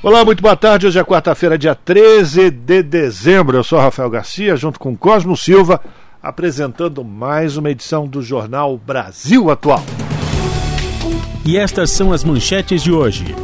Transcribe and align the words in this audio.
Olá, 0.00 0.24
muito 0.24 0.40
boa 0.40 0.54
tarde. 0.54 0.86
Hoje 0.86 0.96
é 0.96 1.02
quarta-feira, 1.02 1.58
dia 1.58 1.74
13 1.74 2.52
de 2.52 2.84
dezembro. 2.84 3.56
Eu 3.56 3.64
sou 3.64 3.80
Rafael 3.80 4.08
Garcia, 4.08 4.54
junto 4.54 4.78
com 4.78 4.96
Cosmo 4.96 5.36
Silva, 5.36 5.80
apresentando 6.22 7.02
mais 7.02 7.56
uma 7.56 7.68
edição 7.68 8.06
do 8.06 8.22
Jornal 8.22 8.78
Brasil 8.78 9.50
Atual. 9.50 9.82
E 11.44 11.56
estas 11.56 11.90
são 11.90 12.12
as 12.12 12.22
manchetes 12.22 12.80
de 12.80 12.92
hoje. 12.92 13.34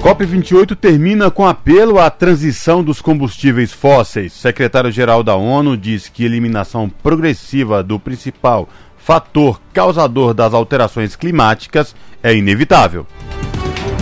COP28 0.00 0.76
termina 0.76 1.32
com 1.32 1.48
apelo 1.48 1.98
à 1.98 2.08
transição 2.08 2.84
dos 2.84 3.02
combustíveis 3.02 3.72
fósseis. 3.72 4.32
Secretário-geral 4.34 5.24
da 5.24 5.34
ONU 5.34 5.76
diz 5.76 6.08
que 6.08 6.24
eliminação 6.24 6.88
progressiva 6.88 7.82
do 7.82 7.98
principal 7.98 8.68
fator 8.96 9.60
causador 9.72 10.32
das 10.32 10.54
alterações 10.54 11.16
climáticas 11.16 11.92
é 12.22 12.32
inevitável. 12.32 13.04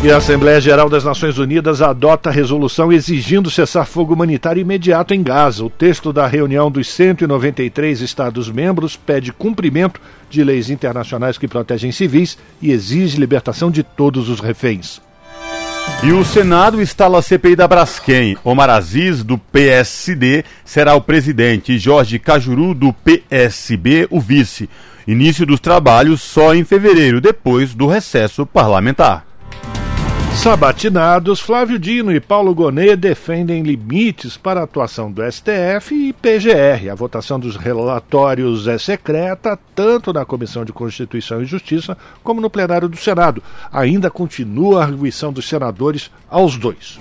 E 0.02 0.10
a 0.10 0.16
Assembleia 0.16 0.58
Geral 0.58 0.88
das 0.88 1.04
Nações 1.04 1.36
Unidas 1.36 1.82
adota 1.82 2.30
resolução 2.30 2.90
exigindo 2.90 3.50
cessar-fogo 3.50 4.14
humanitário 4.14 4.58
imediato 4.58 5.12
em 5.12 5.22
Gaza. 5.22 5.62
O 5.62 5.68
texto 5.68 6.10
da 6.10 6.26
reunião 6.26 6.70
dos 6.70 6.88
193 6.88 8.00
Estados-membros 8.00 8.96
pede 8.96 9.30
cumprimento 9.30 10.00
de 10.30 10.42
leis 10.42 10.70
internacionais 10.70 11.36
que 11.36 11.46
protegem 11.46 11.92
civis 11.92 12.38
e 12.62 12.72
exige 12.72 13.20
libertação 13.20 13.70
de 13.70 13.82
todos 13.82 14.30
os 14.30 14.40
reféns. 14.40 15.02
E 16.02 16.12
o 16.12 16.24
Senado 16.24 16.80
instala 16.80 17.18
a 17.18 17.22
CPI 17.22 17.54
da 17.54 17.68
Braskem. 17.68 18.38
Omar 18.42 18.70
Aziz, 18.70 19.22
do 19.22 19.36
PSD, 19.36 20.44
será 20.64 20.94
o 20.94 21.02
presidente 21.02 21.72
e 21.72 21.78
Jorge 21.78 22.18
Cajuru, 22.18 22.72
do 22.72 22.90
PSB, 22.90 24.08
o 24.08 24.18
vice. 24.18 24.66
Início 25.06 25.44
dos 25.44 25.60
trabalhos 25.60 26.22
só 26.22 26.54
em 26.54 26.64
fevereiro, 26.64 27.20
depois 27.20 27.74
do 27.74 27.86
recesso 27.86 28.46
parlamentar. 28.46 29.29
Sabatinados, 30.34 31.38
Flávio 31.38 31.78
Dino 31.78 32.10
e 32.12 32.18
Paulo 32.18 32.54
Gonet 32.54 32.96
defendem 32.96 33.62
limites 33.62 34.38
para 34.38 34.60
a 34.60 34.64
atuação 34.64 35.12
do 35.12 35.22
STF 35.30 35.94
e 35.94 36.12
PGR. 36.14 36.90
A 36.90 36.94
votação 36.94 37.38
dos 37.38 37.56
relatórios 37.56 38.66
é 38.66 38.78
secreta, 38.78 39.58
tanto 39.74 40.12
na 40.12 40.24
Comissão 40.24 40.64
de 40.64 40.72
Constituição 40.72 41.42
e 41.42 41.44
Justiça 41.44 41.96
como 42.22 42.40
no 42.40 42.48
plenário 42.48 42.88
do 42.88 42.96
Senado. 42.96 43.42
Ainda 43.70 44.10
continua 44.10 44.80
a 44.80 44.86
arguição 44.86 45.30
dos 45.32 45.46
senadores 45.46 46.10
aos 46.30 46.56
dois. 46.56 46.98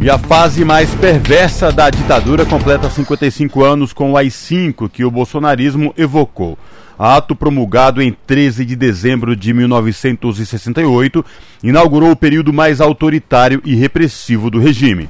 E 0.00 0.08
a 0.08 0.16
fase 0.16 0.64
mais 0.64 0.94
perversa 0.94 1.72
da 1.72 1.90
ditadura 1.90 2.46
completa 2.46 2.88
55 2.88 3.64
anos 3.64 3.92
com 3.92 4.12
o 4.12 4.16
AI-5 4.16 4.88
que 4.88 5.04
o 5.04 5.10
bolsonarismo 5.10 5.92
evocou. 5.96 6.56
Ato 6.98 7.36
promulgado 7.36 8.02
em 8.02 8.12
13 8.26 8.64
de 8.64 8.74
dezembro 8.74 9.36
de 9.36 9.54
1968, 9.54 11.24
inaugurou 11.62 12.10
o 12.10 12.16
período 12.16 12.52
mais 12.52 12.80
autoritário 12.80 13.62
e 13.64 13.76
repressivo 13.76 14.50
do 14.50 14.58
regime. 14.58 15.08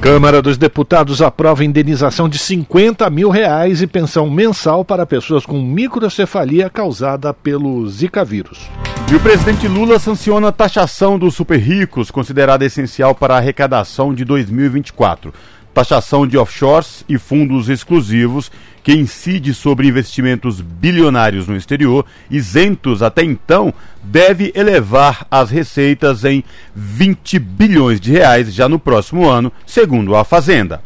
Câmara 0.00 0.40
dos 0.40 0.56
Deputados 0.56 1.20
aprova 1.20 1.64
indenização 1.64 2.28
de 2.28 2.38
50 2.38 3.08
mil 3.10 3.28
reais 3.28 3.82
e 3.82 3.86
pensão 3.86 4.28
mensal 4.28 4.84
para 4.84 5.06
pessoas 5.06 5.44
com 5.44 5.60
microcefalia 5.62 6.70
causada 6.70 7.32
pelo 7.34 7.86
Zika 7.88 8.24
vírus. 8.24 8.68
E 9.12 9.14
o 9.14 9.20
presidente 9.20 9.68
Lula 9.68 9.98
sanciona 9.98 10.48
a 10.48 10.52
taxação 10.52 11.18
dos 11.18 11.34
super 11.34 11.58
ricos, 11.58 12.10
considerada 12.10 12.64
essencial 12.64 13.14
para 13.14 13.34
a 13.34 13.36
arrecadação 13.36 14.14
de 14.14 14.24
2024 14.24 15.32
taxação 15.72 16.26
de 16.26 16.36
offshores 16.36 17.04
e 17.08 17.18
fundos 17.18 17.68
exclusivos 17.68 18.50
que 18.82 18.92
incide 18.92 19.54
sobre 19.54 19.88
investimentos 19.88 20.60
bilionários 20.60 21.46
no 21.46 21.56
exterior, 21.56 22.04
isentos 22.30 23.02
até 23.02 23.22
então, 23.22 23.72
deve 24.02 24.52
elevar 24.54 25.26
as 25.30 25.50
receitas 25.50 26.24
em 26.24 26.42
20 26.74 27.38
bilhões 27.38 28.00
de 28.00 28.12
reais 28.12 28.52
já 28.52 28.68
no 28.68 28.78
próximo 28.78 29.28
ano, 29.28 29.52
segundo 29.64 30.16
a 30.16 30.24
Fazenda. 30.24 30.82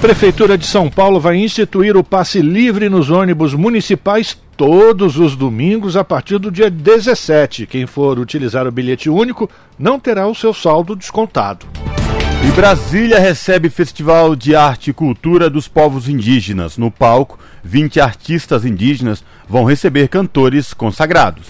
Prefeitura 0.00 0.56
de 0.56 0.64
São 0.64 0.88
Paulo 0.88 1.18
vai 1.18 1.36
instituir 1.36 1.96
o 1.96 2.04
passe 2.04 2.40
livre 2.40 2.88
nos 2.88 3.10
ônibus 3.10 3.54
municipais 3.54 4.36
todos 4.58 5.16
os 5.16 5.36
domingos 5.36 5.96
a 5.96 6.02
partir 6.02 6.36
do 6.36 6.50
dia 6.50 6.68
17. 6.68 7.64
Quem 7.64 7.86
for 7.86 8.18
utilizar 8.18 8.66
o 8.66 8.72
bilhete 8.72 9.08
único 9.08 9.48
não 9.78 10.00
terá 10.00 10.26
o 10.26 10.34
seu 10.34 10.52
saldo 10.52 10.96
descontado. 10.96 11.64
E 12.44 12.50
Brasília 12.50 13.20
recebe 13.20 13.70
Festival 13.70 14.34
de 14.34 14.56
Arte 14.56 14.90
e 14.90 14.92
Cultura 14.92 15.48
dos 15.48 15.68
Povos 15.68 16.08
Indígenas. 16.08 16.76
No 16.76 16.90
palco, 16.90 17.38
20 17.62 18.00
artistas 18.00 18.64
indígenas 18.64 19.22
vão 19.48 19.62
receber 19.62 20.08
cantores 20.08 20.74
consagrados. 20.74 21.46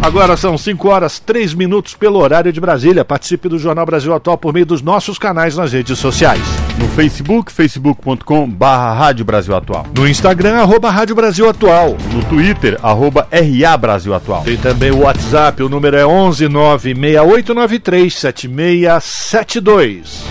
Agora 0.00 0.34
são 0.34 0.56
5 0.56 0.88
horas 0.88 1.18
3 1.18 1.52
minutos 1.52 1.94
pelo 1.94 2.20
horário 2.20 2.52
de 2.52 2.60
Brasília. 2.60 3.04
Participe 3.04 3.50
do 3.50 3.58
Jornal 3.58 3.84
Brasil 3.84 4.14
Atual 4.14 4.38
por 4.38 4.54
meio 4.54 4.64
dos 4.64 4.80
nossos 4.80 5.18
canais 5.18 5.58
nas 5.58 5.74
redes 5.74 5.98
sociais. 5.98 6.63
No 6.78 6.88
Facebook, 6.88 7.52
facebook.com 7.52 8.48
barra 8.50 8.92
Rádio 8.94 9.24
Brasil 9.24 9.54
Atual. 9.54 9.86
No 9.96 10.08
Instagram, 10.08 10.56
arroba 10.56 10.90
Rádio 10.90 11.14
Brasil 11.14 11.48
Atual. 11.48 11.96
No 12.12 12.24
Twitter, 12.24 12.76
arroba 12.82 13.28
RA 13.30 13.76
Brasil 13.76 14.12
Atual. 14.12 14.42
Tem 14.42 14.56
também 14.56 14.90
o 14.90 15.02
WhatsApp, 15.02 15.62
o 15.62 15.68
número 15.68 15.96
é 15.96 16.04
11 16.04 16.48
96893 16.48 18.18
7672. 18.18 20.24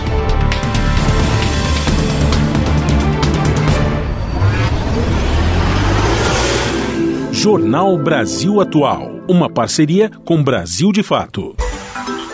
Jornal 7.32 7.98
Brasil 7.98 8.60
Atual, 8.60 9.20
uma 9.28 9.50
parceria 9.50 10.10
com 10.24 10.42
Brasil 10.42 10.92
de 10.92 11.02
Fato. 11.02 11.54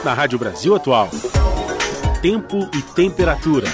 Na 0.04 0.14
Rádio 0.14 0.38
Brasil 0.38 0.74
Atual, 0.74 1.08
tempo 2.22 2.68
e 2.72 2.82
temperatura. 2.94 3.66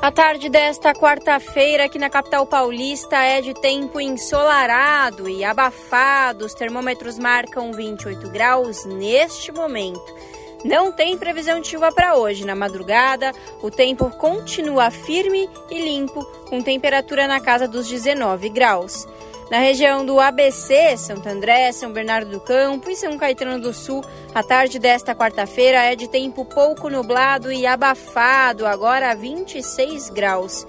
A 0.00 0.12
tarde 0.12 0.48
desta 0.48 0.94
quarta-feira 0.94 1.84
aqui 1.84 1.98
na 1.98 2.08
capital 2.08 2.46
paulista 2.46 3.16
é 3.16 3.40
de 3.40 3.52
tempo 3.52 4.00
ensolarado 4.00 5.28
e 5.28 5.44
abafado. 5.44 6.46
Os 6.46 6.54
termômetros 6.54 7.18
marcam 7.18 7.72
28 7.72 8.28
graus 8.30 8.84
neste 8.84 9.50
momento. 9.50 10.14
Não 10.64 10.92
tem 10.92 11.18
previsão 11.18 11.60
de 11.60 11.66
chuva 11.66 11.90
para 11.90 12.14
hoje. 12.14 12.46
Na 12.46 12.54
madrugada, 12.54 13.32
o 13.60 13.72
tempo 13.72 14.08
continua 14.10 14.88
firme 14.88 15.50
e 15.68 15.80
limpo, 15.80 16.24
com 16.48 16.62
temperatura 16.62 17.26
na 17.26 17.40
casa 17.40 17.66
dos 17.66 17.88
19 17.88 18.48
graus. 18.50 19.04
Na 19.50 19.60
região 19.60 20.04
do 20.04 20.20
ABC, 20.20 20.94
Santo 20.98 21.26
André, 21.26 21.72
São 21.72 21.90
Bernardo 21.90 22.30
do 22.30 22.38
Campo 22.38 22.90
e 22.90 22.96
São 22.96 23.16
Caetano 23.16 23.58
do 23.58 23.72
Sul, 23.72 24.04
a 24.34 24.42
tarde 24.42 24.78
desta 24.78 25.14
quarta-feira 25.14 25.84
é 25.84 25.96
de 25.96 26.06
tempo 26.06 26.44
pouco 26.44 26.90
nublado 26.90 27.50
e 27.50 27.66
abafado, 27.66 28.66
agora 28.66 29.14
26 29.14 30.10
graus. 30.10 30.66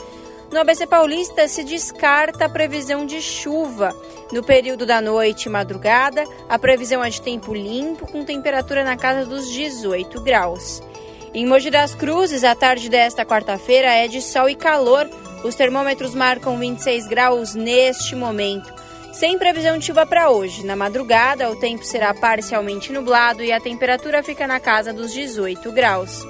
No 0.49 0.61
ABC 0.61 0.87
Paulista 0.87 1.45
se 1.49 1.61
descarta 1.65 2.45
a 2.45 2.49
previsão 2.49 3.05
de 3.05 3.21
chuva. 3.21 3.93
No 4.31 4.41
período 4.41 4.85
da 4.85 5.01
noite 5.01 5.47
e 5.47 5.49
madrugada, 5.49 6.23
a 6.47 6.57
previsão 6.57 7.03
é 7.03 7.09
de 7.09 7.21
tempo 7.21 7.53
limpo, 7.53 8.09
com 8.09 8.23
temperatura 8.23 8.85
na 8.85 8.95
casa 8.95 9.25
dos 9.25 9.51
18 9.51 10.21
graus. 10.21 10.81
Em 11.33 11.45
Mogi 11.45 11.69
das 11.69 11.93
Cruzes, 11.93 12.45
a 12.45 12.55
tarde 12.55 12.89
desta 12.89 13.25
quarta-feira 13.25 13.93
é 13.93 14.07
de 14.07 14.21
sol 14.21 14.49
e 14.49 14.55
calor. 14.55 15.07
Os 15.43 15.55
termômetros 15.55 16.13
marcam 16.13 16.57
26 16.57 17.07
graus 17.07 17.55
neste 17.55 18.15
momento. 18.15 18.73
Sem 19.13 19.37
previsão 19.37 19.77
de 19.77 19.85
chuva 19.85 20.05
para 20.05 20.29
hoje. 20.29 20.65
Na 20.65 20.75
madrugada, 20.75 21.49
o 21.49 21.55
tempo 21.55 21.83
será 21.83 22.13
parcialmente 22.13 22.91
nublado 22.91 23.43
e 23.43 23.51
a 23.51 23.59
temperatura 23.59 24.21
fica 24.21 24.45
na 24.45 24.59
casa 24.59 24.93
dos 24.93 25.13
18 25.13 25.71
graus. 25.71 26.25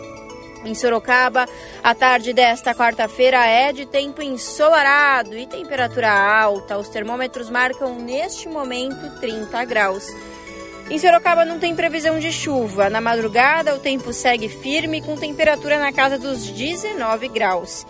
Em 0.63 0.75
Sorocaba, 0.75 1.47
a 1.81 1.95
tarde 1.95 2.33
desta 2.33 2.75
quarta-feira 2.75 3.45
é 3.45 3.71
de 3.71 3.85
tempo 3.85 4.21
ensolarado 4.21 5.35
e 5.35 5.47
temperatura 5.47 6.11
alta. 6.11 6.77
Os 6.77 6.89
termômetros 6.89 7.49
marcam 7.49 7.95
neste 7.95 8.47
momento 8.47 9.19
30 9.19 9.65
graus. 9.65 10.05
Em 10.89 10.97
Sorocaba 10.97 11.45
não 11.45 11.59
tem 11.59 11.75
previsão 11.75 12.19
de 12.19 12.31
chuva. 12.31 12.89
Na 12.89 12.99
madrugada, 12.99 13.75
o 13.75 13.79
tempo 13.79 14.11
segue 14.11 14.49
firme 14.49 15.01
com 15.01 15.15
temperatura 15.15 15.79
na 15.79 15.93
casa 15.93 16.17
dos 16.17 16.45
19 16.49 17.27
graus. 17.29 17.85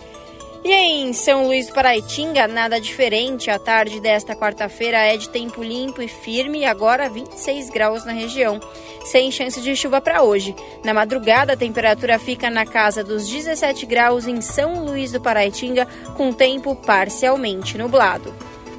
E 0.62 0.72
em 0.72 1.12
São 1.14 1.46
Luís 1.46 1.68
do 1.68 1.72
Paraitinga, 1.72 2.46
nada 2.46 2.78
diferente. 2.78 3.50
A 3.50 3.58
tarde 3.58 3.98
desta 3.98 4.36
quarta-feira 4.36 4.98
é 4.98 5.16
de 5.16 5.28
tempo 5.28 5.62
limpo 5.62 6.02
e 6.02 6.08
firme, 6.08 6.66
agora 6.66 7.08
26 7.08 7.70
graus 7.70 8.04
na 8.04 8.12
região, 8.12 8.60
sem 9.04 9.30
chance 9.30 9.60
de 9.60 9.74
chuva 9.74 10.00
para 10.02 10.22
hoje. 10.22 10.54
Na 10.84 10.92
madrugada, 10.92 11.54
a 11.54 11.56
temperatura 11.56 12.18
fica 12.18 12.50
na 12.50 12.66
casa 12.66 13.02
dos 13.02 13.26
17 13.26 13.86
graus 13.86 14.26
em 14.26 14.40
São 14.42 14.84
Luís 14.84 15.12
do 15.12 15.20
Paraitinga, 15.20 15.86
com 16.14 16.32
tempo 16.32 16.76
parcialmente 16.76 17.78
nublado. 17.78 18.34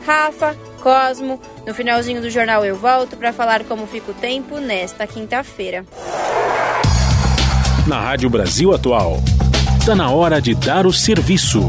Rafa, 0.05 0.55
Cosmo, 0.81 1.39
no 1.65 1.73
finalzinho 1.73 2.21
do 2.21 2.29
jornal 2.29 2.65
eu 2.65 2.75
volto 2.75 3.17
para 3.17 3.33
falar 3.33 3.63
como 3.65 3.87
fica 3.87 4.11
o 4.11 4.15
tempo 4.15 4.59
nesta 4.59 5.05
quinta-feira. 5.05 5.85
Na 7.87 7.99
Rádio 7.99 8.29
Brasil 8.29 8.73
Atual. 8.73 9.17
Está 9.81 9.95
na 9.95 10.11
hora 10.11 10.39
de 10.39 10.53
dar 10.53 10.85
o 10.85 10.93
serviço. 10.93 11.67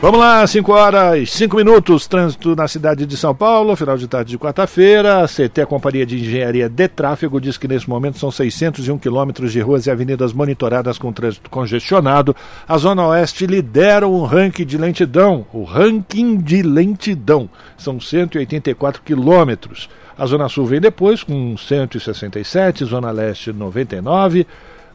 Vamos 0.00 0.18
lá, 0.18 0.46
5 0.46 0.72
horas 0.72 1.30
5 1.30 1.54
minutos, 1.58 2.06
trânsito 2.06 2.56
na 2.56 2.66
cidade 2.66 3.04
de 3.04 3.18
São 3.18 3.34
Paulo, 3.34 3.76
final 3.76 3.98
de 3.98 4.08
tarde 4.08 4.30
de 4.30 4.38
quarta-feira. 4.38 5.22
A 5.22 5.28
CT, 5.28 5.60
a 5.60 5.66
Companhia 5.66 6.06
de 6.06 6.18
Engenharia 6.18 6.66
de 6.66 6.88
Tráfego, 6.88 7.38
diz 7.38 7.58
que 7.58 7.68
nesse 7.68 7.86
momento 7.86 8.18
são 8.18 8.30
601 8.30 8.96
quilômetros 8.96 9.52
de 9.52 9.60
ruas 9.60 9.84
e 9.84 9.90
avenidas 9.90 10.32
monitoradas 10.32 10.96
com 10.96 11.12
trânsito 11.12 11.50
congestionado. 11.50 12.34
A 12.66 12.78
Zona 12.78 13.08
Oeste 13.08 13.46
lidera 13.46 14.08
o 14.08 14.24
ranking 14.24 14.64
de 14.64 14.78
lentidão, 14.78 15.44
o 15.52 15.64
ranking 15.64 16.38
de 16.38 16.62
lentidão. 16.62 17.46
São 17.76 18.00
184 18.00 19.02
quilômetros. 19.02 19.90
A 20.16 20.24
Zona 20.24 20.48
Sul 20.48 20.64
vem 20.64 20.80
depois 20.80 21.22
com 21.22 21.58
167, 21.58 22.86
Zona 22.86 23.10
Leste 23.10 23.52
99. 23.52 24.46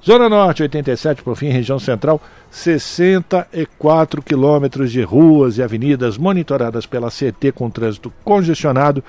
Zona 0.06 0.30
Norte, 0.30 0.64
87, 0.64 1.22
por 1.22 1.36
fim, 1.36 1.50
região 1.50 1.78
central, 1.78 2.22
64 2.50 4.22
quilômetros 4.22 4.92
de 4.92 5.02
ruas 5.02 5.58
e 5.58 5.64
avenidas 5.64 6.18
monitoradas 6.18 6.86
pela 6.86 7.10
CT 7.10 7.52
com 7.54 7.70
trânsito 7.70 8.12
congestionado. 8.24 9.04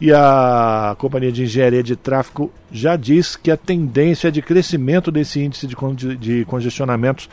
E 0.00 0.12
a 0.12 0.94
Companhia 0.98 1.32
de 1.32 1.42
Engenharia 1.42 1.82
de 1.82 1.96
Tráfego 1.96 2.52
já 2.70 2.94
diz 2.94 3.34
que 3.34 3.50
a 3.50 3.56
tendência 3.56 4.28
é 4.28 4.30
de 4.30 4.40
crescimento 4.40 5.10
desse 5.10 5.40
índice 5.40 5.66
de, 5.66 6.16
de 6.16 6.44
congestionamentos 6.44 7.28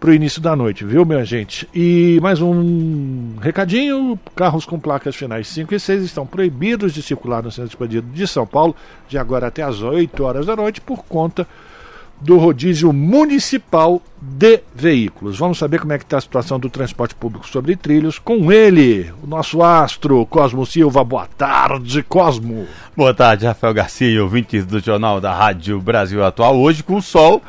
para 0.00 0.10
o 0.10 0.14
início 0.14 0.40
da 0.40 0.54
noite, 0.54 0.84
viu, 0.84 1.04
minha 1.04 1.24
gente? 1.24 1.68
E 1.74 2.20
mais 2.22 2.40
um 2.40 3.34
recadinho: 3.40 4.18
carros 4.34 4.64
com 4.64 4.78
placas 4.78 5.16
finais 5.16 5.48
5 5.48 5.74
e 5.74 5.80
6 5.80 6.04
estão 6.04 6.24
proibidos 6.24 6.92
de 6.92 7.02
circular 7.02 7.42
no 7.42 7.50
centro 7.50 7.70
expandido 7.70 8.06
de 8.12 8.26
São 8.26 8.46
Paulo 8.46 8.76
de 9.08 9.18
agora 9.18 9.48
até 9.48 9.62
as 9.62 9.82
8 9.82 10.22
horas 10.22 10.46
da 10.46 10.54
noite 10.54 10.80
por 10.80 11.04
conta 11.04 11.46
do 12.20 12.36
rodízio 12.36 12.92
municipal 12.92 14.02
de 14.20 14.60
veículos. 14.74 15.38
Vamos 15.38 15.58
saber 15.58 15.80
como 15.80 15.92
é 15.92 15.98
que 15.98 16.04
está 16.04 16.18
a 16.18 16.20
situação 16.20 16.58
do 16.58 16.68
transporte 16.68 17.14
público 17.14 17.48
sobre 17.48 17.76
trilhos 17.76 18.18
com 18.18 18.50
ele, 18.52 19.12
o 19.22 19.26
nosso 19.26 19.62
astro, 19.62 20.26
Cosmo 20.26 20.66
Silva. 20.66 21.04
Boa 21.04 21.26
tarde, 21.26 22.02
Cosmo. 22.02 22.66
Boa 22.96 23.14
tarde, 23.14 23.46
Rafael 23.46 23.74
Garcia 23.74 24.22
ouvintes 24.22 24.66
do 24.66 24.80
Jornal 24.80 25.20
da 25.20 25.32
Rádio 25.32 25.80
Brasil 25.80 26.24
Atual. 26.24 26.58
Hoje 26.58 26.82
com 26.82 26.96
o 26.96 27.02
sol 27.02 27.42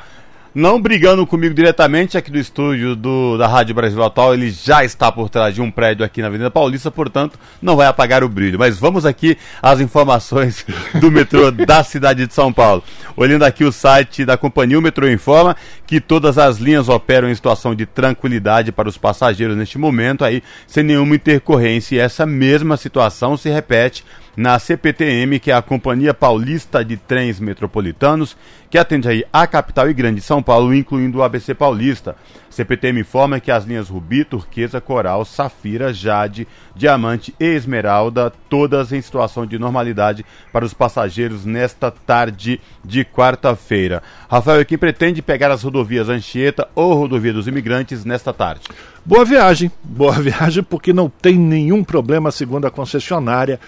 não 0.54 0.82
brigando 0.82 1.26
comigo 1.26 1.54
diretamente 1.54 2.18
aqui 2.18 2.32
do 2.32 2.38
estúdio 2.38 2.96
do, 2.96 3.38
da 3.38 3.48
Rádio 3.48 3.76
Brasil 3.76 4.04
Atual, 4.04 4.34
ele 4.34 4.50
já 4.50 4.84
está 4.84 5.12
por 5.12 5.30
trás 5.30 5.54
de 5.54 5.62
um 5.62 5.70
prédio 5.70 6.04
aqui 6.04 6.22
na 6.22 6.28
Avenida 6.28 6.50
Paulista, 6.50 6.90
portanto, 6.90 7.40
não 7.62 7.76
vai 7.76 7.88
apagar 7.88 8.24
o 8.24 8.30
brilho. 8.30 8.58
Mas 8.58 8.78
vamos 8.80 9.06
aqui 9.06 9.38
às 9.62 9.80
informações 9.80 10.66
do 11.00 11.12
metrô 11.12 11.52
da 11.52 11.84
cidade 11.84 12.26
de 12.26 12.34
São 12.34 12.52
Paulo. 12.52 12.84
Olhando 13.16 13.44
aqui 13.44 13.64
o 13.64 13.72
site 13.72 14.26
da 14.26 14.38
companhia, 14.38 14.80
o 14.80 14.82
metrô 14.82 15.08
informa 15.08 15.56
que 15.86 16.00
todas 16.00 16.38
as 16.38 16.58
linhas 16.58 16.90
operam 16.90 17.30
em 17.30 17.36
situação 17.36 17.76
de 17.76 17.86
tranquilidade 17.86 18.72
para 18.72 18.90
os 18.90 18.98
passageiros 18.98 19.56
neste 19.56 19.78
momento, 19.78 20.26
aí 20.26 20.42
sem 20.66 20.84
nenhuma 20.84 21.16
intercorrência. 21.16 21.96
E 21.96 22.00
essa 22.00 22.26
mesma 22.26 22.78
situação 22.78 23.38
se 23.38 23.50
repete 23.50 24.04
na 24.36 24.58
CPTM, 24.58 25.40
que 25.40 25.52
é 25.52 25.54
a 25.54 25.62
Companhia 25.62 26.14
Paulista 26.14 26.84
de 26.84 26.98
Trens 26.98 27.40
Metropolitanos, 27.40 28.38
que 28.70 28.78
atende 28.78 29.08
aí 29.08 29.26
a 29.34 29.48
capital 29.48 29.90
e 29.90 29.94
grande 29.94 30.22
São 30.22 30.44
Paulo, 30.44 30.74
incluindo 30.74 31.18
o 31.18 31.24
ABC 31.24 31.54
Paulista. 31.56 32.16
CPTM 32.50 33.02
informa 33.02 33.40
que 33.40 33.52
as 33.52 33.64
linhas 33.64 33.90
Rubi, 33.90 34.24
Turquesa, 34.24 34.82
Coral, 34.82 35.24
Safira, 35.24 35.94
Jade, 35.94 36.48
Diamante 36.76 37.34
e 37.40 37.46
Esmeralda, 37.46 38.32
todas 38.50 38.92
em 38.92 39.02
situação 39.02 39.46
de 39.46 39.58
normalidade 39.58 40.26
para 40.52 40.66
os 40.66 40.74
passageiros 40.74 41.46
nesta 41.46 41.90
tarde 41.90 42.60
de 42.84 43.06
quarta-feira. 43.06 44.04
Rafael, 44.30 44.66
quem 44.66 44.78
pretende 44.78 45.22
pegar 45.22 45.52
as 45.52 45.64
rodovias 45.64 46.10
Anchieta 46.10 46.68
ou 46.76 46.94
Rodovia 46.94 47.34
dos 47.34 47.48
Imigrantes 47.48 48.04
nesta 48.04 48.34
tarde? 48.34 48.62
Boa 49.06 49.24
viagem, 49.24 49.72
boa 49.84 50.14
viagem, 50.20 50.62
porque 50.62 50.92
não 50.92 51.10
tem 51.10 51.36
nenhum 51.36 51.84
problema, 51.84 52.32
segundo 52.32 52.68
a 52.68 52.72
concessionária 52.72 53.60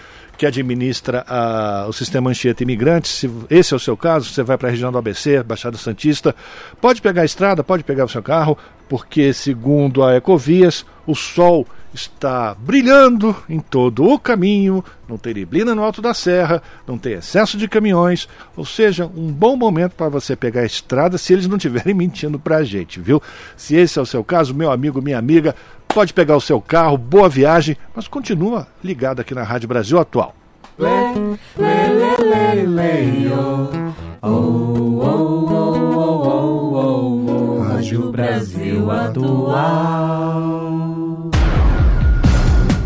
que 0.41 0.45
administra 0.47 1.23
a, 1.27 1.85
o 1.87 1.93
sistema 1.93 2.31
Anchieta 2.31 2.63
Imigrantes. 2.63 3.11
Se 3.11 3.29
esse 3.47 3.75
é 3.75 3.77
o 3.77 3.79
seu 3.79 3.95
caso, 3.95 4.27
você 4.27 4.41
vai 4.41 4.57
para 4.57 4.69
a 4.69 4.71
região 4.71 4.91
do 4.91 4.97
ABC, 4.97 5.43
Baixada 5.43 5.77
Santista, 5.77 6.35
pode 6.81 6.99
pegar 6.99 7.21
a 7.21 7.25
estrada, 7.25 7.63
pode 7.63 7.83
pegar 7.83 8.05
o 8.05 8.09
seu 8.09 8.23
carro, 8.23 8.57
porque, 8.89 9.33
segundo 9.33 10.03
a 10.03 10.15
Ecovias, 10.15 10.83
o 11.05 11.13
sol 11.13 11.67
está 11.93 12.55
brilhando 12.55 13.35
em 13.47 13.59
todo 13.59 14.03
o 14.03 14.17
caminho, 14.17 14.83
não 15.07 15.15
tem 15.15 15.35
neblina 15.35 15.75
no 15.75 15.83
alto 15.83 16.01
da 16.01 16.13
serra, 16.13 16.63
não 16.87 16.97
tem 16.97 17.13
excesso 17.13 17.55
de 17.55 17.67
caminhões, 17.67 18.27
ou 18.57 18.65
seja, 18.65 19.05
um 19.05 19.31
bom 19.31 19.55
momento 19.55 19.91
para 19.91 20.09
você 20.09 20.35
pegar 20.35 20.61
a 20.61 20.65
estrada 20.65 21.19
se 21.19 21.33
eles 21.33 21.47
não 21.47 21.57
estiverem 21.57 21.93
mentindo 21.95 22.39
para 22.39 22.57
a 22.57 22.63
gente, 22.63 22.99
viu? 22.99 23.21
Se 23.55 23.75
esse 23.75 23.99
é 23.99 24.01
o 24.01 24.07
seu 24.07 24.23
caso, 24.23 24.55
meu 24.55 24.71
amigo, 24.71 25.03
minha 25.03 25.19
amiga, 25.19 25.55
pode 25.91 26.13
pegar 26.13 26.37
o 26.37 26.41
seu 26.41 26.61
carro, 26.61 26.97
boa 26.97 27.27
viagem, 27.27 27.77
mas 27.95 28.07
continua 28.07 28.67
ligado 28.83 29.19
aqui 29.19 29.35
na 29.35 29.43
Rádio 29.43 29.67
Brasil 29.67 29.99
Atual. 29.99 30.33
Lê, 30.79 30.89
lê, 31.57 31.87
lê, 31.87 32.15
lê, 32.23 32.65
lê, 32.65 33.27
oh, 33.33 34.27
oh, 34.27 35.01
oh, 37.27 37.61
Rádio 37.61 38.11
Brasil 38.11 38.89
Atual. 38.89 40.41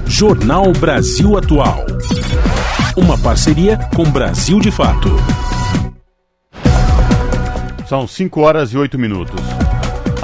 Jornal 0.07 0.71
Brasil 0.73 1.37
Atual. 1.37 1.85
Uma 2.97 3.17
parceria 3.17 3.77
com 3.95 4.03
Brasil 4.03 4.59
de 4.59 4.71
Fato. 4.71 5.09
São 7.87 8.07
5 8.07 8.41
horas 8.41 8.71
e 8.71 8.77
8 8.77 8.97
minutos. 8.97 9.41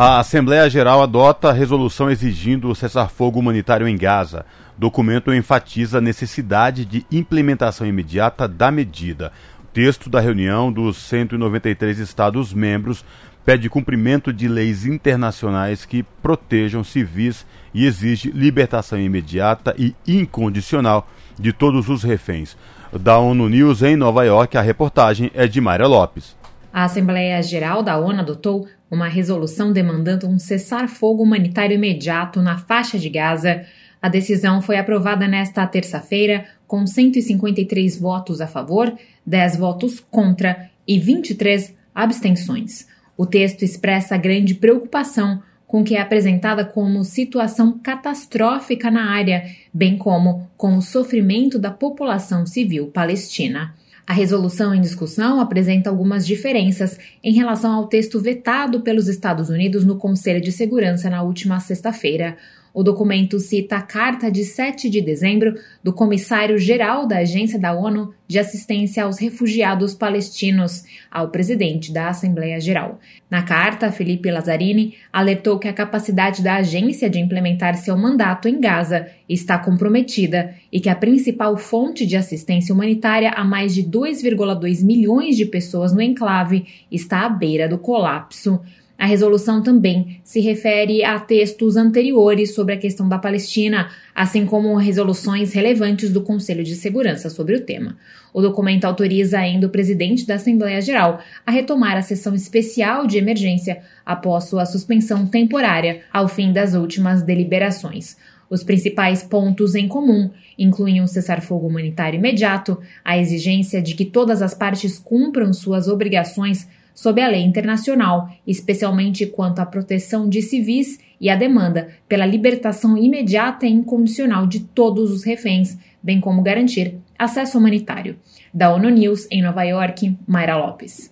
A 0.03 0.17
Assembleia 0.17 0.67
Geral 0.67 1.03
adota 1.03 1.53
resolução 1.53 2.09
exigindo 2.09 2.67
o 2.67 2.73
cessar-fogo 2.73 3.39
humanitário 3.39 3.87
em 3.87 3.95
Gaza. 3.95 4.47
Documento 4.75 5.31
enfatiza 5.31 5.99
a 5.99 6.01
necessidade 6.01 6.85
de 6.85 7.05
implementação 7.11 7.85
imediata 7.85 8.47
da 8.47 8.71
medida. 8.71 9.31
Texto 9.71 10.09
da 10.09 10.19
reunião 10.19 10.73
dos 10.73 10.97
193 10.97 11.99
Estados-membros 11.99 13.05
pede 13.45 13.69
cumprimento 13.69 14.33
de 14.33 14.47
leis 14.47 14.87
internacionais 14.87 15.85
que 15.85 16.01
protejam 16.19 16.83
civis 16.83 17.45
e 17.71 17.85
exige 17.85 18.31
libertação 18.31 18.99
imediata 18.99 19.75
e 19.77 19.93
incondicional 20.07 21.07
de 21.39 21.53
todos 21.53 21.89
os 21.89 22.01
reféns. 22.01 22.57
Da 22.91 23.19
ONU 23.19 23.47
News 23.47 23.83
em 23.83 23.95
Nova 23.95 24.23
York, 24.23 24.57
a 24.57 24.61
reportagem 24.61 25.29
é 25.35 25.45
de 25.45 25.61
Mayra 25.61 25.85
Lopes. 25.85 26.40
A 26.73 26.85
Assembleia 26.85 27.41
Geral 27.43 27.83
da 27.83 27.97
ONU 27.97 28.21
adotou 28.21 28.67
uma 28.89 29.07
resolução 29.07 29.73
demandando 29.73 30.27
um 30.27 30.39
cessar-fogo 30.39 31.21
humanitário 31.21 31.75
imediato 31.75 32.41
na 32.41 32.57
faixa 32.57 32.97
de 32.97 33.09
Gaza. 33.09 33.65
A 34.01 34.07
decisão 34.07 34.61
foi 34.61 34.77
aprovada 34.77 35.27
nesta 35.27 35.65
terça-feira 35.67 36.45
com 36.65 36.87
153 36.87 37.99
votos 37.99 38.39
a 38.39 38.47
favor, 38.47 38.93
10 39.25 39.57
votos 39.57 39.99
contra 39.99 40.69
e 40.87 40.97
23 40.97 41.75
abstenções. 41.93 42.87
O 43.17 43.25
texto 43.25 43.63
expressa 43.63 44.15
grande 44.15 44.55
preocupação 44.55 45.41
com 45.67 45.81
o 45.81 45.83
que 45.83 45.95
é 45.95 46.01
apresentada 46.01 46.65
como 46.65 47.03
situação 47.03 47.79
catastrófica 47.79 48.91
na 48.91 49.11
área, 49.11 49.45
bem 49.73 49.97
como 49.97 50.49
com 50.57 50.75
o 50.75 50.81
sofrimento 50.81 51.59
da 51.59 51.71
população 51.71 52.45
civil 52.45 52.87
palestina. 52.87 53.73
A 54.11 54.13
resolução 54.13 54.75
em 54.75 54.81
discussão 54.81 55.39
apresenta 55.39 55.89
algumas 55.89 56.27
diferenças 56.27 56.99
em 57.23 57.31
relação 57.31 57.71
ao 57.71 57.87
texto 57.87 58.19
vetado 58.19 58.81
pelos 58.81 59.07
Estados 59.07 59.49
Unidos 59.49 59.85
no 59.85 59.95
Conselho 59.95 60.41
de 60.41 60.51
Segurança 60.51 61.09
na 61.09 61.23
última 61.23 61.61
sexta-feira. 61.61 62.35
O 62.73 62.83
documento 62.83 63.37
cita 63.37 63.75
a 63.75 63.81
carta 63.81 64.31
de 64.31 64.45
7 64.45 64.89
de 64.89 65.01
dezembro 65.01 65.55
do 65.83 65.91
comissário-geral 65.91 67.05
da 67.05 67.17
Agência 67.17 67.59
da 67.59 67.73
ONU 67.73 68.13
de 68.25 68.39
Assistência 68.39 69.03
aos 69.03 69.19
Refugiados 69.19 69.93
Palestinos 69.93 70.85
ao 71.11 71.29
presidente 71.29 71.91
da 71.91 72.07
Assembleia 72.07 72.61
Geral. 72.61 72.97
Na 73.29 73.43
carta, 73.43 73.91
Felipe 73.91 74.31
Lazzarini 74.31 74.95
alertou 75.11 75.59
que 75.59 75.67
a 75.67 75.73
capacidade 75.73 76.41
da 76.41 76.55
agência 76.55 77.09
de 77.09 77.19
implementar 77.19 77.75
seu 77.75 77.97
mandato 77.97 78.47
em 78.47 78.61
Gaza 78.61 79.07
está 79.27 79.59
comprometida 79.59 80.55
e 80.71 80.79
que 80.79 80.87
a 80.87 80.95
principal 80.95 81.57
fonte 81.57 82.05
de 82.05 82.15
assistência 82.15 82.73
humanitária 82.73 83.31
a 83.31 83.43
mais 83.43 83.73
de 83.73 83.83
2,2 83.83 84.81
milhões 84.81 85.35
de 85.35 85.45
pessoas 85.45 85.93
no 85.93 86.01
enclave 86.01 86.65
está 86.89 87.25
à 87.25 87.29
beira 87.29 87.67
do 87.67 87.77
colapso. 87.77 88.61
A 89.01 89.07
resolução 89.07 89.63
também 89.63 90.21
se 90.23 90.39
refere 90.41 91.03
a 91.03 91.19
textos 91.19 91.75
anteriores 91.75 92.53
sobre 92.53 92.75
a 92.75 92.77
questão 92.77 93.09
da 93.09 93.17
Palestina, 93.17 93.89
assim 94.13 94.45
como 94.45 94.75
resoluções 94.75 95.53
relevantes 95.53 96.11
do 96.11 96.21
Conselho 96.21 96.63
de 96.63 96.75
Segurança 96.75 97.27
sobre 97.27 97.55
o 97.55 97.61
tema. 97.61 97.97
O 98.31 98.43
documento 98.43 98.85
autoriza 98.85 99.39
ainda 99.39 99.65
o 99.65 99.71
presidente 99.71 100.27
da 100.27 100.35
Assembleia 100.35 100.79
Geral 100.81 101.19
a 101.43 101.49
retomar 101.49 101.97
a 101.97 102.03
sessão 102.03 102.35
especial 102.35 103.07
de 103.07 103.17
emergência 103.17 103.81
após 104.05 104.43
sua 104.43 104.67
suspensão 104.67 105.25
temporária 105.25 106.01
ao 106.13 106.27
fim 106.27 106.53
das 106.53 106.75
últimas 106.75 107.23
deliberações. 107.23 108.15
Os 108.51 108.63
principais 108.63 109.23
pontos 109.23 109.73
em 109.73 109.87
comum 109.87 110.29
incluem 110.59 111.01
um 111.01 111.07
cessar-fogo 111.07 111.65
humanitário 111.65 112.19
imediato, 112.19 112.77
a 113.03 113.17
exigência 113.17 113.81
de 113.81 113.95
que 113.95 114.05
todas 114.05 114.43
as 114.43 114.53
partes 114.53 114.99
cumpram 114.99 115.51
suas 115.53 115.87
obrigações 115.87 116.67
sob 116.93 117.21
a 117.21 117.27
lei 117.27 117.41
internacional, 117.41 118.29
especialmente 118.45 119.25
quanto 119.25 119.59
à 119.59 119.65
proteção 119.65 120.29
de 120.29 120.41
civis 120.41 120.99
e 121.19 121.29
a 121.29 121.35
demanda 121.35 121.89
pela 122.07 122.25
libertação 122.25 122.97
imediata 122.97 123.65
e 123.65 123.71
incondicional 123.71 124.47
de 124.47 124.61
todos 124.61 125.11
os 125.11 125.23
reféns, 125.23 125.77
bem 126.01 126.19
como 126.19 126.41
garantir 126.41 126.97
acesso 127.17 127.57
humanitário. 127.57 128.15
Da 128.53 128.73
ONU 128.73 128.89
News, 128.89 129.27
em 129.31 129.41
Nova 129.41 129.63
York, 129.63 130.17
Mayra 130.27 130.57
Lopes. 130.57 131.11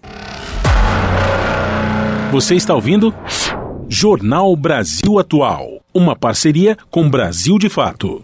Você 2.32 2.56
está 2.56 2.76
ouvindo? 2.76 3.14
Jornal 3.88 4.56
Brasil 4.56 5.18
Atual. 5.18 5.82
Uma 5.94 6.16
parceria 6.16 6.78
com 6.90 7.10
Brasil 7.10 7.58
de 7.58 7.70
Fato. 7.70 8.22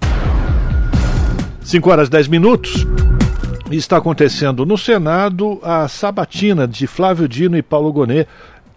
5 1.64 1.90
horas 1.90 2.10
10 2.10 2.28
minutos 2.28 2.86
está 3.72 3.98
acontecendo 3.98 4.66
no 4.66 4.78
Senado 4.78 5.60
a 5.64 5.88
sabatina 5.88 6.68
de 6.68 6.86
Flávio 6.86 7.28
Dino 7.28 7.58
e 7.58 7.64
Paulo 7.64 7.92
Gonet, 7.92 8.28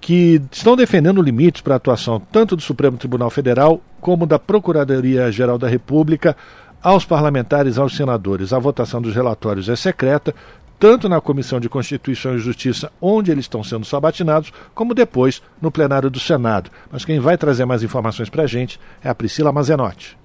que 0.00 0.40
estão 0.50 0.76
defendendo 0.76 1.20
limites 1.20 1.60
para 1.60 1.74
a 1.74 1.76
atuação 1.76 2.20
tanto 2.32 2.56
do 2.56 2.62
Supremo 2.62 2.96
Tribunal 2.96 3.30
Federal 3.30 3.80
como 4.00 4.26
da 4.26 4.38
Procuradoria-Geral 4.38 5.58
da 5.58 5.68
República 5.68 6.36
aos 6.82 7.04
parlamentares, 7.04 7.76
aos 7.76 7.96
senadores. 7.96 8.52
A 8.52 8.58
votação 8.58 9.02
dos 9.02 9.14
relatórios 9.14 9.68
é 9.68 9.76
secreta, 9.76 10.34
tanto 10.78 11.08
na 11.08 11.20
Comissão 11.20 11.58
de 11.58 11.68
Constituição 11.68 12.36
e 12.36 12.38
Justiça, 12.38 12.90
onde 13.00 13.30
eles 13.30 13.44
estão 13.44 13.64
sendo 13.64 13.84
sabatinados, 13.84 14.52
como 14.74 14.94
depois 14.94 15.42
no 15.60 15.70
plenário 15.70 16.08
do 16.08 16.20
Senado. 16.20 16.70
Mas 16.90 17.04
quem 17.04 17.18
vai 17.18 17.36
trazer 17.36 17.64
mais 17.64 17.82
informações 17.82 18.30
para 18.30 18.44
a 18.44 18.46
gente 18.46 18.78
é 19.02 19.08
a 19.08 19.14
Priscila 19.14 19.52
Mazenotti. 19.52 20.16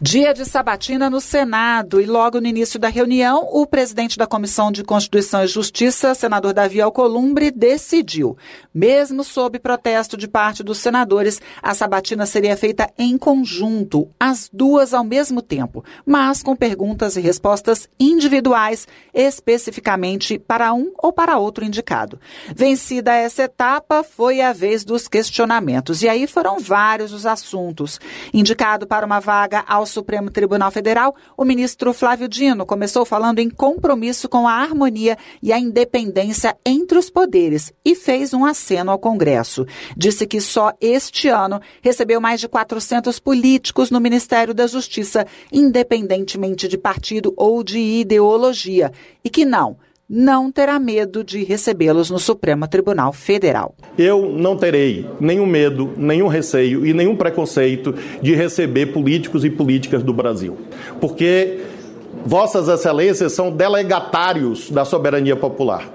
Dia 0.00 0.32
de 0.32 0.44
sabatina 0.44 1.10
no 1.10 1.20
Senado 1.20 2.00
e 2.00 2.06
logo 2.06 2.40
no 2.40 2.46
início 2.46 2.78
da 2.78 2.86
reunião, 2.86 3.48
o 3.50 3.66
presidente 3.66 4.16
da 4.16 4.28
Comissão 4.28 4.70
de 4.70 4.84
Constituição 4.84 5.42
e 5.42 5.48
Justiça, 5.48 6.14
senador 6.14 6.52
Davi 6.52 6.80
Alcolumbre, 6.80 7.50
decidiu, 7.50 8.38
mesmo 8.72 9.24
sob 9.24 9.58
protesto 9.58 10.16
de 10.16 10.28
parte 10.28 10.62
dos 10.62 10.78
senadores, 10.78 11.40
a 11.60 11.74
sabatina 11.74 12.26
seria 12.26 12.56
feita 12.56 12.88
em 12.96 13.18
conjunto, 13.18 14.08
as 14.20 14.48
duas 14.52 14.94
ao 14.94 15.02
mesmo 15.02 15.42
tempo, 15.42 15.84
mas 16.06 16.44
com 16.44 16.54
perguntas 16.54 17.16
e 17.16 17.20
respostas 17.20 17.88
individuais, 17.98 18.86
especificamente 19.12 20.38
para 20.38 20.72
um 20.72 20.92
ou 20.96 21.12
para 21.12 21.38
outro 21.38 21.64
indicado. 21.64 22.20
Vencida 22.54 23.16
essa 23.16 23.42
etapa, 23.42 24.04
foi 24.04 24.40
a 24.42 24.52
vez 24.52 24.84
dos 24.84 25.08
questionamentos, 25.08 26.02
e 26.02 26.08
aí 26.08 26.28
foram 26.28 26.60
vários 26.60 27.12
os 27.12 27.26
assuntos. 27.26 27.98
Indicado 28.32 28.86
para 28.86 29.04
uma 29.04 29.18
vaga 29.18 29.64
ao 29.66 29.87
Supremo 29.88 30.30
Tribunal 30.30 30.70
Federal, 30.70 31.14
o 31.36 31.44
ministro 31.44 31.92
Flávio 31.92 32.28
Dino 32.28 32.64
começou 32.64 33.04
falando 33.04 33.40
em 33.40 33.50
compromisso 33.50 34.28
com 34.28 34.46
a 34.46 34.52
harmonia 34.52 35.18
e 35.42 35.52
a 35.52 35.58
independência 35.58 36.56
entre 36.64 36.98
os 36.98 37.10
poderes 37.10 37.72
e 37.84 37.94
fez 37.94 38.32
um 38.32 38.44
aceno 38.44 38.90
ao 38.90 38.98
Congresso. 38.98 39.66
Disse 39.96 40.26
que 40.26 40.40
só 40.40 40.72
este 40.80 41.28
ano 41.28 41.60
recebeu 41.82 42.20
mais 42.20 42.40
de 42.40 42.48
400 42.48 43.18
políticos 43.18 43.90
no 43.90 44.00
Ministério 44.00 44.54
da 44.54 44.66
Justiça, 44.66 45.26
independentemente 45.52 46.68
de 46.68 46.78
partido 46.78 47.34
ou 47.36 47.64
de 47.64 47.78
ideologia, 47.78 48.92
e 49.24 49.28
que 49.28 49.44
não 49.44 49.76
não 50.08 50.50
terá 50.50 50.78
medo 50.78 51.22
de 51.22 51.44
recebê-los 51.44 52.08
no 52.08 52.18
Supremo 52.18 52.66
Tribunal 52.66 53.12
Federal. 53.12 53.74
Eu 53.98 54.32
não 54.32 54.56
terei 54.56 55.06
nenhum 55.20 55.44
medo, 55.44 55.92
nenhum 55.98 56.28
receio 56.28 56.86
e 56.86 56.94
nenhum 56.94 57.14
preconceito 57.14 57.94
de 58.22 58.34
receber 58.34 58.86
políticos 58.86 59.44
e 59.44 59.50
políticas 59.50 60.02
do 60.02 60.14
Brasil. 60.14 60.56
Porque 60.98 61.60
Vossas 62.24 62.68
Excelências 62.68 63.32
são 63.34 63.50
delegatários 63.50 64.70
da 64.70 64.84
soberania 64.84 65.36
popular. 65.36 65.86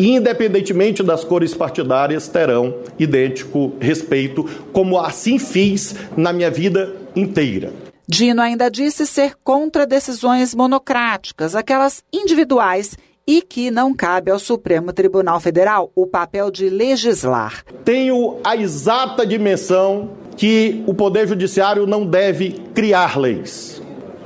Independentemente 0.00 1.02
das 1.02 1.22
cores 1.22 1.54
partidárias, 1.54 2.26
terão 2.26 2.76
idêntico 2.98 3.74
respeito, 3.78 4.48
como 4.72 4.98
assim 4.98 5.38
fiz 5.38 5.94
na 6.16 6.32
minha 6.32 6.50
vida 6.50 6.94
inteira. 7.14 7.72
Dino 8.08 8.42
ainda 8.42 8.70
disse 8.70 9.06
ser 9.06 9.34
contra 9.44 9.86
decisões 9.86 10.54
monocráticas, 10.54 11.54
aquelas 11.54 12.02
individuais 12.12 12.96
e 13.26 13.42
que 13.42 13.70
não 13.70 13.94
cabe 13.94 14.30
ao 14.30 14.38
Supremo 14.38 14.92
Tribunal 14.92 15.40
Federal 15.40 15.90
o 15.94 16.06
papel 16.06 16.50
de 16.50 16.68
legislar. 16.68 17.64
Tenho 17.84 18.38
a 18.44 18.56
exata 18.56 19.26
dimensão 19.26 20.10
que 20.36 20.82
o 20.86 20.94
Poder 20.94 21.28
Judiciário 21.28 21.86
não 21.86 22.04
deve 22.04 22.50
criar 22.74 23.18
leis. 23.18 23.82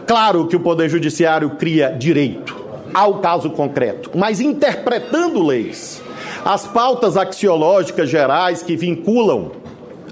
Claro 0.06 0.46
que 0.46 0.56
o 0.56 0.60
Poder 0.60 0.88
Judiciário 0.88 1.50
cria 1.56 1.90
direito 1.90 2.64
ao 2.94 3.18
caso 3.18 3.50
concreto, 3.50 4.10
mas 4.14 4.40
interpretando 4.40 5.44
leis. 5.44 6.00
As 6.44 6.66
pautas 6.66 7.16
axiológicas 7.16 8.08
gerais 8.08 8.62
que 8.62 8.76
vinculam 8.76 9.50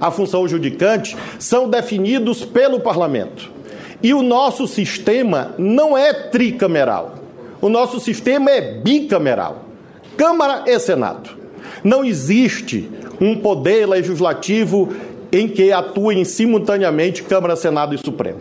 a 0.00 0.10
função 0.10 0.46
judicante 0.46 1.16
são 1.38 1.68
definidos 1.68 2.44
pelo 2.44 2.80
parlamento. 2.80 3.50
E 4.02 4.12
o 4.12 4.22
nosso 4.22 4.66
sistema 4.66 5.54
não 5.56 5.96
é 5.96 6.12
tricameral. 6.12 7.23
O 7.64 7.70
nosso 7.70 7.98
sistema 7.98 8.50
é 8.50 8.60
bicameral 8.60 9.64
Câmara 10.18 10.64
e 10.66 10.78
Senado. 10.78 11.30
Não 11.82 12.04
existe 12.04 12.90
um 13.18 13.40
poder 13.40 13.86
legislativo 13.88 14.94
em 15.32 15.48
que 15.48 15.72
atuem 15.72 16.26
simultaneamente 16.26 17.22
Câmara, 17.22 17.56
Senado 17.56 17.94
e 17.94 17.98
Supremo. 17.98 18.40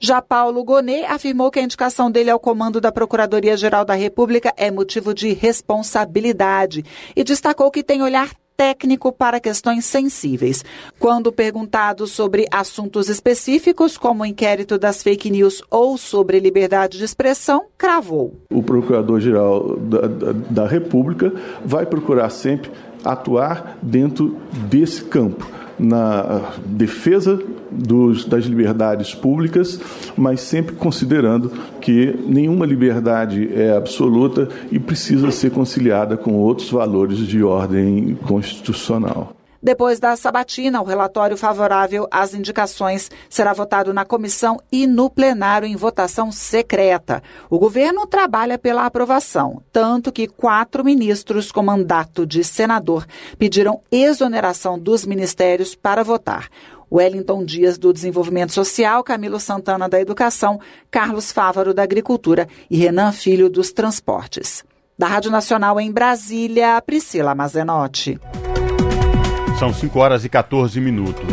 Já 0.00 0.20
Paulo 0.20 0.64
Gonet 0.64 1.04
afirmou 1.04 1.48
que 1.48 1.60
a 1.60 1.62
indicação 1.62 2.10
dele 2.10 2.28
ao 2.28 2.40
comando 2.40 2.80
da 2.80 2.90
Procuradoria-Geral 2.90 3.84
da 3.84 3.94
República 3.94 4.52
é 4.56 4.68
motivo 4.68 5.14
de 5.14 5.32
responsabilidade 5.32 6.84
e 7.14 7.22
destacou 7.22 7.70
que 7.70 7.84
tem 7.84 8.02
olhar 8.02 8.32
técnico 8.56 9.12
para 9.12 9.40
questões 9.40 9.84
sensíveis. 9.84 10.64
Quando 10.98 11.30
perguntado 11.32 12.06
sobre 12.06 12.46
assuntos 12.50 13.08
específicos, 13.08 13.98
como 13.98 14.22
o 14.22 14.26
inquérito 14.26 14.78
das 14.78 15.02
fake 15.02 15.30
news 15.30 15.62
ou 15.70 15.98
sobre 15.98 16.40
liberdade 16.40 16.98
de 16.98 17.04
expressão, 17.04 17.66
cravou. 17.76 18.34
O 18.50 18.62
Procurador-Geral 18.62 19.76
da, 19.76 20.00
da, 20.06 20.32
da 20.32 20.66
República 20.66 21.32
vai 21.64 21.84
procurar 21.86 22.30
sempre 22.30 22.70
atuar 23.04 23.78
dentro 23.82 24.36
desse 24.68 25.04
campo 25.04 25.65
na 25.78 26.52
defesa 26.64 27.38
dos, 27.70 28.24
das 28.24 28.44
liberdades 28.44 29.14
públicas, 29.14 29.80
mas 30.16 30.40
sempre 30.40 30.74
considerando 30.74 31.50
que 31.80 32.18
nenhuma 32.26 32.64
liberdade 32.64 33.50
é 33.54 33.76
absoluta 33.76 34.48
e 34.70 34.78
precisa 34.78 35.30
ser 35.30 35.50
conciliada 35.50 36.16
com 36.16 36.34
outros 36.34 36.70
valores 36.70 37.18
de 37.18 37.42
ordem 37.42 38.16
constitucional. 38.26 39.35
Depois 39.66 39.98
da 39.98 40.14
sabatina, 40.14 40.80
o 40.80 40.84
relatório 40.84 41.36
favorável 41.36 42.06
às 42.08 42.32
indicações 42.32 43.10
será 43.28 43.52
votado 43.52 43.92
na 43.92 44.04
comissão 44.04 44.60
e 44.70 44.86
no 44.86 45.10
plenário 45.10 45.66
em 45.66 45.74
votação 45.74 46.30
secreta. 46.30 47.20
O 47.50 47.58
governo 47.58 48.06
trabalha 48.06 48.60
pela 48.60 48.86
aprovação, 48.86 49.60
tanto 49.72 50.12
que 50.12 50.28
quatro 50.28 50.84
ministros 50.84 51.50
com 51.50 51.64
mandato 51.64 52.24
de 52.24 52.44
senador 52.44 53.04
pediram 53.40 53.80
exoneração 53.90 54.78
dos 54.78 55.04
ministérios 55.04 55.74
para 55.74 56.04
votar. 56.04 56.48
Wellington 56.88 57.44
Dias 57.44 57.76
do 57.76 57.92
Desenvolvimento 57.92 58.52
Social, 58.52 59.02
Camilo 59.02 59.40
Santana 59.40 59.88
da 59.88 60.00
Educação, 60.00 60.60
Carlos 60.92 61.32
Fávaro 61.32 61.74
da 61.74 61.82
Agricultura 61.82 62.46
e 62.70 62.76
Renan 62.76 63.10
Filho 63.10 63.50
dos 63.50 63.72
Transportes. 63.72 64.64
Da 64.96 65.08
Rádio 65.08 65.32
Nacional 65.32 65.80
em 65.80 65.90
Brasília, 65.90 66.80
Priscila 66.80 67.34
Mazenotti. 67.34 68.16
São 69.58 69.72
5 69.72 69.98
horas 69.98 70.22
e 70.22 70.28
14 70.28 70.78
minutos. 70.82 71.24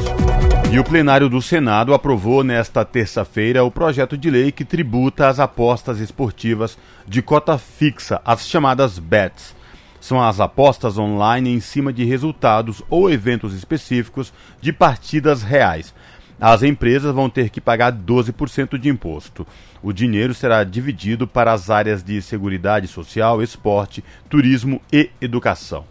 E 0.71 0.79
o 0.79 0.83
plenário 0.83 1.27
do 1.27 1.41
Senado 1.41 1.93
aprovou 1.93 2.41
nesta 2.41 2.85
terça-feira 2.85 3.65
o 3.65 3.69
projeto 3.69 4.17
de 4.17 4.29
lei 4.29 4.49
que 4.49 4.63
tributa 4.63 5.27
as 5.27 5.41
apostas 5.41 5.99
esportivas 5.99 6.77
de 7.05 7.21
cota 7.21 7.57
fixa, 7.57 8.21
as 8.23 8.47
chamadas 8.47 8.97
BETs. 8.97 9.53
São 9.99 10.21
as 10.21 10.39
apostas 10.39 10.97
online 10.97 11.53
em 11.53 11.59
cima 11.59 11.91
de 11.91 12.05
resultados 12.05 12.81
ou 12.89 13.11
eventos 13.11 13.53
específicos 13.53 14.31
de 14.61 14.71
partidas 14.71 15.43
reais. 15.43 15.93
As 16.39 16.63
empresas 16.63 17.13
vão 17.13 17.29
ter 17.29 17.49
que 17.49 17.59
pagar 17.59 17.91
12% 17.91 18.77
de 18.77 18.87
imposto. 18.87 19.45
O 19.81 19.91
dinheiro 19.91 20.33
será 20.33 20.63
dividido 20.63 21.27
para 21.27 21.51
as 21.51 21.69
áreas 21.69 22.01
de 22.01 22.21
seguridade 22.21 22.87
social, 22.87 23.43
esporte, 23.43 24.01
turismo 24.29 24.81
e 24.91 25.09
educação. 25.19 25.85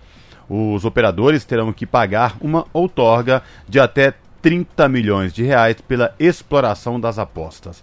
Os 0.49 0.85
operadores 0.85 1.45
terão 1.45 1.73
que 1.73 1.87
pagar 1.87 2.37
uma 2.41 2.67
outorga 2.73 3.43
de 3.69 3.81
até 3.81 4.15
30 4.41 4.89
milhões 4.89 5.33
de 5.33 5.43
reais 5.43 5.81
pela 5.81 6.15
exploração 6.19 6.99
das 6.99 7.19
apostas. 7.19 7.83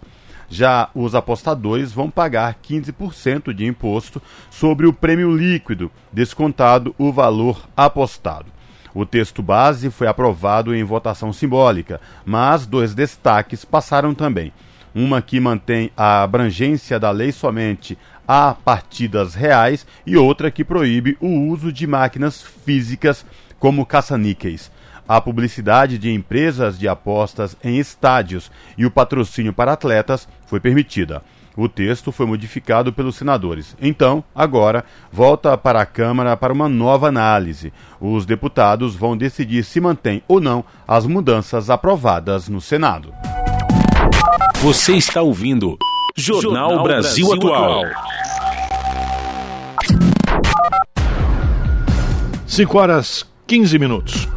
Já 0.50 0.89
os 0.96 1.13
apostadores 1.13 1.92
vão 1.92 2.10
pagar 2.10 2.56
15% 2.56 3.54
de 3.54 3.66
imposto 3.66 4.22
sobre 4.50 4.88
o 4.88 4.94
prêmio 4.94 5.36
líquido, 5.36 5.92
descontado 6.12 6.94
o 6.98 7.12
valor 7.12 7.68
apostado. 7.78 8.48
O 8.94 9.06
texto 9.06 9.44
base 9.44 9.92
foi 9.92 10.08
aprovado 10.08 10.74
em 10.74 10.84
votação 10.84 11.32
simbólica, 11.32 12.01
mas 12.25 12.66
dois 12.66 12.96
destaques 12.96 13.63
passaram 13.63 14.16
também. 14.16 14.51
Uma 14.94 15.22
que 15.22 15.39
mantém 15.39 15.92
a 15.96 16.24
abrangência 16.24 17.00
da 17.00 17.12
lei 17.12 17.32
somente 17.32 17.96
a 18.29 18.53
partidas 18.53 19.33
reais 19.33 19.88
e 20.05 20.15
outra 20.15 20.51
que 20.51 20.63
proíbe 20.63 21.17
o 21.19 21.27
uso 21.48 21.74
de 21.74 21.88
máquinas 21.88 22.43
físicas 22.43 23.25
como 23.57 23.83
caça-níqueis 23.83 24.71
a 25.09 25.19
publicidade 25.19 25.98
de 25.98 26.13
empresas 26.13 26.77
de 26.77 26.88
apostas 26.88 27.57
em 27.63 27.79
estádios 27.79 28.51
e 28.77 28.86
o 28.86 28.91
patrocínio 28.91 29.51
para 29.51 29.74
atletas 29.74 30.27
foi 30.45 30.59
permitida. 30.59 31.24
O 31.57 31.67
texto 31.67 32.12
foi 32.12 32.27
modificado 32.27 32.93
pelos 32.93 33.15
senadores. 33.15 33.75
Então, 33.81 34.24
agora, 34.36 34.86
volta 35.12 35.57
para 35.57 35.81
a 35.81 35.86
Câmara 35.86 36.38
para 36.38 36.53
uma 36.53 36.69
nova 36.69 37.07
análise. 37.07 37.74
Os 38.00 38.24
deputados 38.24 38.95
vão 38.95 39.17
decidir 39.17 39.63
se 39.63 39.81
mantém 39.81 40.21
ou 40.27 40.39
não 40.39 40.63
as 40.88 41.07
mudanças 41.07 41.71
aprovadas 41.71 42.48
no 42.48 42.62
Senado. 42.62 43.12
Você 44.62 44.93
está 44.95 45.24
ouvindo 45.24 45.75
Jornal, 46.20 46.70
Jornal 46.70 46.84
Brasil, 46.84 47.28
Brasil, 47.28 47.54
Atual. 47.54 47.86
5 52.46 52.78
horas 52.78 53.26
15 53.48 53.80
minutos. 53.80 54.28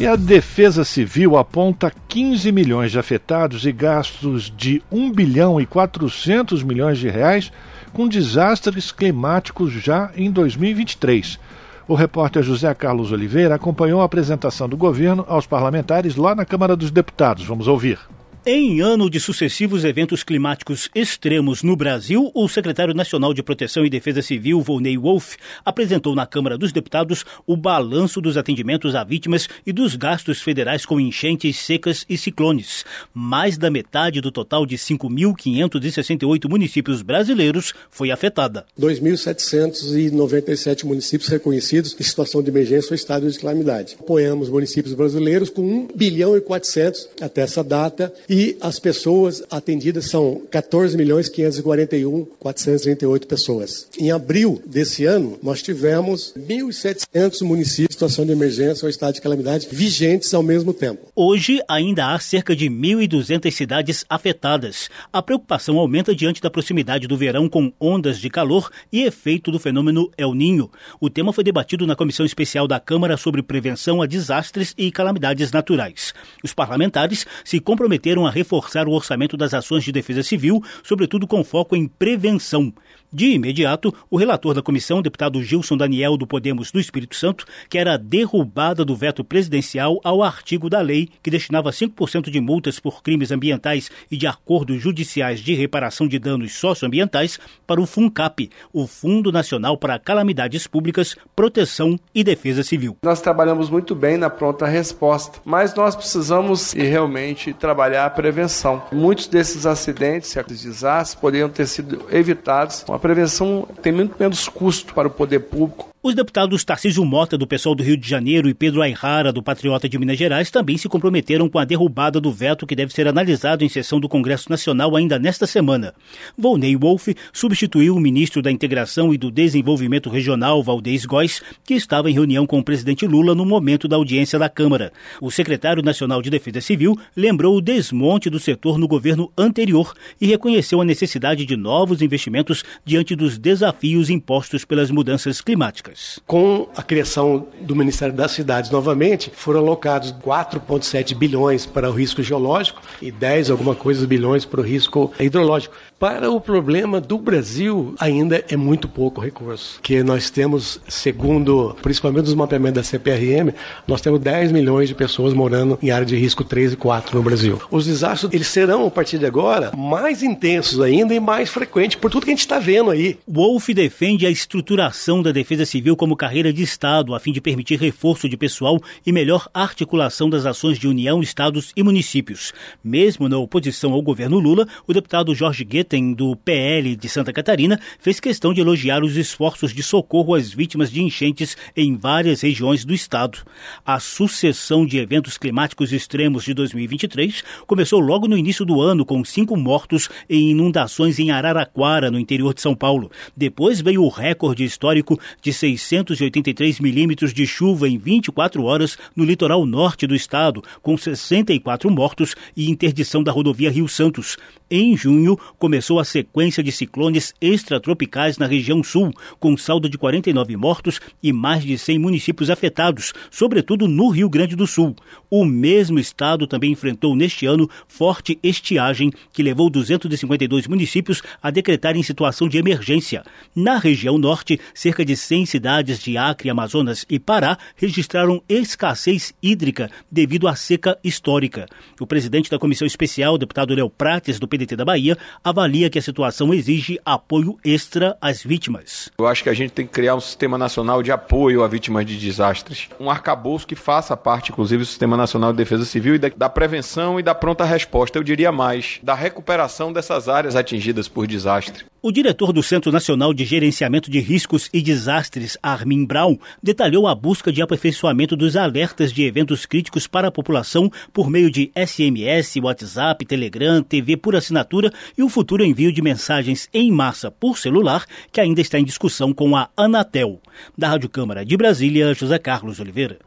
E 0.00 0.06
a 0.06 0.16
Defesa 0.16 0.84
Civil 0.84 1.36
aponta 1.36 1.92
15 2.08 2.50
milhões 2.50 2.90
de 2.90 2.98
afetados 2.98 3.64
e 3.64 3.70
gastos 3.70 4.52
de 4.56 4.82
1 4.90 5.12
bilhão 5.12 5.60
e 5.60 5.66
400 5.66 6.64
milhões 6.64 6.98
de 6.98 7.08
reais 7.08 7.52
com 7.92 8.08
desastres 8.08 8.90
climáticos 8.90 9.72
já 9.72 10.10
em 10.16 10.30
2023. 10.32 11.38
O 11.86 11.94
repórter 11.94 12.42
José 12.42 12.74
Carlos 12.74 13.12
Oliveira 13.12 13.54
acompanhou 13.54 14.00
a 14.00 14.04
apresentação 14.04 14.68
do 14.68 14.76
governo 14.76 15.24
aos 15.28 15.46
parlamentares 15.46 16.16
lá 16.16 16.34
na 16.34 16.44
Câmara 16.44 16.74
dos 16.74 16.90
Deputados. 16.90 17.44
Vamos 17.44 17.68
ouvir. 17.68 17.98
Em 18.44 18.80
ano 18.80 19.08
de 19.08 19.20
sucessivos 19.20 19.84
eventos 19.84 20.24
climáticos 20.24 20.90
extremos 20.96 21.62
no 21.62 21.76
Brasil, 21.76 22.28
o 22.34 22.48
secretário 22.48 22.92
nacional 22.92 23.32
de 23.32 23.40
Proteção 23.40 23.86
e 23.86 23.90
Defesa 23.90 24.20
Civil, 24.20 24.60
Volney 24.60 24.98
Wolff, 24.98 25.36
apresentou 25.64 26.12
na 26.12 26.26
Câmara 26.26 26.58
dos 26.58 26.72
Deputados 26.72 27.24
o 27.46 27.56
balanço 27.56 28.20
dos 28.20 28.36
atendimentos 28.36 28.96
a 28.96 29.04
vítimas 29.04 29.48
e 29.64 29.72
dos 29.72 29.94
gastos 29.94 30.42
federais 30.42 30.84
com 30.84 30.98
enchentes 30.98 31.56
secas 31.56 32.04
e 32.08 32.18
ciclones. 32.18 32.84
Mais 33.14 33.56
da 33.56 33.70
metade 33.70 34.20
do 34.20 34.32
total 34.32 34.66
de 34.66 34.76
5.568 34.76 36.50
municípios 36.50 37.00
brasileiros 37.00 37.72
foi 37.92 38.10
afetada. 38.10 38.66
2.797 38.76 40.82
municípios 40.82 41.28
reconhecidos 41.28 41.94
em 41.96 42.02
situação 42.02 42.42
de 42.42 42.50
emergência 42.50 42.90
ou 42.90 42.96
estado 42.96 43.30
de 43.30 43.38
calamidade. 43.38 43.96
Apoiamos 44.00 44.48
municípios 44.48 44.94
brasileiros 44.94 45.48
com 45.48 45.62
1 45.62 45.90
bilhão 45.94 46.36
e 46.36 46.40
400 46.40 47.08
até 47.20 47.42
essa 47.42 47.62
data 47.62 48.12
e 48.32 48.56
as 48.62 48.78
pessoas 48.78 49.42
atendidas 49.50 50.06
são 50.06 50.40
14 50.50 50.96
milhões 50.96 51.28
541 51.28 52.24
438 52.38 53.26
pessoas. 53.26 53.86
Em 53.98 54.10
abril 54.10 54.62
desse 54.64 55.04
ano, 55.04 55.38
nós 55.42 55.60
tivemos 55.60 56.32
1.700 56.34 57.42
municípios 57.42 57.90
em 57.90 57.92
situação 57.92 58.24
de 58.24 58.32
emergência 58.32 58.86
ou 58.86 58.88
estado 58.88 59.16
de 59.16 59.20
calamidade 59.20 59.68
vigentes 59.70 60.32
ao 60.32 60.42
mesmo 60.42 60.72
tempo. 60.72 61.08
Hoje 61.14 61.60
ainda 61.68 62.14
há 62.14 62.18
cerca 62.18 62.56
de 62.56 62.70
1.200 62.70 63.50
cidades 63.50 64.02
afetadas. 64.08 64.88
A 65.12 65.20
preocupação 65.20 65.78
aumenta 65.78 66.16
diante 66.16 66.40
da 66.40 66.48
proximidade 66.48 67.06
do 67.06 67.18
verão 67.18 67.50
com 67.50 67.70
ondas 67.78 68.18
de 68.18 68.30
calor 68.30 68.70
e 68.90 69.02
efeito 69.02 69.50
do 69.50 69.58
fenômeno 69.58 70.10
El 70.16 70.32
Ninho. 70.32 70.70
O 70.98 71.10
tema 71.10 71.34
foi 71.34 71.44
debatido 71.44 71.86
na 71.86 71.94
Comissão 71.94 72.24
Especial 72.24 72.66
da 72.66 72.80
Câmara 72.80 73.18
sobre 73.18 73.42
Prevenção 73.42 74.00
a 74.00 74.06
Desastres 74.06 74.72
e 74.78 74.90
Calamidades 74.90 75.52
Naturais. 75.52 76.14
Os 76.42 76.54
parlamentares 76.54 77.26
se 77.44 77.60
comprometeram 77.60 78.21
a 78.26 78.30
reforçar 78.30 78.88
o 78.88 78.92
orçamento 78.92 79.36
das 79.36 79.54
ações 79.54 79.84
de 79.84 79.92
defesa 79.92 80.22
civil, 80.22 80.62
sobretudo 80.82 81.26
com 81.26 81.44
foco 81.44 81.76
em 81.76 81.86
prevenção. 81.86 82.72
De 83.14 83.26
imediato, 83.26 83.94
o 84.10 84.16
relator 84.16 84.54
da 84.54 84.62
comissão, 84.62 85.02
deputado 85.02 85.42
Gilson 85.42 85.76
Daniel 85.76 86.16
do 86.16 86.26
Podemos 86.26 86.72
do 86.72 86.80
Espírito 86.80 87.14
Santo, 87.14 87.44
quer 87.68 87.86
a 87.86 87.98
derrubada 87.98 88.86
do 88.86 88.96
veto 88.96 89.22
presidencial 89.22 90.00
ao 90.02 90.22
artigo 90.22 90.70
da 90.70 90.80
lei 90.80 91.10
que 91.22 91.30
destinava 91.30 91.68
5% 91.68 92.30
de 92.30 92.40
multas 92.40 92.80
por 92.80 93.02
crimes 93.02 93.30
ambientais 93.30 93.90
e 94.10 94.16
de 94.16 94.26
acordos 94.26 94.80
judiciais 94.80 95.40
de 95.40 95.52
reparação 95.52 96.08
de 96.08 96.18
danos 96.18 96.54
socioambientais 96.54 97.38
para 97.66 97.82
o 97.82 97.86
FUNCAP, 97.86 98.48
o 98.72 98.86
Fundo 98.86 99.30
Nacional 99.30 99.76
para 99.76 99.98
Calamidades 99.98 100.66
Públicas, 100.66 101.14
Proteção 101.36 102.00
e 102.14 102.24
Defesa 102.24 102.62
Civil. 102.62 102.96
Nós 103.02 103.20
trabalhamos 103.20 103.68
muito 103.68 103.94
bem 103.94 104.16
na 104.16 104.30
pronta 104.30 104.66
resposta, 104.66 105.38
mas 105.44 105.74
nós 105.74 105.94
precisamos 105.94 106.72
realmente 106.72 107.52
trabalhar 107.52 108.06
a 108.06 108.10
prevenção. 108.10 108.82
Muitos 108.90 109.26
desses 109.26 109.66
acidentes, 109.66 110.34
esses 110.34 110.62
desastres, 110.62 111.14
poderiam 111.14 111.50
ter 111.50 111.66
sido 111.66 112.06
evitados 112.10 112.82
com 112.84 112.94
a 112.94 113.01
prevenção 113.02 113.68
tem 113.82 113.92
muito 113.92 114.14
menos 114.18 114.48
custo 114.48 114.94
para 114.94 115.08
o 115.08 115.10
poder 115.10 115.40
público 115.40 115.91
os 116.04 116.16
deputados 116.16 116.64
Tarcísio 116.64 117.04
Mota, 117.04 117.38
do 117.38 117.46
Pessoal 117.46 117.76
do 117.76 117.82
Rio 117.84 117.96
de 117.96 118.08
Janeiro, 118.08 118.48
e 118.48 118.54
Pedro 118.54 118.82
Ayrara, 118.82 119.32
do 119.32 119.40
Patriota 119.40 119.88
de 119.88 119.96
Minas 120.00 120.18
Gerais, 120.18 120.50
também 120.50 120.76
se 120.76 120.88
comprometeram 120.88 121.48
com 121.48 121.60
a 121.60 121.64
derrubada 121.64 122.20
do 122.20 122.32
veto 122.32 122.66
que 122.66 122.74
deve 122.74 122.92
ser 122.92 123.06
analisado 123.06 123.62
em 123.62 123.68
sessão 123.68 124.00
do 124.00 124.08
Congresso 124.08 124.50
Nacional 124.50 124.96
ainda 124.96 125.16
nesta 125.16 125.46
semana. 125.46 125.94
Volney 126.36 126.76
Wolff 126.76 127.14
substituiu 127.32 127.94
o 127.94 128.00
ministro 128.00 128.42
da 128.42 128.50
Integração 128.50 129.14
e 129.14 129.16
do 129.16 129.30
Desenvolvimento 129.30 130.10
Regional, 130.10 130.60
Valdez 130.60 131.06
Góes, 131.06 131.40
que 131.64 131.74
estava 131.74 132.10
em 132.10 132.14
reunião 132.14 132.48
com 132.48 132.58
o 132.58 132.64
presidente 132.64 133.06
Lula 133.06 133.32
no 133.32 133.46
momento 133.46 133.86
da 133.86 133.94
audiência 133.94 134.40
da 134.40 134.48
Câmara. 134.48 134.92
O 135.20 135.30
secretário 135.30 135.84
nacional 135.84 136.20
de 136.20 136.30
Defesa 136.30 136.60
Civil 136.60 136.98
lembrou 137.16 137.56
o 137.56 137.62
desmonte 137.62 138.28
do 138.28 138.40
setor 138.40 138.76
no 138.76 138.88
governo 138.88 139.30
anterior 139.38 139.94
e 140.20 140.26
reconheceu 140.26 140.80
a 140.80 140.84
necessidade 140.84 141.46
de 141.46 141.56
novos 141.56 142.02
investimentos 142.02 142.64
diante 142.84 143.14
dos 143.14 143.38
desafios 143.38 144.10
impostos 144.10 144.64
pelas 144.64 144.90
mudanças 144.90 145.40
climáticas. 145.40 145.91
Com 146.26 146.68
a 146.76 146.82
criação 146.82 147.46
do 147.60 147.74
Ministério 147.76 148.14
das 148.14 148.32
Cidades 148.32 148.70
novamente, 148.70 149.30
foram 149.34 149.60
alocados 149.60 150.12
4,7 150.12 151.14
bilhões 151.14 151.66
para 151.66 151.90
o 151.90 151.92
risco 151.92 152.22
geológico 152.22 152.82
e 153.00 153.10
10 153.10 153.50
alguma 153.50 153.74
coisa 153.74 154.06
bilhões 154.06 154.44
para 154.44 154.60
o 154.60 154.64
risco 154.64 155.12
hidrológico. 155.18 155.74
Para 155.98 156.30
o 156.30 156.40
problema 156.40 157.00
do 157.00 157.16
Brasil, 157.16 157.94
ainda 157.98 158.44
é 158.48 158.56
muito 158.56 158.88
pouco 158.88 159.20
recurso, 159.20 159.78
que 159.80 160.02
nós 160.02 160.30
temos, 160.30 160.80
segundo, 160.88 161.76
principalmente 161.80 162.26
os 162.26 162.34
mapeamentos 162.34 162.74
da 162.74 162.82
CPRM, 162.82 163.52
nós 163.86 164.00
temos 164.00 164.18
10 164.18 164.50
milhões 164.50 164.88
de 164.88 164.96
pessoas 164.96 165.32
morando 165.32 165.78
em 165.80 165.92
área 165.92 166.04
de 166.04 166.16
risco 166.16 166.42
3 166.42 166.72
e 166.72 166.76
4 166.76 167.16
no 167.16 167.22
Brasil. 167.22 167.60
Os 167.70 167.86
desastres, 167.86 168.32
eles 168.32 168.48
serão, 168.48 168.86
a 168.86 168.90
partir 168.90 169.18
de 169.18 169.26
agora, 169.26 169.70
mais 169.76 170.24
intensos 170.24 170.80
ainda 170.80 171.14
e 171.14 171.20
mais 171.20 171.50
frequentes, 171.50 171.96
por 171.96 172.10
tudo 172.10 172.24
que 172.24 172.30
a 172.30 172.34
gente 172.34 172.40
está 172.40 172.58
vendo 172.58 172.90
aí. 172.90 173.18
Wolf 173.28 173.68
defende 173.68 174.26
a 174.26 174.30
estruturação 174.30 175.22
da 175.22 175.30
defesa 175.30 175.64
civil 175.64 175.81
como 175.96 176.16
carreira 176.16 176.52
de 176.52 176.62
Estado, 176.62 177.14
a 177.14 177.20
fim 177.20 177.32
de 177.32 177.40
permitir 177.40 177.78
reforço 177.78 178.28
de 178.28 178.36
pessoal 178.36 178.80
e 179.04 179.12
melhor 179.12 179.48
articulação 179.52 180.30
das 180.30 180.46
ações 180.46 180.78
de 180.78 180.88
União, 180.88 181.22
Estados 181.22 181.72
e 181.76 181.82
municípios. 181.82 182.52
Mesmo 182.82 183.28
na 183.28 183.38
oposição 183.38 183.92
ao 183.92 184.02
governo 184.02 184.38
Lula, 184.38 184.66
o 184.86 184.92
deputado 184.92 185.34
Jorge 185.34 185.64
Guetta 185.64 185.96
do 186.16 186.34
PL 186.36 186.96
de 186.96 187.08
Santa 187.08 187.32
Catarina, 187.32 187.78
fez 187.98 188.18
questão 188.18 188.54
de 188.54 188.60
elogiar 188.60 189.02
os 189.04 189.16
esforços 189.16 189.74
de 189.74 189.82
socorro 189.82 190.34
às 190.34 190.52
vítimas 190.52 190.90
de 190.90 191.02
enchentes 191.02 191.56
em 191.76 191.96
várias 191.96 192.40
regiões 192.40 192.84
do 192.84 192.94
estado. 192.94 193.38
A 193.84 194.00
sucessão 194.00 194.86
de 194.86 194.98
eventos 194.98 195.36
climáticos 195.36 195.92
extremos 195.92 196.44
de 196.44 196.54
2023 196.54 197.44
começou 197.66 198.00
logo 198.00 198.26
no 198.26 198.38
início 198.38 198.64
do 198.64 198.80
ano, 198.80 199.04
com 199.04 199.24
cinco 199.24 199.56
mortos 199.56 200.08
em 200.28 200.50
inundações 200.50 201.18
em 201.18 201.30
Araraquara, 201.30 202.10
no 202.10 202.18
interior 202.18 202.54
de 202.54 202.60
São 202.60 202.74
Paulo. 202.74 203.10
Depois 203.36 203.80
veio 203.80 204.02
o 204.02 204.08
recorde 204.08 204.64
histórico 204.64 205.18
de 205.40 205.52
683 205.76 206.80
milímetros 206.80 207.32
de 207.32 207.46
chuva 207.46 207.88
em 207.88 207.98
24 207.98 208.62
horas 208.64 208.98
no 209.14 209.24
litoral 209.24 209.64
norte 209.64 210.06
do 210.06 210.14
estado, 210.14 210.62
com 210.80 210.96
64 210.96 211.90
mortos 211.90 212.34
e 212.56 212.70
interdição 212.70 213.22
da 213.22 213.32
rodovia 213.32 213.70
Rio 213.70 213.88
Santos. 213.88 214.36
Em 214.72 214.96
junho, 214.96 215.38
começou 215.58 216.00
a 216.00 216.04
sequência 216.04 216.62
de 216.62 216.72
ciclones 216.72 217.34
extratropicais 217.42 218.38
na 218.38 218.46
região 218.46 218.82
sul, 218.82 219.12
com 219.38 219.54
saldo 219.54 219.86
de 219.86 219.98
49 219.98 220.56
mortos 220.56 220.98
e 221.22 221.30
mais 221.30 221.62
de 221.62 221.76
100 221.76 221.98
municípios 221.98 222.48
afetados, 222.48 223.12
sobretudo 223.30 223.86
no 223.86 224.08
Rio 224.08 224.30
Grande 224.30 224.56
do 224.56 224.66
Sul. 224.66 224.96
O 225.30 225.44
mesmo 225.44 225.98
estado 225.98 226.46
também 226.46 226.72
enfrentou 226.72 227.14
neste 227.14 227.44
ano 227.44 227.68
forte 227.86 228.38
estiagem, 228.42 229.12
que 229.30 229.42
levou 229.42 229.68
252 229.68 230.66
municípios 230.66 231.22
a 231.42 231.50
decretarem 231.50 232.02
situação 232.02 232.48
de 232.48 232.56
emergência. 232.56 233.22
Na 233.54 233.76
região 233.76 234.16
norte, 234.16 234.58
cerca 234.72 235.04
de 235.04 235.14
100 235.14 235.44
cidades 235.44 235.98
de 235.98 236.16
Acre, 236.16 236.48
Amazonas 236.48 237.04
e 237.10 237.18
Pará 237.18 237.58
registraram 237.76 238.42
escassez 238.48 239.34
hídrica 239.42 239.90
devido 240.10 240.48
à 240.48 240.56
seca 240.56 240.98
histórica. 241.04 241.66
O 242.00 242.06
presidente 242.06 242.50
da 242.50 242.58
Comissão 242.58 242.86
Especial, 242.86 243.36
deputado 243.36 243.74
Léo 243.74 243.90
Prates, 243.90 244.38
do 244.38 244.48
PDT 244.48 244.61
da 244.76 244.84
Bahia, 244.84 245.16
avalia 245.42 245.90
que 245.90 245.98
a 245.98 246.02
situação 246.02 246.52
exige 246.54 246.98
apoio 247.04 247.58
extra 247.64 248.16
às 248.20 248.42
vítimas. 248.42 249.10
Eu 249.18 249.26
acho 249.26 249.42
que 249.42 249.48
a 249.48 249.54
gente 249.54 249.72
tem 249.72 249.86
que 249.86 249.92
criar 249.92 250.14
um 250.14 250.20
sistema 250.20 250.56
nacional 250.56 251.02
de 251.02 251.12
apoio 251.12 251.62
a 251.62 251.68
vítimas 251.68 252.06
de 252.06 252.16
desastres. 252.16 252.88
Um 252.98 253.10
arcabouço 253.10 253.66
que 253.66 253.74
faça 253.74 254.16
parte, 254.16 254.52
inclusive, 254.52 254.82
do 254.82 254.86
Sistema 254.86 255.16
Nacional 255.16 255.52
de 255.52 255.58
Defesa 255.58 255.84
Civil 255.84 256.14
e 256.14 256.18
da, 256.18 256.28
da 256.28 256.48
prevenção 256.48 257.18
e 257.18 257.22
da 257.22 257.34
pronta 257.34 257.64
resposta. 257.64 258.18
Eu 258.18 258.22
diria 258.22 258.52
mais, 258.52 258.98
da 259.02 259.14
recuperação 259.14 259.92
dessas 259.92 260.28
áreas 260.28 260.56
atingidas 260.56 261.08
por 261.08 261.26
desastre. 261.26 261.84
O 262.04 262.10
diretor 262.10 262.52
do 262.52 262.64
Centro 262.64 262.90
Nacional 262.90 263.32
de 263.32 263.44
Gerenciamento 263.44 264.10
de 264.10 264.18
Riscos 264.18 264.68
e 264.72 264.82
Desastres, 264.82 265.56
Armin 265.62 266.04
Brown, 266.04 266.36
detalhou 266.60 267.06
a 267.06 267.14
busca 267.14 267.52
de 267.52 267.62
aperfeiçoamento 267.62 268.34
dos 268.34 268.56
alertas 268.56 269.12
de 269.12 269.22
eventos 269.22 269.64
críticos 269.66 270.08
para 270.08 270.26
a 270.26 270.32
população 270.32 270.90
por 271.12 271.30
meio 271.30 271.48
de 271.48 271.70
SMS, 271.76 272.56
WhatsApp, 272.60 273.24
Telegram, 273.24 273.84
TV 273.84 274.16
por 274.16 274.34
assinatura 274.34 274.92
e 275.16 275.22
o 275.22 275.28
futuro 275.28 275.64
envio 275.64 275.92
de 275.92 276.02
mensagens 276.02 276.68
em 276.74 276.90
massa 276.90 277.30
por 277.30 277.56
celular, 277.56 278.04
que 278.32 278.40
ainda 278.40 278.60
está 278.60 278.80
em 278.80 278.84
discussão 278.84 279.32
com 279.32 279.54
a 279.54 279.68
Anatel. 279.76 280.40
Da 280.76 280.88
Rádio 280.88 281.08
Câmara 281.08 281.44
de 281.44 281.56
Brasília, 281.56 282.12
José 282.14 282.36
Carlos 282.36 282.80
Oliveira. 282.80 283.18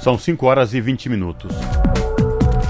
São 0.00 0.18
5 0.18 0.44
horas 0.44 0.74
e 0.74 0.80
20 0.80 1.08
minutos. 1.08 1.52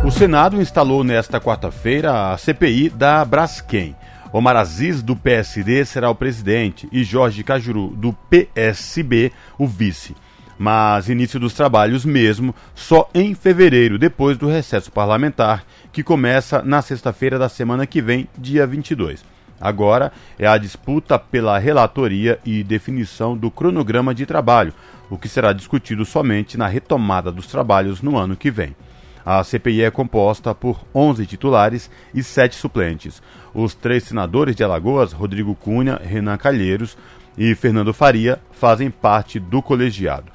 O 0.05 0.11
Senado 0.11 0.61
instalou 0.61 1.03
nesta 1.03 1.41
quarta-feira 1.41 2.35
a 2.35 2.37
CPI 2.37 2.91
da 2.91 3.25
Braskem. 3.25 3.97
Omar 4.37 4.55
Aziz, 4.55 5.03
do 5.03 5.17
PSD, 5.17 5.83
será 5.87 6.11
o 6.11 6.15
presidente 6.15 6.87
e 6.93 7.03
Jorge 7.03 7.43
Cajuru, 7.43 7.89
do 7.97 8.13
PSB, 8.13 9.33
o 9.57 9.67
vice. 9.67 10.15
Mas 10.59 11.09
início 11.09 11.41
dos 11.41 11.55
trabalhos 11.55 12.05
mesmo 12.05 12.55
só 12.75 13.09
em 13.15 13.35
fevereiro, 13.35 13.99
depois 13.99 14.37
do 14.37 14.47
recesso 14.47 14.93
parlamentar, 14.93 15.65
que 15.91 16.03
começa 16.03 16.61
na 16.61 16.83
sexta-feira 16.83 17.39
da 17.39 17.49
semana 17.49 17.87
que 17.87 18.03
vem, 18.03 18.29
dia 18.37 18.67
22. 18.67 19.25
Agora 19.59 20.13
é 20.39 20.47
a 20.47 20.59
disputa 20.59 21.19
pela 21.19 21.57
relatoria 21.59 22.39
e 22.45 22.63
definição 22.63 23.35
do 23.35 23.51
cronograma 23.51 24.15
de 24.15 24.27
trabalho, 24.27 24.75
o 25.09 25.17
que 25.17 25.31
será 25.31 25.55
discutido 25.55 26.05
somente 26.05 26.59
na 26.59 26.67
retomada 26.67 27.33
dos 27.33 27.47
trabalhos 27.47 28.03
no 28.03 28.19
ano 28.19 28.37
que 28.37 28.51
vem. 28.51 28.77
A 29.27 29.43
CPI 29.43 29.83
é 29.83 29.91
composta 29.91 30.55
por 30.55 30.87
11 30.95 31.27
titulares 31.27 31.91
e 32.15 32.23
7 32.23 32.55
suplentes. 32.55 33.21
Os 33.53 33.75
três 33.75 34.05
senadores 34.05 34.55
de 34.55 34.63
Alagoas, 34.63 35.13
Rodrigo 35.13 35.53
Cunha, 35.57 36.01
Renan 36.01 36.37
Calheiros 36.37 36.97
e 37.37 37.53
Fernando 37.57 37.93
Faria, 37.93 38.39
fazem 38.53 38.89
parte 38.89 39.41
do 39.41 39.61
colegiado. 39.61 40.31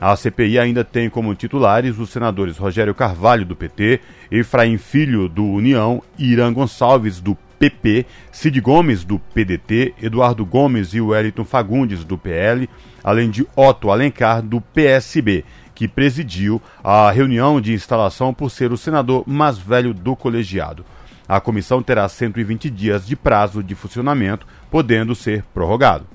A 0.00 0.16
CPI 0.16 0.58
ainda 0.58 0.82
tem 0.82 1.08
como 1.08 1.32
titulares 1.36 1.96
os 1.98 2.10
senadores 2.10 2.58
Rogério 2.58 2.92
Carvalho, 2.92 3.46
do 3.46 3.54
PT, 3.54 4.00
Efraim 4.28 4.76
Filho, 4.76 5.28
do 5.28 5.44
União, 5.44 6.02
Irã 6.18 6.52
Gonçalves, 6.52 7.20
do 7.20 7.38
PP, 7.60 8.04
Cid 8.32 8.60
Gomes, 8.60 9.04
do 9.04 9.20
PDT, 9.20 9.94
Eduardo 10.02 10.44
Gomes 10.44 10.94
e 10.94 11.00
Wellington 11.00 11.44
Fagundes, 11.44 12.02
do 12.02 12.18
PL, 12.18 12.68
além 13.04 13.30
de 13.30 13.46
Otto 13.54 13.88
Alencar, 13.88 14.42
do 14.42 14.60
PSB 14.60 15.44
que 15.74 15.88
presidiu 15.88 16.60
a 16.82 17.10
reunião 17.10 17.60
de 17.60 17.72
instalação 17.72 18.32
por 18.32 18.50
ser 18.50 18.72
o 18.72 18.76
senador 18.76 19.24
mais 19.26 19.58
velho 19.58 19.94
do 19.94 20.14
colegiado. 20.14 20.84
A 21.28 21.40
comissão 21.40 21.82
terá 21.82 22.08
120 22.08 22.68
dias 22.68 23.06
de 23.06 23.16
prazo 23.16 23.62
de 23.62 23.74
funcionamento, 23.74 24.46
podendo 24.70 25.14
ser 25.14 25.44
prorrogado. 25.54 26.06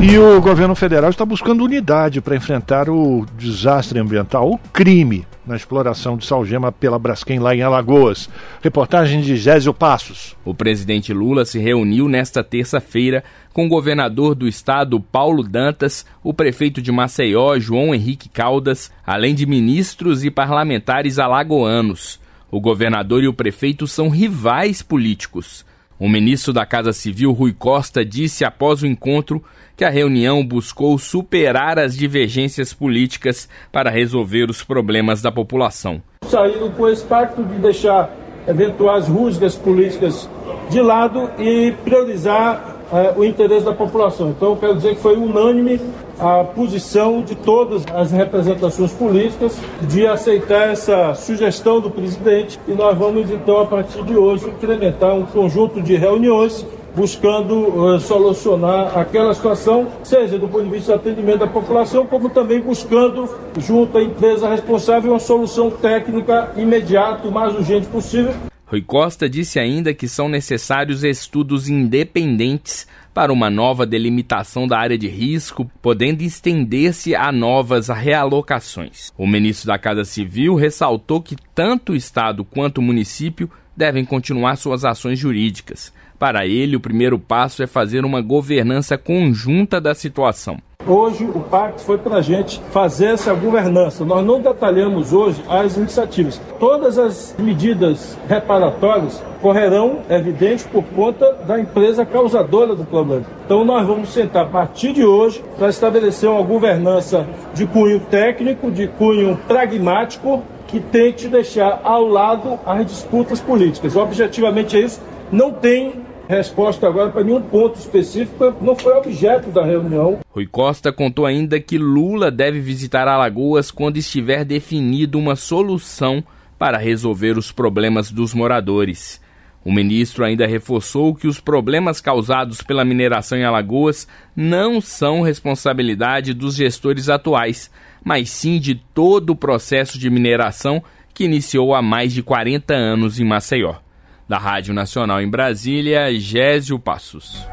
E 0.00 0.18
o 0.18 0.40
governo 0.40 0.74
federal 0.74 1.10
está 1.10 1.24
buscando 1.24 1.64
unidade 1.64 2.20
para 2.20 2.36
enfrentar 2.36 2.90
o 2.90 3.24
desastre 3.38 3.98
ambiental, 3.98 4.50
o 4.50 4.58
crime 4.58 5.26
na 5.46 5.56
exploração 5.56 6.16
de 6.16 6.26
salgema 6.26 6.72
pela 6.72 6.98
Braskem 6.98 7.38
lá 7.38 7.54
em 7.54 7.62
Alagoas. 7.62 8.28
Reportagem 8.62 9.20
de 9.20 9.36
Gésio 9.36 9.72
Passos. 9.72 10.36
O 10.44 10.54
presidente 10.54 11.12
Lula 11.12 11.44
se 11.44 11.58
reuniu 11.58 12.08
nesta 12.08 12.42
terça-feira 12.42 13.22
com 13.54 13.66
o 13.66 13.68
governador 13.68 14.34
do 14.34 14.48
estado 14.48 14.98
Paulo 14.98 15.44
Dantas, 15.44 16.04
o 16.24 16.34
prefeito 16.34 16.82
de 16.82 16.90
Maceió 16.90 17.56
João 17.56 17.94
Henrique 17.94 18.28
Caldas, 18.28 18.90
além 19.06 19.32
de 19.32 19.46
ministros 19.46 20.24
e 20.24 20.30
parlamentares 20.30 21.20
alagoanos. 21.20 22.20
O 22.50 22.60
governador 22.60 23.22
e 23.22 23.28
o 23.28 23.32
prefeito 23.32 23.86
são 23.86 24.08
rivais 24.08 24.82
políticos. 24.82 25.64
O 26.00 26.08
ministro 26.08 26.52
da 26.52 26.66
Casa 26.66 26.92
Civil, 26.92 27.30
Rui 27.30 27.54
Costa, 27.56 28.04
disse 28.04 28.44
após 28.44 28.82
o 28.82 28.86
encontro 28.88 29.42
que 29.76 29.84
a 29.84 29.90
reunião 29.90 30.44
buscou 30.44 30.98
superar 30.98 31.78
as 31.78 31.96
divergências 31.96 32.74
políticas 32.74 33.48
para 33.70 33.88
resolver 33.88 34.50
os 34.50 34.64
problemas 34.64 35.22
da 35.22 35.30
população. 35.30 36.02
Saíram 36.26 36.72
com 36.72 36.88
esse 36.88 37.04
pacto 37.04 37.44
de 37.44 37.54
deixar 37.60 38.10
eventuais 38.48 39.06
rusgas 39.06 39.54
políticas 39.54 40.28
de 40.68 40.82
lado 40.82 41.30
e 41.38 41.72
priorizar 41.84 42.73
é, 42.92 43.14
o 43.16 43.24
interesse 43.24 43.64
da 43.64 43.72
população. 43.72 44.30
Então, 44.30 44.50
eu 44.50 44.56
quero 44.56 44.76
dizer 44.76 44.94
que 44.94 45.00
foi 45.00 45.16
unânime 45.16 45.80
a 46.18 46.44
posição 46.44 47.22
de 47.22 47.34
todas 47.34 47.84
as 47.92 48.12
representações 48.12 48.92
políticas 48.92 49.58
de 49.82 50.06
aceitar 50.06 50.70
essa 50.70 51.14
sugestão 51.14 51.80
do 51.80 51.90
presidente 51.90 52.58
e 52.68 52.72
nós 52.72 52.96
vamos, 52.96 53.30
então, 53.30 53.60
a 53.60 53.66
partir 53.66 54.02
de 54.04 54.16
hoje, 54.16 54.48
incrementar 54.48 55.14
um 55.14 55.26
conjunto 55.26 55.82
de 55.82 55.96
reuniões 55.96 56.64
buscando 56.94 57.54
uh, 57.54 58.00
solucionar 58.00 58.96
aquela 58.96 59.34
situação, 59.34 59.88
seja 60.04 60.38
do 60.38 60.46
ponto 60.46 60.64
de 60.64 60.70
vista 60.70 60.92
do 60.92 60.96
atendimento 60.96 61.38
da 61.38 61.46
população, 61.46 62.06
como 62.06 62.30
também 62.30 62.60
buscando, 62.60 63.28
junto 63.58 63.98
à 63.98 64.02
empresa 64.02 64.48
responsável, 64.48 65.12
uma 65.12 65.18
solução 65.18 65.70
técnica 65.70 66.52
imediata, 66.56 67.26
o 67.26 67.32
mais 67.32 67.54
urgente 67.54 67.86
possível. 67.88 68.32
Rui 68.74 68.82
Costa 68.82 69.30
disse 69.30 69.60
ainda 69.60 69.94
que 69.94 70.08
são 70.08 70.28
necessários 70.28 71.04
estudos 71.04 71.68
independentes 71.68 72.88
para 73.14 73.32
uma 73.32 73.48
nova 73.48 73.86
delimitação 73.86 74.66
da 74.66 74.76
área 74.76 74.98
de 74.98 75.06
risco, 75.06 75.70
podendo 75.80 76.22
estender-se 76.22 77.14
a 77.14 77.30
novas 77.30 77.88
realocações. 77.88 79.12
O 79.16 79.28
ministro 79.28 79.68
da 79.68 79.78
Casa 79.78 80.04
Civil 80.04 80.56
ressaltou 80.56 81.22
que 81.22 81.36
tanto 81.54 81.92
o 81.92 81.96
Estado 81.96 82.44
quanto 82.44 82.78
o 82.78 82.82
município 82.82 83.48
devem 83.76 84.04
continuar 84.04 84.56
suas 84.56 84.84
ações 84.84 85.20
jurídicas. 85.20 85.92
Para 86.18 86.44
ele, 86.44 86.74
o 86.74 86.80
primeiro 86.80 87.16
passo 87.16 87.62
é 87.62 87.68
fazer 87.68 88.04
uma 88.04 88.20
governança 88.20 88.98
conjunta 88.98 89.80
da 89.80 89.94
situação. 89.94 90.58
Hoje 90.86 91.24
o 91.24 91.40
pacto 91.40 91.80
foi 91.80 91.96
para 91.96 92.16
a 92.16 92.20
gente 92.20 92.60
fazer 92.70 93.14
essa 93.14 93.32
governança. 93.32 94.04
Nós 94.04 94.24
não 94.24 94.38
detalhamos 94.38 95.14
hoje 95.14 95.42
as 95.48 95.78
iniciativas. 95.78 96.38
Todas 96.60 96.98
as 96.98 97.34
medidas 97.38 98.18
reparatórias 98.28 99.22
correrão, 99.40 100.00
é 100.10 100.16
evidente, 100.16 100.64
por 100.64 100.84
conta 100.84 101.32
da 101.46 101.58
empresa 101.58 102.04
causadora 102.04 102.74
do 102.74 102.84
problema. 102.84 103.24
Então 103.46 103.64
nós 103.64 103.86
vamos 103.86 104.10
sentar 104.10 104.44
a 104.44 104.48
partir 104.48 104.92
de 104.92 105.06
hoje 105.06 105.42
para 105.58 105.70
estabelecer 105.70 106.28
uma 106.28 106.42
governança 106.42 107.26
de 107.54 107.66
cunho 107.66 108.00
técnico, 108.00 108.70
de 108.70 108.86
cunho 108.86 109.38
pragmático, 109.48 110.42
que 110.66 110.80
tente 110.80 111.28
deixar 111.28 111.80
ao 111.82 112.06
lado 112.06 112.58
as 112.66 112.84
disputas 112.84 113.40
políticas. 113.40 113.96
Objetivamente 113.96 114.76
é 114.76 114.80
isso. 114.80 115.00
Não 115.32 115.50
tem 115.50 116.04
resposta 116.28 116.86
agora 116.86 117.10
para 117.10 117.24
nenhum 117.24 117.40
ponto 117.40 117.78
específico, 117.78 118.54
não 118.60 118.74
foi 118.74 118.92
objeto 118.94 119.50
da 119.50 119.64
reunião. 119.64 120.20
Rui 120.30 120.46
Costa 120.46 120.92
contou 120.92 121.26
ainda 121.26 121.60
que 121.60 121.78
Lula 121.78 122.30
deve 122.30 122.60
visitar 122.60 123.06
Alagoas 123.06 123.70
quando 123.70 123.96
estiver 123.96 124.44
definido 124.44 125.18
uma 125.18 125.36
solução 125.36 126.22
para 126.58 126.78
resolver 126.78 127.36
os 127.36 127.52
problemas 127.52 128.10
dos 128.10 128.32
moradores. 128.32 129.22
O 129.64 129.72
ministro 129.72 130.24
ainda 130.24 130.46
reforçou 130.46 131.14
que 131.14 131.26
os 131.26 131.40
problemas 131.40 132.00
causados 132.00 132.60
pela 132.60 132.84
mineração 132.84 133.38
em 133.38 133.44
Alagoas 133.44 134.06
não 134.36 134.80
são 134.80 135.22
responsabilidade 135.22 136.34
dos 136.34 136.54
gestores 136.54 137.08
atuais, 137.08 137.70
mas 138.04 138.28
sim 138.28 138.58
de 138.58 138.74
todo 138.74 139.30
o 139.30 139.36
processo 139.36 139.98
de 139.98 140.10
mineração 140.10 140.82
que 141.14 141.24
iniciou 141.24 141.74
há 141.74 141.80
mais 141.80 142.12
de 142.12 142.22
40 142.22 142.74
anos 142.74 143.18
em 143.18 143.24
Maceió. 143.24 143.83
Da 144.28 144.38
Rádio 144.38 144.72
Nacional 144.72 145.20
em 145.20 145.28
Brasília, 145.28 146.12
Gésio 146.18 146.78
Passos. 146.78 147.46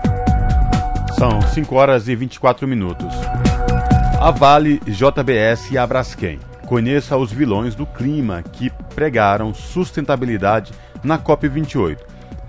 São 1.18 1.42
5 1.42 1.76
horas 1.76 2.08
e 2.08 2.16
24 2.16 2.68
minutos. 2.68 3.14
A 4.20 4.32
Vale, 4.32 4.80
JBS 4.88 5.72
e 5.72 5.78
a 5.78 5.86
Braskem 5.86 6.40
Conheça 6.72 7.18
os 7.18 7.34
vilões 7.34 7.76
do 7.76 7.86
clima 7.86 8.42
que 8.42 8.70
pregaram 8.96 9.54
sustentabilidade 9.54 10.72
na 11.04 11.20
COP28. 11.20 11.98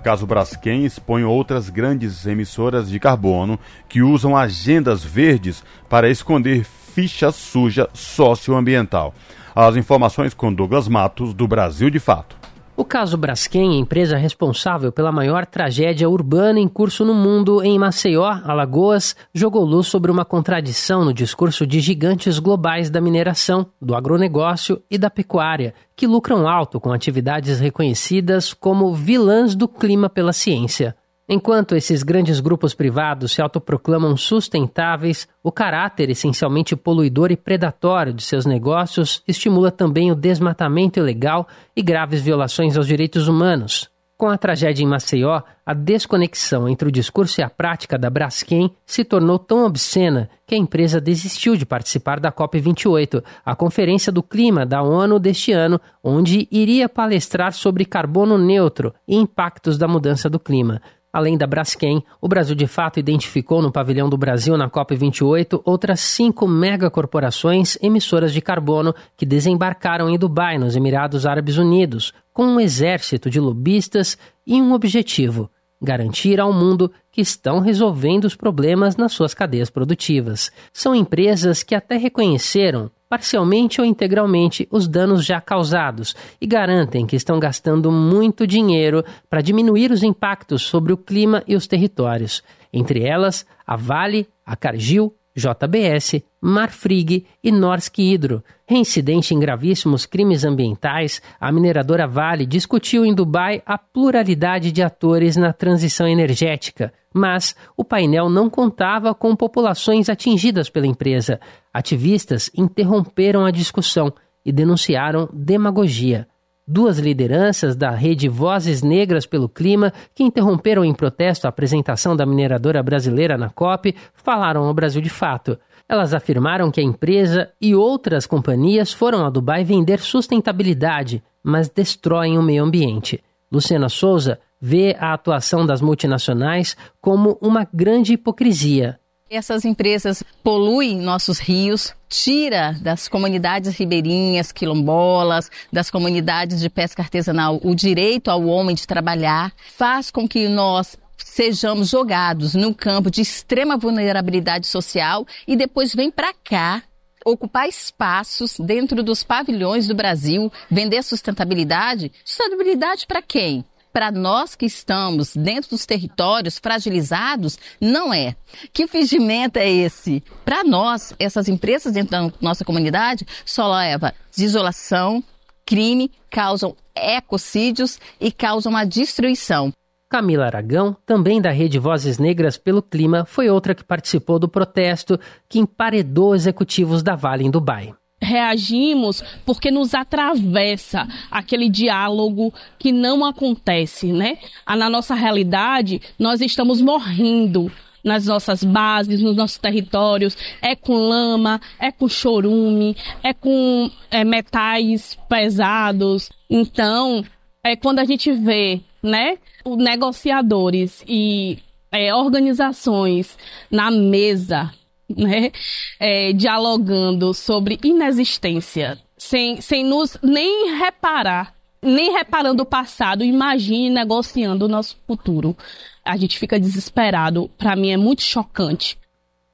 Caso 0.01 0.25
Braskem 0.25 0.85
expõe 0.85 1.25
outras 1.25 1.69
grandes 1.69 2.25
emissoras 2.25 2.89
de 2.89 3.01
carbono 3.01 3.59
que 3.89 4.01
usam 4.01 4.33
agendas 4.33 5.03
verdes 5.03 5.61
para 5.89 6.09
esconder 6.09 6.63
ficha 6.63 7.33
suja 7.33 7.89
socioambiental. 7.93 9.13
As 9.53 9.75
informações 9.75 10.33
com 10.33 10.53
Douglas 10.53 10.87
Matos, 10.87 11.33
do 11.33 11.45
Brasil 11.45 11.89
de 11.89 11.99
Fato. 11.99 12.37
O 12.75 12.83
caso 12.83 13.15
Braskem, 13.15 13.77
empresa 13.77 14.17
responsável 14.17 14.91
pela 14.91 15.11
maior 15.11 15.45
tragédia 15.45 16.09
urbana 16.09 16.59
em 16.59 16.67
curso 16.67 17.05
no 17.05 17.13
mundo 17.13 17.61
em 17.61 17.77
Maceió, 17.77 18.39
Alagoas, 18.43 19.15
jogou 19.31 19.63
luz 19.63 19.85
sobre 19.85 20.09
uma 20.09 20.25
contradição 20.25 21.05
no 21.05 21.13
discurso 21.13 21.67
de 21.67 21.79
gigantes 21.79 22.39
globais 22.39 22.89
da 22.89 22.99
mineração, 22.99 23.67
do 23.79 23.93
agronegócio 23.93 24.81
e 24.89 24.97
da 24.97 25.11
pecuária, 25.11 25.75
que 25.95 26.07
lucram 26.07 26.47
alto 26.47 26.79
com 26.79 26.91
atividades 26.91 27.59
reconhecidas 27.59 28.55
como 28.55 28.91
vilãs 28.95 29.53
do 29.53 29.67
clima 29.67 30.09
pela 30.09 30.33
ciência. 30.33 30.95
Enquanto 31.27 31.73
esses 31.73 32.03
grandes 32.03 32.41
grupos 32.41 32.73
privados 32.73 33.31
se 33.31 33.41
autoproclamam 33.41 34.17
sustentáveis, 34.17 35.25
o 35.41 35.53
caráter 35.53 36.09
essencialmente 36.09 36.75
poluidor 36.75 37.31
e 37.31 37.37
predatório 37.37 38.13
de 38.13 38.21
seus 38.21 38.45
negócios 38.45 39.23
estimula 39.25 39.71
também 39.71 40.11
o 40.11 40.15
desmatamento 40.15 40.99
ilegal 40.99 41.47
e 41.73 41.81
graves 41.81 42.21
violações 42.21 42.75
aos 42.75 42.87
direitos 42.87 43.29
humanos. 43.29 43.89
Com 44.17 44.29
a 44.29 44.37
tragédia 44.37 44.83
em 44.83 44.87
Maceió, 44.87 45.41
a 45.65 45.73
desconexão 45.73 46.67
entre 46.67 46.87
o 46.87 46.91
discurso 46.91 47.39
e 47.39 47.43
a 47.43 47.49
prática 47.49 47.97
da 47.97 48.09
Braskem 48.09 48.71
se 48.85 49.03
tornou 49.03 49.39
tão 49.39 49.65
obscena 49.65 50.29
que 50.45 50.55
a 50.55 50.57
empresa 50.57 51.01
desistiu 51.01 51.55
de 51.55 51.65
participar 51.65 52.19
da 52.19 52.31
COP28, 52.31 53.23
a 53.45 53.55
Conferência 53.55 54.11
do 54.11 54.21
Clima 54.21 54.65
da 54.65 54.81
ONU 54.81 55.19
deste 55.19 55.51
ano, 55.51 55.79
onde 56.03 56.47
iria 56.51 56.87
palestrar 56.87 57.53
sobre 57.53 57.85
carbono 57.85 58.37
neutro 58.37 58.93
e 59.07 59.15
impactos 59.15 59.77
da 59.77 59.87
mudança 59.87 60.29
do 60.29 60.39
clima. 60.39 60.81
Além 61.13 61.37
da 61.37 61.45
Braskem, 61.45 62.03
o 62.19 62.27
Brasil 62.27 62.55
de 62.55 62.65
fato 62.65 62.99
identificou 62.99 63.61
no 63.61 63.71
pavilhão 63.71 64.09
do 64.09 64.17
Brasil 64.17 64.57
na 64.57 64.67
COP28 64.67 65.61
outras 65.63 65.99
cinco 65.99 66.47
megacorporações 66.47 67.77
emissoras 67.83 68.33
de 68.33 68.41
carbono 68.41 68.95
que 69.15 69.23
desembarcaram 69.23 70.09
em 70.09 70.17
Dubai, 70.17 70.57
nos 70.57 70.75
Emirados 70.75 71.27
Árabes 71.27 71.57
Unidos, 71.57 72.11
com 72.33 72.45
um 72.45 72.59
exército 72.59 73.29
de 73.29 73.39
lobistas 73.39 74.17
e 74.47 74.59
um 74.59 74.73
objetivo: 74.73 75.51
garantir 75.79 76.39
ao 76.39 76.51
mundo 76.51 76.91
que 77.11 77.21
estão 77.21 77.59
resolvendo 77.59 78.25
os 78.25 78.35
problemas 78.35 78.97
nas 78.97 79.13
suas 79.13 79.35
cadeias 79.35 79.69
produtivas. 79.69 80.51
São 80.73 80.95
empresas 80.95 81.61
que 81.61 81.75
até 81.75 81.95
reconheceram 81.95 82.89
parcialmente 83.13 83.79
ou 83.79 83.85
integralmente 83.85 84.67
os 84.71 84.87
danos 84.87 85.23
já 85.23 85.39
causados 85.39 86.15
e 86.41 86.47
garantem 86.47 87.05
que 87.05 87.15
estão 87.15 87.39
gastando 87.39 87.91
muito 87.91 88.47
dinheiro 88.47 89.05
para 89.29 89.39
diminuir 89.39 89.91
os 89.91 90.01
impactos 90.01 90.63
sobre 90.63 90.91
o 90.91 90.97
clima 90.97 91.43
e 91.47 91.55
os 91.55 91.67
territórios. 91.67 92.41
Entre 92.73 93.03
elas, 93.03 93.45
a 93.67 93.75
Vale, 93.75 94.27
a 94.43 94.55
Cargill, 94.55 95.13
JBS, 95.35 96.23
Marfrig 96.41 97.27
e 97.43 97.51
Norsk 97.51 97.99
Hydro. 97.99 98.43
Reincidente 98.65 99.35
em 99.35 99.39
gravíssimos 99.39 100.07
crimes 100.07 100.43
ambientais, 100.43 101.21
a 101.39 101.51
mineradora 101.51 102.07
Vale 102.07 102.47
discutiu 102.47 103.05
em 103.05 103.13
Dubai 103.13 103.61
a 103.63 103.77
pluralidade 103.77 104.71
de 104.71 104.81
atores 104.81 105.37
na 105.37 105.53
transição 105.53 106.07
energética, 106.07 106.91
mas 107.13 107.55
o 107.77 107.83
painel 107.83 108.29
não 108.29 108.49
contava 108.49 109.13
com 109.13 109.35
populações 109.35 110.09
atingidas 110.09 110.69
pela 110.69 110.87
empresa. 110.87 111.39
Ativistas 111.73 112.49
interromperam 112.55 113.45
a 113.45 113.51
discussão 113.51 114.11
e 114.45 114.51
denunciaram 114.51 115.29
demagogia. 115.31 116.27
Duas 116.65 116.97
lideranças 116.97 117.75
da 117.75 117.91
rede 117.91 118.29
Vozes 118.29 118.81
Negras 118.81 119.25
pelo 119.25 119.49
Clima, 119.49 119.91
que 120.15 120.23
interromperam 120.23 120.85
em 120.85 120.93
protesto 120.93 121.45
a 121.45 121.49
apresentação 121.49 122.15
da 122.15 122.25
mineradora 122.25 122.81
brasileira 122.81 123.37
na 123.37 123.49
COP, 123.49 123.93
falaram 124.13 124.63
ao 124.63 124.73
Brasil 124.73 125.01
de 125.01 125.09
fato. 125.09 125.59
Elas 125.89 126.13
afirmaram 126.13 126.71
que 126.71 126.79
a 126.79 126.83
empresa 126.83 127.51
e 127.59 127.75
outras 127.75 128.25
companhias 128.25 128.93
foram 128.93 129.25
a 129.25 129.29
Dubai 129.29 129.65
vender 129.65 129.99
sustentabilidade, 129.99 131.21
mas 131.43 131.67
destroem 131.67 132.37
o 132.37 132.41
meio 132.41 132.63
ambiente. 132.63 133.21
Luciana 133.51 133.89
Souza 133.89 134.39
vê 134.65 134.95
a 134.97 135.11
atuação 135.11 135.65
das 135.65 135.81
multinacionais 135.81 136.77
como 137.01 137.37
uma 137.41 137.67
grande 137.73 138.13
hipocrisia. 138.13 138.97
Essas 139.29 139.65
empresas 139.65 140.23
poluem 140.41 141.01
nossos 141.01 141.37
rios, 141.37 141.93
tira 142.07 142.71
das 142.79 143.09
comunidades 143.09 143.75
ribeirinhas, 143.77 144.53
quilombolas, 144.53 145.51
das 145.69 145.91
comunidades 145.91 146.61
de 146.61 146.69
pesca 146.69 147.01
artesanal 147.01 147.59
o 147.61 147.75
direito 147.75 148.31
ao 148.31 148.45
homem 148.45 148.73
de 148.73 148.87
trabalhar, 148.87 149.51
faz 149.75 150.09
com 150.09 150.25
que 150.25 150.47
nós 150.47 150.95
sejamos 151.17 151.89
jogados 151.89 152.55
num 152.55 152.73
campo 152.73 153.11
de 153.11 153.19
extrema 153.19 153.75
vulnerabilidade 153.75 154.67
social 154.67 155.27
e 155.45 155.57
depois 155.57 155.93
vem 155.93 156.09
para 156.09 156.33
cá 156.41 156.81
ocupar 157.25 157.67
espaços 157.67 158.57
dentro 158.59 159.03
dos 159.03 159.23
pavilhões 159.23 159.87
do 159.87 159.95
Brasil, 159.95 160.49
vender 160.71 161.03
sustentabilidade. 161.03 162.13
Sustentabilidade 162.23 163.05
para 163.05 163.21
quem? 163.21 163.65
Para 163.93 164.11
nós 164.11 164.55
que 164.55 164.65
estamos 164.65 165.35
dentro 165.35 165.69
dos 165.69 165.85
territórios 165.85 166.57
fragilizados, 166.57 167.59
não 167.79 168.11
é. 168.11 168.35
Que 168.73 168.87
fingimento 168.87 169.59
é 169.59 169.69
esse? 169.69 170.23
Para 170.43 170.63
nós, 170.63 171.13
essas 171.19 171.47
empresas 171.47 171.93
dentro 171.93 172.11
da 172.11 172.33
nossa 172.41 172.65
comunidade 172.65 173.25
só 173.45 173.71
leva 173.71 174.13
desolação, 174.35 175.23
crime, 175.63 176.11
causam 176.29 176.75
ecocídios 176.95 177.99
e 178.19 178.31
causam 178.31 178.75
a 178.75 178.83
destruição. 178.83 179.71
Camila 180.09 180.45
Aragão, 180.45 180.95
também 181.05 181.41
da 181.41 181.51
Rede 181.51 181.79
Vozes 181.79 182.17
Negras 182.17 182.57
pelo 182.57 182.83
Clima, 182.83 183.25
foi 183.25 183.49
outra 183.49 183.73
que 183.73 183.83
participou 183.83 184.37
do 184.37 184.47
protesto 184.47 185.19
que 185.47 185.59
emparedou 185.59 186.35
executivos 186.35 187.01
da 187.01 187.15
Vale 187.15 187.43
em 187.43 187.49
Dubai 187.51 187.93
reagimos 188.23 189.23
porque 189.45 189.69
nos 189.69 189.93
atravessa 189.93 191.07
aquele 191.29 191.69
diálogo 191.69 192.53
que 192.79 192.91
não 192.91 193.23
acontece, 193.25 194.11
né? 194.11 194.37
Ah, 194.65 194.75
na 194.75 194.89
nossa 194.89 195.13
realidade, 195.13 196.01
nós 196.17 196.41
estamos 196.41 196.81
morrendo 196.81 197.71
nas 198.03 198.25
nossas 198.25 198.63
bases, 198.63 199.21
nos 199.21 199.35
nossos 199.35 199.57
territórios, 199.57 200.37
é 200.61 200.75
com 200.75 200.93
lama, 200.93 201.61
é 201.79 201.91
com 201.91 202.09
chorume, 202.09 202.97
é 203.23 203.33
com 203.33 203.89
é, 204.11 204.23
metais 204.23 205.17
pesados. 205.29 206.29
Então, 206.49 207.23
é 207.63 207.75
quando 207.75 207.99
a 207.99 208.05
gente 208.05 208.31
vê, 208.31 208.81
né, 209.01 209.37
negociadores 209.65 211.03
e 211.07 211.59
é, 211.91 212.13
organizações 212.13 213.37
na 213.71 213.89
mesa 213.89 214.73
né, 215.17 215.51
é, 215.99 216.33
dialogando 216.33 217.33
sobre 217.33 217.79
inexistência, 217.83 218.97
sem, 219.17 219.61
sem 219.61 219.83
nos 219.83 220.17
nem 220.21 220.77
reparar, 220.77 221.53
nem 221.81 222.13
reparando 222.13 222.63
o 222.63 222.65
passado, 222.65 223.23
imagine 223.23 223.89
negociando 223.89 224.65
o 224.65 224.69
nosso 224.69 224.97
futuro. 225.05 225.55
A 226.03 226.17
gente 226.17 226.37
fica 226.37 226.59
desesperado. 226.59 227.49
Para 227.57 227.75
mim 227.75 227.91
é 227.91 227.97
muito 227.97 228.21
chocante. 228.21 228.97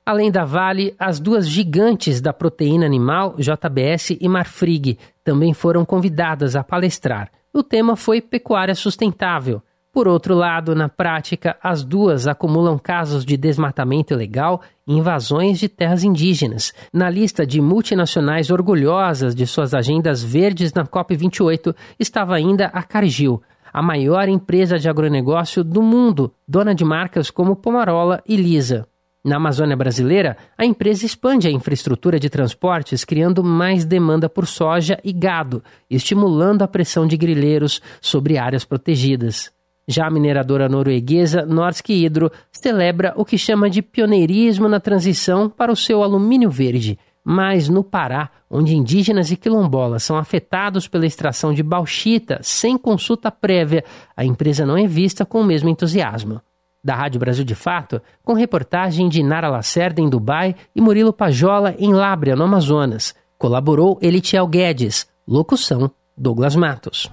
Além 0.05 0.31
da 0.31 0.43
Vale, 0.43 0.95
as 0.97 1.19
duas 1.19 1.47
gigantes 1.47 2.19
da 2.19 2.33
proteína 2.33 2.85
animal, 2.85 3.35
JBS 3.37 4.17
e 4.19 4.27
Marfrig, 4.27 4.97
também 5.23 5.53
foram 5.53 5.85
convidadas 5.85 6.55
a 6.55 6.63
palestrar. 6.63 7.29
O 7.53 7.61
tema 7.61 7.95
foi 7.95 8.19
pecuária 8.19 8.73
sustentável. 8.73 9.61
Por 9.91 10.07
outro 10.07 10.33
lado, 10.33 10.73
na 10.73 10.89
prática, 10.89 11.57
as 11.61 11.83
duas 11.83 12.27
acumulam 12.27 12.77
casos 12.79 13.25
de 13.25 13.35
desmatamento 13.37 14.13
ilegal 14.13 14.61
invasões 14.89 15.59
de 15.59 15.69
terras 15.69 16.03
indígenas. 16.03 16.73
Na 16.91 17.09
lista 17.09 17.45
de 17.45 17.61
multinacionais 17.61 18.49
orgulhosas 18.49 19.35
de 19.35 19.45
suas 19.45 19.75
agendas 19.75 20.23
verdes 20.23 20.73
na 20.73 20.83
COP28 20.83 21.75
estava 21.99 22.35
ainda 22.35 22.65
a 22.67 22.81
Cargill, 22.81 23.41
a 23.71 23.83
maior 23.83 24.27
empresa 24.27 24.79
de 24.79 24.89
agronegócio 24.89 25.63
do 25.63 25.83
mundo, 25.83 26.33
dona 26.47 26.73
de 26.73 26.83
marcas 26.83 27.29
como 27.29 27.55
Pomarola 27.55 28.23
e 28.27 28.35
Lisa. 28.35 28.87
Na 29.23 29.35
Amazônia 29.35 29.75
brasileira, 29.75 30.37
a 30.57 30.65
empresa 30.65 31.05
expande 31.05 31.47
a 31.47 31.51
infraestrutura 31.51 32.19
de 32.19 32.29
transportes, 32.29 33.05
criando 33.05 33.43
mais 33.43 33.85
demanda 33.85 34.27
por 34.27 34.47
soja 34.47 34.97
e 35.03 35.13
gado, 35.13 35.61
estimulando 35.89 36.63
a 36.63 36.67
pressão 36.67 37.05
de 37.05 37.15
grileiros 37.15 37.81
sobre 38.01 38.37
áreas 38.37 38.65
protegidas. 38.65 39.51
Já 39.91 40.05
a 40.05 40.11
mineradora 40.11 40.69
norueguesa 40.69 41.43
Norsk 41.47 41.89
Hydro 41.89 42.31
celebra 42.51 43.11
o 43.15 43.25
que 43.25 43.39
chama 43.39 43.67
de 43.67 43.81
pioneirismo 43.81 44.69
na 44.69 44.79
transição 44.79 45.49
para 45.49 45.71
o 45.71 45.75
seu 45.75 46.03
alumínio 46.03 46.51
verde. 46.51 46.99
Mas 47.25 47.67
no 47.67 47.83
Pará, 47.83 48.29
onde 48.47 48.75
indígenas 48.75 49.31
e 49.31 49.35
quilombolas 49.35 50.03
são 50.03 50.15
afetados 50.15 50.87
pela 50.87 51.07
extração 51.07 51.55
de 51.55 51.63
bauxita 51.63 52.39
sem 52.43 52.77
consulta 52.77 53.31
prévia, 53.31 53.83
a 54.15 54.23
empresa 54.23 54.63
não 54.63 54.77
é 54.77 54.85
vista 54.85 55.25
com 55.25 55.41
o 55.41 55.43
mesmo 55.43 55.69
entusiasmo. 55.69 56.39
Da 56.83 56.93
Rádio 56.93 57.19
Brasil 57.19 57.43
de 57.43 57.55
Fato, 57.55 57.99
com 58.23 58.33
reportagem 58.33 59.09
de 59.09 59.23
Nara 59.23 59.49
Lacerda 59.49 59.99
em 59.99 60.07
Dubai 60.07 60.55
e 60.75 60.79
Murilo 60.79 61.11
Pajola 61.11 61.73
em 61.79 61.91
Lábrea, 61.91 62.35
no 62.35 62.43
Amazonas. 62.43 63.15
Colaborou 63.39 63.97
Elitiel 64.03 64.45
Guedes. 64.45 65.07
Locução 65.27 65.89
Douglas 66.15 66.55
Matos. 66.55 67.09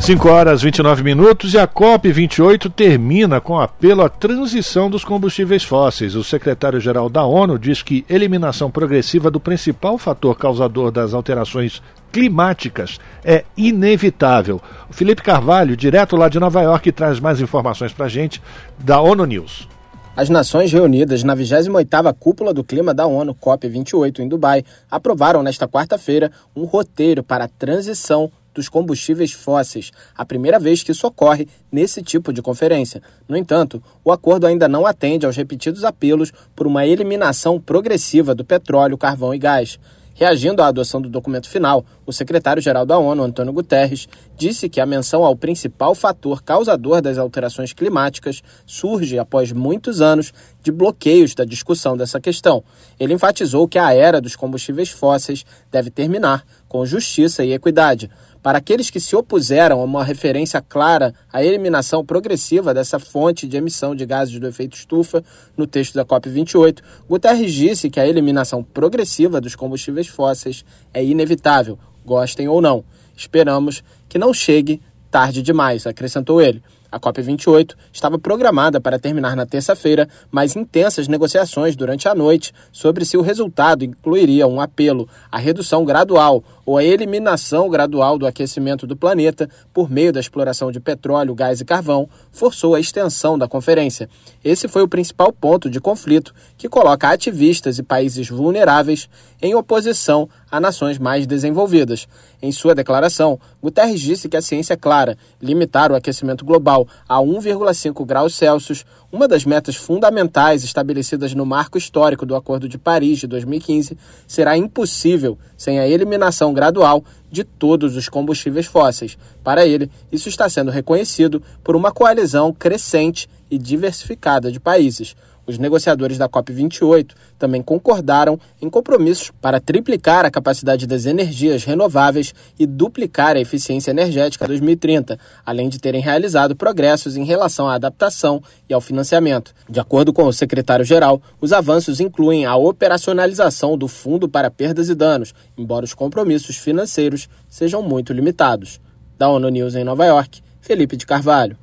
5 0.00 0.28
horas 0.30 0.62
29 0.62 1.02
minutos 1.02 1.52
e 1.52 1.58
a 1.58 1.68
COP28 1.68 2.72
termina 2.72 3.38
com 3.38 3.60
apelo 3.60 4.02
à 4.02 4.08
transição 4.08 4.88
dos 4.88 5.04
combustíveis 5.04 5.62
fósseis. 5.62 6.14
O 6.14 6.24
secretário-geral 6.24 7.10
da 7.10 7.22
ONU 7.22 7.58
diz 7.58 7.82
que 7.82 8.04
eliminação 8.08 8.70
progressiva 8.70 9.30
do 9.30 9.38
principal 9.38 9.98
fator 9.98 10.38
causador 10.38 10.90
das 10.90 11.12
alterações 11.12 11.82
climáticas 12.10 12.98
é 13.22 13.44
inevitável. 13.54 14.60
O 14.88 14.94
Felipe 14.94 15.22
Carvalho, 15.22 15.76
direto 15.76 16.16
lá 16.16 16.30
de 16.30 16.40
Nova 16.40 16.62
York, 16.62 16.90
traz 16.92 17.20
mais 17.20 17.38
informações 17.38 17.92
para 17.92 18.06
a 18.06 18.08
gente 18.08 18.42
da 18.78 19.02
ONU 19.02 19.26
News. 19.26 19.68
As 20.16 20.30
nações 20.30 20.72
reunidas 20.72 21.22
na 21.22 21.36
28ª 21.36 22.14
Cúpula 22.18 22.54
do 22.54 22.64
Clima 22.64 22.92
da 22.94 23.06
ONU, 23.06 23.34
COP28, 23.34 24.20
em 24.20 24.28
Dubai, 24.28 24.64
aprovaram 24.90 25.42
nesta 25.42 25.68
quarta-feira 25.68 26.32
um 26.56 26.64
roteiro 26.64 27.22
para 27.22 27.44
a 27.44 27.48
transição 27.48 28.30
dos 28.54 28.68
combustíveis 28.68 29.32
fósseis, 29.32 29.90
a 30.16 30.24
primeira 30.24 30.58
vez 30.58 30.82
que 30.82 30.92
isso 30.92 31.06
ocorre 31.06 31.48
nesse 31.70 32.02
tipo 32.02 32.32
de 32.32 32.42
conferência. 32.42 33.02
No 33.28 33.36
entanto, 33.36 33.82
o 34.04 34.12
acordo 34.12 34.46
ainda 34.46 34.68
não 34.68 34.86
atende 34.86 35.26
aos 35.26 35.36
repetidos 35.36 35.84
apelos 35.84 36.32
por 36.54 36.66
uma 36.66 36.86
eliminação 36.86 37.60
progressiva 37.60 38.34
do 38.34 38.44
petróleo, 38.44 38.98
carvão 38.98 39.34
e 39.34 39.38
gás. 39.38 39.78
Reagindo 40.20 40.60
à 40.60 40.66
adoção 40.66 41.00
do 41.00 41.08
documento 41.08 41.48
final, 41.48 41.82
o 42.04 42.12
secretário-geral 42.12 42.84
da 42.84 42.98
ONU, 42.98 43.22
Antônio 43.22 43.54
Guterres, 43.54 44.06
disse 44.36 44.68
que 44.68 44.78
a 44.78 44.84
menção 44.84 45.24
ao 45.24 45.34
principal 45.34 45.94
fator 45.94 46.42
causador 46.42 47.00
das 47.00 47.16
alterações 47.16 47.72
climáticas 47.72 48.42
surge 48.66 49.18
após 49.18 49.50
muitos 49.50 50.02
anos 50.02 50.30
de 50.62 50.70
bloqueios 50.70 51.34
da 51.34 51.44
discussão 51.44 51.96
dessa 51.96 52.20
questão. 52.20 52.62
Ele 52.98 53.14
enfatizou 53.14 53.66
que 53.66 53.78
a 53.78 53.94
era 53.94 54.20
dos 54.20 54.36
combustíveis 54.36 54.90
fósseis 54.90 55.42
deve 55.70 55.90
terminar 55.90 56.44
com 56.68 56.84
justiça 56.84 57.42
e 57.42 57.54
equidade. 57.54 58.10
Para 58.42 58.56
aqueles 58.56 58.88
que 58.88 58.98
se 58.98 59.14
opuseram 59.14 59.80
a 59.80 59.84
uma 59.84 60.02
referência 60.02 60.62
clara 60.62 61.14
à 61.30 61.44
eliminação 61.44 62.04
progressiva 62.04 62.72
dessa 62.72 62.98
fonte 62.98 63.46
de 63.46 63.58
emissão 63.58 63.94
de 63.94 64.06
gases 64.06 64.38
do 64.38 64.46
efeito 64.46 64.76
estufa 64.76 65.22
no 65.54 65.66
texto 65.66 65.94
da 65.94 66.06
COP28, 66.06 66.78
Guterres 67.06 67.52
disse 67.52 67.90
que 67.90 68.00
a 68.00 68.06
eliminação 68.06 68.62
progressiva 68.62 69.42
dos 69.42 69.54
combustíveis 69.54 70.06
fósseis 70.06 70.64
é 70.94 71.04
inevitável, 71.04 71.78
gostem 72.04 72.48
ou 72.48 72.62
não. 72.62 72.82
Esperamos 73.14 73.84
que 74.08 74.18
não 74.18 74.32
chegue 74.32 74.80
tarde 75.10 75.42
demais, 75.42 75.86
acrescentou 75.86 76.40
ele. 76.40 76.62
A 76.90 76.98
COP28 76.98 77.74
estava 77.92 78.18
programada 78.18 78.80
para 78.80 78.98
terminar 78.98 79.36
na 79.36 79.46
terça-feira, 79.46 80.08
mas 80.30 80.56
intensas 80.56 81.08
negociações 81.08 81.76
durante 81.76 82.08
a 82.08 82.14
noite 82.14 82.52
sobre 82.72 83.04
se 83.04 83.16
o 83.16 83.22
resultado 83.22 83.84
incluiria 83.84 84.46
um 84.46 84.60
apelo 84.60 85.08
à 85.30 85.38
redução 85.38 85.84
gradual 85.84 86.42
ou 86.66 86.78
à 86.78 86.84
eliminação 86.84 87.68
gradual 87.68 88.18
do 88.18 88.26
aquecimento 88.26 88.86
do 88.86 88.96
planeta 88.96 89.48
por 89.72 89.90
meio 89.90 90.12
da 90.12 90.20
exploração 90.20 90.70
de 90.70 90.80
petróleo, 90.80 91.34
gás 91.34 91.60
e 91.60 91.64
carvão 91.64 92.08
forçou 92.30 92.74
a 92.74 92.80
extensão 92.80 93.38
da 93.38 93.48
conferência. 93.48 94.08
Esse 94.44 94.68
foi 94.68 94.82
o 94.82 94.88
principal 94.88 95.32
ponto 95.32 95.70
de 95.70 95.80
conflito 95.80 96.34
que 96.56 96.68
coloca 96.68 97.10
ativistas 97.10 97.78
e 97.78 97.82
países 97.82 98.28
vulneráveis 98.28 99.08
em 99.42 99.54
oposição 99.54 100.28
a 100.50 100.60
nações 100.60 100.98
mais 100.98 101.26
desenvolvidas. 101.26 102.08
Em 102.42 102.50
sua 102.50 102.74
declaração, 102.74 103.38
Guterres 103.62 104.00
disse 104.00 104.28
que 104.28 104.36
a 104.36 104.42
ciência 104.42 104.74
é 104.74 104.76
clara: 104.76 105.16
limitar 105.40 105.92
o 105.92 105.94
aquecimento 105.94 106.44
global 106.44 106.86
a 107.08 107.18
1,5 107.18 108.04
graus 108.04 108.34
Celsius, 108.34 108.84
uma 109.12 109.28
das 109.28 109.44
metas 109.44 109.76
fundamentais 109.76 110.64
estabelecidas 110.64 111.34
no 111.34 111.46
marco 111.46 111.78
histórico 111.78 112.26
do 112.26 112.34
Acordo 112.34 112.68
de 112.68 112.78
Paris 112.78 113.18
de 113.18 113.26
2015, 113.26 113.96
será 114.26 114.56
impossível 114.56 115.38
sem 115.56 115.78
a 115.78 115.86
eliminação 115.86 116.52
gradual 116.52 117.04
de 117.30 117.44
todos 117.44 117.96
os 117.96 118.08
combustíveis 118.08 118.66
fósseis. 118.66 119.16
Para 119.44 119.66
ele, 119.66 119.90
isso 120.10 120.28
está 120.28 120.48
sendo 120.48 120.70
reconhecido 120.70 121.42
por 121.62 121.76
uma 121.76 121.92
coalizão 121.92 122.52
crescente 122.52 123.28
e 123.50 123.58
diversificada 123.58 124.50
de 124.50 124.60
países. 124.60 125.14
Os 125.50 125.58
negociadores 125.58 126.16
da 126.16 126.28
COP28 126.28 127.10
também 127.36 127.60
concordaram 127.60 128.38
em 128.62 128.70
compromissos 128.70 129.32
para 129.40 129.58
triplicar 129.58 130.24
a 130.24 130.30
capacidade 130.30 130.86
das 130.86 131.06
energias 131.06 131.64
renováveis 131.64 132.32
e 132.56 132.64
duplicar 132.64 133.34
a 133.34 133.40
eficiência 133.40 133.90
energética 133.90 134.44
a 134.44 134.46
2030, 134.46 135.18
além 135.44 135.68
de 135.68 135.80
terem 135.80 136.00
realizado 136.00 136.54
progressos 136.54 137.16
em 137.16 137.24
relação 137.24 137.68
à 137.68 137.74
adaptação 137.74 138.40
e 138.68 138.72
ao 138.72 138.80
financiamento. 138.80 139.52
De 139.68 139.80
acordo 139.80 140.12
com 140.12 140.22
o 140.22 140.32
secretário-geral, 140.32 141.20
os 141.40 141.52
avanços 141.52 141.98
incluem 141.98 142.46
a 142.46 142.54
operacionalização 142.54 143.76
do 143.76 143.88
Fundo 143.88 144.28
para 144.28 144.52
Perdas 144.52 144.88
e 144.88 144.94
Danos, 144.94 145.34
embora 145.58 145.84
os 145.84 145.94
compromissos 145.94 146.58
financeiros 146.58 147.28
sejam 147.48 147.82
muito 147.82 148.12
limitados. 148.12 148.80
Da 149.18 149.28
ONU 149.28 149.48
News 149.48 149.74
em 149.74 149.82
Nova 149.82 150.04
York, 150.04 150.40
Felipe 150.60 150.96
de 150.96 151.04
Carvalho. 151.04 151.58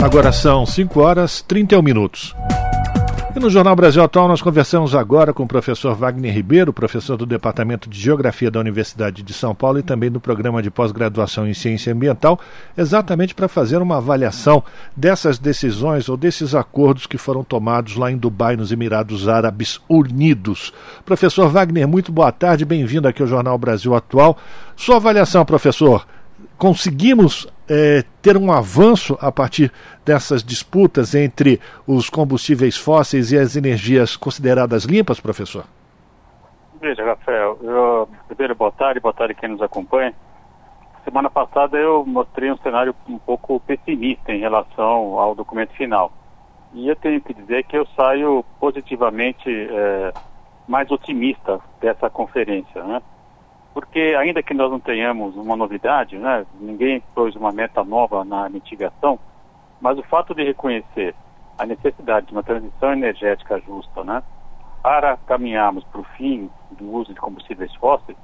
Agora 0.00 0.30
são 0.30 0.64
5 0.64 1.00
horas 1.00 1.40
e 1.40 1.44
31 1.44 1.82
minutos. 1.82 2.32
E 3.34 3.40
no 3.40 3.48
Jornal 3.48 3.74
Brasil 3.74 4.02
Atual 4.02 4.28
nós 4.28 4.42
conversamos 4.42 4.94
agora 4.94 5.32
com 5.32 5.44
o 5.44 5.48
professor 5.48 5.94
Wagner 5.94 6.34
Ribeiro, 6.34 6.70
professor 6.70 7.16
do 7.16 7.24
Departamento 7.24 7.88
de 7.88 7.98
Geografia 7.98 8.50
da 8.50 8.60
Universidade 8.60 9.22
de 9.22 9.32
São 9.32 9.54
Paulo 9.54 9.78
e 9.78 9.82
também 9.82 10.10
do 10.10 10.20
Programa 10.20 10.62
de 10.62 10.70
Pós-Graduação 10.70 11.48
em 11.48 11.54
Ciência 11.54 11.94
Ambiental, 11.94 12.38
exatamente 12.76 13.34
para 13.34 13.48
fazer 13.48 13.78
uma 13.78 13.96
avaliação 13.96 14.62
dessas 14.94 15.38
decisões 15.38 16.10
ou 16.10 16.16
desses 16.18 16.54
acordos 16.54 17.06
que 17.06 17.16
foram 17.16 17.42
tomados 17.42 17.96
lá 17.96 18.12
em 18.12 18.18
Dubai, 18.18 18.54
nos 18.54 18.70
Emirados 18.70 19.26
Árabes 19.26 19.80
Unidos. 19.88 20.70
Professor 21.02 21.48
Wagner, 21.48 21.88
muito 21.88 22.12
boa 22.12 22.32
tarde, 22.32 22.66
bem-vindo 22.66 23.08
aqui 23.08 23.22
ao 23.22 23.28
Jornal 23.28 23.56
Brasil 23.56 23.94
Atual. 23.94 24.36
Sua 24.76 24.96
avaliação, 24.96 25.42
professor, 25.42 26.06
conseguimos 26.58 27.48
é, 27.72 28.04
ter 28.20 28.36
um 28.36 28.52
avanço 28.52 29.16
a 29.18 29.32
partir 29.32 29.72
dessas 30.04 30.44
disputas 30.44 31.14
entre 31.14 31.58
os 31.86 32.10
combustíveis 32.10 32.76
fósseis 32.76 33.32
e 33.32 33.38
as 33.38 33.56
energias 33.56 34.14
consideradas 34.14 34.84
limpas, 34.84 35.18
professor? 35.18 35.64
Veja, 36.78 37.02
Rafael, 37.02 37.58
eu, 37.62 38.08
primeiro, 38.28 38.54
boa 38.54 38.72
tarde, 38.72 39.00
boa 39.00 39.14
tarde 39.14 39.34
quem 39.34 39.48
nos 39.48 39.62
acompanha. 39.62 40.12
Semana 41.02 41.30
passada 41.30 41.78
eu 41.78 42.04
mostrei 42.04 42.52
um 42.52 42.58
cenário 42.58 42.94
um 43.08 43.18
pouco 43.18 43.58
pessimista 43.60 44.32
em 44.32 44.40
relação 44.40 45.18
ao 45.18 45.34
documento 45.34 45.72
final. 45.72 46.12
E 46.74 46.88
eu 46.88 46.96
tenho 46.96 47.22
que 47.22 47.32
dizer 47.32 47.64
que 47.64 47.76
eu 47.76 47.86
saio 47.96 48.44
positivamente 48.60 49.48
é, 49.48 50.12
mais 50.68 50.90
otimista 50.90 51.58
dessa 51.80 52.10
conferência, 52.10 52.82
né? 52.84 53.00
Porque 53.74 54.14
ainda 54.18 54.42
que 54.42 54.54
nós 54.54 54.70
não 54.70 54.80
tenhamos 54.80 55.34
uma 55.36 55.56
novidade, 55.56 56.18
né, 56.18 56.44
ninguém 56.60 57.02
pôs 57.14 57.34
uma 57.34 57.52
meta 57.52 57.82
nova 57.82 58.24
na 58.24 58.48
mitigação, 58.48 59.18
mas 59.80 59.98
o 59.98 60.02
fato 60.02 60.34
de 60.34 60.44
reconhecer 60.44 61.14
a 61.58 61.66
necessidade 61.66 62.26
de 62.26 62.32
uma 62.32 62.42
transição 62.42 62.92
energética 62.92 63.60
justa, 63.60 64.04
né, 64.04 64.22
para 64.82 65.16
caminharmos 65.16 65.84
para 65.84 66.00
o 66.00 66.04
fim 66.16 66.50
do 66.72 66.90
uso 66.92 67.14
de 67.14 67.20
combustíveis 67.20 67.74
fósseis, 67.76 68.16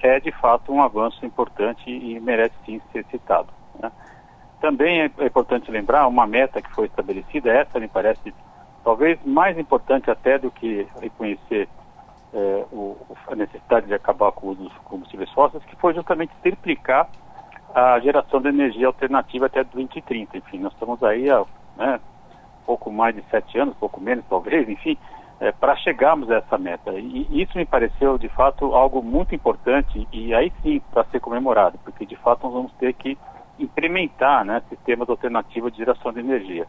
é 0.00 0.18
de 0.18 0.32
fato 0.32 0.72
um 0.72 0.82
avanço 0.82 1.24
importante 1.24 1.88
e 1.88 2.18
merece 2.20 2.54
sim 2.66 2.80
ser 2.92 3.04
citado. 3.06 3.48
Né. 3.80 3.90
Também 4.60 5.02
é, 5.02 5.10
é 5.18 5.26
importante 5.26 5.70
lembrar 5.70 6.06
uma 6.08 6.26
meta 6.26 6.60
que 6.60 6.72
foi 6.74 6.86
estabelecida, 6.86 7.52
essa 7.52 7.78
me 7.78 7.88
parece 7.88 8.34
talvez 8.84 9.18
mais 9.24 9.56
importante 9.56 10.10
até 10.10 10.38
do 10.38 10.50
que 10.50 10.86
reconhecer 11.00 11.68
é, 12.32 12.64
o, 12.72 12.96
a 13.28 13.36
necessidade 13.36 13.86
de 13.86 13.94
acabar 13.94 14.32
com 14.32 14.50
os 14.50 14.72
combustíveis 14.84 15.30
fósseis, 15.30 15.64
que 15.64 15.76
foi 15.76 15.94
justamente 15.94 16.32
triplicar 16.42 17.08
a 17.74 17.98
geração 18.00 18.40
de 18.40 18.48
energia 18.48 18.86
alternativa 18.86 19.46
até 19.46 19.64
2030. 19.64 20.38
Enfim, 20.38 20.58
nós 20.58 20.72
estamos 20.72 21.02
aí 21.02 21.30
há 21.30 21.44
né, 21.76 22.00
pouco 22.66 22.90
mais 22.90 23.14
de 23.14 23.22
sete 23.30 23.58
anos, 23.58 23.74
pouco 23.76 24.00
menos 24.00 24.24
talvez, 24.28 24.68
enfim, 24.68 24.96
é, 25.40 25.52
para 25.52 25.76
chegarmos 25.76 26.30
a 26.30 26.36
essa 26.36 26.58
meta. 26.58 26.92
E, 26.92 27.26
e 27.30 27.42
isso 27.42 27.56
me 27.56 27.64
pareceu, 27.64 28.18
de 28.18 28.28
fato, 28.28 28.74
algo 28.74 29.02
muito 29.02 29.34
importante 29.34 30.06
e 30.12 30.34
aí 30.34 30.52
sim 30.62 30.80
para 30.92 31.04
ser 31.04 31.20
comemorado, 31.20 31.78
porque 31.84 32.06
de 32.06 32.16
fato 32.16 32.44
nós 32.44 32.52
vamos 32.52 32.72
ter 32.74 32.92
que 32.94 33.16
implementar 33.58 34.44
né, 34.44 34.62
sistemas 34.68 35.08
alternativos 35.08 35.72
de 35.72 35.78
geração 35.78 36.12
de 36.12 36.20
energia. 36.20 36.66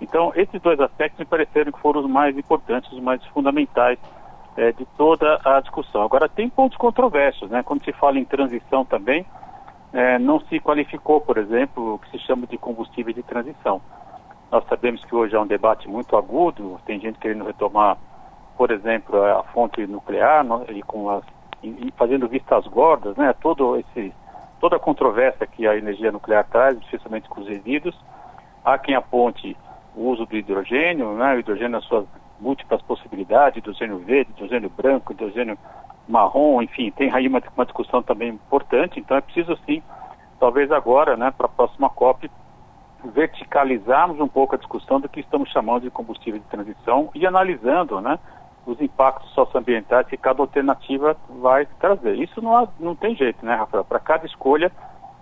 Então, 0.00 0.32
esses 0.34 0.60
dois 0.62 0.80
aspectos 0.80 1.18
me 1.18 1.26
pareceram 1.26 1.70
que 1.70 1.80
foram 1.80 2.00
os 2.00 2.08
mais 2.08 2.36
importantes, 2.36 2.90
os 2.90 3.00
mais 3.00 3.24
fundamentais 3.26 3.98
é, 4.56 4.72
de 4.72 4.84
toda 4.96 5.40
a 5.44 5.60
discussão. 5.60 6.02
Agora, 6.02 6.28
tem 6.28 6.48
pontos 6.48 6.76
controversos, 6.76 7.50
né? 7.50 7.62
Quando 7.62 7.84
se 7.84 7.92
fala 7.92 8.18
em 8.18 8.24
transição 8.24 8.84
também, 8.84 9.24
é, 9.92 10.18
não 10.18 10.40
se 10.40 10.60
qualificou, 10.60 11.20
por 11.20 11.38
exemplo, 11.38 11.94
o 11.94 11.98
que 11.98 12.10
se 12.10 12.18
chama 12.20 12.46
de 12.46 12.56
combustível 12.58 13.12
de 13.12 13.22
transição. 13.22 13.80
Nós 14.50 14.64
sabemos 14.68 15.04
que 15.04 15.14
hoje 15.14 15.34
é 15.34 15.40
um 15.40 15.46
debate 15.46 15.88
muito 15.88 16.16
agudo, 16.16 16.80
tem 16.84 17.00
gente 17.00 17.18
querendo 17.18 17.44
retomar, 17.44 17.96
por 18.56 18.70
exemplo, 18.70 19.22
a 19.22 19.42
fonte 19.44 19.86
nuclear 19.86 20.44
e 20.68 20.82
com 20.82 21.08
as, 21.08 21.24
e 21.62 21.92
fazendo 21.96 22.28
vistas 22.28 22.66
gordas, 22.66 23.16
né? 23.16 23.32
Todo 23.40 23.76
esse, 23.76 24.12
toda 24.60 24.76
a 24.76 24.80
controvérsia 24.80 25.46
que 25.46 25.66
a 25.66 25.76
energia 25.76 26.12
nuclear 26.12 26.44
traz, 26.48 26.76
especialmente 26.78 27.28
com 27.28 27.40
os 27.40 27.48
resíduos. 27.48 27.96
Há 28.64 28.76
quem 28.76 28.94
aponte 28.94 29.56
o 29.94 30.08
uso 30.08 30.26
do 30.26 30.36
hidrogênio, 30.36 31.12
né? 31.14 31.34
O 31.34 31.38
hidrogênio 31.38 31.70
nas 31.70 31.84
suas 31.84 32.06
múltiplas 32.40 32.82
possibilidades, 32.82 33.58
hidrogênio 33.58 33.98
verde, 33.98 34.30
hidrogênio 34.32 34.70
branco, 34.70 35.12
hidrogênio 35.12 35.58
marrom, 36.08 36.60
enfim, 36.62 36.90
tem 36.90 37.12
aí 37.12 37.28
uma, 37.28 37.40
uma 37.54 37.64
discussão 37.64 38.02
também 38.02 38.30
importante, 38.30 38.98
então 38.98 39.16
é 39.16 39.20
preciso 39.20 39.56
sim, 39.66 39.82
talvez 40.38 40.72
agora, 40.72 41.16
né, 41.16 41.30
para 41.30 41.46
a 41.46 41.50
próxima 41.50 41.88
COP, 41.90 42.30
verticalizarmos 43.04 44.20
um 44.20 44.28
pouco 44.28 44.54
a 44.54 44.58
discussão 44.58 45.00
do 45.00 45.08
que 45.08 45.20
estamos 45.20 45.50
chamando 45.50 45.82
de 45.82 45.90
combustível 45.90 46.40
de 46.40 46.46
transição 46.46 47.10
e 47.14 47.26
analisando, 47.26 48.00
né, 48.00 48.18
os 48.66 48.80
impactos 48.80 49.30
socioambientais 49.32 50.06
que 50.06 50.16
cada 50.16 50.42
alternativa 50.42 51.16
vai 51.40 51.66
trazer. 51.78 52.16
Isso 52.16 52.42
não, 52.42 52.56
há, 52.56 52.68
não 52.78 52.94
tem 52.94 53.16
jeito, 53.16 53.44
né, 53.44 53.54
Rafael? 53.54 53.84
Para 53.84 53.98
cada 53.98 54.26
escolha 54.26 54.70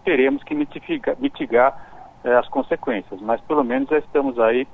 teremos 0.04 0.42
que 0.42 0.54
mitigar, 0.54 1.16
mitigar 1.18 1.88
eh, 2.24 2.34
as 2.34 2.48
consequências, 2.48 3.20
mas 3.20 3.40
pelo 3.42 3.62
menos 3.62 3.88
já 3.88 3.98
estamos 3.98 4.38
aí 4.40 4.66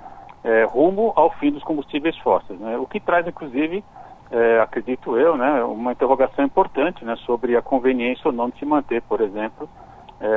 eh, 0.44 0.64
rumo 0.64 1.12
ao 1.16 1.30
fim 1.38 1.50
dos 1.50 1.62
combustíveis 1.64 2.16
fósseis, 2.18 2.60
né? 2.60 2.76
O 2.76 2.86
que 2.86 3.00
traz, 3.00 3.26
inclusive, 3.26 3.82
eh, 4.30 4.60
acredito 4.60 5.16
eu, 5.16 5.36
né, 5.36 5.64
uma 5.64 5.92
interrogação 5.92 6.44
importante, 6.44 7.04
né, 7.04 7.16
sobre 7.24 7.56
a 7.56 7.62
conveniência 7.62 8.28
ou 8.28 8.32
não 8.32 8.50
de 8.50 8.58
se 8.58 8.64
manter, 8.64 9.02
por 9.02 9.20
exemplo, 9.20 9.68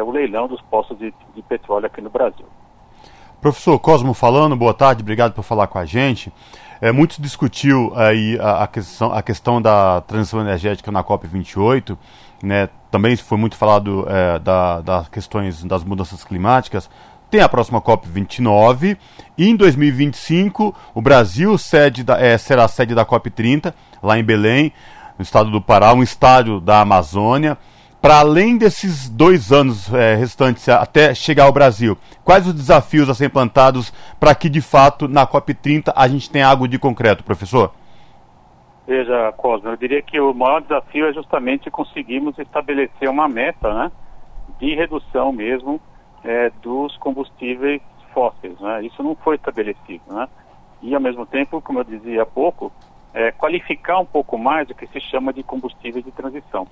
o 0.06 0.12
leilão 0.12 0.50
dos 0.50 0.60
postos 0.64 0.98
de, 0.98 1.14
de 1.34 1.42
petróleo 1.44 1.86
aqui 1.86 2.02
no 2.02 2.10
Brasil. 2.10 2.46
Professor 3.40 3.80
Cosmo 3.80 4.14
falando, 4.14 4.56
boa 4.56 4.74
tarde, 4.74 5.02
obrigado 5.02 5.34
por 5.34 5.44
falar 5.44 5.68
com 5.68 5.78
a 5.78 5.86
gente. 5.86 6.34
É, 6.82 6.92
muito 6.92 7.22
discutiu 7.22 7.92
aí 7.96 8.38
a, 8.40 8.64
a, 8.64 8.68
questão, 8.68 9.14
a 9.14 9.22
questão 9.22 9.62
da 9.62 10.02
transição 10.02 10.42
energética 10.42 10.92
na 10.92 11.04
COP28, 11.04 11.98
né? 12.44 12.70
Também 12.92 13.16
foi 13.16 13.38
muito 13.38 13.56
falado 13.56 14.06
é, 14.08 14.40
da, 14.40 14.82
das 14.82 15.10
questões 15.10 15.64
das 15.64 15.84
mudanças 15.84 16.24
climáticas. 16.24 16.90
Tem 17.30 17.42
a 17.42 17.50
próxima 17.50 17.82
COP29 17.82 18.98
e 19.38 19.50
em 19.50 19.56
2025 19.56 20.74
o 20.96 21.02
Brasil 21.02 21.58
sede 21.58 22.04
da, 22.04 22.20
é, 22.20 22.38
será 22.38 22.68
sede 22.68 22.96
da 22.96 23.06
COP30 23.06 23.74
lá 24.02 24.18
em 24.18 24.24
Belém, 24.24 24.72
no 25.18 25.24
estado 25.24 25.52
do 25.52 25.62
Pará, 25.62 25.94
um 25.94 26.02
estádio 26.02 26.62
da 26.62 26.80
Amazônia 26.80 27.58
para 28.02 28.20
além 28.20 28.58
desses 28.58 29.10
dois 29.10 29.52
anos 29.52 29.94
é, 29.94 30.16
restantes 30.16 30.70
até 30.70 31.14
chegar 31.14 31.46
ao 31.46 31.52
Brasil, 31.52 31.98
quais 32.24 32.48
os 32.48 32.54
desafios 32.54 33.10
a 33.10 33.14
serem 33.14 33.28
implantados 33.28 33.92
para 34.20 34.34
que, 34.34 34.48
de 34.48 34.62
fato, 34.62 35.08
na 35.08 35.28
COP30 35.28 35.92
a 35.94 36.08
gente 36.08 36.30
tenha 36.30 36.48
algo 36.48 36.68
de 36.68 36.80
concreto, 36.80 37.24
professor? 37.24 37.74
Veja, 38.88 39.34
Cosmo, 39.34 39.70
eu 39.70 39.76
diria 39.76 40.02
que 40.02 40.18
o 40.20 40.34
maior 40.34 40.62
desafio 40.62 41.08
é 41.08 41.14
justamente 41.14 41.70
conseguirmos 41.70 42.40
estabelecer 42.40 43.10
uma 43.10 43.28
meta 43.28 43.74
né, 43.74 43.92
de 44.60 44.74
redução 44.76 45.34
mesmo 45.34 45.82
é, 46.28 46.52
dos 46.62 46.96
combustíveis 46.98 47.82
fósseis. 48.14 48.60
Né? 48.60 48.86
Isso 48.86 49.02
não 49.02 49.16
foi 49.16 49.36
estabelecido. 49.36 50.04
Né? 50.08 50.28
E, 50.82 50.94
ao 50.94 51.00
mesmo 51.02 51.26
tempo, 51.26 51.62
como 51.62 51.80
eu 51.80 51.84
dizia 51.86 52.24
há 52.24 52.26
pouco, 52.26 52.72
é, 53.14 53.32
qualificar 53.32 54.00
um 54.00 54.06
pouco 54.06 54.38
mais 54.38 54.70
o 54.70 54.76
que 54.76 54.86
se 54.88 55.00
chama 55.00 55.32
de 55.32 55.42
combustível 55.42 56.02
de 56.02 56.12
transição. 56.12 56.68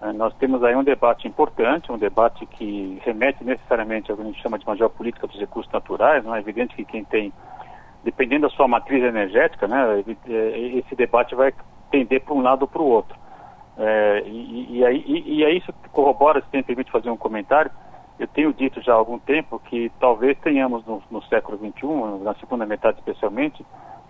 É, 0.00 0.12
nós 0.12 0.34
temos 0.36 0.64
aí 0.64 0.74
um 0.74 0.82
debate 0.82 1.28
importante, 1.28 1.92
um 1.92 1.98
debate 1.98 2.46
que 2.46 2.98
remete 3.04 3.44
necessariamente 3.44 4.10
ao 4.10 4.16
que 4.16 4.22
a 4.22 4.26
gente 4.26 4.40
chama 4.40 4.58
de 4.58 4.66
uma 4.66 4.76
geopolítica 4.76 5.26
dos 5.26 5.38
recursos 5.38 5.70
naturais. 5.70 6.24
Não 6.24 6.34
é 6.34 6.38
evidente 6.38 6.74
que 6.74 6.84
quem 6.84 7.04
tem, 7.04 7.30
dependendo 8.02 8.48
da 8.48 8.54
sua 8.54 8.66
matriz 8.66 9.04
energética, 9.04 9.68
né, 9.68 10.02
é, 10.28 10.58
esse 10.78 10.96
debate 10.96 11.34
vai 11.34 11.52
tender 11.90 12.22
para 12.22 12.34
um 12.34 12.40
lado 12.40 12.62
ou 12.62 12.68
para 12.68 12.82
o 12.82 12.86
outro. 12.86 13.16
É, 13.76 14.22
e, 14.26 14.78
e, 14.78 14.84
aí, 14.86 15.04
e, 15.06 15.42
e 15.42 15.58
isso 15.58 15.72
corrobora, 15.92 16.40
se 16.40 16.56
me 16.56 16.62
permite 16.62 16.90
fazer 16.90 17.10
um 17.10 17.16
comentário, 17.16 17.70
eu 18.18 18.28
tenho 18.28 18.52
dito 18.52 18.80
já 18.80 18.92
há 18.92 18.96
algum 18.96 19.18
tempo 19.18 19.58
que 19.58 19.90
talvez 19.98 20.38
tenhamos 20.38 20.84
no, 20.86 21.02
no 21.10 21.22
século 21.24 21.58
XXI, 21.58 22.22
na 22.22 22.34
segunda 22.34 22.64
metade 22.64 22.98
especialmente, 22.98 23.64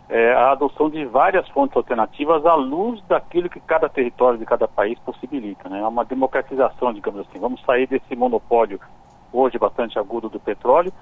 é, 0.08 0.34
a 0.34 0.52
adoção 0.52 0.90
de 0.90 1.04
várias 1.06 1.48
fontes 1.48 1.76
alternativas 1.76 2.44
à 2.44 2.54
luz 2.54 3.02
daquilo 3.08 3.48
que 3.48 3.60
cada 3.60 3.88
território 3.88 4.38
de 4.38 4.44
cada 4.44 4.68
país 4.68 4.98
possibilita. 4.98 5.68
Né? 5.68 5.80
É 5.80 5.86
uma 5.86 6.04
democratização, 6.04 6.92
digamos 6.92 7.20
assim. 7.20 7.38
Vamos 7.38 7.62
sair 7.64 7.86
desse 7.86 8.14
monopólio 8.14 8.78
hoje 9.32 9.58
bastante 9.58 9.98
agudo 9.98 10.28
do 10.28 10.38
petróleo 10.38 10.92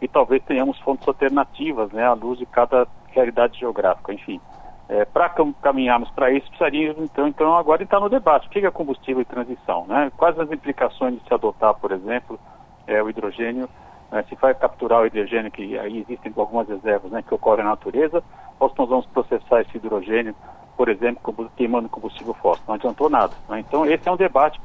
e 0.00 0.08
talvez 0.08 0.42
tenhamos 0.44 0.78
fontes 0.80 1.06
alternativas 1.06 1.90
né, 1.92 2.04
à 2.04 2.14
luz 2.14 2.38
de 2.38 2.46
cada 2.46 2.86
realidade 3.08 3.58
geográfica. 3.58 4.12
Enfim, 4.12 4.40
é, 4.88 5.04
para 5.04 5.28
caminharmos 5.62 6.10
para 6.10 6.30
isso, 6.30 6.46
precisaríamos 6.48 7.02
então, 7.02 7.26
então 7.26 7.56
agora 7.56 7.82
entrar 7.82 8.00
no 8.00 8.08
debate. 8.08 8.46
O 8.46 8.50
que 8.50 8.64
é 8.64 8.70
combustível 8.70 9.22
e 9.22 9.24
transição? 9.24 9.84
Né? 9.86 10.10
Quais 10.16 10.38
as 10.38 10.50
implicações 10.50 11.14
de 11.14 11.26
se 11.26 11.34
adotar, 11.34 11.74
por 11.74 11.90
exemplo, 11.92 12.38
é, 12.86 13.02
o 13.02 13.10
hidrogênio 13.10 13.68
né, 14.10 14.24
se 14.28 14.34
vai 14.36 14.54
capturar 14.54 15.02
o 15.02 15.06
hidrogênio, 15.06 15.50
que 15.50 15.78
aí 15.78 16.04
existem 16.08 16.32
algumas 16.36 16.68
reservas 16.68 17.10
né, 17.10 17.22
que 17.22 17.34
ocorrem 17.34 17.64
na 17.64 17.70
natureza, 17.70 18.22
ou 18.58 18.70
se 18.70 18.78
nós 18.78 18.88
vamos 18.88 19.06
processar 19.06 19.60
esse 19.62 19.76
hidrogênio, 19.76 20.34
por 20.76 20.88
exemplo, 20.88 21.50
queimando 21.56 21.88
combustível 21.88 22.34
fóssil. 22.34 22.64
Não 22.68 22.74
adiantou 22.74 23.10
nada. 23.10 23.32
Né? 23.48 23.60
Então, 23.60 23.84
esse 23.86 24.08
é 24.08 24.12
um 24.12 24.16
debate, 24.16 24.60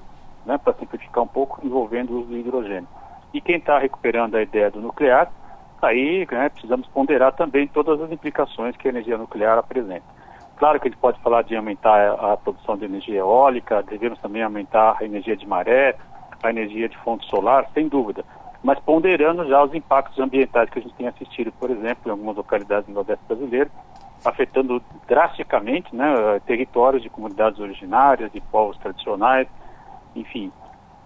né, 0.45 0.57
para 0.57 0.73
simplificar 0.73 1.23
um 1.23 1.27
pouco, 1.27 1.65
envolvendo 1.65 2.11
o 2.11 2.19
uso 2.19 2.27
do 2.27 2.37
hidrogênio. 2.37 2.87
E 3.33 3.41
quem 3.41 3.57
está 3.57 3.79
recuperando 3.79 4.35
a 4.35 4.41
ideia 4.41 4.69
do 4.69 4.81
nuclear, 4.81 5.31
aí 5.87 6.27
né, 6.31 6.49
precisamos 6.49 6.87
ponderar 6.87 7.33
também 7.33 7.67
todas 7.67 8.01
as 8.01 8.11
implicações 8.11 8.75
que 8.75 8.87
a 8.87 8.91
energia 8.91 9.17
nuclear 9.17 9.57
apresenta. 9.57 10.05
Claro 10.57 10.79
que 10.79 10.87
a 10.87 10.91
gente 10.91 10.99
pode 10.99 11.19
falar 11.21 11.43
de 11.43 11.55
aumentar 11.55 12.13
a, 12.13 12.37
produção 12.37 12.77
de 12.77 12.85
energia 12.85 13.19
eólica, 13.19 13.81
devemos 13.83 14.19
também 14.19 14.43
aumentar 14.43 14.97
a 14.99 15.03
energia 15.03 15.35
de 15.35 15.47
maré, 15.47 15.95
a 16.43 16.49
energia 16.49 16.87
de 16.87 16.97
fonte 16.99 17.27
solar, 17.27 17.67
sem 17.73 17.87
dúvida 17.87 18.23
mas 18.63 18.79
ponderando 18.79 19.47
já 19.47 19.63
os 19.63 19.73
impactos 19.73 20.19
ambientais 20.19 20.69
que 20.69 20.79
a 20.79 20.81
gente 20.81 20.93
tem 20.93 21.07
assistido, 21.07 21.51
por 21.53 21.71
exemplo, 21.71 22.03
em 22.05 22.11
algumas 22.11 22.35
localidades 22.35 22.85
do 22.87 22.93
Nordeste 22.93 23.25
brasileiro, 23.27 23.71
afetando 24.23 24.81
drasticamente 25.07 25.95
né, 25.95 26.39
territórios 26.45 27.01
de 27.01 27.09
comunidades 27.09 27.59
originárias, 27.59 28.31
de 28.31 28.39
povos 28.39 28.77
tradicionais, 28.77 29.47
enfim, 30.15 30.51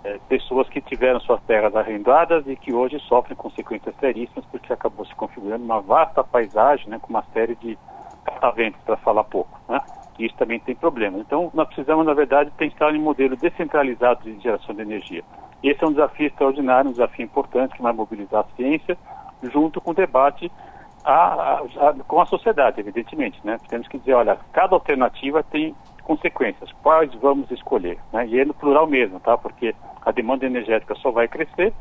é, 0.06 0.20
pessoas 0.30 0.70
que 0.70 0.80
tiveram 0.80 1.20
suas 1.20 1.42
terras 1.46 1.76
arrendadas 1.76 2.46
e 2.46 2.56
que 2.56 2.72
hoje 2.72 3.00
sofrem 3.08 3.36
consequências 3.36 3.96
seríssimas 3.96 4.46
porque 4.52 4.72
acabou 4.72 5.04
se 5.04 5.16
configurando 5.16 5.66
uma 5.66 5.82
vasta 5.82 6.24
paisagem 6.24 6.88
né, 6.90 7.00
com 7.02 7.10
uma 7.10 7.24
série 7.34 7.56
de 7.56 7.76
cataventos, 8.24 8.80
para 8.86 8.98
falar 8.98 9.24
pouco. 9.24 9.60
Né? 9.68 9.80
E 10.20 10.28
isso 10.28 10.36
também 10.36 10.60
tem 10.60 10.76
problemas. 10.76 11.22
Então, 11.22 11.50
nós 11.56 11.66
precisamos, 11.66 12.06
na 12.06 12.14
verdade, 12.14 12.52
pensar 12.56 12.94
em 12.94 13.00
um 13.00 13.02
modelo 13.02 13.36
descentralizado 13.36 14.24
de 14.24 14.40
geração 14.40 14.76
de 14.76 14.82
energia. 14.84 15.24
Esse 15.64 15.84
é 15.84 15.88
um 15.88 15.92
desafio 15.92 16.28
extraordinário, 16.28 16.90
um 16.90 16.94
desafio 16.94 17.26
importante 17.26 17.76
que 17.76 17.82
vai 17.82 17.92
mobilizar 17.92 18.46
a 18.46 18.56
ciência 18.56 18.96
junto 19.42 19.82
com 19.82 19.90
o 19.90 19.96
debate 19.96 20.52
a, 21.04 21.14
a, 21.14 21.90
a, 21.90 21.94
com 22.08 22.22
a 22.22 22.28
sociedade, 22.28 22.80
evidentemente. 22.80 23.40
Né? 23.44 23.58
Temos 23.68 23.88
que 23.88 23.98
dizer, 23.98 24.14
olha, 24.14 24.38
cada 24.54 24.76
alternativa 24.76 25.42
tem 25.42 25.76
consequências, 26.06 26.72
quais 26.82 27.14
vamos 27.16 27.50
escolher? 27.52 27.98
Né? 28.14 28.28
E 28.28 28.40
é 28.40 28.46
no 28.46 28.54
plural 28.54 28.88
mesmo, 28.88 29.20
tá? 29.20 29.38
porque 29.38 29.76
a 30.06 30.12
demanda 30.12 30.46
energética 30.46 30.96
só 30.96 31.12
vai 31.12 31.28
crescer 31.28 31.74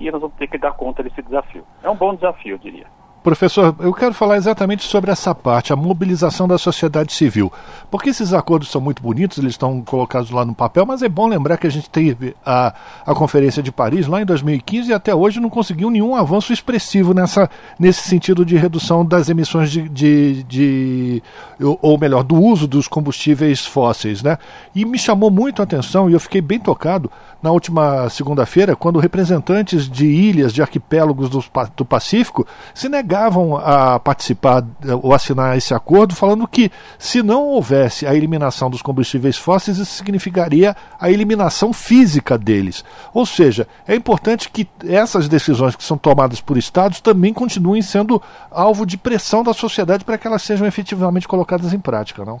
e 0.00 0.10
nós 0.10 0.20
vamos 0.20 0.36
ter 0.36 0.48
que 0.48 0.58
dar 0.58 0.72
conta 0.72 1.02
desse 1.02 1.22
desafio. 1.22 1.64
É 1.82 1.88
um 1.88 1.96
bom 1.96 2.14
desafio, 2.14 2.54
eu 2.54 2.58
diria. 2.58 2.86
Professor, 3.26 3.74
eu 3.80 3.92
quero 3.92 4.14
falar 4.14 4.36
exatamente 4.36 4.84
sobre 4.84 5.10
essa 5.10 5.34
parte, 5.34 5.72
a 5.72 5.76
mobilização 5.76 6.46
da 6.46 6.56
sociedade 6.56 7.12
civil. 7.12 7.52
Porque 7.90 8.10
esses 8.10 8.32
acordos 8.32 8.70
são 8.70 8.80
muito 8.80 9.02
bonitos, 9.02 9.38
eles 9.38 9.54
estão 9.54 9.82
colocados 9.82 10.30
lá 10.30 10.44
no 10.44 10.54
papel, 10.54 10.86
mas 10.86 11.02
é 11.02 11.08
bom 11.08 11.26
lembrar 11.26 11.56
que 11.56 11.66
a 11.66 11.70
gente 11.70 11.90
teve 11.90 12.36
a, 12.46 12.72
a 13.04 13.14
Conferência 13.16 13.60
de 13.60 13.72
Paris 13.72 14.06
lá 14.06 14.22
em 14.22 14.24
2015 14.24 14.90
e 14.90 14.94
até 14.94 15.12
hoje 15.12 15.40
não 15.40 15.50
conseguiu 15.50 15.90
nenhum 15.90 16.14
avanço 16.14 16.52
expressivo 16.52 17.12
nessa, 17.12 17.50
nesse 17.80 18.08
sentido 18.08 18.44
de 18.44 18.56
redução 18.56 19.04
das 19.04 19.28
emissões 19.28 19.72
de, 19.72 19.88
de, 19.88 20.44
de 20.44 21.22
ou 21.58 21.98
melhor, 21.98 22.22
do 22.22 22.36
uso 22.36 22.68
dos 22.68 22.86
combustíveis 22.86 23.66
fósseis. 23.66 24.22
Né? 24.22 24.38
E 24.72 24.84
me 24.84 25.00
chamou 25.00 25.32
muito 25.32 25.60
a 25.60 25.64
atenção 25.64 26.08
e 26.08 26.12
eu 26.12 26.20
fiquei 26.20 26.40
bem 26.40 26.60
tocado 26.60 27.10
na 27.42 27.50
última 27.50 28.08
segunda-feira, 28.08 28.76
quando 28.76 29.00
representantes 29.00 29.90
de 29.90 30.06
ilhas, 30.06 30.52
de 30.52 30.62
arquipélagos 30.62 31.28
do, 31.28 31.44
do 31.76 31.84
Pacífico 31.84 32.46
se 32.72 32.88
negavam 33.16 33.56
a 33.56 33.98
participar 33.98 34.62
ou 35.02 35.14
assinar 35.14 35.56
esse 35.56 35.72
acordo, 35.72 36.14
falando 36.14 36.46
que 36.46 36.70
se 36.98 37.22
não 37.22 37.44
houvesse 37.44 38.06
a 38.06 38.14
eliminação 38.14 38.68
dos 38.68 38.82
combustíveis 38.82 39.38
fósseis, 39.38 39.78
isso 39.78 39.94
significaria 39.94 40.76
a 41.00 41.10
eliminação 41.10 41.72
física 41.72 42.36
deles. 42.36 42.84
Ou 43.14 43.24
seja, 43.24 43.66
é 43.88 43.94
importante 43.94 44.50
que 44.50 44.68
essas 44.86 45.28
decisões 45.28 45.74
que 45.74 45.82
são 45.82 45.96
tomadas 45.96 46.40
por 46.40 46.56
estados 46.58 47.00
também 47.00 47.32
continuem 47.32 47.80
sendo 47.80 48.22
alvo 48.50 48.84
de 48.84 48.98
pressão 48.98 49.42
da 49.42 49.54
sociedade 49.54 50.04
para 50.04 50.18
que 50.18 50.26
elas 50.26 50.42
sejam 50.42 50.66
efetivamente 50.66 51.26
colocadas 51.26 51.72
em 51.72 51.80
prática, 51.80 52.24
não? 52.24 52.40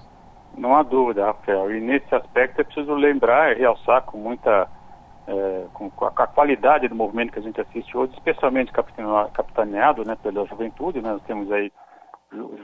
Não 0.56 0.74
há 0.74 0.82
dúvida, 0.82 1.26
Rafael. 1.26 1.74
E 1.74 1.80
nesse 1.80 2.14
aspecto 2.14 2.60
é 2.60 2.64
preciso 2.64 2.94
lembrar 2.94 3.52
e 3.52 3.60
realçar 3.60 4.02
com 4.02 4.18
muita 4.18 4.68
é, 5.26 5.66
com, 5.74 5.90
a, 6.04 6.08
a, 6.08 6.26
qualidade 6.26 6.88
do 6.88 6.94
movimento 6.94 7.32
que 7.32 7.38
a 7.38 7.42
gente 7.42 7.60
assiste 7.60 7.96
hoje, 7.96 8.12
especialmente 8.14 8.72
capitaneado 8.72 10.04
né, 10.04 10.16
pela 10.22 10.46
juventude, 10.46 11.02
né, 11.02 11.12
nós 11.12 11.22
temos 11.22 11.50
aí 11.50 11.72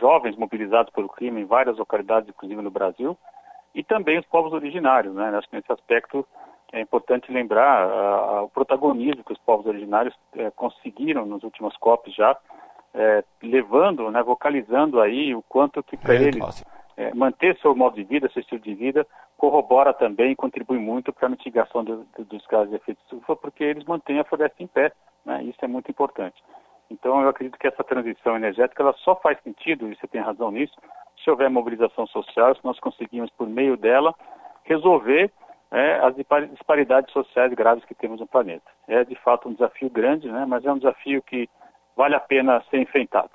jovens 0.00 0.36
mobilizados 0.36 0.92
pelo 0.92 1.08
crime 1.08 1.40
em 1.40 1.44
várias 1.44 1.76
localidades, 1.76 2.28
inclusive 2.28 2.62
no 2.62 2.70
Brasil, 2.70 3.16
e 3.74 3.82
também 3.82 4.18
os 4.18 4.26
povos 4.26 4.52
originários. 4.52 5.14
Né, 5.14 5.30
acho 5.36 5.48
que 5.48 5.56
nesse 5.56 5.72
aspecto 5.72 6.26
é 6.72 6.80
importante 6.80 7.32
lembrar 7.32 7.84
a, 7.84 8.14
a, 8.14 8.42
o 8.42 8.48
protagonismo 8.48 9.24
que 9.24 9.32
os 9.32 9.38
povos 9.38 9.66
originários 9.66 10.14
é, 10.36 10.50
conseguiram 10.50 11.26
nos 11.26 11.42
últimos 11.42 11.76
COPs 11.78 12.14
já, 12.14 12.36
é, 12.94 13.24
levando, 13.42 14.10
né, 14.10 14.22
vocalizando 14.22 15.00
aí 15.00 15.34
o 15.34 15.42
quanto 15.42 15.82
que 15.82 15.96
para 15.96 16.14
eles 16.14 16.64
manter 17.14 17.58
seu 17.58 17.74
modo 17.74 17.96
de 17.96 18.04
vida, 18.04 18.30
seu 18.32 18.40
estilo 18.40 18.60
de 18.60 18.74
vida, 18.74 19.06
corrobora 19.42 19.92
também 19.92 20.36
contribui 20.36 20.78
muito 20.78 21.12
para 21.12 21.26
a 21.26 21.28
mitigação 21.28 21.82
do, 21.82 22.06
do, 22.16 22.24
dos 22.26 22.46
gases 22.46 22.70
de 22.70 22.76
efeito 22.76 23.00
estufa, 23.02 23.34
porque 23.34 23.64
eles 23.64 23.84
mantêm 23.84 24.20
a 24.20 24.24
floresta 24.24 24.62
em 24.62 24.68
pé, 24.68 24.92
né? 25.26 25.42
Isso 25.42 25.58
é 25.62 25.66
muito 25.66 25.90
importante. 25.90 26.40
Então, 26.88 27.20
eu 27.20 27.28
acredito 27.28 27.58
que 27.58 27.66
essa 27.66 27.82
transição 27.82 28.36
energética 28.36 28.84
ela 28.84 28.92
só 28.98 29.16
faz 29.16 29.42
sentido, 29.42 29.90
e 29.90 29.96
você 29.96 30.06
tem 30.06 30.20
razão 30.20 30.52
nisso, 30.52 30.74
se 31.24 31.28
houver 31.28 31.50
mobilização 31.50 32.06
social, 32.06 32.54
se 32.54 32.64
nós 32.64 32.78
conseguimos, 32.78 33.30
por 33.30 33.48
meio 33.48 33.76
dela, 33.76 34.14
resolver 34.62 35.32
é, 35.72 35.98
as 35.98 36.14
disparidades 36.48 37.12
sociais 37.12 37.52
graves 37.52 37.84
que 37.84 37.96
temos 37.96 38.20
no 38.20 38.28
planeta. 38.28 38.70
É, 38.86 39.02
de 39.02 39.16
fato, 39.16 39.48
um 39.48 39.54
desafio 39.54 39.90
grande, 39.90 40.30
né, 40.30 40.46
mas 40.46 40.64
é 40.64 40.70
um 40.70 40.78
desafio 40.78 41.20
que 41.20 41.50
vale 41.96 42.14
a 42.14 42.20
pena 42.20 42.62
ser 42.70 42.78
enfrentado. 42.78 43.30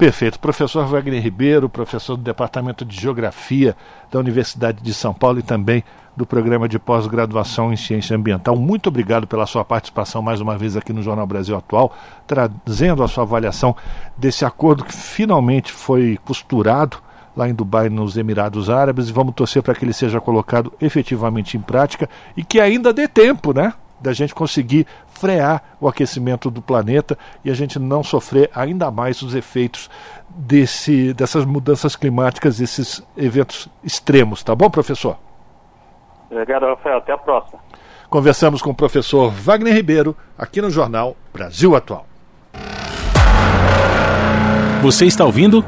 Perfeito. 0.00 0.40
Professor 0.40 0.86
Wagner 0.86 1.22
Ribeiro, 1.22 1.68
professor 1.68 2.16
do 2.16 2.22
Departamento 2.22 2.86
de 2.86 2.98
Geografia 2.98 3.76
da 4.10 4.18
Universidade 4.18 4.82
de 4.82 4.94
São 4.94 5.12
Paulo 5.12 5.40
e 5.40 5.42
também 5.42 5.84
do 6.16 6.24
programa 6.24 6.66
de 6.66 6.78
pós-graduação 6.78 7.70
em 7.70 7.76
Ciência 7.76 8.16
Ambiental. 8.16 8.56
Muito 8.56 8.86
obrigado 8.86 9.26
pela 9.26 9.44
sua 9.44 9.62
participação 9.62 10.22
mais 10.22 10.40
uma 10.40 10.56
vez 10.56 10.74
aqui 10.74 10.90
no 10.90 11.02
Jornal 11.02 11.26
Brasil 11.26 11.54
Atual, 11.54 11.94
trazendo 12.26 13.02
a 13.02 13.08
sua 13.08 13.24
avaliação 13.24 13.76
desse 14.16 14.42
acordo 14.42 14.84
que 14.84 14.94
finalmente 14.94 15.70
foi 15.70 16.18
costurado 16.24 16.96
lá 17.36 17.46
em 17.46 17.52
Dubai, 17.52 17.90
nos 17.90 18.16
Emirados 18.16 18.70
Árabes, 18.70 19.10
e 19.10 19.12
vamos 19.12 19.34
torcer 19.34 19.62
para 19.62 19.74
que 19.74 19.84
ele 19.84 19.92
seja 19.92 20.18
colocado 20.18 20.72
efetivamente 20.80 21.58
em 21.58 21.60
prática 21.60 22.08
e 22.34 22.42
que 22.42 22.58
ainda 22.58 22.90
dê 22.90 23.06
tempo, 23.06 23.52
né? 23.52 23.74
Da 24.00 24.12
gente 24.12 24.34
conseguir 24.34 24.86
frear 25.08 25.62
o 25.80 25.88
aquecimento 25.88 26.50
do 26.50 26.62
planeta 26.62 27.18
e 27.44 27.50
a 27.50 27.54
gente 27.54 27.78
não 27.78 28.02
sofrer 28.02 28.50
ainda 28.54 28.90
mais 28.90 29.22
os 29.22 29.34
efeitos 29.34 29.90
desse, 30.28 31.12
dessas 31.12 31.44
mudanças 31.44 31.96
climáticas, 31.96 32.60
esses 32.60 33.06
eventos 33.16 33.68
extremos. 33.84 34.42
Tá 34.42 34.54
bom, 34.54 34.70
professor? 34.70 35.18
Obrigado, 36.30 36.66
Rafael. 36.66 36.98
Até 36.98 37.12
a 37.12 37.18
próxima. 37.18 37.60
Conversamos 38.08 38.62
com 38.62 38.70
o 38.70 38.74
professor 38.74 39.30
Wagner 39.30 39.74
Ribeiro, 39.74 40.16
aqui 40.36 40.60
no 40.60 40.70
Jornal 40.70 41.16
Brasil 41.32 41.76
Atual. 41.76 42.06
Você 44.82 45.06
está 45.06 45.24
ouvindo? 45.24 45.64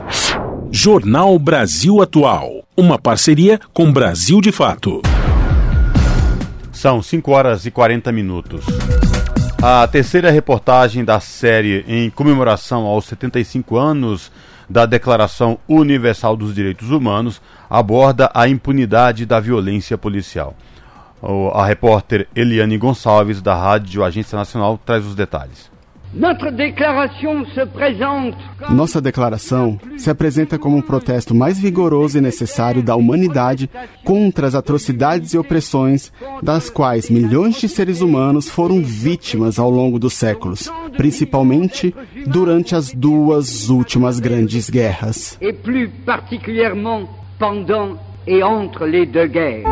Jornal 0.71 1.39
Brasil 1.39 2.01
Atual. 2.01 2.65
Uma 2.77 2.99
parceria 2.99 3.61
com 3.75 3.93
Brasil 3.93 4.41
de 4.41 4.51
Fato. 4.51 5.03
São 6.83 7.01
5 7.01 7.31
horas 7.31 7.65
e 7.65 7.71
40 7.71 8.11
minutos. 8.11 8.67
A 9.63 9.87
terceira 9.87 10.33
reportagem 10.33 11.05
da 11.05 11.21
série 11.21 11.85
em 11.87 12.11
comemoração 12.11 12.87
aos 12.87 13.05
75 13.05 13.77
anos 13.77 14.33
da 14.69 14.85
Declaração 14.85 15.61
Universal 15.69 16.37
dos 16.37 16.53
Direitos 16.53 16.91
Humanos 16.91 17.41
aborda 17.71 18.33
a 18.35 18.49
impunidade 18.49 19.25
da 19.25 19.39
violência 19.39 19.97
policial. 19.97 20.57
A 21.55 21.65
repórter 21.65 22.27
Eliane 22.35 22.77
Gonçalves, 22.77 23.41
da 23.41 23.55
Rádio 23.55 24.03
Agência 24.03 24.37
Nacional, 24.37 24.77
traz 24.85 25.07
os 25.07 25.15
detalhes. 25.15 25.72
Nossa 28.71 29.01
declaração 29.01 29.79
se 29.97 30.11
apresenta 30.11 30.59
como 30.59 30.77
um 30.77 30.83
protesto 30.83 31.35
mais 31.35 31.59
vigoroso 31.59 32.19
e 32.19 32.21
necessário 32.21 32.83
da 32.83 32.95
humanidade 32.95 33.71
contra 34.05 34.47
as 34.47 34.55
atrocidades 34.55 35.33
e 35.33 35.39
opressões 35.39 36.13
das 36.43 36.69
quais 36.69 37.09
milhões 37.09 37.59
de 37.59 37.69
seres 37.69 38.03
humanos 38.03 38.49
foram 38.51 38.83
vítimas 38.83 39.59
ao 39.59 39.71
longo 39.71 39.99
dos 39.99 40.13
séculos, 40.13 40.71
principalmente 40.99 41.95
durante 42.27 42.75
as 42.75 42.93
duas 42.93 43.71
últimas 43.71 44.21
grandes 44.21 44.69
guerras. 44.69 45.39
E 45.41 45.53
particulièrement 46.05 47.09
pendant 47.39 47.97
et 48.27 48.43
entre 48.43 48.87
les 48.87 49.07
deux 49.07 49.27
guerres. 49.27 49.65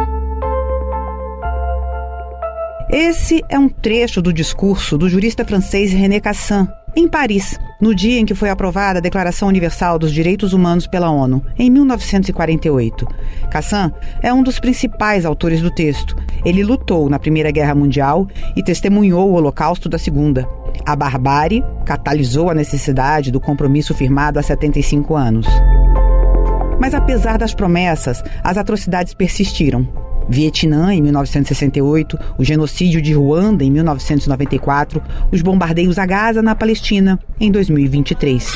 Esse 2.93 3.45
é 3.49 3.57
um 3.57 3.69
trecho 3.69 4.21
do 4.21 4.33
discurso 4.33 4.99
do 4.99 5.09
jurista 5.09 5.45
francês 5.45 5.93
René 5.93 6.19
Cassin, 6.19 6.67
em 6.97 7.07
Paris, 7.07 7.57
no 7.81 7.95
dia 7.95 8.19
em 8.19 8.27
que 8.27 8.35
foi 8.35 8.51
aprovada 8.51 8.99
a 8.99 9.03
Declaração 9.03 9.47
Universal 9.47 9.97
dos 9.97 10.13
Direitos 10.13 10.53
Humanos 10.53 10.89
pela 10.89 11.09
ONU, 11.09 11.41
em 11.57 11.71
1948. 11.71 13.07
Cassin 13.49 13.93
é 14.21 14.35
um 14.35 14.43
dos 14.43 14.59
principais 14.59 15.25
autores 15.25 15.63
do 15.63 15.71
texto. 15.71 16.17
Ele 16.45 16.65
lutou 16.65 17.09
na 17.09 17.21
Primeira 17.21 17.53
Guerra 17.53 17.77
Mundial 17.77 18.27
e 18.57 18.63
testemunhou 18.63 19.31
o 19.31 19.35
Holocausto 19.35 19.89
da 19.89 19.97
Segunda. 19.97 20.49
A 20.85 20.97
barbárie 20.97 21.63
catalisou 21.87 22.51
a 22.51 22.55
necessidade 22.55 23.31
do 23.31 23.39
compromisso 23.39 23.95
firmado 23.95 24.41
há 24.41 24.43
75 24.43 25.15
anos. 25.15 25.47
Mas 26.81 26.93
apesar 26.93 27.39
das 27.39 27.55
promessas, 27.55 28.21
as 28.43 28.57
atrocidades 28.57 29.15
persistiram. 29.15 30.10
Vietnã, 30.31 30.95
em 30.95 31.03
1968, 31.03 32.17
o 32.39 32.45
genocídio 32.45 33.03
de 33.03 33.13
Ruanda, 33.13 33.65
em 33.65 33.71
1994, 33.71 35.03
os 35.33 35.43
bombardeios 35.43 35.99
a 35.99 36.07
Gaza, 36.07 36.41
na 36.41 36.55
Palestina, 36.55 37.19
em 37.41 37.51
2023. 37.51 38.53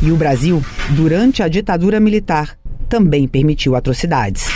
E 0.00 0.12
o 0.12 0.16
Brasil, 0.16 0.64
durante 0.90 1.42
a 1.42 1.48
ditadura 1.48 1.98
militar, 1.98 2.56
também 2.88 3.26
permitiu 3.26 3.74
atrocidades. 3.74 4.46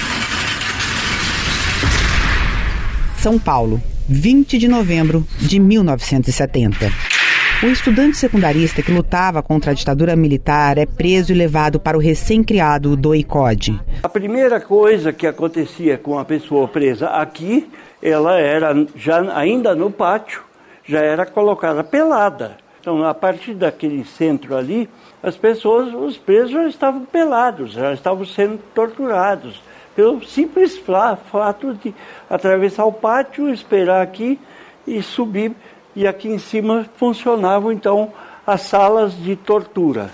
São 3.21 3.39
Paulo, 3.39 3.83
20 4.09 4.57
de 4.57 4.69
novembro 4.69 5.27
de 5.41 5.59
1970. 5.59 7.18
O 7.61 7.67
estudante 7.67 8.17
secundarista 8.17 8.85
que 8.85 8.93
lutava 8.93 9.43
contra 9.43 9.73
a 9.73 9.75
ditadura 9.75 10.15
militar 10.15 10.79
é 10.79 10.87
preso 10.87 11.33
e 11.33 11.35
levado 11.35 11.81
para 11.81 11.99
o 11.99 12.01
recém-criado 12.01 12.97
DOICOD. 12.97 13.81
A 14.01 14.09
primeira 14.09 14.61
coisa 14.61 15.13
que 15.13 15.27
acontecia 15.27 15.99
com 15.99 16.21
a 16.21 16.25
pessoa 16.25 16.69
presa 16.69 17.09
aqui, 17.09 17.69
ela 18.01 18.39
era 18.39 18.87
já 18.95 19.37
ainda 19.37 19.75
no 19.75 19.91
pátio, 19.91 20.41
já 20.85 21.01
era 21.01 21.27
colocada 21.27 21.83
pelada. 21.83 22.57
Então, 22.81 23.03
a 23.03 23.13
partir 23.13 23.55
daquele 23.55 24.05
centro 24.05 24.57
ali, 24.57 24.89
as 25.21 25.37
pessoas, 25.37 25.93
os 25.93 26.17
presos 26.17 26.53
já 26.53 26.69
estavam 26.69 27.05
pelados, 27.07 27.73
já 27.73 27.93
estavam 27.93 28.25
sendo 28.25 28.61
torturados 28.73 29.61
pelo 29.97 30.25
simples 30.25 30.79
fato 30.79 31.75
de 31.75 31.93
atravessar 32.31 32.85
o 32.85 32.93
pátio, 32.93 33.53
esperar 33.53 34.01
aqui 34.01 34.39
e 34.87 35.03
subir 35.03 35.57
e 35.95 36.07
aqui 36.07 36.29
em 36.29 36.39
cima 36.39 36.87
funcionavam 36.97 37.73
então 37.73 38.13
as 38.47 38.63
salas 38.63 39.13
de 39.23 39.37
tortura. 39.37 40.11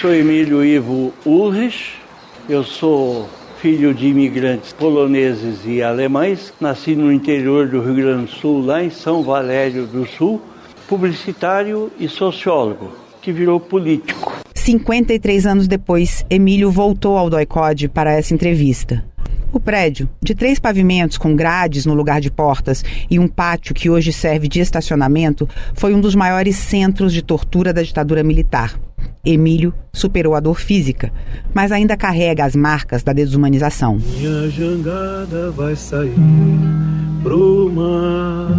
Sou 0.00 0.14
Emílio 0.14 0.64
Ivo 0.64 1.12
Ulrich, 1.26 1.94
eu 2.48 2.62
sou 2.62 3.28
filho 3.60 3.92
de 3.92 4.06
imigrantes 4.06 4.72
poloneses 4.72 5.60
e 5.64 5.82
alemães, 5.82 6.54
nasci 6.60 6.94
no 6.94 7.12
interior 7.12 7.66
do 7.66 7.80
Rio 7.80 7.94
Grande 7.94 8.26
do 8.26 8.30
Sul, 8.30 8.64
lá 8.64 8.82
em 8.82 8.90
São 8.90 9.22
Valério 9.22 9.86
do 9.86 10.06
Sul, 10.06 10.40
publicitário 10.86 11.90
e 11.98 12.08
sociólogo, 12.08 12.92
que 13.20 13.32
virou 13.32 13.58
político. 13.58 14.32
53 14.54 15.46
anos 15.46 15.66
depois, 15.66 16.24
Emílio 16.30 16.70
voltou 16.70 17.16
ao 17.16 17.28
DOICOD 17.28 17.88
para 17.88 18.12
essa 18.12 18.32
entrevista. 18.32 19.04
O 19.50 19.58
prédio, 19.58 20.08
de 20.22 20.34
três 20.34 20.58
pavimentos 20.58 21.16
com 21.16 21.34
grades 21.34 21.86
no 21.86 21.94
lugar 21.94 22.20
de 22.20 22.30
portas 22.30 22.84
e 23.10 23.18
um 23.18 23.26
pátio 23.26 23.74
que 23.74 23.88
hoje 23.88 24.12
serve 24.12 24.46
de 24.46 24.60
estacionamento, 24.60 25.48
foi 25.74 25.94
um 25.94 26.00
dos 26.00 26.14
maiores 26.14 26.56
centros 26.56 27.12
de 27.12 27.22
tortura 27.22 27.72
da 27.72 27.82
ditadura 27.82 28.22
militar. 28.22 28.78
Emílio 29.24 29.72
superou 29.92 30.34
a 30.34 30.40
dor 30.40 30.60
física, 30.60 31.10
mas 31.54 31.72
ainda 31.72 31.96
carrega 31.96 32.44
as 32.44 32.54
marcas 32.54 33.02
da 33.02 33.12
desumanização. 33.12 33.96
Minha 33.96 34.50
jangada 34.50 35.50
vai 35.50 35.74
sair 35.74 36.14
pro 37.22 37.70
mar. 37.70 38.52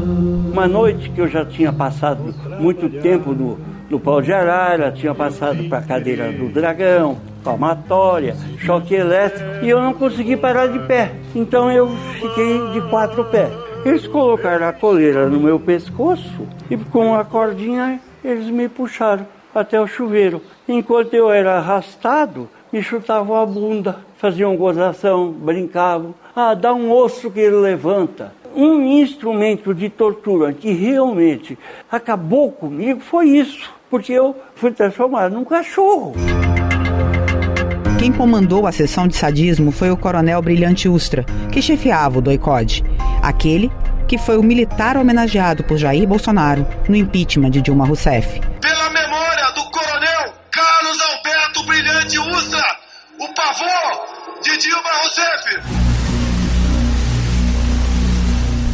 Uma 0.52 0.68
noite 0.68 1.10
que 1.12 1.22
eu 1.22 1.28
já 1.28 1.46
tinha 1.46 1.72
passado 1.72 2.34
muito 2.60 2.90
tempo 3.02 3.34
no, 3.34 3.58
no 3.90 4.00
pau 4.00 4.22
de 4.22 4.32
arara, 4.32 4.92
tinha 4.92 5.16
passado 5.16 5.64
para 5.68 5.80
a 5.80 5.84
cadeira 5.84 6.32
do 6.32 6.50
dragão, 6.50 7.18
palmatória, 7.44 8.36
choque 8.60 8.94
elétrico, 8.94 9.66
e 9.66 9.70
eu 9.70 9.82
não 9.82 9.94
consegui 9.94 10.38
parar 10.38 10.68
de 10.68 10.80
pé. 10.80 11.12
Então 11.36 11.72
eu 11.72 11.90
fiquei 12.20 12.70
de 12.72 12.82
quatro 12.90 13.26
pés. 13.26 13.52
Eles 13.84 14.06
colocaram 14.06 14.68
a 14.68 14.74
coleira 14.74 15.28
no 15.28 15.40
meu 15.40 15.60
pescoço 15.60 16.48
e 16.70 16.78
com 16.78 17.16
a 17.16 17.24
cordinha 17.24 18.00
eles 18.24 18.48
me 18.48 18.68
puxaram 18.68 19.26
até 19.56 19.80
o 19.80 19.88
chuveiro. 19.88 20.42
Enquanto 20.68 21.14
eu 21.14 21.32
era 21.32 21.58
arrastado, 21.58 22.50
me 22.72 22.84
chutavam 22.84 23.36
a 23.36 23.46
bunda, 23.46 24.00
faziam 24.18 24.56
gozação, 24.56 25.32
brincavam. 25.32 26.14
Ah, 26.36 26.54
dá 26.54 26.74
um 26.74 26.92
osso 26.92 27.32
que 27.32 27.40
ele 27.40 27.56
levanta. 27.56 28.34
Um 28.56 28.82
instrumento 29.00 29.74
de 29.74 29.90
tortura 29.90 30.52
que 30.54 30.72
realmente 30.72 31.58
acabou 31.90 32.52
comigo 32.52 33.00
foi 33.00 33.30
isso, 33.30 33.72
porque 33.90 34.14
eu 34.14 34.36
fui 34.56 34.72
transformado 34.72 35.34
num 35.34 35.44
cachorro. 35.44 36.14
Quem 37.98 38.14
comandou 38.14 38.66
a 38.66 38.72
sessão 38.72 39.08
de 39.08 39.16
sadismo 39.18 39.72
foi 39.72 39.92
o 39.92 39.98
coronel 39.98 40.42
Brilhante 40.42 40.88
Ustra, 40.88 41.26
que 41.52 41.62
chefiava 41.62 42.20
o 42.20 42.22
doicode. 42.22 42.84
Aquele 43.22 43.70
que 44.08 44.18
foi 44.18 44.38
o 44.38 44.44
militar 44.44 44.98
homenageado 44.98 45.64
por 45.64 45.78
Jair 45.78 46.08
Bolsonaro 46.08 46.66
no 46.88 46.96
impeachment 46.96 47.52
de 47.52 47.62
Dilma 47.62 47.86
Rousseff. 47.86 48.40
Pela 48.62 48.90
memória 48.90 49.52
do 49.54 49.64
coronel 49.70 50.34
Carlos 50.50 50.98
Alberto 51.02 51.64
Brilhante 51.64 52.18
Ustra, 52.20 52.64
avô 53.50 54.42
de 54.42 54.58
Dilma 54.58 54.90
Rousseff. 55.02 55.90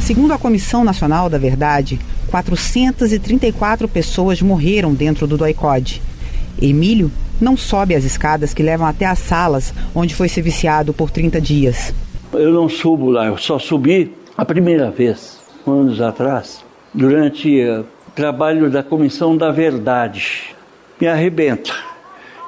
Segundo 0.01 0.33
a 0.33 0.37
Comissão 0.37 0.83
Nacional 0.83 1.29
da 1.29 1.37
Verdade, 1.37 1.99
434 2.35 3.87
pessoas 3.87 4.41
morreram 4.41 4.93
dentro 4.93 5.25
do 5.25 5.37
doicode. 5.37 6.01
Emílio 6.61 7.09
não 7.39 7.55
sobe 7.55 7.95
as 7.95 8.03
escadas 8.03 8.53
que 8.53 8.61
levam 8.61 8.85
até 8.85 9.05
as 9.05 9.19
salas 9.19 9.73
onde 9.93 10.13
foi 10.13 10.27
ser 10.27 10.41
viciado 10.41 10.93
por 10.93 11.09
30 11.09 11.39
dias. 11.39 11.93
Eu 12.33 12.51
não 12.51 12.67
subo 12.67 13.09
lá, 13.09 13.27
eu 13.27 13.37
só 13.37 13.57
subi 13.57 14.13
a 14.37 14.43
primeira 14.43 14.91
vez, 14.91 15.39
anos 15.65 16.01
atrás, 16.01 16.65
durante 16.93 17.63
o 17.63 17.85
trabalho 18.13 18.69
da 18.69 18.83
Comissão 18.83 19.37
da 19.37 19.49
Verdade. 19.49 20.53
Me 20.99 21.07
arrebenta. 21.07 21.71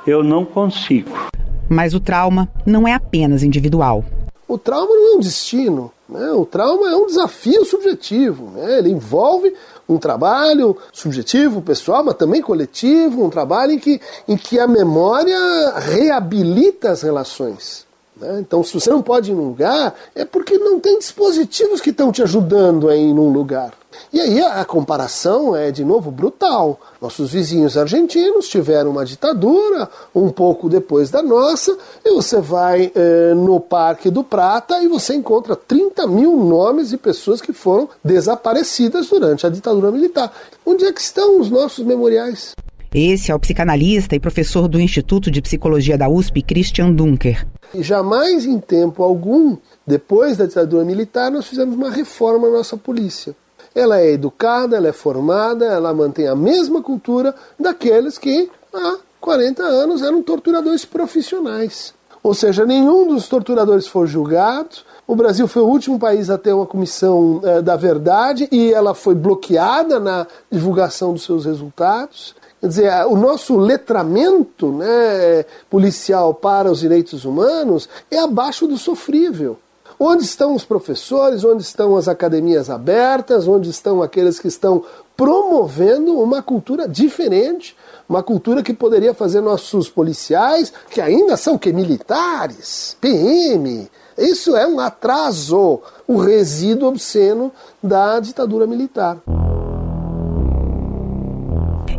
Eu 0.05 0.21
não 0.21 0.43
consigo. 0.43 1.29
Mas 1.69 1.93
o 1.93 1.99
trauma 2.01 2.49
não 2.65 2.85
é 2.85 2.93
apenas 2.93 3.41
individual. 3.41 4.03
O 4.49 4.57
trauma 4.57 4.93
não 4.93 5.13
é 5.13 5.15
um 5.15 5.19
destino, 5.19 5.91
né? 6.08 6.32
o 6.32 6.45
trauma 6.45 6.89
é 6.89 6.95
um 6.95 7.05
desafio 7.05 7.66
subjetivo. 7.66 8.51
Né? 8.51 8.80
Ele 8.80 8.89
envolve 8.89 9.53
um 9.88 9.97
trabalho 9.97 10.78
subjetivo, 10.91 11.62
pessoal, 11.62 12.03
mas 12.03 12.16
também 12.16 12.41
coletivo, 12.41 13.24
um 13.24 13.30
trabalho 13.30 13.74
em 13.74 13.80
que, 13.80 14.01
em 14.28 14.38
que 14.38 14.60
a 14.60 14.68
memória 14.68 15.38
reabilita 15.80 16.91
as 16.91 17.01
relações. 17.01 17.86
Né? 18.16 18.39
Então, 18.39 18.64
se 18.64 18.74
você 18.74 18.89
não 18.89 19.01
pode 19.01 19.32
ir 19.32 19.36
num 19.36 19.49
lugar, 19.49 19.93
é 20.16 20.26
porque 20.26 20.58
não 20.58 20.80
tem 20.80 20.97
dispositivos 20.97 21.82
que 21.82 21.91
estão 21.91 22.12
te 22.12 22.24
ajudando 22.24 22.89
a 22.89 22.95
ir 22.95 23.14
num 23.14 23.32
lugar. 23.32 23.74
E 24.12 24.20
aí 24.20 24.41
a, 24.41 24.64
comparação 24.66 25.56
é 25.56 25.72
de 25.72 25.84
novo 25.84 26.12
brutal. 26.12 26.80
Nossos 27.02 27.32
vizinhos 27.32 27.78
argentinos 27.78 28.48
tiveram 28.48 28.91
uma 28.91 29.06
ditadura 29.06 29.89
um 30.14 30.30
pouco 30.30 30.70
depois 30.70 31.10
da 31.10 31.22
nossa, 31.22 31.78
e 32.04 32.14
você 32.14 32.39
vai 32.39 32.91
eh, 32.95 33.34
no 33.36 33.60
Parque 33.60 34.10
do 34.10 34.24
Prata 34.24 34.82
e 34.82 34.88
você 34.88 35.14
encontra 35.14 35.56
30 35.56 36.08
mil 36.08 36.38
nomes 36.38 36.89
de 36.89 36.98
pessoas 36.98 37.41
que 37.41 37.54
foram 37.54 37.89
desaparecidas 38.04 39.08
durante 39.08 39.45
a 39.45 39.50
ditadura 39.50 39.91
militar. 39.91 40.32
Onde 40.66 40.86
é 40.86 40.91
que 40.91 41.02
estão 41.02 41.39
os 41.39 41.50
nossos 41.50 41.86
memoriais? 41.86 42.54
Esse 42.93 43.32
é 43.32 43.36
o 43.36 43.39
psicanalista 43.39 44.16
e 44.16 44.20
professor 44.20 44.68
do 44.68 44.80
Instituto 44.80 45.30
de 45.30 45.41
Psicologia 45.41 45.98
da 45.98 46.10
USP, 46.10 46.41
Christian 46.41 46.91
Dunker. 46.91 47.45
E 47.74 47.84
jamais 47.84 48.45
em 48.45 48.60
tempo 48.60 49.04
algum, 49.04 49.58
depois 49.86 50.38
da 50.38 50.45
ditadura 50.45 50.86
militar, 50.86 51.30
nós 51.30 51.45
fizemos 51.45 51.76
uma 51.76 51.91
reforma 51.91 52.48
na 52.48 52.58
nossa 52.58 52.78
polícia. 52.78 53.36
Ela 53.78 53.99
é 53.99 54.11
educada, 54.11 54.75
ela 54.75 54.88
é 54.88 54.91
formada, 54.91 55.63
ela 55.65 55.93
mantém 55.93 56.28
a 56.28 56.36
mesma 56.36 56.82
cultura 56.82 57.36
daqueles 57.59 58.17
que 58.17 58.49
há 58.73 58.97
40 59.21 59.61
anos 59.61 60.01
eram 60.01 60.23
torturadores 60.23 60.84
profissionais. 60.84 61.93
Ou 62.23 62.34
seja, 62.34 62.65
nenhum 62.65 63.07
dos 63.07 63.28
torturadores 63.28 63.86
foi 63.86 64.07
julgado. 64.07 64.78
O 65.05 65.15
Brasil 65.15 65.47
foi 65.47 65.61
o 65.61 65.67
último 65.67 65.99
país 65.99 66.28
a 66.32 66.39
ter 66.39 66.53
uma 66.53 66.65
comissão 66.65 67.39
é, 67.43 67.61
da 67.61 67.75
verdade 67.75 68.49
e 68.51 68.73
ela 68.73 68.95
foi 68.95 69.13
bloqueada 69.13 69.99
na 69.99 70.25
divulgação 70.51 71.13
dos 71.13 71.23
seus 71.23 71.45
resultados. 71.45 72.36
Quer 72.59 72.67
dizer, 72.67 73.05
o 73.05 73.15
nosso 73.15 73.55
letramento 73.57 74.71
né, 74.71 75.45
policial 75.69 76.34
para 76.34 76.71
os 76.71 76.80
direitos 76.80 77.25
humanos 77.25 77.88
é 78.09 78.17
abaixo 78.17 78.65
do 78.65 78.75
sofrível. 78.75 79.55
Onde 80.00 80.24
estão 80.24 80.54
os 80.54 80.64
professores? 80.64 81.43
Onde 81.43 81.64
estão 81.64 81.95
as 81.95 82.08
academias 82.08 82.70
abertas? 82.70 83.48
Onde 83.48 83.70
estão 83.70 84.04
aqueles 84.04 84.39
que 84.39 84.48
estão 84.48 84.84
promovendo 85.16 86.20
uma 86.20 86.41
cultura 86.41 86.88
diferente? 86.88 87.76
Uma 88.08 88.22
cultura 88.22 88.62
que 88.62 88.74
poderia 88.74 89.14
fazer 89.14 89.41
nossos 89.41 89.89
policiais, 89.89 90.72
que 90.91 91.02
ainda 91.02 91.36
são 91.36 91.58
que 91.58 91.74
militares, 91.74 92.95
PM. 93.02 93.89
Isso 94.16 94.56
é 94.56 94.68
um 94.68 94.80
atraso, 94.80 95.82
o 96.08 96.18
resíduo 96.18 96.89
obsceno 96.89 97.52
da 97.82 98.20
ditadura 98.20 98.68
militar. 98.68 99.18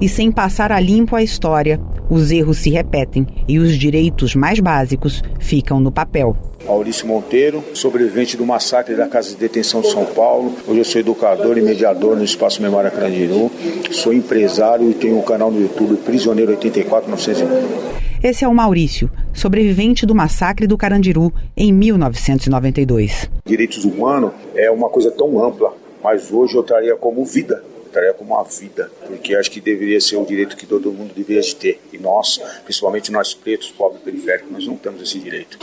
E 0.01 0.09
sem 0.09 0.31
passar 0.31 0.71
a 0.71 0.79
limpo 0.79 1.17
a 1.17 1.23
história, 1.23 1.81
os 2.11 2.31
erros 2.31 2.59
se 2.59 2.71
repetem 2.71 3.27
e 3.47 3.59
os 3.59 3.77
direitos 3.77 4.35
mais 4.35 4.61
básicos 4.61 5.23
ficam 5.39 5.81
no 5.81 5.93
papel. 5.93 6.37
Maurício 6.67 7.07
Monteiro, 7.07 7.65
sobrevivente 7.73 8.37
do 8.37 8.45
massacre 8.45 8.95
da 8.95 9.07
Casa 9.07 9.31
de 9.31 9.37
Detenção 9.37 9.81
de 9.81 9.91
São 9.91 10.05
Paulo. 10.05 10.55
Hoje 10.67 10.81
eu 10.81 10.85
sou 10.85 11.01
educador 11.01 11.57
e 11.57 11.63
mediador 11.63 12.17
no 12.17 12.25
Espaço 12.25 12.61
Memória 12.61 12.91
Carandiru. 12.91 13.51
Sou 13.91 14.13
empresário 14.13 14.91
e 14.91 14.95
tenho 14.95 15.19
um 15.19 15.23
canal 15.23 15.51
no 15.51 15.61
YouTube 15.61 15.97
Prisioneiro 15.97 16.53
84901. 16.53 17.99
Esse 18.23 18.45
é 18.45 18.49
o 18.49 18.55
Maurício, 18.55 19.09
sobrevivente 19.33 20.05
do 20.05 20.15
massacre 20.15 20.67
do 20.67 20.77
Carandiru 20.77 21.33
em 21.57 21.73
1992. 21.73 23.31
Direitos 23.47 23.85
humanos 23.85 24.33
é 24.55 24.71
uma 24.71 24.91
coisa 24.91 25.11
tão 25.11 25.43
ampla, 25.43 25.73
mas 26.03 26.33
hoje 26.33 26.57
eu 26.57 26.63
traria 26.65 26.97
como 26.97 27.25
vida 27.25 27.63
trataria 27.89 28.15
como 28.15 28.35
uma 28.35 28.45
vida, 28.45 28.91
porque 29.07 29.35
acho 29.35 29.51
que 29.51 29.61
deveria 29.61 30.01
ser 30.01 30.17
o 30.17 30.25
direito 30.25 30.57
que 30.57 30.67
todo 30.67 30.93
mundo 30.93 31.13
deveria 31.15 31.43
ter. 31.55 31.81
E 31.93 31.99
nós, 31.99 32.41
principalmente 32.65 33.11
nós 33.11 33.35
pretos, 33.35 33.69
pobres 33.71 34.01
periféricos, 34.03 34.53
nós 34.53 34.65
não 34.67 34.77
temos 34.77 35.03
esse 35.03 35.19
direito. 35.19 35.59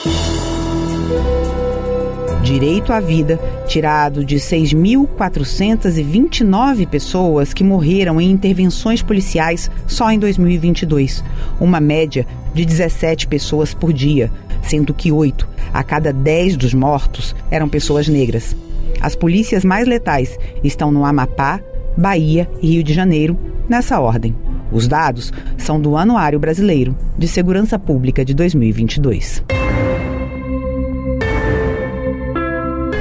Direito 2.44 2.92
à 2.94 3.00
vida, 3.00 3.40
tirado 3.68 4.24
de 4.24 4.36
6.429 4.36 6.88
pessoas 6.88 7.52
que 7.54 7.64
morreram 7.64 8.22
em 8.22 8.30
intervenções 8.30 9.02
policiais 9.02 9.72
só 9.88 10.12
em 10.12 10.20
2022, 10.20 11.24
uma 11.60 11.80
média 11.80 12.28
de 12.54 12.64
17 12.64 13.26
pessoas 13.28 13.74
por 13.74 13.92
dia, 13.92 14.32
sendo 14.62 14.94
que 14.94 15.12
8 15.12 15.56
a 15.74 15.84
cada 15.84 16.14
10 16.14 16.56
dos 16.56 16.72
mortos 16.74 17.36
eram 17.50 17.68
pessoas 17.68 18.08
negras. 18.08 18.56
As 19.02 19.16
polícias 19.16 19.66
mais 19.66 19.88
letais 19.88 20.38
estão 20.64 20.92
no 20.92 21.04
Amapá, 21.04 21.60
Bahia 21.98 22.50
e 22.62 22.72
Rio 22.72 22.84
de 22.84 22.94
Janeiro, 22.94 23.38
nessa 23.68 24.00
ordem. 24.00 24.36
Os 24.72 24.88
dados 24.88 25.32
são 25.58 25.80
do 25.80 25.96
Anuário 25.96 26.40
Brasileiro 26.40 26.96
de 27.18 27.28
Segurança 27.28 27.78
Pública 27.80 28.26
de 28.26 28.34
2022. 28.34 29.44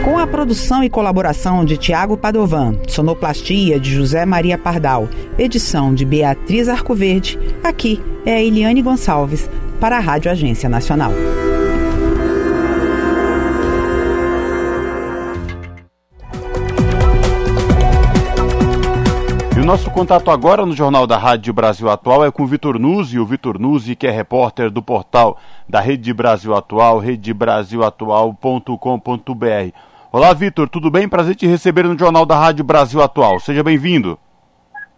Com 0.05 0.19
a 0.19 0.27
produção 0.27 0.85
e 0.85 0.91
colaboração 0.91 1.65
de 1.65 1.77
Tiago 1.77 2.17
Padovan, 2.17 2.77
sonoplastia 2.87 3.81
de 3.81 3.91
José 3.91 4.27
Maria 4.27 4.59
Pardal, 4.59 5.09
edição 5.39 5.95
de 5.95 6.05
Beatriz 6.05 6.69
Arcoverde, 6.69 7.39
aqui 7.63 8.01
é 8.27 8.45
Eliane 8.45 8.83
Gonçalves 8.83 9.49
para 9.81 9.97
a 9.97 10.01
Rádio 10.01 10.31
Agência 10.31 10.69
Nacional. 10.69 11.13
O 19.65 19.67
nosso 19.67 19.91
contato 19.91 20.31
agora 20.31 20.67
no 20.67 20.75
Jornal 20.75 21.07
da 21.07 21.17
Rádio 21.17 21.55
Brasil 21.55 21.89
Atual 21.89 22.23
é 22.23 22.31
com 22.31 22.43
o 22.43 22.47
Vitor 22.47 22.79
Nuzzi, 22.79 23.19
o 23.19 23.25
Vitor 23.25 23.59
Nuzzi, 23.59 23.97
que 23.97 24.07
é 24.07 24.11
repórter 24.11 24.71
do 24.71 24.83
portal 24.83 25.39
da 25.67 25.81
Rede 25.81 26.13
Brasil 26.13 26.55
Atual, 26.55 26.99
redebrasilatual.com.br. 26.99 29.75
Olá, 30.13 30.35
Vitor, 30.35 30.69
tudo 30.69 30.91
bem? 30.91 31.09
Prazer 31.09 31.35
te 31.35 31.47
receber 31.47 31.85
no 31.85 31.99
Jornal 31.99 32.27
da 32.27 32.37
Rádio 32.37 32.63
Brasil 32.63 33.03
Atual. 33.03 33.41
Seja 33.41 33.65
bem-vindo. 33.65 34.19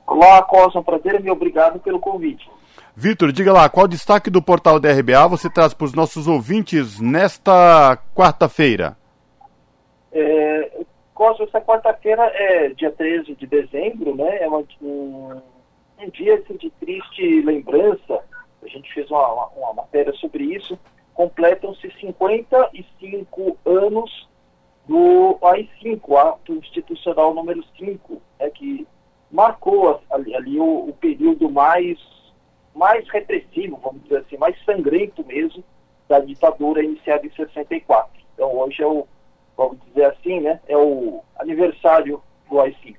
Olá, 0.05 0.43
Costa, 0.43 0.81
um 0.81 0.83
prazer 0.83 1.25
e 1.25 1.31
obrigado 1.31 1.79
pelo 1.79 2.01
convite. 2.01 2.51
Vitor, 2.93 3.31
diga 3.31 3.53
lá, 3.53 3.69
qual 3.69 3.85
o 3.85 3.89
destaque 3.89 4.29
do 4.29 4.43
portal 4.43 4.81
da 4.81 4.93
RBA 4.93 5.29
você 5.29 5.49
traz 5.49 5.75
para 5.75 5.85
os 5.85 5.95
nossos 5.95 6.27
ouvintes 6.27 6.99
nesta 6.99 7.97
quarta-feira? 8.17 8.97
É, 10.13 10.85
Costa, 11.17 11.45
essa 11.45 11.63
quarta-feira 11.63 12.31
é 12.35 12.69
dia 12.69 12.93
13 12.93 13.35
de 13.35 13.47
dezembro, 13.47 14.15
né? 14.15 14.43
É 14.43 14.47
uma, 14.47 14.63
um, 14.83 15.41
um 15.99 16.11
dia 16.11 16.35
assim, 16.35 16.57
de 16.57 16.69
triste 16.69 17.41
lembrança. 17.41 18.23
A 18.63 18.69
gente 18.69 18.93
fez 18.93 19.11
uma, 19.11 19.27
uma, 19.33 19.47
uma 19.57 19.73
matéria 19.73 20.13
sobre 20.13 20.45
isso. 20.45 20.79
Completam-se 21.15 21.91
55 21.99 23.57
anos 23.65 24.29
do 24.87 25.39
AI-5, 25.41 26.17
Ato 26.19 26.53
Institucional 26.53 27.33
número 27.33 27.65
5, 27.79 28.21
né, 28.39 28.51
que 28.51 28.87
marcou 29.31 30.03
ali, 30.11 30.35
ali 30.35 30.61
o, 30.61 30.91
o, 30.91 30.93
período 31.01 31.51
mais, 31.51 31.99
mais 32.75 33.09
repressivo, 33.09 33.81
vamos 33.83 34.03
dizer 34.03 34.19
assim, 34.19 34.37
mais 34.37 34.55
sangrento 34.67 35.25
mesmo, 35.25 35.65
da 36.07 36.21
ditadura 36.21 36.85
iniciada 36.85 37.27
em 37.27 37.31
64. 37.31 38.11
Então 38.35 38.55
hoje 38.55 38.83
é 38.83 38.87
o 38.87 39.07
vamos 39.57 39.79
dizer 39.89 40.07
assim, 40.07 40.41
né? 40.41 40.61
É 40.69 40.77
o 40.77 41.23
aniversário 41.39 42.23
do 42.49 42.61
AI-5. 42.61 42.97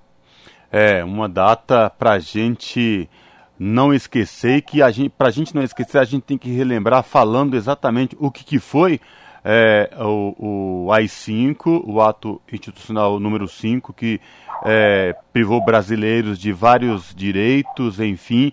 É, 0.72 1.04
uma 1.04 1.30
data 1.30 1.90
para 1.90 2.14
a 2.14 2.20
gente 2.20 3.10
não 3.58 3.94
esquecer, 3.94 4.62
que 4.62 4.82
a 4.82 4.92
gente, 4.92 5.10
para 5.10 5.30
a 5.30 5.32
gente 5.32 5.56
não 5.56 5.64
esquecer, 5.64 5.98
a 5.98 6.04
gente 6.04 6.24
tem 6.24 6.38
que 6.38 6.52
relembrar 6.52 7.04
falando 7.04 7.56
exatamente 7.56 8.16
o 8.20 8.30
que, 8.30 8.44
que 8.44 8.60
foi 8.60 9.00
é, 9.44 9.90
o, 9.98 10.88
o 10.88 10.92
AI-5, 10.92 11.84
o 11.86 12.02
ato 12.02 12.42
institucional 12.52 13.20
número 13.20 13.48
5, 13.48 13.94
que 13.94 14.20
é, 14.66 15.16
privou 15.32 15.64
brasileiros 15.64 16.38
de 16.38 16.52
vários 16.52 17.16
direitos, 17.16 18.00
enfim. 18.00 18.52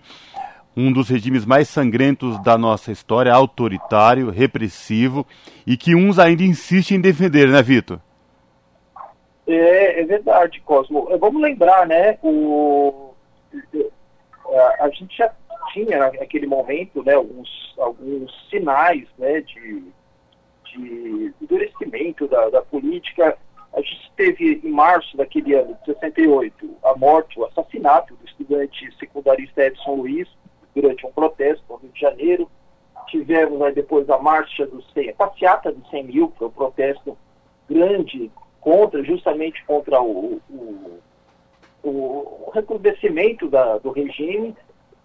Um 0.75 0.91
dos 0.91 1.09
regimes 1.09 1.45
mais 1.45 1.69
sangrentos 1.69 2.41
da 2.43 2.57
nossa 2.57 2.91
história, 2.91 3.33
autoritário, 3.33 4.29
repressivo, 4.29 5.25
e 5.65 5.77
que 5.77 5.95
uns 5.95 6.19
ainda 6.19 6.43
insistem 6.43 6.97
em 6.97 7.01
defender, 7.01 7.47
né, 7.47 7.61
Vitor? 7.61 7.99
É, 9.47 10.01
é 10.01 10.03
verdade, 10.03 10.59
Cosmo. 10.61 11.07
É, 11.11 11.17
vamos 11.17 11.41
lembrar, 11.41 11.87
né, 11.87 12.17
o, 12.21 13.13
a, 14.53 14.85
a 14.85 14.89
gente 14.89 15.15
já 15.17 15.31
tinha 15.71 15.97
naquele 15.97 16.47
momento, 16.47 17.03
né, 17.03 17.13
alguns, 17.13 17.73
alguns 17.77 18.31
sinais, 18.49 19.07
né, 19.17 19.41
de, 19.41 19.83
de 20.65 21.33
endurecimento 21.41 22.27
da, 22.27 22.49
da 22.49 22.61
política. 22.61 23.37
A 23.73 23.81
gente 23.81 24.11
teve, 24.15 24.61
em 24.63 24.69
março 24.69 25.15
daquele 25.17 25.53
ano, 25.53 25.77
de 25.85 25.93
68, 25.93 26.77
a 26.83 26.95
morte, 26.95 27.39
o 27.39 27.45
assassinato 27.45 28.15
do 28.15 28.25
estudante 28.25 28.89
secundarista 28.97 29.65
Edson 29.65 29.95
Luiz, 29.95 30.27
durante 30.75 31.05
um 31.05 31.11
protesto 31.11 31.63
no 31.69 31.77
Rio 31.77 31.91
de 31.91 31.99
Janeiro. 31.99 32.51
Tivemos 33.07 33.61
aí 33.61 33.73
depois 33.73 34.09
a 34.09 34.17
marcha 34.17 34.65
dos 34.65 34.85
100, 34.93 35.09
a 35.09 35.13
passeata 35.13 35.71
dos 35.71 35.89
100 35.89 36.03
mil, 36.03 36.29
que 36.29 36.39
foi 36.39 36.47
um 36.47 36.51
protesto 36.51 37.17
grande 37.69 38.31
contra, 38.59 39.03
justamente 39.03 39.63
contra 39.65 40.01
o, 40.01 40.41
o, 40.49 40.99
o 41.83 42.51
recrudescimento 42.53 43.47
da, 43.47 43.77
do 43.77 43.91
regime. 43.91 44.55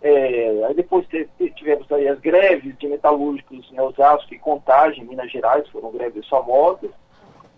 É, 0.03 0.65
aí 0.67 0.75
depois 0.75 1.07
tivemos 1.55 1.91
aí 1.93 2.09
as 2.09 2.19
greves 2.21 2.77
de 2.79 2.89
metalúrgicos 2.89 3.71
em 3.71 3.79
Osasco 3.79 4.33
e 4.33 4.39
Contagem, 4.39 5.05
em 5.05 5.07
Minas 5.07 5.31
Gerais, 5.31 5.69
foram 5.69 5.93
greves 5.93 6.27
famosas. 6.27 6.91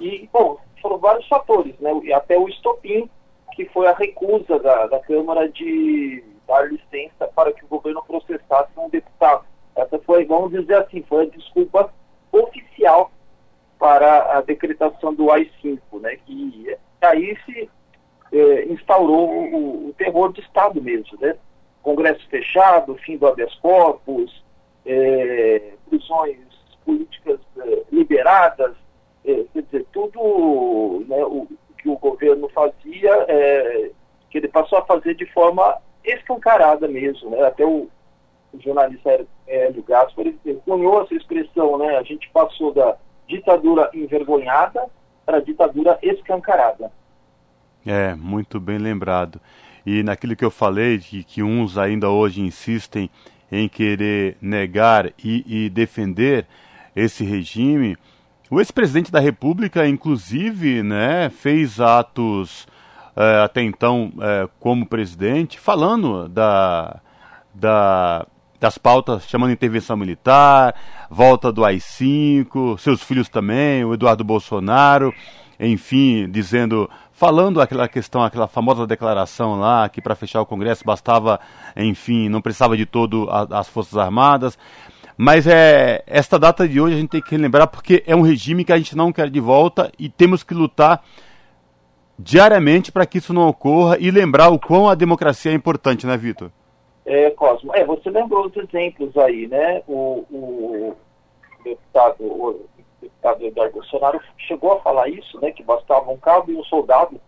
E, 0.00 0.28
bom, 0.32 0.58
foram 0.80 0.98
vários 0.98 1.26
fatores, 1.28 1.78
né? 1.78 1.92
Até 2.12 2.36
o 2.36 2.48
estopim, 2.48 3.08
que 3.54 3.64
foi 3.66 3.86
a 3.86 3.92
recusa 3.92 4.58
da, 4.58 4.88
da 4.88 4.98
Câmara 4.98 5.48
de 5.48 6.24
dar 6.46 6.70
licença 6.70 7.26
para 7.34 7.52
que 7.52 7.64
o 7.64 7.68
governo 7.68 8.02
processasse 8.06 8.70
um 8.76 8.88
deputado. 8.88 9.44
Essa 9.74 9.98
foi, 10.00 10.24
vamos 10.24 10.50
dizer 10.50 10.76
assim, 10.76 11.02
foi 11.08 11.24
a 11.24 11.30
desculpa 11.30 11.92
oficial 12.30 13.10
para 13.78 14.38
a 14.38 14.40
decretação 14.42 15.14
do 15.14 15.30
AI-5, 15.30 15.80
né, 16.00 16.16
que 16.24 16.76
aí 17.00 17.36
se 17.44 17.68
eh, 18.32 18.64
instaurou 18.70 19.28
o, 19.28 19.88
o, 19.88 19.92
terror 19.94 20.32
de 20.32 20.40
Estado 20.40 20.80
mesmo, 20.80 21.18
né? 21.20 21.36
Congresso 21.82 22.26
fechado, 22.28 22.94
fim 22.96 23.16
do 23.18 23.26
habeas 23.26 23.54
corpus, 23.56 24.42
eh, 24.86 25.72
prisões 25.88 26.38
políticas 26.84 27.40
eh, 27.58 27.82
liberadas, 27.92 28.74
quer 29.24 29.62
dizer, 29.62 29.86
tudo 29.92 31.04
né, 31.06 31.22
o, 31.24 31.46
que 31.76 31.88
o 31.88 31.98
governo 31.98 32.48
fazia, 32.48 33.26
que 34.30 34.38
ele 34.38 34.48
passou 34.48 34.78
a 34.78 34.86
fazer 34.86 35.14
de 35.14 35.26
forma 35.26 35.78
escancarada 36.04 36.88
mesmo, 36.88 37.30
né? 37.30 37.42
Até 37.42 37.64
o, 37.64 37.88
o 38.52 38.60
jornalista 38.60 39.24
Hélio 39.46 39.82
Gaspar, 39.82 40.26
cunhou 40.64 41.02
essa 41.02 41.14
expressão, 41.14 41.78
né? 41.78 41.96
A 41.96 42.02
gente 42.02 42.28
passou 42.30 42.72
da 42.72 42.96
ditadura 43.28 43.90
envergonhada 43.94 44.86
para 45.24 45.38
a 45.38 45.40
ditadura 45.40 45.98
escancarada. 46.02 46.90
É, 47.86 48.14
muito 48.14 48.60
bem 48.60 48.78
lembrado. 48.78 49.40
E 49.84 50.02
naquilo 50.02 50.36
que 50.36 50.44
eu 50.44 50.50
falei, 50.50 50.98
de 50.98 51.24
que 51.24 51.42
uns 51.42 51.76
ainda 51.76 52.08
hoje 52.08 52.40
insistem 52.40 53.10
em 53.50 53.68
querer 53.68 54.36
negar 54.40 55.12
e, 55.22 55.44
e 55.46 55.68
defender 55.68 56.46
esse 56.94 57.24
regime, 57.24 57.96
o 58.50 58.60
ex-presidente 58.60 59.10
da 59.10 59.18
República, 59.18 59.86
inclusive, 59.86 60.82
né, 60.82 61.30
fez 61.30 61.80
atos 61.80 62.66
é, 63.16 63.42
até 63.44 63.62
então 63.62 64.12
é, 64.20 64.48
como 64.58 64.86
presidente, 64.86 65.58
falando 65.58 66.28
da, 66.28 67.00
da, 67.54 68.26
das 68.58 68.78
pautas 68.78 69.28
chamando 69.28 69.52
intervenção 69.52 69.96
militar, 69.96 70.74
volta 71.10 71.52
do 71.52 71.64
AI-5, 71.64 72.78
seus 72.78 73.02
filhos 73.02 73.28
também, 73.28 73.84
o 73.84 73.94
Eduardo 73.94 74.24
Bolsonaro, 74.24 75.12
enfim, 75.60 76.28
dizendo, 76.30 76.88
falando 77.12 77.60
aquela 77.60 77.86
questão, 77.86 78.22
aquela 78.22 78.48
famosa 78.48 78.86
declaração 78.86 79.60
lá, 79.60 79.88
que 79.88 80.00
para 80.00 80.16
fechar 80.16 80.40
o 80.40 80.46
Congresso 80.46 80.84
bastava, 80.84 81.38
enfim, 81.76 82.28
não 82.28 82.40
precisava 82.40 82.76
de 82.76 82.86
todo 82.86 83.28
a, 83.30 83.60
as 83.60 83.68
Forças 83.68 83.96
Armadas. 83.96 84.58
Mas 85.16 85.46
é 85.46 86.02
esta 86.06 86.38
data 86.38 86.66
de 86.66 86.80
hoje 86.80 86.96
a 86.96 86.98
gente 86.98 87.10
tem 87.10 87.20
que 87.20 87.36
lembrar 87.36 87.66
porque 87.66 88.02
é 88.06 88.16
um 88.16 88.22
regime 88.22 88.64
que 88.64 88.72
a 88.72 88.78
gente 88.78 88.96
não 88.96 89.12
quer 89.12 89.30
de 89.30 89.38
volta 89.38 89.92
e 89.98 90.08
temos 90.08 90.42
que 90.42 90.54
lutar 90.54 91.04
diariamente 92.22 92.92
para 92.92 93.04
que 93.04 93.18
isso 93.18 93.34
não 93.34 93.48
ocorra 93.48 93.98
e 93.98 94.10
lembrar 94.10 94.48
o 94.48 94.58
quão 94.58 94.88
a 94.88 94.94
democracia 94.94 95.50
é 95.50 95.54
importante, 95.54 96.06
né, 96.06 96.16
Vitor? 96.16 96.50
É, 97.04 97.30
Cosmo, 97.30 97.74
é, 97.74 97.84
você 97.84 98.08
lembrou 98.10 98.46
os 98.46 98.56
exemplos 98.56 99.16
aí, 99.16 99.48
né? 99.48 99.82
O, 99.88 100.24
o 100.30 100.96
deputado, 101.64 102.22
o 102.22 102.66
deputado 103.00 103.44
Eduardo 103.44 103.74
Bolsonaro 103.74 104.20
chegou 104.38 104.72
a 104.72 104.80
falar 104.80 105.08
isso, 105.08 105.40
né? 105.40 105.50
Que 105.50 105.64
bastava 105.64 106.10
um 106.10 106.16
cabo 106.16 106.52
e 106.52 106.56
um 106.56 106.62
soldado 106.64 107.20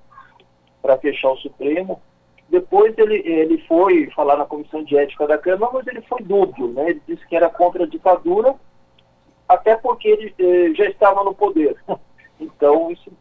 para 0.80 0.96
fechar 0.98 1.30
o 1.30 1.38
Supremo. 1.38 2.00
Depois 2.48 2.96
ele, 2.98 3.16
ele 3.26 3.58
foi 3.66 4.08
falar 4.14 4.36
na 4.36 4.44
comissão 4.44 4.84
de 4.84 4.96
ética 4.96 5.26
da 5.26 5.38
Câmara, 5.38 5.72
mas 5.72 5.86
ele 5.88 6.02
foi 6.02 6.22
dúbio, 6.22 6.68
né? 6.68 6.90
Ele 6.90 7.02
disse 7.08 7.26
que 7.26 7.34
era 7.34 7.48
contra 7.48 7.82
a 7.82 7.88
ditadura, 7.88 8.54
até 9.48 9.74
porque 9.76 10.06
ele 10.06 10.34
eh, 10.38 10.74
já 10.74 10.84
estava 10.84 11.24
no 11.24 11.34
poder. 11.34 11.76
Então, 12.40 12.90
isso 12.90 13.12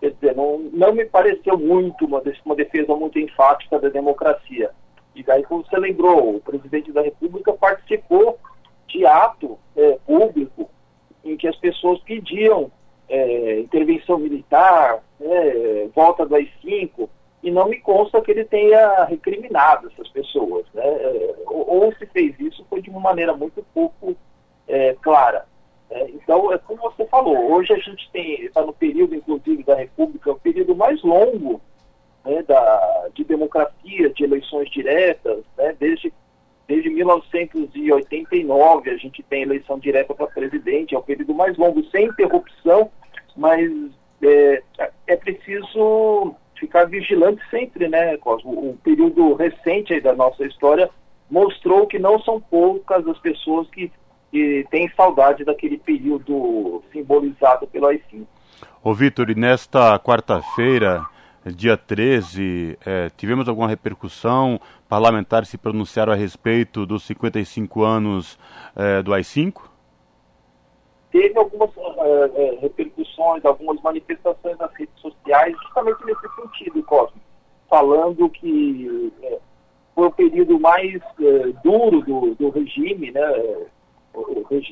Quer 0.00 0.10
dizer, 0.10 0.36
não, 0.36 0.58
não 0.58 0.92
me 0.92 1.04
pareceu 1.04 1.58
muito 1.58 2.04
uma, 2.04 2.22
uma 2.44 2.54
defesa 2.54 2.94
muito 2.94 3.18
enfática 3.18 3.78
da 3.78 3.88
democracia. 3.88 4.70
E 5.14 5.22
daí, 5.22 5.42
como 5.44 5.64
você 5.64 5.78
lembrou, 5.78 6.36
o 6.36 6.40
presidente 6.40 6.92
da 6.92 7.00
República 7.00 7.52
participou 7.52 8.38
de 8.86 9.06
ato 9.06 9.58
é, 9.76 9.98
público 10.06 10.68
em 11.24 11.36
que 11.36 11.48
as 11.48 11.56
pessoas 11.56 11.98
pediam 12.00 12.70
é, 13.08 13.60
intervenção 13.60 14.18
militar, 14.18 15.02
é, 15.20 15.88
volta 15.94 16.26
do 16.26 16.34
AI-5, 16.34 17.08
e 17.42 17.50
não 17.50 17.68
me 17.68 17.80
consta 17.80 18.20
que 18.20 18.30
ele 18.30 18.44
tenha 18.44 19.04
recriminado 19.04 19.88
essas 19.88 20.08
pessoas. 20.08 20.66
Né? 20.74 20.84
É, 20.84 21.34
ou, 21.46 21.84
ou, 21.84 21.92
se 21.94 22.06
fez 22.06 22.38
isso 22.40 22.66
foi 22.68 22.82
de 22.82 22.90
uma 22.90 23.00
maneira 23.00 23.34
muito 23.34 23.64
pouco 23.72 24.16
é, 24.66 24.94
clara. 25.00 25.46
É, 25.90 26.10
então, 26.10 26.52
é 26.52 26.58
como 26.58 26.82
você 26.82 27.04
falou, 27.06 27.52
hoje 27.52 27.72
a 27.72 27.78
gente 27.78 28.08
está 28.14 28.62
no 28.62 28.72
período, 28.72 29.14
inclusive, 29.14 29.62
da 29.62 29.74
República, 29.74 30.32
o 30.32 30.40
período 30.40 30.74
mais 30.74 31.02
longo 31.02 31.60
né, 32.24 32.42
da, 32.42 33.08
de 33.14 33.24
democracia, 33.24 34.10
de 34.10 34.24
eleições 34.24 34.68
diretas, 34.70 35.44
né, 35.56 35.76
desde, 35.78 36.12
desde 36.66 36.90
1989 36.90 38.90
a 38.90 38.96
gente 38.96 39.22
tem 39.22 39.42
eleição 39.42 39.78
direta 39.78 40.12
para 40.12 40.26
presidente, 40.26 40.94
é 40.94 40.98
o 40.98 41.02
período 41.02 41.34
mais 41.34 41.56
longo, 41.56 41.84
sem 41.90 42.06
interrupção, 42.06 42.90
mas 43.36 43.70
é, 44.22 44.62
é 45.06 45.16
preciso 45.16 46.34
ficar 46.58 46.86
vigilante 46.86 47.42
sempre, 47.50 47.88
né, 47.88 48.16
Cosmo? 48.16 48.70
O 48.70 48.78
período 48.82 49.34
recente 49.34 50.00
da 50.00 50.14
nossa 50.14 50.44
história 50.44 50.90
mostrou 51.30 51.86
que 51.86 51.98
não 51.98 52.18
são 52.20 52.40
poucas 52.40 53.06
as 53.06 53.18
pessoas 53.18 53.68
que 53.70 53.92
que 54.30 54.66
tem 54.70 54.88
saudade 54.96 55.44
daquele 55.44 55.78
período 55.78 56.82
simbolizado 56.92 57.66
pelo 57.66 57.86
AI-5. 57.86 58.26
Ô 58.82 58.94
Vitor, 58.94 59.30
e 59.30 59.34
nesta 59.34 59.98
quarta-feira, 59.98 61.04
dia 61.44 61.76
13, 61.76 62.78
é, 62.84 63.10
tivemos 63.16 63.48
alguma 63.48 63.68
repercussão? 63.68 64.60
Parlamentares 64.88 65.48
se 65.48 65.58
pronunciaram 65.58 66.12
a 66.12 66.16
respeito 66.16 66.86
dos 66.86 67.04
55 67.04 67.82
anos 67.82 68.38
é, 68.74 69.02
do 69.02 69.12
AI-5? 69.12 69.62
Teve 71.10 71.38
algumas 71.38 71.70
é, 71.76 72.30
é, 72.34 72.58
repercussões, 72.60 73.44
algumas 73.44 73.80
manifestações 73.80 74.58
nas 74.58 74.72
redes 74.74 74.94
sociais, 75.00 75.56
justamente 75.62 76.04
nesse 76.04 76.28
sentido, 76.34 76.82
Cosme, 76.82 77.20
falando 77.70 78.28
que 78.28 79.12
é, 79.22 79.38
foi 79.94 80.06
o 80.08 80.12
período 80.12 80.60
mais 80.60 81.00
é, 81.20 81.52
duro 81.64 82.02
do, 82.02 82.34
do 82.34 82.50
regime, 82.50 83.10
né? 83.12 83.66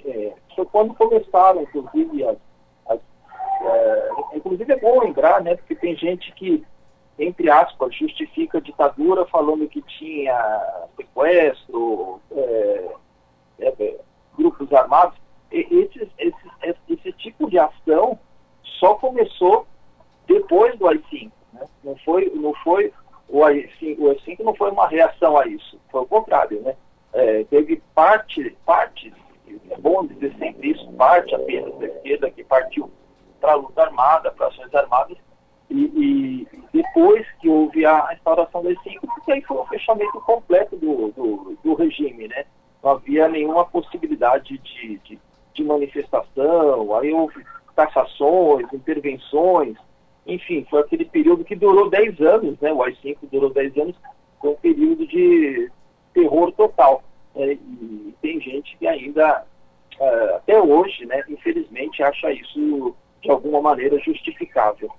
É, 0.06 0.32
foi 0.54 0.64
quando 0.66 0.94
começaram, 0.94 1.62
inclusive, 1.62 2.24
as, 2.24 2.36
as 2.88 3.00
é, 3.60 4.10
inclusive 4.34 4.72
é 4.72 4.78
bom 4.78 5.00
lembrar, 5.00 5.42
né, 5.42 5.56
porque 5.56 5.74
tem 5.74 5.96
gente 5.96 6.32
que, 6.32 6.64
entre 7.18 7.50
aspas, 7.50 7.94
justifica 7.94 8.58
a 8.58 8.60
ditadura 8.60 9.26
falando 9.26 9.68
que 9.68 9.82
tinha 9.82 10.88
sequestro, 10.96 12.20
é, 12.32 12.94
é, 13.60 13.68
é 13.78 14.00
grupos 14.36 14.72
armados. 14.72 15.16
E, 15.52 15.60
esses, 15.60 16.08
esses, 16.18 16.76
esse 16.88 17.12
tipo 17.12 17.48
de 17.48 17.58
ação 17.58 18.18
só 18.80 18.94
começou 18.94 19.66
depois 20.26 20.76
do 20.78 20.88
AI-5. 20.88 21.30
Né? 21.52 21.66
Não 21.84 21.96
foi, 21.96 22.30
não 22.34 22.54
foi 22.54 22.92
o 23.28 23.44
AI-5, 23.44 23.98
o 23.98 24.08
AI-5 24.08 24.40
não 24.40 24.54
foi 24.54 24.70
uma 24.70 24.88
reação 24.88 25.38
a 25.38 25.46
isso, 25.46 25.80
foi 25.90 26.02
o 26.02 26.06
contrário, 26.06 26.60
né? 26.60 26.74
É, 27.12 27.44
teve 27.44 27.80
parte, 27.94 28.56
partes 28.66 29.12
é 29.48 29.78
bom 29.78 30.06
dizer 30.06 30.34
sempre 30.38 30.70
isso, 30.70 30.90
parte 30.92 31.34
apenas 31.34 31.76
da 31.78 31.86
esquerda 31.86 32.30
que 32.30 32.44
partiu 32.44 32.90
para 33.40 33.52
a 33.52 33.56
luta 33.56 33.82
armada, 33.82 34.30
para 34.30 34.48
ações 34.48 34.74
armadas, 34.74 35.18
e, 35.70 35.84
e, 35.84 36.48
depois 36.72 37.26
que 37.40 37.48
houve 37.48 37.84
a 37.86 38.10
instauração 38.12 38.62
das 38.62 38.80
cinco, 38.82 39.06
porque 39.06 39.32
aí 39.32 39.42
foi 39.42 39.56
o 39.56 39.66
fechamento 39.66 40.20
completo 40.20 40.76
do, 40.76 41.10
do 41.12 41.44
do 41.64 41.74
regime, 41.74 42.28
né? 42.28 42.44
Não 42.82 42.92
havia 42.92 43.26
nenhuma 43.28 43.64
possibilidade 43.64 44.58
de, 44.58 44.98
de, 44.98 45.18
de 45.54 45.64
manifestação, 45.64 46.94
aí 46.94 47.12
houve 47.12 47.42
taxações, 47.74 48.70
intervenções, 48.72 49.76
enfim, 50.26 50.66
foi 50.70 50.80
aquele 50.80 51.04
período 51.06 51.44
que 51.44 51.56
durou 51.56 51.90
10 51.90 52.20
anos, 52.20 52.60
né? 52.60 52.72
O 52.72 52.82
AI-5 52.82 53.16
durou 53.30 53.50
10 53.50 53.76
anos, 53.78 53.96
foi 54.40 54.50
um 54.50 54.56
período 54.56 55.06
de 55.06 55.70
terror 56.12 56.52
total. 56.52 57.02
Né? 57.34 57.52
E 57.52 58.14
tem 58.20 58.40
gente 58.40 58.76
que 58.76 58.86
ainda, 58.86 59.44
uh, 59.98 60.36
até 60.36 60.60
hoje, 60.60 61.04
né, 61.06 61.22
infelizmente, 61.28 62.02
acha 62.02 62.32
isso 62.32 62.94
de 63.22 63.30
alguma 63.30 63.60
maneira 63.60 63.98
justificável. 64.00 64.90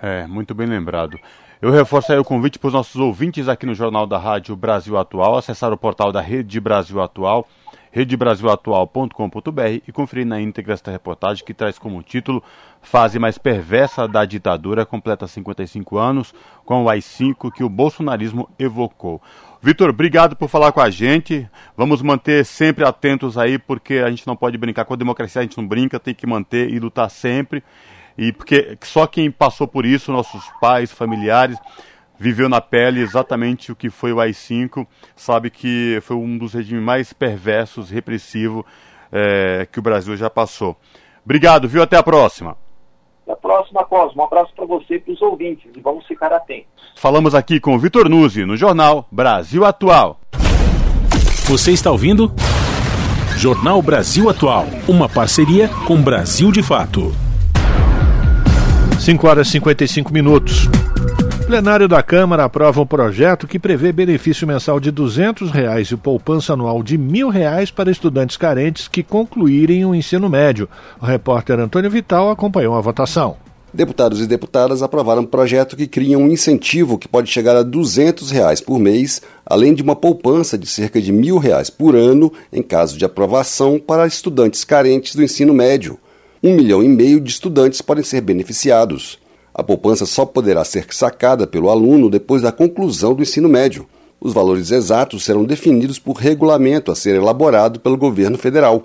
É, 0.00 0.26
muito 0.26 0.54
bem 0.54 0.66
lembrado. 0.66 1.18
Eu 1.60 1.70
reforço 1.70 2.12
aí 2.12 2.18
o 2.18 2.24
convite 2.24 2.58
para 2.58 2.68
os 2.68 2.74
nossos 2.74 2.96
ouvintes 2.96 3.48
aqui 3.48 3.64
no 3.64 3.74
Jornal 3.74 4.06
da 4.06 4.18
Rádio 4.18 4.54
Brasil 4.54 4.98
Atual, 4.98 5.36
acessar 5.36 5.72
o 5.72 5.78
portal 5.78 6.12
da 6.12 6.20
Rede 6.20 6.60
Brasil 6.60 7.00
Atual, 7.00 7.48
redebrasilatual.com.br 7.94 9.80
e 9.86 9.92
conferir 9.92 10.26
na 10.26 10.40
íntegra 10.40 10.74
esta 10.74 10.90
reportagem 10.90 11.44
que 11.44 11.54
traz 11.54 11.78
como 11.78 12.02
título 12.02 12.42
Fase 12.82 13.20
mais 13.20 13.38
perversa 13.38 14.08
da 14.08 14.24
ditadura 14.24 14.84
completa 14.84 15.28
55 15.28 15.96
anos 15.96 16.34
com 16.64 16.82
o 16.82 16.90
AI-5 16.90 17.52
que 17.52 17.62
o 17.62 17.68
bolsonarismo 17.68 18.50
evocou. 18.58 19.22
Vitor, 19.62 19.90
obrigado 19.90 20.34
por 20.34 20.48
falar 20.48 20.72
com 20.72 20.80
a 20.80 20.90
gente. 20.90 21.48
Vamos 21.76 22.02
manter 22.02 22.44
sempre 22.44 22.84
atentos 22.84 23.38
aí, 23.38 23.58
porque 23.58 23.94
a 23.94 24.10
gente 24.10 24.26
não 24.26 24.36
pode 24.36 24.58
brincar 24.58 24.84
com 24.84 24.92
a 24.92 24.96
democracia, 24.96 25.40
a 25.40 25.44
gente 25.44 25.56
não 25.56 25.66
brinca, 25.66 25.98
tem 25.98 26.14
que 26.14 26.26
manter 26.26 26.68
e 26.68 26.78
lutar 26.80 27.08
sempre. 27.08 27.62
E 28.18 28.32
porque 28.32 28.76
só 28.82 29.06
quem 29.06 29.30
passou 29.30 29.66
por 29.66 29.86
isso, 29.86 30.12
nossos 30.12 30.44
pais, 30.60 30.92
familiares, 30.92 31.56
viveu 32.18 32.48
na 32.48 32.60
pele 32.60 33.00
exatamente 33.00 33.72
o 33.72 33.76
que 33.76 33.90
foi 33.90 34.12
o 34.12 34.20
AI-5, 34.20 34.86
sabe 35.16 35.50
que 35.50 35.98
foi 36.02 36.16
um 36.16 36.38
dos 36.38 36.54
regimes 36.54 36.82
mais 36.82 37.12
perversos, 37.12 37.90
repressivos 37.90 38.64
é, 39.12 39.66
que 39.70 39.78
o 39.78 39.82
Brasil 39.82 40.16
já 40.16 40.30
passou. 40.30 40.76
Obrigado, 41.24 41.68
viu? 41.68 41.82
Até 41.82 41.96
a 41.96 42.02
próxima. 42.02 42.56
Até 43.22 43.32
a 43.32 43.36
próxima, 43.36 43.84
Cosmo. 43.84 44.22
Um 44.22 44.26
abraço 44.26 44.52
para 44.54 44.66
você 44.66 44.96
e 44.96 45.00
para 45.00 45.14
os 45.14 45.22
ouvintes 45.22 45.70
e 45.74 45.80
vamos 45.80 46.06
ficar 46.06 46.32
atentos. 46.32 46.68
Falamos 46.96 47.34
aqui 47.34 47.58
com 47.58 47.74
o 47.74 47.78
Vitor 47.78 48.08
Nuzzi 48.08 48.44
no 48.44 48.56
Jornal 48.56 49.06
Brasil 49.10 49.64
Atual. 49.64 50.20
Você 51.46 51.72
está 51.72 51.90
ouvindo? 51.90 52.32
Jornal 53.36 53.82
Brasil 53.82 54.30
Atual, 54.30 54.66
uma 54.88 55.08
parceria 55.08 55.68
com 55.86 56.00
Brasil 56.00 56.52
de 56.52 56.62
Fato. 56.62 57.12
5 59.00 59.26
horas 59.26 59.48
e 59.48 59.50
55 59.52 60.12
minutos. 60.12 60.68
Plenário 61.46 61.86
da 61.86 62.02
Câmara 62.02 62.44
aprova 62.44 62.80
um 62.80 62.86
projeto 62.86 63.46
que 63.46 63.58
prevê 63.58 63.92
benefício 63.92 64.46
mensal 64.46 64.80
de 64.80 64.90
200 64.90 65.50
reais 65.50 65.90
e 65.90 65.96
poupança 65.96 66.54
anual 66.54 66.82
de 66.82 66.96
R$ 66.96 67.02
1.000 67.02 67.70
para 67.72 67.90
estudantes 67.90 68.38
carentes 68.38 68.88
que 68.88 69.02
concluírem 69.02 69.84
o 69.84 69.94
ensino 69.94 70.30
médio. 70.30 70.66
O 71.00 71.04
repórter 71.04 71.60
Antônio 71.60 71.90
Vital 71.90 72.30
acompanhou 72.30 72.74
a 72.74 72.80
votação. 72.80 73.36
Deputados 73.74 74.22
e 74.22 74.26
deputadas 74.26 74.82
aprovaram 74.82 75.22
um 75.22 75.26
projeto 75.26 75.76
que 75.76 75.86
cria 75.86 76.18
um 76.18 76.28
incentivo 76.28 76.96
que 76.96 77.06
pode 77.06 77.30
chegar 77.30 77.54
a 77.56 77.62
200 77.62 78.30
reais 78.30 78.62
por 78.62 78.78
mês, 78.78 79.20
além 79.44 79.74
de 79.74 79.82
uma 79.82 79.94
poupança 79.94 80.56
de 80.56 80.66
cerca 80.66 81.00
de 81.00 81.12
1.000 81.12 81.38
reais 81.38 81.68
por 81.68 81.94
ano, 81.94 82.32
em 82.50 82.62
caso 82.62 82.96
de 82.96 83.04
aprovação, 83.04 83.78
para 83.78 84.06
estudantes 84.06 84.64
carentes 84.64 85.14
do 85.14 85.22
ensino 85.22 85.52
médio. 85.52 85.98
Um 86.42 86.54
milhão 86.54 86.82
e 86.82 86.88
meio 86.88 87.20
de 87.20 87.30
estudantes 87.30 87.82
podem 87.82 88.02
ser 88.02 88.22
beneficiados. 88.22 89.18
A 89.54 89.62
poupança 89.62 90.04
só 90.04 90.26
poderá 90.26 90.64
ser 90.64 90.86
sacada 90.90 91.46
pelo 91.46 91.70
aluno 91.70 92.10
depois 92.10 92.42
da 92.42 92.50
conclusão 92.50 93.14
do 93.14 93.22
ensino 93.22 93.48
médio. 93.48 93.86
Os 94.20 94.32
valores 94.32 94.72
exatos 94.72 95.24
serão 95.24 95.44
definidos 95.44 95.98
por 95.98 96.14
regulamento 96.14 96.90
a 96.90 96.96
ser 96.96 97.14
elaborado 97.14 97.78
pelo 97.78 97.96
governo 97.96 98.36
federal. 98.36 98.82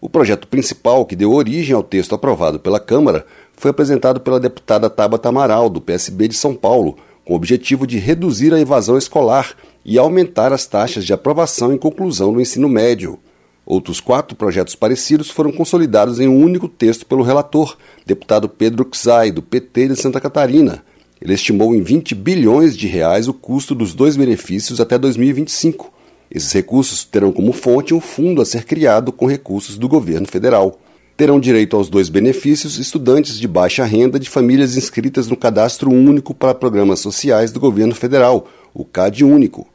O 0.00 0.08
projeto 0.08 0.46
principal, 0.46 1.04
que 1.04 1.16
deu 1.16 1.32
origem 1.32 1.74
ao 1.74 1.82
texto 1.82 2.14
aprovado 2.14 2.60
pela 2.60 2.78
Câmara, 2.78 3.26
foi 3.56 3.72
apresentado 3.72 4.20
pela 4.20 4.38
deputada 4.38 4.88
Tabata 4.88 5.28
Amaral, 5.28 5.68
do 5.68 5.80
PSB 5.80 6.28
de 6.28 6.34
São 6.34 6.54
Paulo, 6.54 6.96
com 7.24 7.32
o 7.32 7.36
objetivo 7.36 7.84
de 7.84 7.98
reduzir 7.98 8.54
a 8.54 8.60
evasão 8.60 8.96
escolar 8.96 9.56
e 9.84 9.98
aumentar 9.98 10.52
as 10.52 10.66
taxas 10.66 11.04
de 11.04 11.12
aprovação 11.12 11.72
e 11.72 11.78
conclusão 11.78 12.32
do 12.32 12.40
ensino 12.40 12.68
médio. 12.68 13.18
Outros 13.64 14.00
quatro 14.00 14.36
projetos 14.36 14.74
parecidos 14.74 15.30
foram 15.30 15.52
consolidados 15.52 16.18
em 16.18 16.26
um 16.26 16.42
único 16.42 16.68
texto 16.68 17.06
pelo 17.06 17.22
relator, 17.22 17.76
deputado 18.04 18.48
Pedro 18.48 18.88
Xay, 18.92 19.30
do 19.30 19.40
PT 19.40 19.88
de 19.88 19.96
Santa 19.96 20.20
Catarina. 20.20 20.82
Ele 21.20 21.34
estimou 21.34 21.72
em 21.74 21.80
20 21.80 22.16
bilhões 22.16 22.76
de 22.76 22.88
reais 22.88 23.28
o 23.28 23.34
custo 23.34 23.74
dos 23.74 23.94
dois 23.94 24.16
benefícios 24.16 24.80
até 24.80 24.98
2025. 24.98 25.92
Esses 26.28 26.50
recursos 26.52 27.04
terão 27.04 27.30
como 27.30 27.52
fonte 27.52 27.94
um 27.94 28.00
fundo 28.00 28.42
a 28.42 28.44
ser 28.44 28.64
criado 28.64 29.12
com 29.12 29.26
recursos 29.26 29.78
do 29.78 29.88
governo 29.88 30.26
federal. 30.26 30.80
Terão 31.16 31.38
direito 31.38 31.76
aos 31.76 31.88
dois 31.88 32.08
benefícios 32.08 32.78
estudantes 32.78 33.38
de 33.38 33.46
baixa 33.46 33.84
renda 33.84 34.18
de 34.18 34.28
famílias 34.28 34.76
inscritas 34.76 35.28
no 35.28 35.36
Cadastro 35.36 35.90
Único 35.90 36.34
para 36.34 36.54
Programas 36.54 36.98
Sociais 36.98 37.52
do 37.52 37.60
Governo 37.60 37.94
Federal, 37.94 38.48
o 38.74 38.84
CAD 38.84 39.24
Único. 39.24 39.71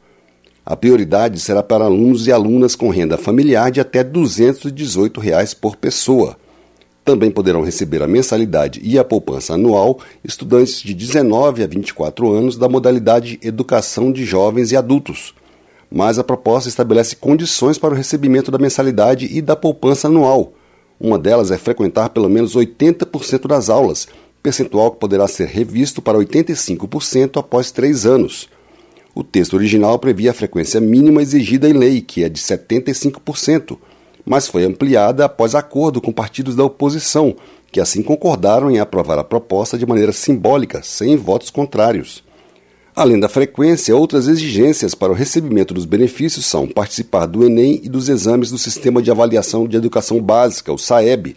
A 0.70 0.76
prioridade 0.76 1.40
será 1.40 1.62
para 1.62 1.86
alunos 1.86 2.26
e 2.26 2.30
alunas 2.30 2.76
com 2.76 2.90
renda 2.90 3.16
familiar 3.16 3.70
de 3.70 3.80
até 3.80 4.04
218 4.04 5.18
reais 5.18 5.54
por 5.54 5.76
pessoa. 5.76 6.36
Também 7.02 7.30
poderão 7.30 7.62
receber 7.62 8.02
a 8.02 8.06
mensalidade 8.06 8.78
e 8.84 8.98
a 8.98 9.02
poupança 9.02 9.54
anual 9.54 9.98
estudantes 10.22 10.82
de 10.82 10.92
19 10.92 11.62
a 11.62 11.66
24 11.66 12.30
anos 12.30 12.58
da 12.58 12.68
modalidade 12.68 13.40
Educação 13.42 14.12
de 14.12 14.26
Jovens 14.26 14.70
e 14.70 14.76
Adultos. 14.76 15.34
Mas 15.90 16.18
a 16.18 16.22
proposta 16.22 16.68
estabelece 16.68 17.16
condições 17.16 17.78
para 17.78 17.94
o 17.94 17.96
recebimento 17.96 18.50
da 18.50 18.58
mensalidade 18.58 19.24
e 19.24 19.40
da 19.40 19.56
poupança 19.56 20.08
anual. 20.08 20.52
Uma 21.00 21.18
delas 21.18 21.50
é 21.50 21.56
frequentar 21.56 22.10
pelo 22.10 22.28
menos 22.28 22.54
80% 22.54 23.46
das 23.46 23.70
aulas, 23.70 24.06
percentual 24.42 24.90
que 24.90 25.00
poderá 25.00 25.26
ser 25.26 25.48
revisto 25.48 26.02
para 26.02 26.18
85% 26.18 27.40
após 27.40 27.70
três 27.70 28.04
anos. 28.04 28.50
O 29.18 29.24
texto 29.24 29.54
original 29.54 29.98
previa 29.98 30.30
a 30.30 30.32
frequência 30.32 30.80
mínima 30.80 31.20
exigida 31.20 31.68
em 31.68 31.72
lei, 31.72 32.00
que 32.00 32.22
é 32.22 32.28
de 32.28 32.38
75%, 32.38 33.76
mas 34.24 34.46
foi 34.46 34.62
ampliada 34.62 35.24
após 35.24 35.56
acordo 35.56 36.00
com 36.00 36.12
partidos 36.12 36.54
da 36.54 36.62
oposição, 36.62 37.34
que 37.72 37.80
assim 37.80 38.00
concordaram 38.00 38.70
em 38.70 38.78
aprovar 38.78 39.18
a 39.18 39.24
proposta 39.24 39.76
de 39.76 39.84
maneira 39.84 40.12
simbólica, 40.12 40.84
sem 40.84 41.16
votos 41.16 41.50
contrários. 41.50 42.22
Além 42.94 43.18
da 43.18 43.28
frequência, 43.28 43.96
outras 43.96 44.28
exigências 44.28 44.94
para 44.94 45.10
o 45.10 45.16
recebimento 45.16 45.74
dos 45.74 45.84
benefícios 45.84 46.46
são 46.46 46.68
participar 46.68 47.26
do 47.26 47.44
Enem 47.44 47.80
e 47.82 47.88
dos 47.88 48.08
exames 48.08 48.52
do 48.52 48.56
Sistema 48.56 49.02
de 49.02 49.10
Avaliação 49.10 49.66
de 49.66 49.76
Educação 49.76 50.22
Básica, 50.22 50.72
o 50.72 50.78
SAEB. 50.78 51.36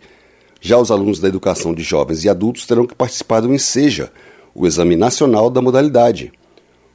Já 0.62 0.78
os 0.78 0.92
alunos 0.92 1.20
da 1.20 1.28
educação 1.28 1.74
de 1.74 1.82
jovens 1.82 2.24
e 2.24 2.30
adultos 2.30 2.68
terão 2.68 2.86
que 2.86 2.94
participar 2.94 3.40
do 3.40 3.52
ENSEJA, 3.52 4.12
o 4.54 4.68
Exame 4.68 4.96
Nacional 4.96 5.50
da 5.50 5.64
Modalidade. 5.64 6.32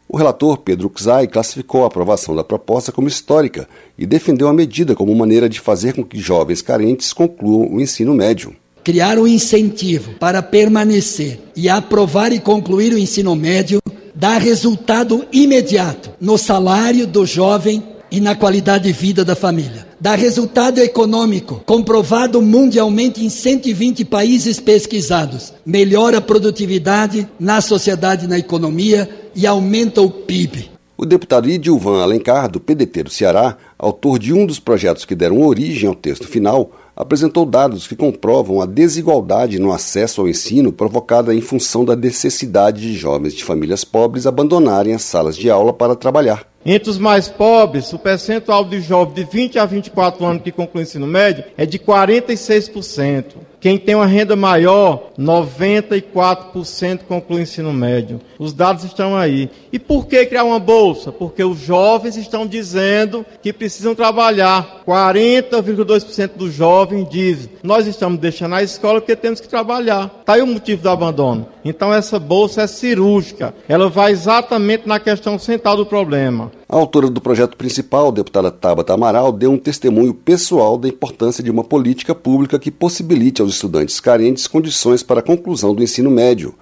O 0.08 0.16
relator 0.16 0.58
Pedro 0.58 0.90
Xay 0.94 1.26
classificou 1.26 1.82
a 1.82 1.88
aprovação 1.88 2.34
da 2.34 2.44
proposta 2.44 2.92
como 2.92 3.08
histórica 3.08 3.68
e 3.98 4.06
defendeu 4.06 4.46
a 4.46 4.52
medida 4.52 4.94
como 4.94 5.14
maneira 5.14 5.48
de 5.48 5.58
fazer 5.58 5.94
com 5.94 6.04
que 6.04 6.18
jovens 6.18 6.62
carentes 6.62 7.12
concluam 7.12 7.74
o 7.74 7.80
ensino 7.80 8.14
médio. 8.14 8.54
Criar 8.84 9.18
um 9.18 9.26
incentivo 9.26 10.12
para 10.20 10.40
permanecer 10.42 11.40
e 11.56 11.68
aprovar 11.68 12.32
e 12.32 12.38
concluir 12.38 12.92
o 12.92 12.98
ensino 12.98 13.34
médio 13.34 13.80
dá 14.14 14.38
resultado 14.38 15.26
imediato 15.32 16.10
no 16.20 16.38
salário 16.38 17.04
do 17.04 17.26
jovem 17.26 17.82
e 18.10 18.20
na 18.20 18.34
qualidade 18.34 18.84
de 18.84 18.92
vida 18.92 19.24
da 19.24 19.34
família. 19.34 19.86
Dá 20.00 20.14
resultado 20.14 20.78
econômico, 20.78 21.62
comprovado 21.66 22.40
mundialmente 22.40 23.24
em 23.24 23.28
120 23.28 24.04
países 24.04 24.60
pesquisados. 24.60 25.52
Melhora 25.64 26.18
a 26.18 26.20
produtividade 26.20 27.28
na 27.38 27.60
sociedade 27.60 28.26
e 28.26 28.28
na 28.28 28.38
economia 28.38 29.08
e 29.34 29.46
aumenta 29.46 30.00
o 30.00 30.10
PIB. 30.10 30.70
O 30.98 31.04
deputado 31.04 31.48
Idilvan 31.48 32.02
Alencar, 32.02 32.50
do 32.50 32.58
PDT 32.58 33.02
do 33.02 33.10
Ceará, 33.10 33.58
autor 33.78 34.18
de 34.18 34.32
um 34.32 34.46
dos 34.46 34.58
projetos 34.58 35.04
que 35.04 35.14
deram 35.14 35.42
origem 35.42 35.86
ao 35.86 35.94
texto 35.94 36.26
final, 36.26 36.70
apresentou 36.96 37.44
dados 37.44 37.86
que 37.86 37.94
comprovam 37.94 38.62
a 38.62 38.66
desigualdade 38.66 39.58
no 39.58 39.72
acesso 39.72 40.22
ao 40.22 40.28
ensino 40.28 40.72
provocada 40.72 41.34
em 41.34 41.42
função 41.42 41.84
da 41.84 41.94
necessidade 41.94 42.80
de 42.80 42.94
jovens 42.94 43.34
de 43.34 43.44
famílias 43.44 43.84
pobres 43.84 44.26
abandonarem 44.26 44.94
as 44.94 45.02
salas 45.02 45.36
de 45.36 45.50
aula 45.50 45.74
para 45.74 45.94
trabalhar. 45.94 46.46
Entre 46.68 46.90
os 46.90 46.98
mais 46.98 47.28
pobres, 47.28 47.92
o 47.92 47.98
percentual 47.98 48.64
de 48.64 48.80
jovens 48.80 49.14
de 49.14 49.22
20 49.22 49.56
a 49.56 49.64
24 49.64 50.26
anos 50.26 50.42
que 50.42 50.50
concluem 50.50 50.82
o 50.82 50.88
ensino 50.88 51.06
médio 51.06 51.44
é 51.56 51.64
de 51.64 51.78
46%. 51.78 53.36
Quem 53.60 53.78
tem 53.78 53.94
uma 53.94 54.06
renda 54.06 54.36
maior, 54.36 55.10
94% 55.18 57.00
conclui 57.08 57.40
o 57.40 57.42
ensino 57.42 57.72
médio. 57.72 58.20
Os 58.38 58.52
dados 58.52 58.84
estão 58.84 59.16
aí. 59.16 59.50
E 59.72 59.78
por 59.78 60.06
que 60.06 60.26
criar 60.26 60.44
uma 60.44 60.58
bolsa? 60.58 61.10
Porque 61.10 61.42
os 61.42 61.58
jovens 61.58 62.16
estão 62.16 62.46
dizendo 62.46 63.24
que 63.42 63.52
precisam 63.52 63.94
trabalhar. 63.94 64.82
40,2% 64.86 66.32
dos 66.36 66.52
jovens 66.52 67.08
dizem: 67.08 67.50
nós 67.62 67.86
estamos 67.86 68.20
deixando 68.20 68.54
a 68.54 68.62
escola 68.62 69.00
porque 69.00 69.16
temos 69.16 69.40
que 69.40 69.48
trabalhar. 69.48 70.14
Está 70.20 70.34
aí 70.34 70.42
o 70.42 70.46
motivo 70.46 70.82
do 70.82 70.90
abandono. 70.90 71.48
Então 71.64 71.92
essa 71.92 72.18
bolsa 72.18 72.62
é 72.62 72.66
cirúrgica. 72.66 73.54
Ela 73.68 73.88
vai 73.88 74.12
exatamente 74.12 74.86
na 74.86 75.00
questão 75.00 75.38
central 75.38 75.76
do 75.76 75.86
problema. 75.86 76.52
A 76.68 76.76
autora 76.76 77.08
do 77.08 77.20
projeto 77.20 77.56
principal, 77.56 78.10
deputada 78.10 78.50
Tabata 78.50 78.92
Amaral, 78.92 79.30
deu 79.30 79.52
um 79.52 79.58
testemunho 79.58 80.12
pessoal 80.12 80.76
da 80.76 80.88
importância 80.88 81.42
de 81.42 81.50
uma 81.50 81.62
política 81.62 82.14
pública 82.14 82.58
que 82.58 82.70
possibilite 82.70 83.40
aos 83.40 83.52
estudantes 83.52 84.00
carentes 84.00 84.46
condições 84.46 85.02
para 85.02 85.20
a 85.20 85.22
conclusão 85.22 85.74
do 85.74 85.82
ensino 85.82 86.10
médio. 86.10 86.54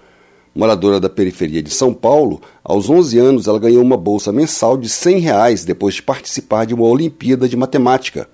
Moradora 0.54 1.00
da 1.00 1.08
periferia 1.08 1.62
de 1.62 1.70
São 1.70 1.92
Paulo, 1.92 2.40
aos 2.62 2.88
11 2.88 3.18
anos 3.18 3.48
ela 3.48 3.58
ganhou 3.58 3.82
uma 3.82 3.96
bolsa 3.96 4.30
mensal 4.30 4.76
de 4.76 4.88
100 4.88 5.18
reais 5.18 5.64
depois 5.64 5.94
de 5.94 6.02
participar 6.02 6.64
de 6.64 6.74
uma 6.74 6.86
Olimpíada 6.86 7.48
de 7.48 7.56
Matemática. 7.56 8.28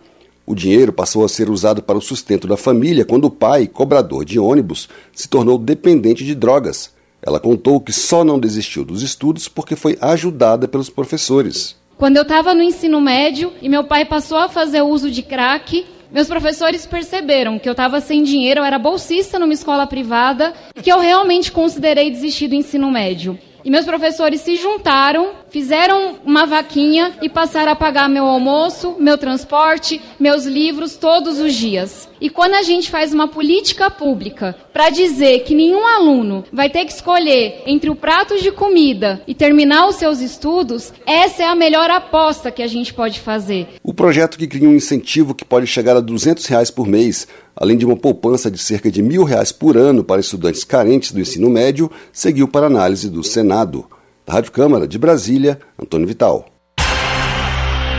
O 0.45 0.55
dinheiro 0.55 0.93
passou 0.93 1.25
a 1.25 1.29
ser 1.29 1.49
usado 1.49 1.83
para 1.83 1.97
o 1.97 2.03
sustento 2.03 2.49
da 2.49 2.57
família 2.57 3.05
quando 3.05 3.27
o 3.27 3.31
pai, 3.31 3.67
cobrador 3.69 4.25
de 4.25 4.39
ônibus, 4.39 4.89
se 5.13 5.29
tornou 5.29 5.57
dependente 5.57 6.25
de 6.25 6.35
drogas. 6.35 6.91
Ela 7.23 7.39
contou 7.39 7.81
que 7.81 7.93
só 7.93 8.25
não 8.25 8.39
desistiu 8.39 8.85
dos 8.85 9.03
estudos 9.03 9.49
porque 9.49 9.77
foi 9.77 9.99
ajudada 10.01 10.67
pelos 10.67 10.89
professores. 10.89 11.77
Quando 11.97 12.17
eu 12.17 12.23
estava 12.23 12.55
no 12.55 12.63
ensino 12.63 13.01
médio 13.01 13.53
e 13.61 13.69
meu 13.69 13.85
pai 13.85 14.05
passou 14.07 14.39
a 14.39 14.49
fazer 14.49 14.81
uso 14.81 15.11
de 15.11 15.23
crack, 15.23 15.85
meus 16.11 16.27
professores 16.27 16.87
perceberam 16.87 17.59
que 17.59 17.69
eu 17.69 17.73
estava 17.73 18.01
sem 18.01 18.25
dinheiro, 18.25 18.61
eu 18.61 18.65
era 18.65 18.79
bolsista 18.79 19.39
numa 19.39 19.53
escola 19.53 19.87
privada, 19.87 20.55
que 20.83 20.91
eu 20.91 20.99
realmente 20.99 21.53
considerei 21.53 22.11
desistir 22.11 22.49
do 22.49 22.55
ensino 22.55 22.91
médio. 22.91 23.39
E 23.65 23.71
meus 23.71 23.85
professores 23.85 24.41
se 24.41 24.57
juntaram, 24.57 25.33
fizeram 25.51 26.17
uma 26.25 26.47
vaquinha 26.47 27.13
e 27.21 27.29
passaram 27.29 27.73
a 27.73 27.77
pagar 27.77 28.09
meu 28.09 28.25
almoço, 28.25 28.97
meu 28.99 29.19
transporte, 29.19 30.01
meus 30.19 30.45
livros 30.45 30.97
todos 30.97 31.39
os 31.39 31.55
dias. 31.55 32.09
E 32.21 32.29
quando 32.29 32.55
a 32.55 32.63
gente 32.63 32.91
faz 32.91 33.15
uma 33.15 33.29
política 33.29 33.91
pública 33.91 34.55
para 34.73 34.91
dizer 34.91 35.41
que 35.41 35.55
nenhum 35.55 35.87
aluno 35.87 36.45
vai 36.53 36.69
ter 36.69 36.85
que 36.85 36.93
escolher 36.93 37.63
entre 37.67 37.89
o 37.89 37.97
prato 37.97 38.39
de 38.41 38.53
comida 38.53 39.23
e 39.27 39.35
terminar 39.35 39.87
os 39.89 39.97
seus 39.97 40.21
estudos, 40.21 40.93
essa 41.07 41.43
é 41.43 41.47
a 41.47 41.55
melhor 41.55 41.91
aposta 41.91 42.51
que 42.51 42.63
a 42.63 42.67
gente 42.67 42.93
pode 42.93 43.21
fazer. 43.21 43.69
O 43.83 43.95
projeto 43.95 44.39
que 44.39 44.47
cria 44.47 44.69
um 44.69 44.75
incentivo 44.75 45.35
que 45.35 45.45
pode 45.45 45.67
chegar 45.67 45.97
a 45.97 46.01
200 46.01 46.45
reais 46.47 46.71
por 46.71 46.87
mês 46.87 47.27
além 47.57 47.77
de 47.77 47.85
uma 47.85 47.97
poupança 47.97 48.51
de 48.51 48.59
cerca 48.59 48.91
de 48.91 49.03
mil 49.03 49.25
reais 49.25 49.53
por 49.53 49.77
ano 49.77 50.03
para 50.03 50.21
estudantes 50.21 50.65
carentes 50.65 51.13
do 51.13 51.21
ensino 51.21 51.51
médio, 51.51 51.91
seguiu 52.13 52.49
para 52.49 52.67
análise 52.67 53.09
do 53.09 53.23
Senado. 53.23 53.85
Da 54.27 54.35
Rádio 54.35 54.53
Câmara 54.53 54.87
de 54.87 54.99
Brasília, 54.99 55.59
Antônio 55.81 56.07
Vital. 56.07 56.47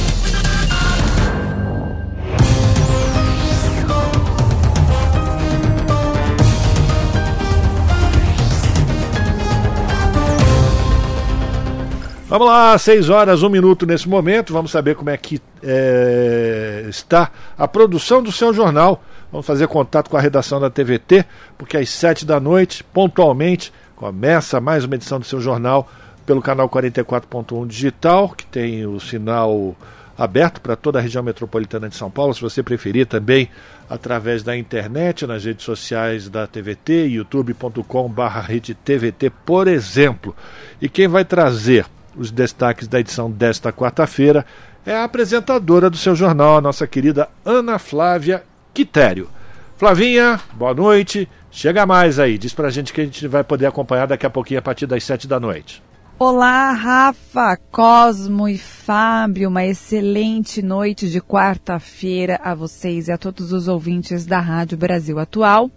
Vamos 12.31 12.47
lá, 12.47 12.75
6 12.77 13.09
horas, 13.09 13.43
1 13.43 13.49
minuto 13.49 13.85
nesse 13.85 14.07
momento. 14.07 14.53
Vamos 14.53 14.71
saber 14.71 14.95
como 14.95 15.09
é 15.09 15.17
que 15.17 15.41
é, 15.61 16.85
está 16.87 17.29
a 17.57 17.67
produção 17.67 18.23
do 18.23 18.31
seu 18.31 18.53
jornal. 18.53 19.03
Vamos 19.29 19.45
fazer 19.45 19.67
contato 19.67 20.09
com 20.09 20.15
a 20.15 20.21
redação 20.21 20.57
da 20.57 20.69
TVT, 20.69 21.25
porque 21.57 21.75
às 21.75 21.89
7 21.89 22.25
da 22.25 22.39
noite, 22.39 22.85
pontualmente, 22.85 23.73
começa 23.97 24.61
mais 24.61 24.85
uma 24.85 24.95
edição 24.95 25.19
do 25.19 25.25
seu 25.25 25.41
jornal 25.41 25.91
pelo 26.25 26.41
canal 26.41 26.69
44.1 26.69 27.67
Digital, 27.67 28.29
que 28.29 28.45
tem 28.45 28.85
o 28.85 28.97
sinal 28.97 29.75
aberto 30.17 30.61
para 30.61 30.77
toda 30.77 30.99
a 30.99 31.01
região 31.01 31.23
metropolitana 31.23 31.89
de 31.89 31.97
São 31.97 32.09
Paulo, 32.09 32.33
se 32.33 32.39
você 32.39 32.63
preferir 32.63 33.07
também 33.07 33.49
através 33.89 34.41
da 34.41 34.55
internet, 34.55 35.27
nas 35.27 35.43
redes 35.43 35.65
sociais 35.65 36.29
da 36.29 36.47
TVT, 36.47 37.07
youtube.com/rede-tvt, 37.07 39.29
por 39.45 39.67
exemplo. 39.67 40.33
E 40.81 40.87
quem 40.87 41.09
vai 41.09 41.25
trazer 41.25 41.85
os 42.15 42.31
destaques 42.31 42.87
da 42.87 42.99
edição 42.99 43.29
desta 43.29 43.71
quarta-feira 43.71 44.45
é 44.85 44.95
a 44.95 45.03
apresentadora 45.03 45.89
do 45.89 45.97
seu 45.97 46.15
jornal, 46.15 46.57
a 46.57 46.61
nossa 46.61 46.87
querida 46.87 47.29
Ana 47.45 47.77
Flávia 47.77 48.43
Quitério. 48.73 49.29
Flavinha, 49.77 50.39
boa 50.53 50.73
noite. 50.73 51.27
Chega 51.49 51.85
mais 51.85 52.19
aí, 52.19 52.37
diz 52.37 52.53
pra 52.53 52.69
gente 52.69 52.93
que 52.93 53.01
a 53.01 53.03
gente 53.03 53.27
vai 53.27 53.43
poder 53.43 53.65
acompanhar 53.65 54.07
daqui 54.07 54.25
a 54.25 54.29
pouquinho 54.29 54.59
a 54.59 54.61
partir 54.63 54.85
das 54.85 55.03
sete 55.03 55.27
da 55.27 55.39
noite. 55.39 55.81
Olá, 56.17 56.71
Rafa, 56.71 57.57
Cosmo 57.71 58.47
e 58.47 58.57
Fábio, 58.57 59.49
uma 59.49 59.65
excelente 59.65 60.61
noite 60.61 61.09
de 61.09 61.19
quarta-feira 61.19 62.39
a 62.43 62.53
vocês 62.53 63.07
e 63.07 63.11
a 63.11 63.17
todos 63.17 63.51
os 63.51 63.67
ouvintes 63.67 64.25
da 64.25 64.39
Rádio 64.39 64.77
Brasil 64.77 65.17
Atual. 65.17 65.69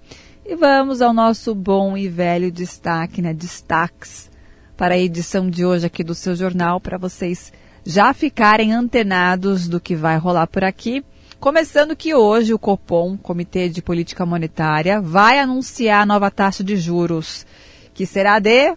E 0.44 0.54
vamos 0.54 1.00
ao 1.00 1.14
nosso 1.14 1.54
bom 1.54 1.96
e 1.96 2.08
velho 2.08 2.52
destaque, 2.52 3.22
né? 3.22 3.32
Destaques 3.32 4.30
para 4.76 4.94
a 4.94 4.98
edição 4.98 5.48
de 5.48 5.64
hoje 5.64 5.86
aqui 5.86 6.02
do 6.02 6.14
seu 6.14 6.34
jornal, 6.34 6.80
para 6.80 6.98
vocês 6.98 7.52
já 7.84 8.12
ficarem 8.12 8.72
antenados 8.72 9.68
do 9.68 9.80
que 9.80 9.94
vai 9.94 10.16
rolar 10.16 10.46
por 10.46 10.64
aqui. 10.64 11.04
Começando 11.38 11.94
que 11.94 12.14
hoje 12.14 12.54
o 12.54 12.58
Copom, 12.58 13.16
Comitê 13.16 13.68
de 13.68 13.82
Política 13.82 14.24
Monetária, 14.24 15.00
vai 15.00 15.38
anunciar 15.38 16.02
a 16.02 16.06
nova 16.06 16.30
taxa 16.30 16.64
de 16.64 16.76
juros, 16.76 17.46
que 17.92 18.06
será 18.06 18.38
de. 18.38 18.74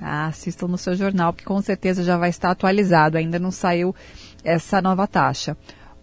Ah, 0.00 0.26
assistam 0.26 0.68
no 0.68 0.76
seu 0.76 0.94
jornal, 0.94 1.32
que 1.32 1.44
com 1.44 1.60
certeza 1.62 2.02
já 2.02 2.16
vai 2.16 2.30
estar 2.30 2.50
atualizado, 2.50 3.16
ainda 3.16 3.38
não 3.38 3.50
saiu 3.50 3.94
essa 4.44 4.80
nova 4.82 5.06
taxa. 5.06 5.56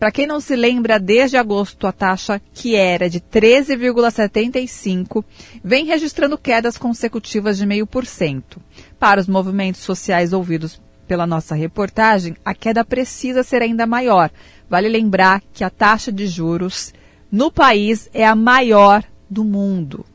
Para 0.03 0.11
quem 0.11 0.27
não 0.27 0.41
se 0.41 0.53
lembra, 0.53 0.99
desde 0.99 1.37
agosto 1.37 1.87
a 1.87 1.93
taxa 1.93 2.41
que 2.53 2.75
era 2.75 3.09
de 3.09 3.21
13,75 3.21 5.23
vem 5.63 5.85
registrando 5.85 6.37
quedas 6.37 6.77
consecutivas 6.77 7.57
de 7.57 7.65
0,5%. 7.65 8.57
Para 8.99 9.21
os 9.21 9.29
movimentos 9.29 9.79
sociais 9.79 10.33
ouvidos 10.33 10.81
pela 11.07 11.25
nossa 11.25 11.55
reportagem, 11.55 12.35
a 12.43 12.53
queda 12.53 12.83
precisa 12.83 13.43
ser 13.43 13.61
ainda 13.61 13.87
maior. 13.87 14.29
Vale 14.69 14.89
lembrar 14.89 15.41
que 15.53 15.63
a 15.63 15.69
taxa 15.69 16.11
de 16.11 16.27
juros 16.27 16.93
no 17.31 17.49
país 17.49 18.09
é 18.13 18.25
a 18.25 18.35
maior 18.35 19.05
do 19.29 19.45
mundo. 19.45 20.05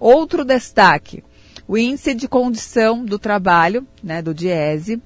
Outro 0.00 0.42
destaque: 0.42 1.22
o 1.68 1.76
índice 1.76 2.14
de 2.14 2.26
condição 2.26 3.04
do 3.04 3.18
trabalho, 3.18 3.86
né, 4.02 4.22
do 4.22 4.32
DIESE, 4.32 5.02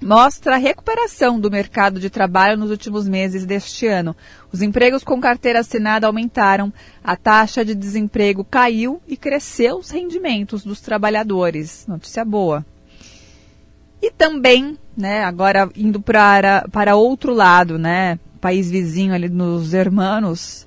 mostra 0.00 0.54
a 0.54 0.58
recuperação 0.58 1.40
do 1.40 1.50
mercado 1.50 1.98
de 1.98 2.08
trabalho 2.08 2.56
nos 2.56 2.70
últimos 2.70 3.08
meses 3.08 3.44
deste 3.44 3.86
ano. 3.86 4.16
Os 4.52 4.62
empregos 4.62 5.02
com 5.02 5.20
carteira 5.20 5.60
assinada 5.60 6.06
aumentaram, 6.06 6.72
a 7.02 7.16
taxa 7.16 7.64
de 7.64 7.74
desemprego 7.74 8.44
caiu 8.44 9.02
e 9.06 9.16
cresceu 9.16 9.78
os 9.78 9.90
rendimentos 9.90 10.64
dos 10.64 10.80
trabalhadores. 10.80 11.86
Notícia 11.86 12.24
boa. 12.24 12.64
E 14.00 14.10
também, 14.10 14.78
né, 14.96 15.24
agora 15.24 15.68
indo 15.76 16.00
para, 16.00 16.66
para 16.70 16.94
outro 16.94 17.34
lado, 17.34 17.76
né, 17.78 18.18
país 18.40 18.70
vizinho 18.70 19.12
ali 19.12 19.28
nos 19.28 19.74
hermanos, 19.74 20.66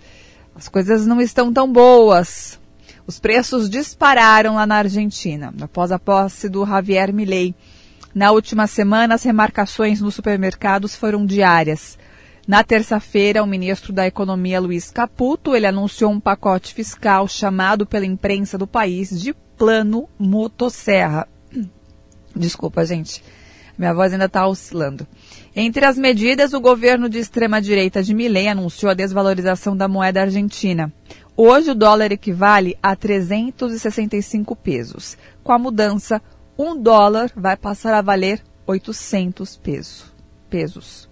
as 0.54 0.68
coisas 0.68 1.08
não 1.08 1.22
estão 1.22 1.52
tão 1.54 1.72
boas. 1.72 2.60
Os 3.08 3.20
preços 3.20 3.70
dispararam 3.70 4.56
lá 4.56 4.66
na 4.66 4.76
Argentina, 4.76 5.54
após 5.62 5.92
a 5.92 6.00
posse 6.00 6.50
do 6.50 6.66
Javier 6.66 7.14
Milei. 7.14 7.56
Na 8.14 8.32
última 8.32 8.68
semana, 8.68 9.16
as 9.16 9.24
remarcações 9.24 10.02
nos 10.02 10.16
supermercados 10.16 10.96
foram 10.96 11.26
diárias. 11.26 11.98
Na 12.48 12.64
terça-feira, 12.64 13.44
o 13.44 13.48
ministro 13.48 13.94
da 13.94 14.06
Economia, 14.06 14.60
Luiz 14.60 14.92
Caputo, 14.92 15.56
ele 15.56 15.68
anunciou 15.68 16.12
um 16.12 16.20
pacote 16.20 16.74
fiscal 16.74 17.28
chamado 17.28 17.86
pela 17.86 18.06
imprensa 18.06 18.58
do 18.58 18.68
país 18.68 19.22
de 19.22 19.34
Plano 19.58 20.10
Motosserra. 20.20 21.28
Desculpa, 22.36 22.84
gente. 22.84 23.24
Minha 23.78 23.94
voz 23.94 24.12
ainda 24.12 24.26
está 24.26 24.46
oscilando. 24.46 25.08
Entre 25.56 25.86
as 25.86 25.98
medidas, 25.98 26.54
o 26.54 26.60
governo 26.60 27.08
de 27.08 27.20
extrema-direita 27.20 28.04
de 28.04 28.14
Milei 28.14 28.48
anunciou 28.48 28.92
a 28.92 28.96
desvalorização 28.96 29.76
da 29.76 29.88
moeda 29.88 30.22
argentina. 30.22 30.92
Hoje, 31.38 31.72
o 31.72 31.76
dólar 31.76 32.12
equivale 32.12 32.78
a 32.84 32.96
365 32.96 34.56
pesos. 34.56 35.18
Com 35.44 35.54
a 35.54 35.58
mudança, 35.58 36.22
um 36.58 36.80
dólar 36.80 37.32
vai 37.36 37.56
passar 37.58 37.94
a 37.94 38.02
valer 38.02 38.42
800 38.66 39.58
peso, 39.58 40.06
pesos. 40.50 41.10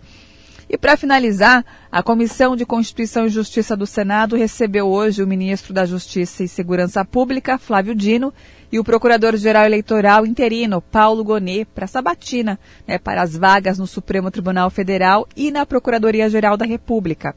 E 0.70 0.78
para 0.78 0.96
finalizar, 0.96 1.66
a 1.92 2.04
Comissão 2.04 2.56
de 2.56 2.64
Constituição 2.64 3.26
e 3.26 3.30
Justiça 3.30 3.76
do 3.76 3.88
Senado 3.88 4.36
recebeu 4.36 4.88
hoje 4.88 5.24
o 5.24 5.28
ministro 5.28 5.74
da 5.74 5.84
Justiça 5.84 6.44
e 6.44 6.48
Segurança 6.48 7.04
Pública, 7.04 7.58
Flávio 7.58 7.96
Dino, 7.96 8.32
e 8.72 8.78
o 8.78 8.84
Procurador-Geral 8.84 9.66
Eleitoral 9.66 10.28
interino, 10.28 10.80
Paulo 10.80 11.24
Gonet, 11.24 11.66
para 11.74 11.88
sabatina, 11.88 12.60
né, 12.88 13.00
para 13.00 13.24
as 13.24 13.36
vagas 13.36 13.80
no 13.80 13.88
Supremo 13.88 14.30
Tribunal 14.30 14.70
Federal 14.70 15.28
e 15.36 15.50
na 15.50 15.66
Procuradoria-Geral 15.66 16.56
da 16.56 16.66
República. 16.66 17.36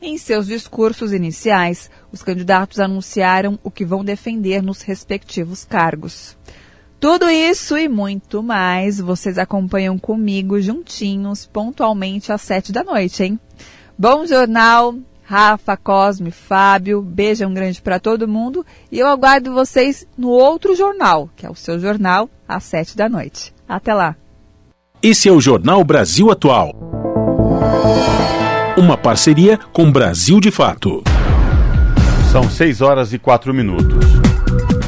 Em 0.00 0.18
seus 0.18 0.48
discursos 0.48 1.12
iniciais, 1.12 1.88
os 2.10 2.20
candidatos 2.20 2.80
anunciaram 2.80 3.60
o 3.62 3.70
que 3.70 3.84
vão 3.84 4.04
defender 4.04 4.60
nos 4.60 4.82
respectivos 4.82 5.64
cargos. 5.64 6.36
Tudo 7.02 7.28
isso 7.28 7.76
e 7.76 7.88
muito 7.88 8.44
mais 8.44 9.00
vocês 9.00 9.36
acompanham 9.36 9.98
comigo 9.98 10.60
juntinhos, 10.60 11.44
pontualmente 11.44 12.30
às 12.30 12.42
sete 12.42 12.70
da 12.70 12.84
noite, 12.84 13.24
hein? 13.24 13.40
Bom 13.98 14.24
jornal, 14.24 14.94
Rafa, 15.24 15.76
Cosme, 15.76 16.30
Fábio, 16.30 17.02
beijão 17.02 17.52
grande 17.52 17.82
para 17.82 17.98
todo 17.98 18.28
mundo 18.28 18.64
e 18.88 19.00
eu 19.00 19.08
aguardo 19.08 19.52
vocês 19.52 20.06
no 20.16 20.28
outro 20.28 20.76
jornal, 20.76 21.28
que 21.34 21.44
é 21.44 21.50
o 21.50 21.56
seu 21.56 21.80
jornal, 21.80 22.30
às 22.46 22.62
sete 22.62 22.96
da 22.96 23.08
noite. 23.08 23.52
Até 23.68 23.92
lá! 23.92 24.14
Esse 25.02 25.28
é 25.28 25.32
o 25.32 25.40
Jornal 25.40 25.82
Brasil 25.82 26.30
Atual. 26.30 26.72
Uma 28.78 28.96
parceria 28.96 29.58
com 29.72 29.90
Brasil 29.90 30.38
de 30.38 30.52
Fato. 30.52 31.02
São 32.30 32.48
seis 32.48 32.80
horas 32.80 33.12
e 33.12 33.18
quatro 33.18 33.52
minutos. 33.52 34.21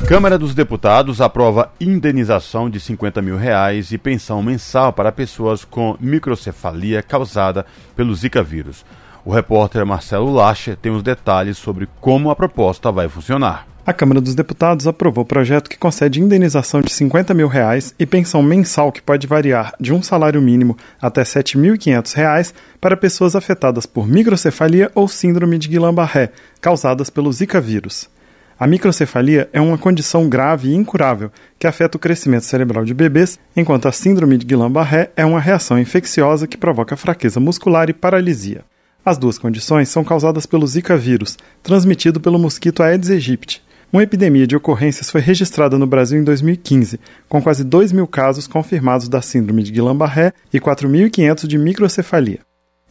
Câmara 0.07 0.37
dos 0.37 0.55
Deputados 0.55 1.23
aprova 1.23 1.73
indenização 1.81 2.69
de 2.69 2.79
50 2.79 3.23
mil 3.23 3.39
reais 3.39 3.91
e 3.91 3.97
pensão 3.97 4.43
mensal 4.43 4.93
para 4.93 5.11
pessoas 5.11 5.65
com 5.65 5.97
microcefalia 5.99 7.03
causada 7.03 7.65
pelo 7.97 8.15
Zika 8.15 8.43
vírus. 8.43 8.85
O 9.25 9.33
repórter 9.33 9.85
Marcelo 9.87 10.31
Lacher 10.31 10.77
tem 10.77 10.93
os 10.93 11.03
detalhes 11.03 11.57
sobre 11.57 11.89
como 12.03 12.29
a 12.29 12.37
proposta 12.37 12.93
vai 12.93 13.09
funcionar. 13.09 13.67
A 13.87 13.95
Câmara 13.95 14.21
dos 14.21 14.35
Deputados 14.35 14.87
aprovou 14.87 15.25
o 15.25 15.27
projeto 15.27 15.71
que 15.71 15.79
concede 15.79 16.21
indenização 16.21 16.83
de 16.83 16.93
50 16.93 17.33
mil 17.33 17.49
reais 17.49 17.95
e 17.99 18.05
pensão 18.05 18.43
mensal 18.43 18.93
que 18.93 19.01
pode 19.01 19.27
variar 19.27 19.73
de 19.81 19.95
um 19.95 20.03
salário 20.03 20.41
mínimo 20.41 20.77
até 21.01 21.23
R$ 21.23 21.27
7.500 21.27 22.53
para 22.79 22.97
pessoas 22.97 23.35
afetadas 23.35 23.87
por 23.87 24.07
microcefalia 24.07 24.93
ou 24.95 25.09
síndrome 25.09 25.57
de 25.57 25.69
Guillain-Barré, 25.69 26.31
causadas 26.61 27.09
pelo 27.09 27.33
Zika 27.33 27.59
vírus. 27.59 28.13
A 28.59 28.69
microcefalia 28.69 29.49
é 29.53 29.61
uma 29.61 29.77
condição 29.77 30.29
grave 30.29 30.69
e 30.69 30.75
incurável 30.75 31.31
que 31.59 31.67
afeta 31.67 31.97
o 31.97 32.01
crescimento 32.01 32.45
cerebral 32.45 32.85
de 32.85 32.95
bebês, 32.95 33.39
enquanto 33.57 33.89
a 33.89 33.93
síndrome 33.93 34.39
de 34.39 34.47
Guillain-Barré 34.47 35.11
é 35.17 35.25
uma 35.25 35.41
reação 35.41 35.77
infecciosa 35.77 36.47
que 36.47 36.57
provoca 36.57 36.97
fraqueza 36.97 37.41
muscular 37.41 37.91
e 37.91 37.93
paralisia. 37.93 38.65
As 39.05 39.19
duas 39.19 39.39
condições 39.39 39.89
são 39.89 40.05
causadas 40.05 40.47
pelo 40.47 40.67
Zika 40.67 40.97
vírus, 40.97 41.37
transmitido 41.63 42.21
pelo 42.21 42.39
mosquito 42.39 42.83
Aedes 42.83 43.11
aegypti. 43.11 43.61
Uma 43.93 44.05
epidemia 44.05 44.47
de 44.47 44.57
ocorrências 44.57 45.11
foi 45.11 45.21
registrada 45.21 45.77
no 45.77 45.87
Brasil 45.87 46.21
em 46.21 46.25
2015, 46.25 46.99
com 47.29 47.43
quase 47.43 47.65
2 47.65 47.93
mil 47.93 48.07
casos 48.07 48.47
confirmados 48.47 49.09
da 49.09 49.21
síndrome 49.21 49.65
de 49.65 49.73
Guillain-Barré 49.73 50.33
e 50.53 50.61
4.500 50.61 51.47
de 51.47 51.59
microcefalia. 51.59 52.41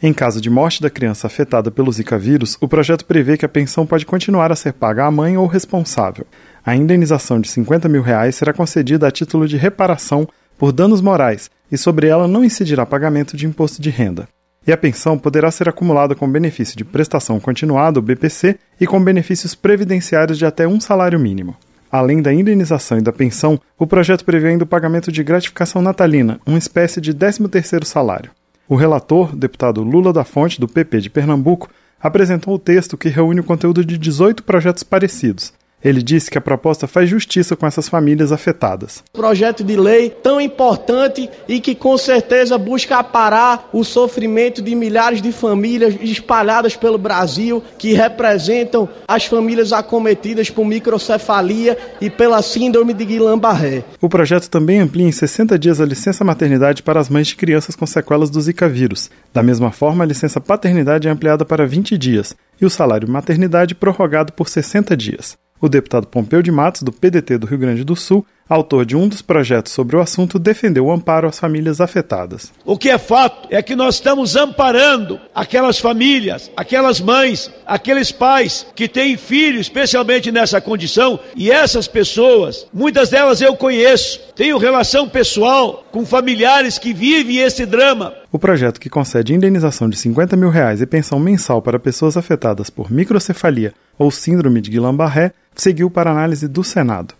Em 0.05 0.11
caso 0.11 0.41
de 0.41 0.49
morte 0.49 0.81
da 0.81 0.89
criança 0.89 1.27
afetada 1.27 1.71
pelo 1.71 1.89
Zika 1.89 2.19
vírus, 2.19 2.57
o 2.59 2.67
projeto 2.67 3.05
prevê 3.05 3.37
que 3.37 3.45
a 3.45 3.49
pensão 3.49 3.85
pode 3.85 4.05
continuar 4.05 4.51
a 4.51 4.55
ser 4.55 4.73
paga 4.73 5.05
à 5.05 5.09
mãe 5.09 5.37
ou 5.37 5.47
responsável. 5.47 6.27
A 6.65 6.75
indenização 6.75 7.39
de 7.39 7.47
50 7.47 7.87
mil 7.87 8.01
reais 8.01 8.35
será 8.35 8.51
concedida 8.51 9.07
a 9.07 9.11
título 9.11 9.47
de 9.47 9.55
reparação 9.55 10.27
por 10.57 10.73
danos 10.73 10.99
morais 10.99 11.49
e 11.71 11.77
sobre 11.77 12.07
ela 12.07 12.27
não 12.27 12.43
incidirá 12.43 12.85
pagamento 12.85 13.37
de 13.37 13.47
imposto 13.47 13.81
de 13.81 13.89
renda. 13.89 14.27
E 14.67 14.73
a 14.73 14.77
pensão 14.77 15.17
poderá 15.17 15.49
ser 15.49 15.69
acumulada 15.69 16.15
com 16.15 16.29
benefício 16.29 16.75
de 16.75 16.83
prestação 16.83 17.39
continuada, 17.39 18.01
BPC, 18.01 18.59
e 18.81 18.85
com 18.85 19.01
benefícios 19.01 19.55
previdenciários 19.55 20.37
de 20.37 20.45
até 20.45 20.67
um 20.67 20.81
salário 20.81 21.17
mínimo. 21.17 21.55
Além 21.89 22.21
da 22.21 22.33
indenização 22.33 22.97
e 22.97 23.01
da 23.01 23.13
pensão, 23.13 23.57
o 23.79 23.87
projeto 23.87 24.25
prevê 24.25 24.49
ainda 24.49 24.65
o 24.65 24.67
pagamento 24.67 25.13
de 25.13 25.23
gratificação 25.23 25.81
natalina, 25.81 26.41
uma 26.45 26.57
espécie 26.57 26.99
de 26.99 27.13
13º 27.13 27.85
salário. 27.85 28.31
O 28.73 28.75
relator, 28.75 29.35
deputado 29.35 29.83
Lula 29.83 30.11
da 30.11 30.23
Fonte, 30.23 30.59
do 30.59 30.67
PP 30.67 31.01
de 31.01 31.07
Pernambuco, 31.07 31.69
apresentou 32.01 32.55
o 32.55 32.57
texto 32.57 32.97
que 32.97 33.07
reúne 33.07 33.39
o 33.39 33.43
conteúdo 33.43 33.85
de 33.85 33.99
18 33.99 34.41
projetos 34.41 34.81
parecidos. 34.81 35.53
Ele 35.83 36.01
disse 36.01 36.31
que 36.31 36.37
a 36.37 36.41
proposta 36.41 36.87
faz 36.87 37.09
justiça 37.09 37.55
com 37.55 37.67
essas 37.67 37.89
famílias 37.89 38.31
afetadas. 38.31 39.03
Projeto 39.11 39.63
de 39.63 39.75
lei 39.75 40.09
tão 40.09 40.39
importante 40.39 41.29
e 41.47 41.59
que 41.59 41.75
com 41.75 41.97
certeza 41.97 42.57
busca 42.57 43.03
parar 43.03 43.69
o 43.73 43.83
sofrimento 43.83 44.61
de 44.61 44.73
milhares 44.75 45.21
de 45.21 45.31
famílias 45.31 45.95
espalhadas 46.01 46.75
pelo 46.75 46.97
Brasil 46.97 47.61
que 47.77 47.93
representam 47.93 48.87
as 49.07 49.25
famílias 49.25 49.73
acometidas 49.73 50.49
por 50.49 50.65
microcefalia 50.65 51.77
e 51.99 52.09
pela 52.09 52.41
síndrome 52.41 52.93
de 52.93 53.05
Guillain-Barré. 53.05 53.83
O 54.01 54.07
projeto 54.07 54.49
também 54.49 54.79
amplia 54.79 55.07
em 55.07 55.11
60 55.11 55.57
dias 55.59 55.81
a 55.81 55.85
licença 55.85 56.23
maternidade 56.23 56.81
para 56.81 56.99
as 56.99 57.09
mães 57.09 57.27
de 57.27 57.35
crianças 57.35 57.75
com 57.75 57.85
sequelas 57.85 58.29
do 58.29 58.39
Zika 58.39 58.69
vírus. 58.69 59.09
Da 59.33 59.43
mesma 59.43 59.71
forma, 59.71 60.03
a 60.03 60.07
licença 60.07 60.39
paternidade 60.39 61.07
é 61.07 61.11
ampliada 61.11 61.43
para 61.43 61.65
20 61.65 61.97
dias 61.97 62.35
e 62.61 62.65
o 62.65 62.69
salário 62.69 63.09
maternidade 63.09 63.75
prorrogado 63.75 64.31
por 64.33 64.47
60 64.47 64.95
dias. 64.95 65.37
O 65.63 65.69
deputado 65.69 66.07
Pompeu 66.07 66.41
de 66.41 66.51
Matos, 66.51 66.81
do 66.81 66.91
PDT 66.91 67.37
do 67.37 67.47
Rio 67.47 67.57
Grande 67.57 67.85
do 67.85 67.95
Sul, 67.95 68.25
autor 68.47 68.85
de 68.85 68.95
um 68.95 69.07
dos 69.07 69.21
projetos 69.21 69.71
sobre 69.71 69.95
o 69.95 70.01
assunto, 70.01 70.37
defendeu 70.37 70.85
o 70.85 70.91
amparo 70.91 71.27
às 71.27 71.39
famílias 71.39 71.79
afetadas. 71.79 72.51
O 72.65 72.77
que 72.77 72.89
é 72.89 72.97
fato 72.97 73.47
é 73.49 73.61
que 73.61 73.75
nós 73.75 73.95
estamos 73.95 74.35
amparando 74.35 75.19
aquelas 75.33 75.79
famílias, 75.79 76.51
aquelas 76.55 76.99
mães, 76.99 77.51
aqueles 77.65 78.11
pais 78.11 78.65
que 78.75 78.87
têm 78.87 79.17
filhos, 79.17 79.61
especialmente 79.61 80.31
nessa 80.31 80.59
condição, 80.59 81.19
e 81.35 81.51
essas 81.51 81.87
pessoas, 81.87 82.67
muitas 82.73 83.09
delas 83.09 83.41
eu 83.41 83.55
conheço, 83.55 84.19
tenho 84.35 84.57
relação 84.57 85.07
pessoal 85.07 85.85
com 85.91 86.05
familiares 86.05 86.77
que 86.77 86.93
vivem 86.93 87.37
esse 87.37 87.65
drama. 87.65 88.13
O 88.31 88.39
projeto 88.39 88.79
que 88.79 88.89
concede 88.89 89.33
indenização 89.33 89.87
de 89.87 89.95
50 89.95 90.35
mil 90.35 90.49
reais 90.49 90.81
e 90.81 90.85
pensão 90.85 91.19
mensal 91.19 91.61
para 91.61 91.79
pessoas 91.79 92.17
afetadas 92.17 92.69
por 92.69 92.91
microcefalia 92.91 93.73
ou 93.97 94.09
síndrome 94.09 94.59
de 94.59 94.71
Guillain-Barré 94.71 95.33
seguiu 95.55 95.89
para 95.89 96.11
análise 96.11 96.47
do 96.47 96.63
Senado. 96.63 97.13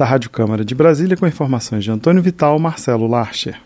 Da 0.00 0.06
Rádio 0.06 0.30
Câmara 0.30 0.64
de 0.64 0.74
Brasília, 0.74 1.14
com 1.14 1.26
informações 1.26 1.84
de 1.84 1.90
Antônio 1.90 2.22
Vital, 2.22 2.58
Marcelo 2.58 3.06
Larcher. 3.06 3.60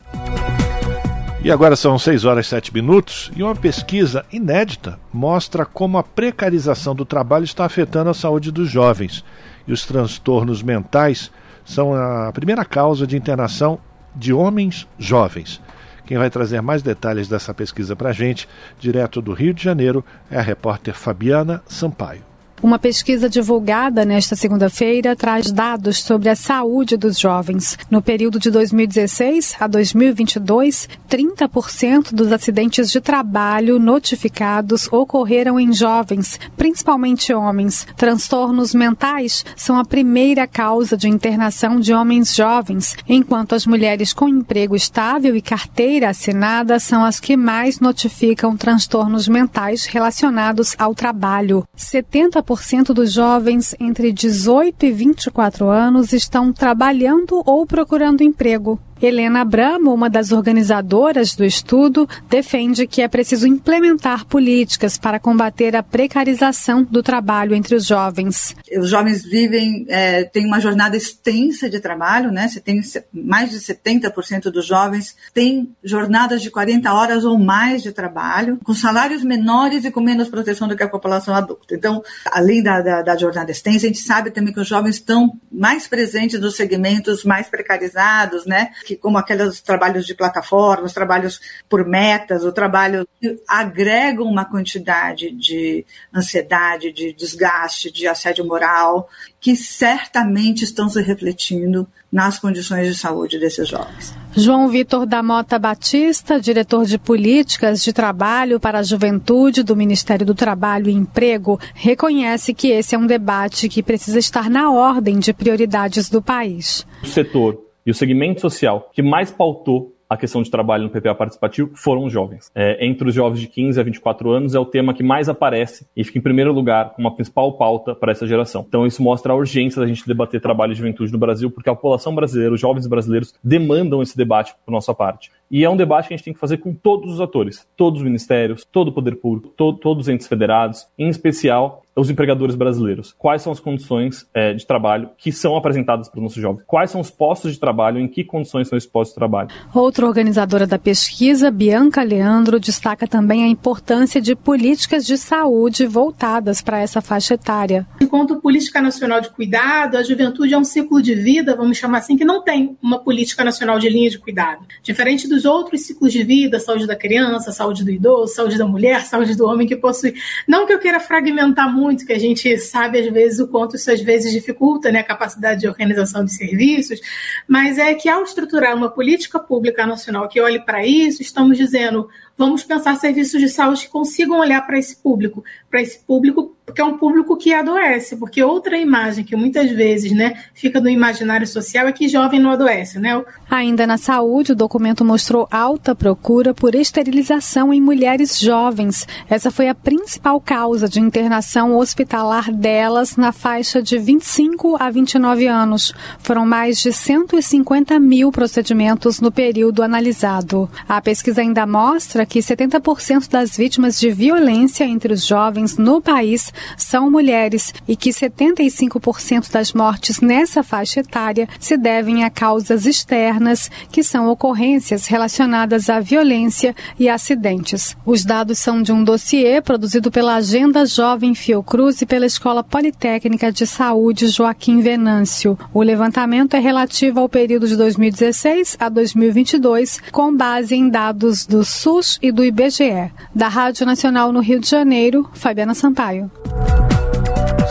E 1.45 1.49
agora 1.49 1.77
são 1.77 1.97
6 1.97 2.25
horas 2.25 2.47
e 2.47 2.49
7 2.49 2.75
minutos 2.75 3.31
e 3.37 3.43
uma 3.45 3.55
pesquisa 3.55 4.27
inédita 4.33 4.99
mostra 5.13 5.65
como 5.65 5.97
a 5.97 6.03
precarização 6.03 6.93
do 6.93 7.05
trabalho 7.05 7.45
está 7.45 7.65
afetando 7.65 8.11
a 8.11 8.15
saúde 8.15 8.51
dos 8.51 8.69
jovens. 8.69 9.25
E 9.65 9.73
os 9.73 9.87
transtornos 9.87 10.61
mentais 10.61 11.31
são 11.65 11.95
a 11.95 12.33
primeira 12.33 12.65
causa 12.65 13.07
de 13.07 13.17
internação 13.17 13.79
de 14.13 14.33
homens 14.33 14.89
jovens. 14.99 15.63
Quem 16.05 16.19
vai 16.19 16.31
trazer 16.31 16.61
mais 16.61 16.83
detalhes 16.83 17.29
dessa 17.29 17.55
pesquisa 17.55 17.95
para 17.95 18.11
a 18.11 18.13
gente, 18.13 18.49
direto 18.81 19.23
do 19.23 19.33
Rio 19.33 19.55
de 19.55 19.63
Janeiro, 19.63 20.05
é 20.29 20.37
a 20.37 20.43
repórter 20.43 20.95
Fabiana 20.95 21.63
Sampaio. 21.69 22.34
Uma 22.65 22.79
pesquisa 22.79 23.29
divulgada 23.29 24.07
nesta 24.07 24.35
segunda-feira 24.35 25.15
traz 25.15 25.53
dados 25.53 26.03
sobre 26.03 26.31
a 26.31 26.35
saúde 26.35 26.97
dos 26.97 27.19
jovens. 27.19 27.77
No 27.91 28.01
período 28.01 28.39
de 28.39 28.51
2016 28.51 29.57
a 29.61 29.67
2022, 29.67 30.89
30% 31.07 32.15
dos 32.15 32.33
acidentes 32.33 32.91
de 32.91 33.03
trabalho 33.03 33.79
notificados 33.79 34.91
ocorreram 34.91 35.61
em 35.61 35.75
jovens, 35.75 36.41
principalmente 36.57 37.35
homens. 37.35 37.87
Transtornos 37.99 38.75
mentais 38.75 39.45
são 39.55 39.79
a 39.79 39.85
primeira 39.85 40.47
causa 40.47 40.97
de 40.97 41.07
internação 41.07 41.79
de 41.79 41.93
homens 41.93 42.35
jovens, 42.35 42.97
enquanto 43.07 43.55
as 43.55 43.67
mulheres 43.67 44.15
com 44.15 44.27
emprego 44.27 44.75
estável 44.75 45.37
e 45.37 45.43
carteira 45.43 46.09
assinada 46.09 46.81
são 46.81 47.05
as 47.05 47.21
que 47.21 47.37
mais 47.37 47.79
notificam 47.79 48.57
transtornos 48.57 49.29
mentais 49.29 49.85
relacionados 49.85 50.75
ao 50.79 50.95
trabalho. 50.95 51.63
70% 51.77 52.54
40% 52.55 52.93
dos 52.93 53.13
jovens 53.13 53.75
entre 53.81 54.13
18 54.13 54.87
e 54.87 54.93
24 54.93 55.69
anos 55.69 56.13
estão 56.13 56.53
trabalhando 56.53 57.43
ou 57.45 57.67
procurando 57.67 58.23
emprego. 58.23 58.79
Helena 59.01 59.41
Abramo, 59.41 59.93
uma 59.93 60.09
das 60.09 60.33
organizadoras 60.33 61.35
do 61.35 61.45
estudo, 61.45 62.09
defende 62.29 62.87
que 62.87 63.03
é 63.03 63.09
preciso 63.09 63.47
implementar 63.47 64.25
políticas 64.25 64.97
para 64.97 65.19
combater 65.19 65.77
a 65.77 65.83
precarização 65.83 66.83
do 66.83 67.03
trabalho 67.03 67.55
entre 67.55 67.75
os 67.75 67.87
jovens. 67.87 68.55
Os 68.79 68.89
jovens 68.89 69.23
vivem, 69.23 69.85
é, 69.89 70.25
têm 70.25 70.47
uma 70.47 70.61
jornada 70.61 70.97
extensa 70.97 71.69
de 71.69 71.81
trabalho, 71.81 72.31
né? 72.31 72.49
Você 72.49 72.61
tem 72.61 72.81
mais 73.13 73.51
de 73.51 73.59
70% 73.59 74.51
dos 74.51 74.67
jovens 74.67 75.17
têm 75.33 75.75
jornadas 75.83 76.43
de 76.43 76.51
40 76.51 76.93
horas 76.93 77.25
ou 77.25 77.39
mais 77.39 77.83
de 77.83 77.93
trabalho, 77.93 78.59
com 78.65 78.75
salários 78.75 79.23
menores 79.23 79.85
e 79.85 79.91
com 79.91 80.01
menos 80.01 80.29
proteção 80.29 80.69
do 80.69 80.77
que 80.77 80.83
a 80.83 80.89
população 80.89 81.35
adulta. 81.35 81.75
Então, 81.75 82.03
além 82.31 82.63
da, 82.63 82.81
da, 82.81 83.03
da 83.03 83.17
jornada 83.17 83.51
extensa, 83.51 83.87
a 83.87 83.89
gente 83.89 84.01
sabe 84.01 84.31
também 84.31 84.53
que 84.53 84.61
os 84.61 84.69
jovens 84.69 84.97
estão 84.97 85.39
mais 85.51 85.87
presentes 85.87 86.41
nos 86.41 86.57
segmentos 86.57 87.25
mais 87.25 87.49
precarizados, 87.49 88.47
né? 88.47 88.71
Que, 88.85 88.97
como 88.97 89.19
aqueles 89.19 89.61
trabalhos 89.61 90.07
de 90.07 90.15
plataforma, 90.15 90.85
os 90.85 90.93
trabalhos 90.93 91.41
por 91.69 91.85
metas, 91.85 92.45
o 92.45 92.53
trabalho 92.53 93.07
que 93.21 93.41
agregam 93.49 94.27
uma 94.27 94.45
quantidade 94.45 95.31
de 95.33 95.85
ansiedade, 96.15 96.93
de 96.93 97.13
desgaste, 97.13 97.91
de 97.91 98.07
assédio 98.07 98.45
moral, 98.45 99.09
que 99.41 99.57
certamente 99.57 100.65
estão 100.65 100.89
se 100.89 101.01
refletindo 101.03 101.89
nas 102.13 102.39
condições 102.39 102.87
de 102.87 102.97
saúde 102.97 103.41
desses 103.41 103.69
jovens. 103.69 104.15
João 104.37 104.69
Vitor 104.69 105.05
da 105.05 105.23
Mota 105.23 105.59
Batista, 105.59 106.41
diretor 106.41 106.85
de 106.85 106.97
políticas 106.97 107.83
de 107.83 107.93
trabalho 107.93 108.61
para 108.61 108.79
a 108.79 108.83
juventude 108.83 109.63
do 109.63 109.75
Ministério 109.75 110.25
do 110.25 110.35
Trabalho 110.35 110.89
e 110.89 110.95
Emprego, 110.95 111.59
reconhece 111.75 112.55
que 112.55 112.69
esse 112.69 112.95
é 112.95 112.99
um 112.99 113.07
debate 113.07 113.69
que 113.69 113.83
precisa 113.83 114.19
estar 114.19 114.49
na 114.49 114.71
ordem 114.71 115.19
de 115.19 115.33
prioridades 115.33 116.09
do 116.09 116.23
país. 116.23 116.87
O 117.03 117.07
setor 117.07 117.64
e 117.85 117.91
o 117.91 117.95
segmento 117.95 118.41
social 118.41 118.91
que 118.93 119.03
mais 119.03 119.31
pautou 119.31 119.95
a 120.09 120.17
questão 120.17 120.43
de 120.43 120.51
trabalho 120.51 120.85
no 120.85 120.91
PPA 120.91 121.15
participativo 121.15 121.71
foram 121.75 122.05
os 122.05 122.13
jovens. 122.13 122.51
É, 122.55 122.87
entre 122.87 123.09
os 123.09 123.15
jovens 123.15 123.41
de 123.41 123.49
15 123.49 123.81
a 123.81 123.83
24 123.83 124.31
anos 124.31 124.55
é 124.55 124.59
o 124.59 124.65
tema 124.65 124.95
que 124.95 125.03
mais 125.03 125.29
aparece 125.29 125.87
e 125.97 126.05
fica 126.05 126.19
em 126.19 126.23
primeiro 126.23 126.53
lugar 126.53 126.91
como 126.95 127.09
a 127.09 127.11
principal 127.11 127.53
pauta 127.55 127.95
para 127.95 128.13
essa 128.13 128.27
geração. 128.27 128.65
Então 128.69 128.87
isso 128.87 129.03
mostra 129.03 129.33
a 129.33 129.37
urgência 129.37 129.81
da 129.81 129.87
gente 129.87 130.07
debater 130.07 130.41
trabalho 130.41 130.73
e 130.73 130.77
juventude 130.77 131.13
no 131.13 131.19
Brasil, 131.19 131.51
porque 131.51 131.69
a 131.69 131.75
população 131.75 132.15
brasileira, 132.15 132.55
os 132.55 132.61
jovens 132.61 132.87
brasileiros 132.87 133.35
demandam 133.43 134.03
esse 134.03 134.17
debate 134.17 134.55
por 134.65 134.73
nossa 134.73 134.95
parte. 134.95 135.31
E 135.51 135.65
é 135.65 135.71
um 135.71 135.77
debate 135.77 136.09
que 136.09 136.15
a 136.15 136.17
gente 136.17 136.25
tem 136.25 136.35
que 136.35 136.41
fazer 136.41 136.59
com 136.59 136.75
todos 136.75 137.15
os 137.15 137.21
atores, 137.21 137.67
todos 137.77 138.01
os 138.01 138.05
ministérios, 138.05 138.67
todo 138.71 138.89
o 138.89 138.93
poder 138.93 139.17
público, 139.17 139.49
to 139.57 139.73
todos 139.75 140.07
os 140.07 140.09
entes 140.09 140.27
federados, 140.27 140.87
em 140.99 141.09
especial 141.09 141.84
os 141.97 142.11
empregadores 142.11 142.55
brasileiros. 142.55 143.15
Quais 143.17 143.43
são 143.43 143.53
as 143.53 143.61
condições 143.61 144.27
é, 144.35 144.53
de 144.53 144.67
trabalho 144.67 145.11
que 145.17 145.31
são 145.31 145.57
apresentadas 145.57 146.09
para 146.09 146.19
os 146.19 146.23
nossos 146.23 146.43
jovens? 146.43 146.65
Quais 146.67 146.91
são 146.91 147.01
os 147.01 147.11
postos 147.11 147.53
de 147.53 147.61
trabalho? 147.61 148.01
Em 148.01 148.09
que 148.09 148.25
condições 148.25 148.69
são 148.69 148.77
esses 148.77 148.89
postos 148.89 149.15
de 149.15 149.19
trabalho? 149.19 149.49
Outra 149.73 150.07
organizadora 150.07 150.67
da 150.67 150.79
pesquisa, 150.79 151.51
Bianca 151.51 152.03
Leandro, 152.03 152.59
destaca 152.59 153.07
também 153.07 153.45
a 153.45 153.49
importância 153.49 154.21
de 154.21 154.35
políticas 154.35 155.07
de 155.07 155.17
saúde 155.17 155.87
voltadas 155.87 156.61
para 156.61 156.81
essa 156.81 157.01
faixa 157.01 157.35
etária. 157.35 157.87
Enquanto 158.01 158.41
política 158.41 158.83
nacional 158.83 159.21
de 159.21 159.31
cuidado, 159.31 159.97
a 159.97 160.03
juventude 160.03 160.53
é 160.53 160.59
um 160.59 160.65
ciclo 160.65 161.01
de 161.01 161.15
vida, 161.15 161.57
vamos 161.57 161.79
chamar 161.79 161.99
assim, 161.99 162.17
que 162.17 162.25
não 162.25 162.43
tem 162.43 162.77
uma 162.83 162.99
política 162.99 163.45
nacional 163.45 163.79
de 163.79 163.89
linha 163.89 164.11
de 164.11 164.19
cuidado. 164.19 164.65
Diferente 164.83 165.29
dos 165.29 165.45
outros 165.45 165.83
ciclos 165.83 166.13
de 166.13 166.23
vida, 166.25 166.59
saúde 166.59 166.87
da 166.87 166.97
criança, 166.97 167.53
saúde 167.53 167.85
do 167.85 167.91
idoso, 167.91 168.35
saúde 168.35 168.59
da 168.59 168.67
mulher, 168.67 169.03
saúde 169.03 169.37
do 169.37 169.47
homem 169.47 169.67
que 169.67 169.77
possui. 169.77 170.15
Não 170.49 170.67
que 170.67 170.73
eu 170.73 170.79
queira 170.79 170.99
fragmentar 170.99 171.73
muito 171.73 171.84
muito, 171.85 172.07
que 172.07 172.13
a 172.13 172.19
gente 172.19 172.57
sabe 172.59 172.99
às 172.99 173.13
vezes 173.13 173.39
o 173.39 173.49
quanto 173.49 173.77
isso 173.77 173.91
às 173.91 174.01
vezes 174.01 174.33
dificulta 174.33 174.91
né, 174.91 175.01
a 175.01 175.05
capacidade 175.05 175.61
de 175.61 175.69
organização 175.69 176.25
de 176.25 176.33
serviços, 176.33 176.99
mas 177.47 177.79
é 177.79 177.93
que 177.95 178.09
ao 178.09 178.23
estruturar 178.23 178.75
uma 178.75 178.91
política 178.91 179.39
pública 179.39 179.87
nacional 179.87 180.29
que 180.29 180.41
olhe 180.41 180.65
para 180.65 180.87
isso, 180.87 181.21
estamos 181.21 181.59
dizendo 181.59 182.09
vamos 182.37 182.65
pensar 182.65 182.97
serviços 182.97 183.41
de 183.41 183.49
saúde 183.49 183.83
que 183.83 183.89
consigam 183.89 184.39
olhar 184.39 184.61
para 184.67 184.79
esse 184.79 184.97
público, 184.97 185.45
para 185.71 185.83
esse 185.83 185.99
público 186.01 186.57
que 186.73 186.81
é 186.81 186.85
um 186.85 186.97
público 186.97 187.37
que 187.37 187.53
adoece, 187.53 188.17
porque 188.17 188.43
outra 188.43 188.79
imagem 188.79 189.23
que 189.23 189.37
muitas 189.37 189.71
vezes, 189.71 190.13
né, 190.13 190.35
fica 190.55 190.81
no 190.81 190.89
imaginário 190.89 191.47
social 191.47 191.87
é 191.87 191.93
que 191.93 192.09
jovem 192.09 192.41
não 192.41 192.51
adoece, 192.51 192.99
né? 192.99 193.23
Ainda 193.51 193.87
na 193.87 193.99
saúde, 193.99 194.53
o 194.53 194.57
documento 194.57 195.05
mostrou 195.05 195.47
alta 195.51 195.95
procura 195.95 196.55
por 196.55 196.75
esterilização 196.75 197.73
em 197.73 197.81
mulheres 197.81 198.41
jovens. 198.41 199.07
Essa 199.29 199.51
foi 199.51 199.69
a 199.69 199.75
principal 199.75 200.41
causa 200.41 200.89
de 200.89 201.01
internação 201.01 201.77
hospitalar 201.77 202.51
delas 202.51 203.17
na 203.17 203.31
faixa 203.31 203.83
de 203.83 203.99
25 203.99 204.77
a 204.81 204.91
29 204.91 205.47
anos. 205.47 205.93
Foram 206.21 206.47
mais 206.47 206.79
de 206.79 206.93
150 206.93 208.01
mil 208.01 208.33
procedimentos 208.33 209.21
no 209.21 209.31
período 209.31 209.83
analisado. 209.83 210.69
A 210.89 211.01
pesquisa 211.01 211.43
ainda 211.43 211.67
mostra 211.67 212.24
que 212.25 212.41
70% 212.41 213.29
das 213.29 213.57
vítimas 213.57 213.99
de 213.99 214.11
violência 214.11 214.85
entre 214.85 215.13
os 215.13 215.27
jovens 215.27 215.77
no 215.77 216.01
país 216.01 216.53
são 216.77 217.11
mulheres 217.11 217.73
e 217.87 217.97
que 217.97 218.11
75% 218.11 219.51
das 219.51 219.73
mortes 219.73 220.21
nessa 220.21 220.63
faixa 220.63 221.01
etária 221.01 221.49
se 221.59 221.77
devem 221.77 222.25
a 222.25 222.31
causas 222.31 222.87
externas, 222.87 223.71
que 223.91 224.03
são 224.03 224.29
ocorrências 224.29 225.07
relacionadas 225.07 225.89
à 225.89 226.01
violência 226.01 226.75
e 226.99 227.09
acidentes. 227.09 227.97
Os 228.05 228.25
dados 228.25 228.59
são 228.59 228.83
de 228.83 228.93
um 228.93 229.03
dossiê 229.03 229.61
produzido 229.61 230.11
pela 230.11 230.37
Agenda 230.37 230.87
Jovem 230.87 231.35
Fiocruz 231.35 232.03
e 232.03 232.07
pela 232.07 232.27
Escola 232.27 232.63
Politécnica 232.63 233.51
de 233.51 233.67
Saúde 233.67 234.29
Joaquim 234.29 234.81
Venâncio. 234.81 235.59
O 235.73 235.83
levantamento 235.83 236.55
é 236.55 236.61
relativo 236.61 237.21
ao 237.21 237.29
período 237.29 237.67
de 237.67 237.77
2016 237.77 238.77
a 238.79 238.89
2022, 238.89 240.01
com 240.13 240.35
base 240.35 240.75
em 240.75 240.89
dados 240.89 241.47
do 241.47 241.65
SUS 241.65 242.14
e 242.23 242.33
do 242.33 242.45
IBGE. 242.45 243.11
Da 243.35 243.49
Rádio 243.49 243.87
Nacional 243.87 244.33
no 244.33 244.41
Rio 244.41 244.61
de 244.61 244.69
Janeiro, 244.69 245.29
Fabiana 245.35 245.75
Sampaio. 245.75 246.31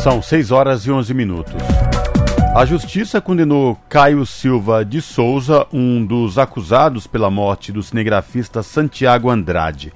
São 0.02 0.22
6 0.22 0.52
horas 0.52 0.86
e 0.86 0.92
11 0.92 1.14
minutos. 1.14 1.54
A 2.56 2.66
justiça 2.66 3.20
condenou 3.20 3.76
Caio 3.90 4.26
Silva 4.26 4.86
de 4.86 5.02
Souza, 5.02 5.66
um 5.74 6.06
dos 6.06 6.38
acusados 6.38 7.08
pela 7.08 7.32
morte 7.32 7.72
do 7.72 7.82
cinegrafista 7.82 8.62
Santiago 8.62 9.30
Andrade. 9.30 9.92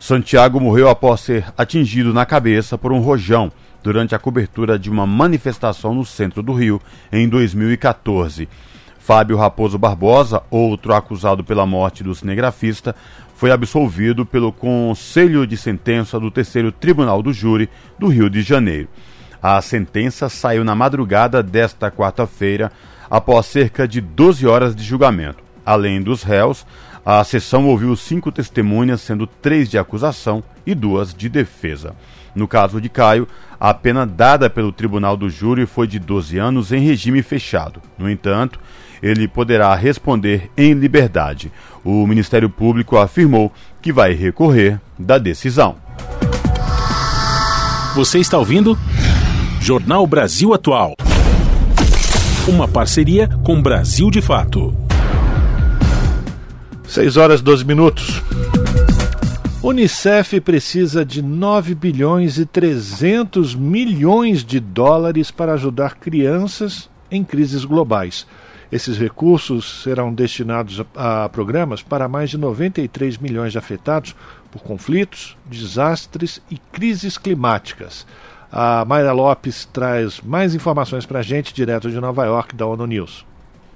Santiago 0.00 0.58
morreu 0.58 0.88
após 0.88 1.20
ser 1.20 1.44
atingido 1.56 2.14
na 2.14 2.24
cabeça 2.24 2.78
por 2.78 2.92
um 2.92 3.00
rojão 3.00 3.52
durante 3.82 4.14
a 4.14 4.18
cobertura 4.18 4.78
de 4.78 4.88
uma 4.88 5.06
manifestação 5.06 5.92
no 5.92 6.04
centro 6.04 6.42
do 6.42 6.52
Rio 6.52 6.80
em 7.12 7.28
2014. 7.28 8.48
Fábio 8.98 9.36
Raposo 9.36 9.78
Barbosa, 9.78 10.42
outro 10.50 10.94
acusado 10.94 11.42
pela 11.42 11.64
morte 11.64 12.04
do 12.04 12.14
cinegrafista, 12.14 12.94
foi 13.38 13.52
absolvido 13.52 14.26
pelo 14.26 14.50
Conselho 14.50 15.46
de 15.46 15.56
Sentença 15.56 16.18
do 16.18 16.28
Terceiro 16.28 16.72
Tribunal 16.72 17.22
do 17.22 17.32
Júri 17.32 17.70
do 17.96 18.08
Rio 18.08 18.28
de 18.28 18.42
Janeiro. 18.42 18.88
A 19.40 19.62
sentença 19.62 20.28
saiu 20.28 20.64
na 20.64 20.74
madrugada 20.74 21.40
desta 21.40 21.88
quarta-feira, 21.88 22.72
após 23.08 23.46
cerca 23.46 23.86
de 23.86 24.00
12 24.00 24.44
horas 24.44 24.74
de 24.74 24.82
julgamento. 24.82 25.44
Além 25.64 26.02
dos 26.02 26.24
réus, 26.24 26.66
a 27.06 27.22
sessão 27.22 27.68
ouviu 27.68 27.94
cinco 27.94 28.32
testemunhas, 28.32 29.02
sendo 29.02 29.24
três 29.24 29.70
de 29.70 29.78
acusação 29.78 30.42
e 30.66 30.74
duas 30.74 31.14
de 31.14 31.28
defesa. 31.28 31.94
No 32.34 32.48
caso 32.48 32.80
de 32.80 32.88
Caio, 32.88 33.28
a 33.60 33.72
pena 33.72 34.04
dada 34.04 34.50
pelo 34.50 34.72
tribunal 34.72 35.16
do 35.16 35.30
júri 35.30 35.64
foi 35.64 35.86
de 35.86 36.00
12 36.00 36.38
anos 36.38 36.72
em 36.72 36.80
regime 36.80 37.22
fechado. 37.22 37.80
No 37.96 38.10
entanto, 38.10 38.58
ele 39.02 39.28
poderá 39.28 39.74
responder 39.74 40.50
em 40.56 40.72
liberdade. 40.74 41.52
O 41.84 42.06
Ministério 42.06 42.50
Público 42.50 42.96
afirmou 42.96 43.52
que 43.80 43.92
vai 43.92 44.12
recorrer 44.12 44.80
da 44.98 45.18
decisão. 45.18 45.76
Você 47.94 48.18
está 48.18 48.38
ouvindo? 48.38 48.78
Jornal 49.60 50.06
Brasil 50.06 50.54
Atual. 50.54 50.94
Uma 52.46 52.68
parceria 52.68 53.28
com 53.44 53.60
Brasil 53.60 54.10
de 54.10 54.22
Fato. 54.22 54.74
6 56.86 57.16
horas 57.16 57.42
12 57.42 57.64
minutos. 57.64 58.22
Unicef 59.62 60.40
precisa 60.40 61.04
de 61.04 61.20
9 61.20 61.74
bilhões 61.74 62.38
e 62.38 62.46
300 62.46 63.54
milhões 63.54 64.44
de 64.44 64.60
dólares 64.60 65.30
para 65.30 65.54
ajudar 65.54 65.96
crianças 65.96 66.88
em 67.10 67.24
crises 67.24 67.64
globais. 67.64 68.26
Esses 68.70 68.98
recursos 68.98 69.82
serão 69.82 70.12
destinados 70.12 70.82
a, 70.94 71.24
a, 71.24 71.28
programas 71.28 71.82
para 71.82 72.06
mais 72.06 72.28
de 72.28 72.36
93 72.36 73.16
milhões 73.16 73.52
de 73.52 73.58
afetados 73.58 74.14
por 74.50 74.62
conflitos, 74.62 75.36
desastres 75.46 76.42
e 76.50 76.58
crises 76.58 77.16
climáticas. 77.16 78.06
A 78.52 78.84
Mayra 78.84 79.12
Lopes 79.12 79.64
traz 79.66 80.20
mais 80.20 80.54
informações 80.54 81.06
para 81.06 81.20
a 81.20 81.22
gente, 81.22 81.54
direto 81.54 81.90
de 81.90 82.00
Nova 82.00 82.24
York, 82.24 82.54
da 82.54 82.66
ONU 82.66 82.86
News. 82.86 83.27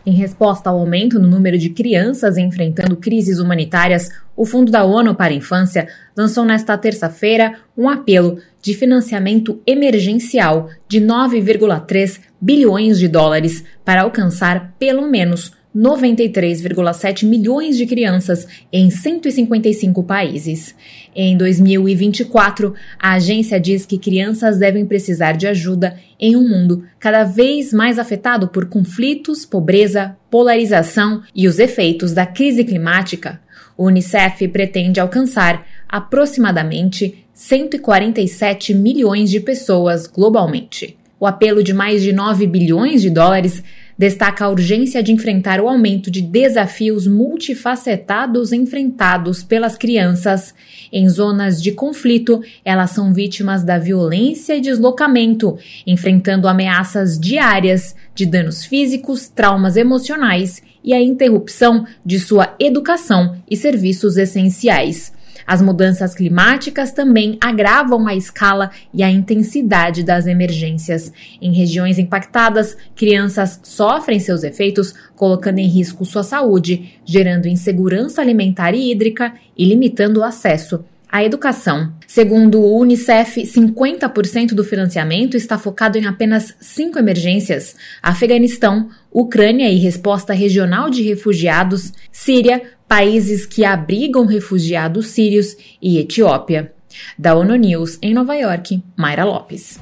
Em 0.05 0.13
resposta 0.13 0.69
ao 0.69 0.79
aumento 0.79 1.19
no 1.21 1.29
número 1.29 1.57
de 1.57 1.71
crianças 1.71 2.37
enfrentando 2.37 2.97
crises 2.97 3.39
humanitárias, 3.39 4.11
o 4.37 4.45
Fundo 4.45 4.73
da 4.73 4.85
ONU 4.85 5.15
para 5.15 5.33
a 5.33 5.37
Infância 5.37 5.87
lançou 6.17 6.45
nesta 6.45 6.77
terça-feira 6.77 7.61
um 7.77 7.89
apelo 7.89 8.39
de 8.61 8.75
financiamento 8.75 9.61
emergencial 9.65 10.69
de 10.89 11.01
9,3 11.01 12.21
bilhões 12.41 12.99
de 12.99 13.07
dólares 13.07 13.65
para 13.85 14.03
alcançar 14.03 14.75
pelo 14.79 15.09
menos 15.09 15.53
93,7 15.75 17.27
milhões 17.27 17.77
de 17.77 17.87
crianças 17.87 18.47
em 18.73 18.91
155 18.91 20.03
países. 20.03 20.75
Em 21.15 21.37
2024, 21.37 22.75
a 22.99 23.15
agência 23.15 23.59
diz 23.59 23.87
que 23.87 23.99
crianças 23.99 24.59
devem 24.59 24.85
precisar 24.85 25.33
de 25.33 25.47
ajuda 25.47 25.99
em 26.21 26.37
um 26.37 26.47
mundo 26.47 26.85
cada 26.99 27.25
vez 27.25 27.73
mais 27.73 27.99
afetado 27.99 28.49
por 28.49 28.67
conflitos, 28.67 29.47
pobreza, 29.47 30.17
polarização 30.31 31.23
e 31.35 31.49
os 31.49 31.59
efeitos 31.59 32.13
da 32.13 32.27
crise 32.27 32.65
climática. 32.65 33.41
O 33.77 33.87
Unicef 33.87 34.47
pretende 34.49 35.01
alcançar 35.01 35.67
aproximadamente 35.89 37.25
147 37.33 38.75
milhões 38.75 39.31
de 39.31 39.41
pessoas 39.41 40.07
globalmente. 40.07 40.97
O 41.19 41.27
apelo 41.27 41.63
de 41.63 41.73
mais 41.73 42.03
de 42.03 42.13
9 42.13 42.47
bilhões 42.47 43.01
de 43.01 43.09
dólares 43.09 43.63
destaca 44.03 44.45
a 44.45 44.49
urgência 44.49 45.01
de 45.01 45.13
enfrentar 45.13 45.61
o 45.61 45.69
aumento 45.69 46.11
de 46.11 46.21
desafios 46.21 47.07
multifacetados 47.07 48.53
enfrentados 48.53 49.45
pelas 49.45 49.79
crianças. 49.79 50.53
Em 50.93 51.09
zonas 51.09 51.63
de 51.63 51.71
conflito, 51.71 52.43
elas 52.65 52.91
são 52.91 53.15
vítimas 53.15 53.63
da 53.63 53.79
violência 53.79 54.57
e 54.57 54.61
deslocamento, 54.61 55.57
enfrentando 55.87 56.49
ameaças 56.49 57.17
diárias 57.17 57.95
de 58.13 58.27
danos 58.27 58.65
físicos, 58.65 59.29
traumas 59.29 59.77
emocionais 59.77 60.61
e 60.83 60.93
a 60.93 61.01
interrupção 61.01 61.87
de 62.05 62.19
sua 62.19 62.57
educação 62.59 63.37
e 63.49 63.57
serviços 63.57 64.17
essenciais. 64.17 65.13
As 65.47 65.61
mudanças 65.61 66.15
climáticas 66.15 66.93
também 66.93 67.39
agravam 67.41 68.07
a 68.07 68.15
escala 68.15 68.71
e 68.93 69.03
a 69.03 69.11
intensidade 69.11 70.03
das 70.03 70.27
emergências. 70.27 71.13
Em 71.41 71.53
regiões 71.53 71.99
impactadas, 71.99 72.77
crianças 72.95 73.61
sofrem 73.63 74.21
seus 74.21 74.45
efeitos, 74.45 74.95
colocando 75.17 75.59
em 75.59 75.67
risco 75.67 76.05
sua 76.05 76.23
saúde, 76.23 77.01
gerando 77.05 77.49
insegurança 77.49 78.21
alimentar 78.21 78.75
e 78.75 78.91
hídrica 78.91 79.35
e 79.57 79.65
limitando 79.65 80.21
o 80.21 80.25
acesso 80.25 80.85
à 81.13 81.23
educação. 81.23 81.93
Segundo 82.07 82.59
o 82.59 82.81
Unicef, 82.81 83.43
50% 83.43 84.55
do 84.55 84.65
financiamento 84.65 85.37
está 85.37 85.59
focado 85.59 85.99
em 85.99 86.07
apenas 86.07 86.57
cinco 86.59 86.99
emergências: 86.99 87.77
Afeganistão, 88.03 88.89
Ucrânia 89.13 89.71
e 89.71 89.79
resposta 89.79 90.33
regional 90.33 90.89
de 90.89 91.03
refugiados, 91.03 91.93
Síria, 92.11 92.63
países 92.89 93.45
que 93.45 93.63
abrigam 93.63 94.25
refugiados 94.25 95.09
sírios 95.09 95.55
e 95.83 95.99
Etiópia. 95.99 96.73
Da 97.19 97.35
ONU 97.35 97.57
News 97.57 97.99
em 98.03 98.15
Nova 98.15 98.35
York, 98.35 98.83
Mayra 98.97 99.25
Lopes. 99.25 99.79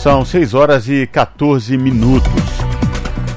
São 0.00 0.24
6 0.24 0.54
horas 0.54 0.88
e 0.88 1.06
14 1.06 1.76
minutos. 1.76 2.30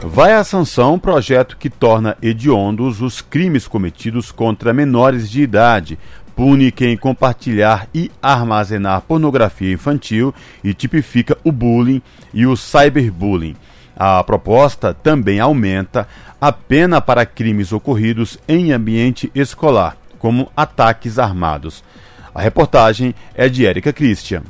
Vai 0.06 0.34
à 0.34 0.44
sanção 0.44 0.94
um 0.94 1.00
projeto 1.00 1.58
que 1.58 1.70
torna 1.70 2.16
hediondos 2.22 3.02
os 3.02 3.20
crimes 3.20 3.68
cometidos 3.68 4.32
contra 4.32 4.72
menores 4.72 5.28
de 5.28 5.42
idade, 5.42 5.98
pune 6.36 6.72
quem 6.72 6.98
compartilhar 6.98 7.88
e 7.94 8.12
armazenar 8.22 9.02
pornografia 9.02 9.74
infantil 9.74 10.34
e 10.64 10.74
tipifica 10.74 11.38
o 11.44 11.52
bullying 11.52 12.02
e 12.34 12.46
o 12.46 12.56
cyberbullying. 12.56 13.56
A 13.96 14.24
proposta 14.24 14.94
também 14.94 15.40
aumenta 15.40 16.08
a 16.42 16.52
pena 16.52 17.00
para 17.00 17.26
crimes 17.26 17.72
ocorridos 17.72 18.38
em 18.48 18.72
ambiente 18.72 19.32
escolar, 19.36 19.96
como 20.18 20.52
ataques 20.58 21.20
armados. 21.20 21.84
A 22.34 22.42
reportagem 22.42 23.14
é 23.36 23.48
de 23.48 23.66
Érica 23.66 23.94
Christian. 23.94 24.42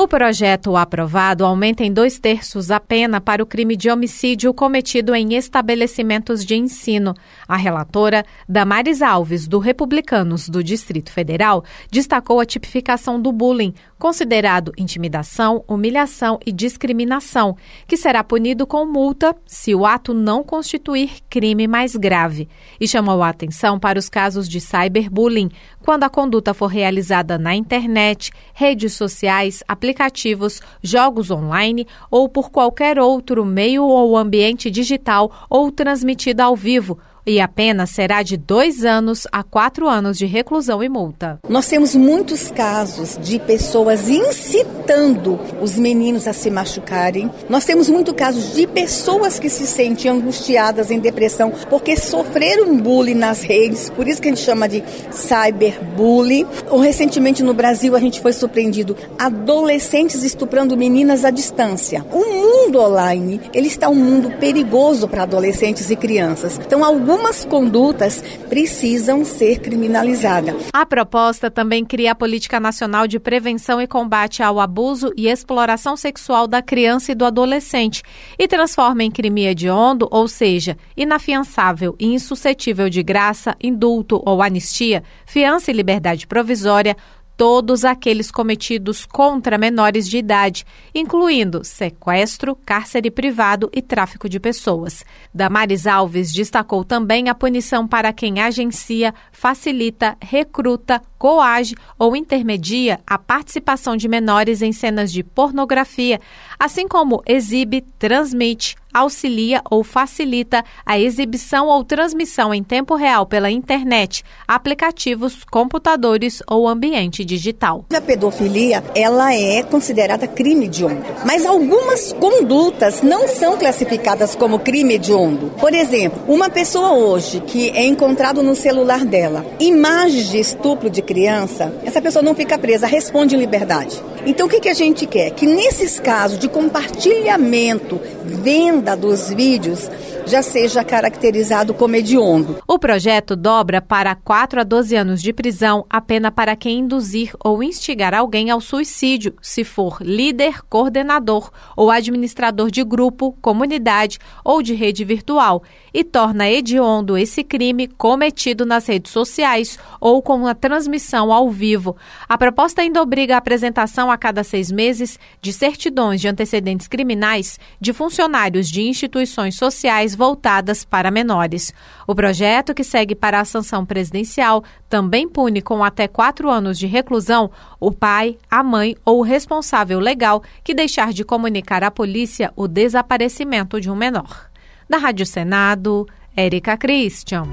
O 0.00 0.06
projeto 0.06 0.76
aprovado 0.76 1.44
aumenta 1.44 1.82
em 1.82 1.92
dois 1.92 2.20
terços 2.20 2.70
a 2.70 2.78
pena 2.78 3.20
para 3.20 3.42
o 3.42 3.46
crime 3.46 3.74
de 3.74 3.90
homicídio 3.90 4.54
cometido 4.54 5.12
em 5.12 5.34
estabelecimentos 5.34 6.44
de 6.44 6.54
ensino. 6.54 7.16
A 7.48 7.56
relatora, 7.56 8.24
Damares 8.48 9.02
Alves, 9.02 9.48
do 9.48 9.58
Republicanos 9.58 10.48
do 10.48 10.62
Distrito 10.62 11.10
Federal, 11.10 11.64
destacou 11.90 12.38
a 12.38 12.46
tipificação 12.46 13.20
do 13.20 13.32
bullying, 13.32 13.74
considerado 13.98 14.72
intimidação, 14.78 15.64
humilhação 15.66 16.38
e 16.46 16.52
discriminação, 16.52 17.56
que 17.86 17.96
será 17.96 18.22
punido 18.22 18.66
com 18.66 18.86
multa 18.86 19.34
se 19.44 19.74
o 19.74 19.84
ato 19.84 20.14
não 20.14 20.44
constituir 20.44 21.10
crime 21.28 21.66
mais 21.66 21.96
grave. 21.96 22.48
E 22.80 22.86
chamou 22.86 23.22
a 23.22 23.28
atenção 23.28 23.78
para 23.78 23.98
os 23.98 24.08
casos 24.08 24.48
de 24.48 24.60
cyberbullying, 24.60 25.50
quando 25.82 26.04
a 26.04 26.08
conduta 26.08 26.54
for 26.54 26.66
realizada 26.66 27.38
na 27.38 27.54
internet, 27.54 28.30
redes 28.54 28.92
sociais, 28.92 29.62
aplicativos, 29.66 30.60
jogos 30.82 31.30
online 31.30 31.86
ou 32.10 32.28
por 32.28 32.50
qualquer 32.50 32.98
outro 32.98 33.44
meio 33.44 33.84
ou 33.84 34.16
ambiente 34.16 34.70
digital 34.70 35.46
ou 35.50 35.72
transmitida 35.72 36.44
ao 36.44 36.54
vivo 36.54 36.98
e 37.28 37.40
a 37.40 37.46
pena 37.46 37.84
será 37.84 38.22
de 38.22 38.38
dois 38.38 38.86
anos 38.86 39.26
a 39.30 39.42
quatro 39.42 39.86
anos 39.86 40.16
de 40.16 40.24
reclusão 40.24 40.82
e 40.82 40.88
multa. 40.88 41.38
Nós 41.46 41.68
temos 41.68 41.94
muitos 41.94 42.50
casos 42.50 43.18
de 43.20 43.38
pessoas 43.38 44.08
incitando 44.08 45.38
os 45.60 45.76
meninos 45.76 46.26
a 46.26 46.32
se 46.32 46.50
machucarem. 46.50 47.30
Nós 47.48 47.66
temos 47.66 47.90
muitos 47.90 48.14
casos 48.14 48.54
de 48.54 48.66
pessoas 48.66 49.38
que 49.38 49.50
se 49.50 49.66
sentem 49.66 50.10
angustiadas 50.10 50.90
em 50.90 50.98
depressão 50.98 51.52
porque 51.68 51.96
sofreram 51.96 52.78
bullying 52.78 53.14
nas 53.14 53.42
redes, 53.42 53.90
por 53.90 54.08
isso 54.08 54.22
que 54.22 54.28
a 54.28 54.30
gente 54.30 54.44
chama 54.44 54.66
de 54.66 54.82
cyberbullying. 55.12 56.46
Recentemente 56.80 57.42
no 57.42 57.52
Brasil 57.52 57.94
a 57.94 58.00
gente 58.00 58.22
foi 58.22 58.32
surpreendido 58.32 58.96
adolescentes 59.18 60.22
estuprando 60.22 60.76
meninas 60.78 61.26
à 61.26 61.30
distância. 61.30 62.06
O 62.10 62.24
mundo 62.24 62.80
online, 62.80 63.40
ele 63.52 63.66
está 63.66 63.88
um 63.90 63.94
mundo 63.94 64.30
perigoso 64.38 65.06
para 65.06 65.24
adolescentes 65.24 65.90
e 65.90 65.96
crianças. 65.96 66.58
Então 66.64 66.82
alguns 66.82 67.17
algumas 67.18 67.44
condutas 67.44 68.22
precisam 68.48 69.24
ser 69.24 69.58
criminalizadas. 69.58 70.54
A 70.72 70.86
proposta 70.86 71.50
também 71.50 71.84
cria 71.84 72.12
a 72.12 72.14
Política 72.14 72.60
Nacional 72.60 73.08
de 73.08 73.18
Prevenção 73.18 73.82
e 73.82 73.88
Combate 73.88 74.40
ao 74.40 74.60
Abuso 74.60 75.12
e 75.16 75.26
Exploração 75.26 75.96
Sexual 75.96 76.46
da 76.46 76.62
Criança 76.62 77.10
e 77.10 77.14
do 77.16 77.24
Adolescente 77.24 78.02
e 78.38 78.46
transforma 78.46 79.02
em 79.02 79.10
crime 79.10 79.46
hediondo, 79.46 80.06
ou 80.12 80.28
seja, 80.28 80.78
inafiançável 80.96 81.96
e 81.98 82.06
insuscetível 82.06 82.88
de 82.88 83.02
graça, 83.02 83.56
indulto 83.60 84.22
ou 84.24 84.40
anistia, 84.40 85.02
fiança 85.26 85.72
e 85.72 85.74
liberdade 85.74 86.24
provisória, 86.24 86.96
todos 87.38 87.84
aqueles 87.84 88.32
cometidos 88.32 89.06
contra 89.06 89.56
menores 89.56 90.08
de 90.08 90.18
idade, 90.18 90.66
incluindo 90.92 91.62
sequestro, 91.62 92.56
cárcere 92.66 93.12
privado 93.12 93.70
e 93.72 93.80
tráfico 93.80 94.28
de 94.28 94.40
pessoas. 94.40 95.04
Damares 95.32 95.86
Alves 95.86 96.32
destacou 96.32 96.84
também 96.84 97.28
a 97.28 97.36
punição 97.36 97.86
para 97.86 98.12
quem 98.12 98.40
agencia, 98.40 99.14
facilita, 99.30 100.16
recruta, 100.20 101.00
coage 101.16 101.76
ou 101.96 102.16
intermedia 102.16 102.98
a 103.06 103.16
participação 103.16 103.96
de 103.96 104.08
menores 104.08 104.60
em 104.60 104.72
cenas 104.72 105.12
de 105.12 105.22
pornografia, 105.22 106.20
assim 106.58 106.88
como 106.88 107.22
exibe, 107.24 107.82
transmite, 108.00 108.74
auxilia 108.98 109.62
ou 109.70 109.82
facilita 109.82 110.64
a 110.84 110.98
exibição 110.98 111.68
ou 111.68 111.84
transmissão 111.84 112.52
em 112.54 112.62
tempo 112.62 112.94
real 112.94 113.26
pela 113.26 113.50
internet, 113.50 114.22
aplicativos, 114.46 115.44
computadores 115.50 116.42
ou 116.46 116.68
ambiente 116.68 117.24
digital. 117.24 117.84
A 117.94 118.00
pedofilia, 118.00 118.82
ela 118.94 119.34
é 119.34 119.62
considerada 119.62 120.26
crime 120.26 120.66
hediondo, 120.66 121.04
mas 121.24 121.46
algumas 121.46 122.12
condutas 122.12 123.02
não 123.02 123.28
são 123.28 123.56
classificadas 123.56 124.34
como 124.34 124.58
crime 124.58 124.94
hediondo. 124.94 125.52
Por 125.58 125.74
exemplo, 125.74 126.22
uma 126.28 126.50
pessoa 126.50 126.92
hoje 126.92 127.40
que 127.40 127.70
é 127.70 127.84
encontrado 127.84 128.42
no 128.42 128.54
celular 128.54 129.04
dela 129.04 129.44
imagens 129.58 130.28
de 130.30 130.38
estupro 130.38 130.90
de 130.90 131.02
criança, 131.02 131.72
essa 131.84 132.00
pessoa 132.00 132.22
não 132.22 132.34
fica 132.34 132.58
presa, 132.58 132.86
responde 132.86 133.34
em 133.34 133.38
liberdade. 133.38 134.02
Então 134.26 134.46
o 134.46 134.50
que, 134.50 134.60
que 134.60 134.68
a 134.68 134.74
gente 134.74 135.06
quer? 135.06 135.30
Que 135.30 135.46
nesses 135.46 135.98
casos 135.98 136.38
de 136.38 136.48
compartilhamento, 136.48 138.00
venda 138.24 138.87
dos 138.94 139.30
vídeos, 139.30 139.90
já 140.26 140.42
seja 140.42 140.84
caracterizado 140.84 141.72
como 141.72 141.96
hediondo. 141.96 142.58
O 142.66 142.78
projeto 142.78 143.34
dobra 143.34 143.80
para 143.80 144.14
4 144.14 144.60
a 144.60 144.64
12 144.64 144.96
anos 144.96 145.22
de 145.22 145.32
prisão 145.32 145.86
a 145.88 146.00
pena 146.00 146.30
para 146.30 146.54
quem 146.54 146.80
induzir 146.80 147.32
ou 147.42 147.62
instigar 147.62 148.14
alguém 148.14 148.50
ao 148.50 148.60
suicídio, 148.60 149.34
se 149.40 149.64
for 149.64 149.98
líder, 150.00 150.62
coordenador 150.68 151.50
ou 151.76 151.90
administrador 151.90 152.70
de 152.70 152.84
grupo, 152.84 153.36
comunidade 153.40 154.18
ou 154.44 154.62
de 154.62 154.74
rede 154.74 155.04
virtual, 155.04 155.62
e 155.92 156.04
torna 156.04 156.48
hediondo 156.48 157.16
esse 157.16 157.42
crime 157.42 157.88
cometido 157.88 158.64
nas 158.66 158.86
redes 158.86 159.12
sociais 159.12 159.78
ou 160.00 160.22
com 160.22 160.46
a 160.46 160.54
transmissão 160.54 161.32
ao 161.32 161.50
vivo. 161.50 161.96
A 162.28 162.36
proposta 162.36 162.82
ainda 162.82 163.02
obriga 163.02 163.34
a 163.34 163.38
apresentação 163.38 164.10
a 164.10 164.16
cada 164.16 164.44
seis 164.44 164.70
meses 164.70 165.18
de 165.40 165.52
certidões 165.52 166.20
de 166.20 166.28
antecedentes 166.28 166.86
criminais 166.86 167.58
de 167.80 167.92
funcionários 167.92 168.67
de 168.70 168.82
instituições 168.82 169.56
sociais 169.56 170.14
voltadas 170.14 170.84
para 170.84 171.10
menores. 171.10 171.72
O 172.06 172.14
projeto, 172.14 172.74
que 172.74 172.84
segue 172.84 173.14
para 173.14 173.40
a 173.40 173.44
sanção 173.44 173.84
presidencial, 173.84 174.62
também 174.88 175.28
pune 175.28 175.60
com 175.60 175.82
até 175.82 176.06
quatro 176.06 176.50
anos 176.50 176.78
de 176.78 176.86
reclusão 176.86 177.50
o 177.80 177.90
pai, 177.90 178.36
a 178.50 178.62
mãe 178.62 178.96
ou 179.04 179.20
o 179.20 179.22
responsável 179.22 179.98
legal 179.98 180.42
que 180.62 180.74
deixar 180.74 181.12
de 181.12 181.24
comunicar 181.24 181.82
à 181.82 181.90
polícia 181.90 182.52
o 182.54 182.68
desaparecimento 182.68 183.80
de 183.80 183.90
um 183.90 183.96
menor. 183.96 184.48
Da 184.88 184.98
Rádio 184.98 185.26
Senado, 185.26 186.06
Érica 186.36 186.76
Christian. 186.76 187.44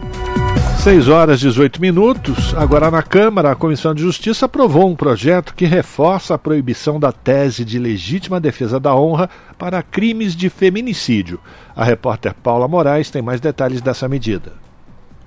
6 0.85 1.09
horas 1.09 1.39
e 1.39 1.47
18 1.47 1.81
minutos. 1.81 2.53
Agora 2.53 2.91
na 2.91 3.01
Câmara, 3.01 3.49
a 3.49 3.55
Comissão 3.55 3.91
de 3.91 4.03
Justiça 4.03 4.45
aprovou 4.45 4.87
um 4.87 4.95
projeto 4.95 5.55
que 5.55 5.65
reforça 5.65 6.35
a 6.35 6.37
proibição 6.37 6.99
da 6.99 7.11
tese 7.11 7.65
de 7.65 7.79
legítima 7.79 8.39
defesa 8.39 8.79
da 8.79 8.95
honra 8.95 9.27
para 9.57 9.81
crimes 9.81 10.35
de 10.35 10.47
feminicídio. 10.47 11.39
A 11.75 11.83
repórter 11.83 12.35
Paula 12.35 12.67
Moraes 12.67 13.09
tem 13.09 13.19
mais 13.19 13.41
detalhes 13.41 13.81
dessa 13.81 14.07
medida. 14.07 14.53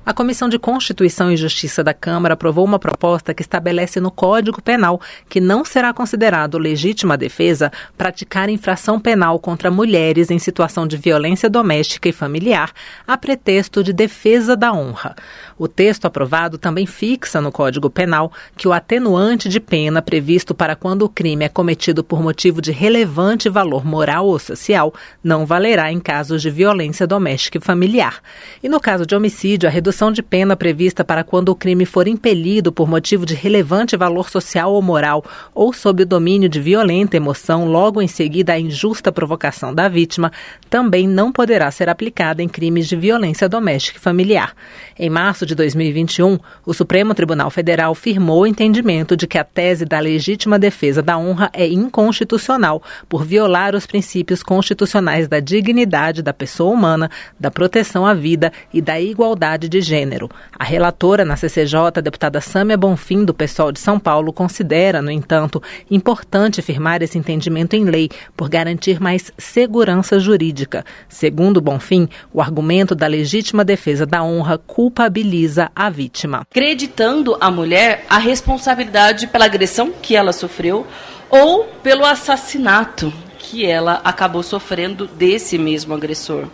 A 0.09 0.15
Comissão 0.15 0.49
de 0.49 0.59
Constituição 0.59 1.31
e 1.31 1.37
Justiça 1.37 1.85
da 1.85 1.93
Câmara 1.93 2.33
aprovou 2.33 2.65
uma 2.65 2.79
proposta 2.79 3.35
que 3.35 3.43
estabelece 3.43 4.01
no 4.01 4.11
Código 4.11 4.63
Penal 4.63 4.99
que 5.29 5.39
não 5.39 5.67
será 5.67 5.93
considerado 5.93 6.57
legítima 6.57 7.15
defesa 7.15 7.71
praticar 7.95 8.49
infração 8.49 8.99
penal 8.99 9.39
contra 9.39 9.71
mulheres 9.71 10.31
em 10.31 10.39
situação 10.39 10.87
de 10.87 10.97
violência 10.97 11.51
doméstica 11.51 12.09
e 12.09 12.13
familiar, 12.13 12.73
a 13.07 13.19
pretexto 13.19 13.85
de 13.85 13.93
defesa 13.93 14.57
da 14.57 14.73
honra. 14.73 15.15
O 15.59 15.67
texto 15.67 16.05
aprovado 16.05 16.57
também 16.57 16.87
fixa 16.87 17.41
no 17.41 17.51
Código 17.51 17.91
Penal 17.91 18.31
que 18.57 18.69
o 18.69 18.73
atenuante 18.73 19.49
de 19.49 19.59
pena 19.59 20.01
previsto 20.01 20.55
para 20.55 20.77
quando 20.77 21.03
o 21.03 21.09
crime 21.09 21.45
é 21.45 21.49
cometido 21.49 22.05
por 22.05 22.23
motivo 22.23 22.63
de 22.63 22.71
relevante 22.71 23.49
valor 23.49 23.85
moral 23.85 24.27
ou 24.27 24.39
social 24.39 24.95
não 25.23 25.45
valerá 25.45 25.91
em 25.91 25.99
casos 25.99 26.41
de 26.43 26.49
violência 26.49 27.07
doméstica 27.09 27.59
e 27.59 27.61
familiar. 27.61 28.21
E 28.63 28.69
no 28.69 28.79
caso 28.79 29.05
de 29.05 29.17
homicídio, 29.17 29.69
a 29.69 29.73
redução 29.73 30.13
de 30.13 30.23
pena 30.23 30.55
prevista 30.55 31.05
para 31.05 31.25
quando 31.25 31.49
o 31.49 31.57
crime 31.57 31.85
for 31.85 32.07
impelido 32.07 32.71
por 32.71 32.89
motivo 32.89 33.27
de 33.27 33.35
relevante 33.35 33.97
valor 33.97 34.31
social 34.31 34.73
ou 34.73 34.81
moral 34.81 35.25
ou 35.53 35.73
sob 35.73 36.05
o 36.05 36.07
domínio 36.07 36.49
de 36.49 36.61
violenta 36.61 37.17
emoção 37.17 37.67
logo 37.67 38.01
em 38.01 38.07
seguida 38.07 38.53
à 38.53 38.61
injusta 38.61 39.11
provocação 39.11 39.75
da 39.75 39.89
vítima, 39.89 40.31
também 40.71 41.09
não 41.09 41.33
poderá 41.33 41.69
ser 41.73 41.89
aplicada 41.89 42.43
em 42.43 42.49
crimes 42.49 42.87
de 42.87 42.95
violência 42.95 43.49
doméstica 43.49 43.99
e 43.99 44.01
familiar. 44.01 44.55
Em 44.97 45.11
março 45.11 45.48
de 45.49 45.55
2021, 45.55 46.39
o 46.65 46.75
Supremo 46.75 47.15
Tribunal 47.15 47.51
Federal 47.51 47.95
firmou 47.95 48.43
o 48.43 48.47
entendimento 48.47 49.17
de 49.17 49.27
que 49.27 49.39
a 49.39 49.43
tese 49.43 49.85
da 49.85 49.99
legítima 49.99 50.59
defesa 50.59 51.03
da 51.03 51.17
honra 51.17 51.51
é 51.55 51.67
inconstitucional 51.67 52.83
por 53.09 53.25
violar 53.25 53.75
os 53.75 53.87
princípios 53.87 54.43
constitucionais 54.43 55.27
da 55.27 55.41
dignidade 55.41 56.23
da 56.23 56.35
pessoa 56.35 56.73
humana, 56.73 57.11
da 57.41 57.51
proteção 57.51 58.07
à 58.07 58.13
vida 58.13 58.53
e 58.73 58.83
da 58.83 59.01
igualdade 59.01 59.69
de 59.69 59.81
gênero. 59.81 60.29
A 60.59 60.65
relatora 60.65 61.25
na 61.25 61.37
CCJ, 61.37 61.79
a 61.97 62.01
deputada 62.01 62.41
Sâmia 62.41 62.77
Bonfim, 62.77 63.25
do 63.25 63.33
PSOL 63.33 63.73
de 63.73 63.81
São 63.81 63.99
Paulo, 63.99 64.33
considera, 64.33 65.01
no 65.01 65.11
entanto, 65.11 65.63
importante 65.91 66.61
firmar 66.61 67.03
esse 67.03 67.17
entendimento 67.17 67.75
em 67.75 67.85
lei 67.85 68.11
por 68.37 68.51
garantir 68.51 69.01
mais 69.01 69.33
segurança 69.39 70.21
jurídica. 70.21 70.85
Segundo 71.09 71.61
Bonfim, 71.61 72.07
o 72.33 72.43
argumento 72.43 72.95
da 72.95 73.07
legítima 73.07 73.65
defesa 73.65 74.05
da 74.05 74.23
honra 74.23 74.59
culpabiliza 74.59 75.38
a 75.75 75.91
vítima. 75.91 76.47
Acreditando 76.51 77.37
a 77.41 77.51
mulher 77.51 78.05
a 78.09 78.19
responsabilidade 78.19 79.27
pela 79.27 79.45
agressão 79.45 79.93
que 79.93 80.17
ela 80.17 80.33
sofreu 80.33 80.87
ou 81.31 81.65
pelo 81.83 82.05
assassinato 82.05 83.13
que 83.39 83.65
ela 83.65 84.01
acabou 84.05 84.43
sofrendo 84.43 85.07
desse 85.07 85.57
mesmo 85.59 85.95
agressor. 85.95 86.47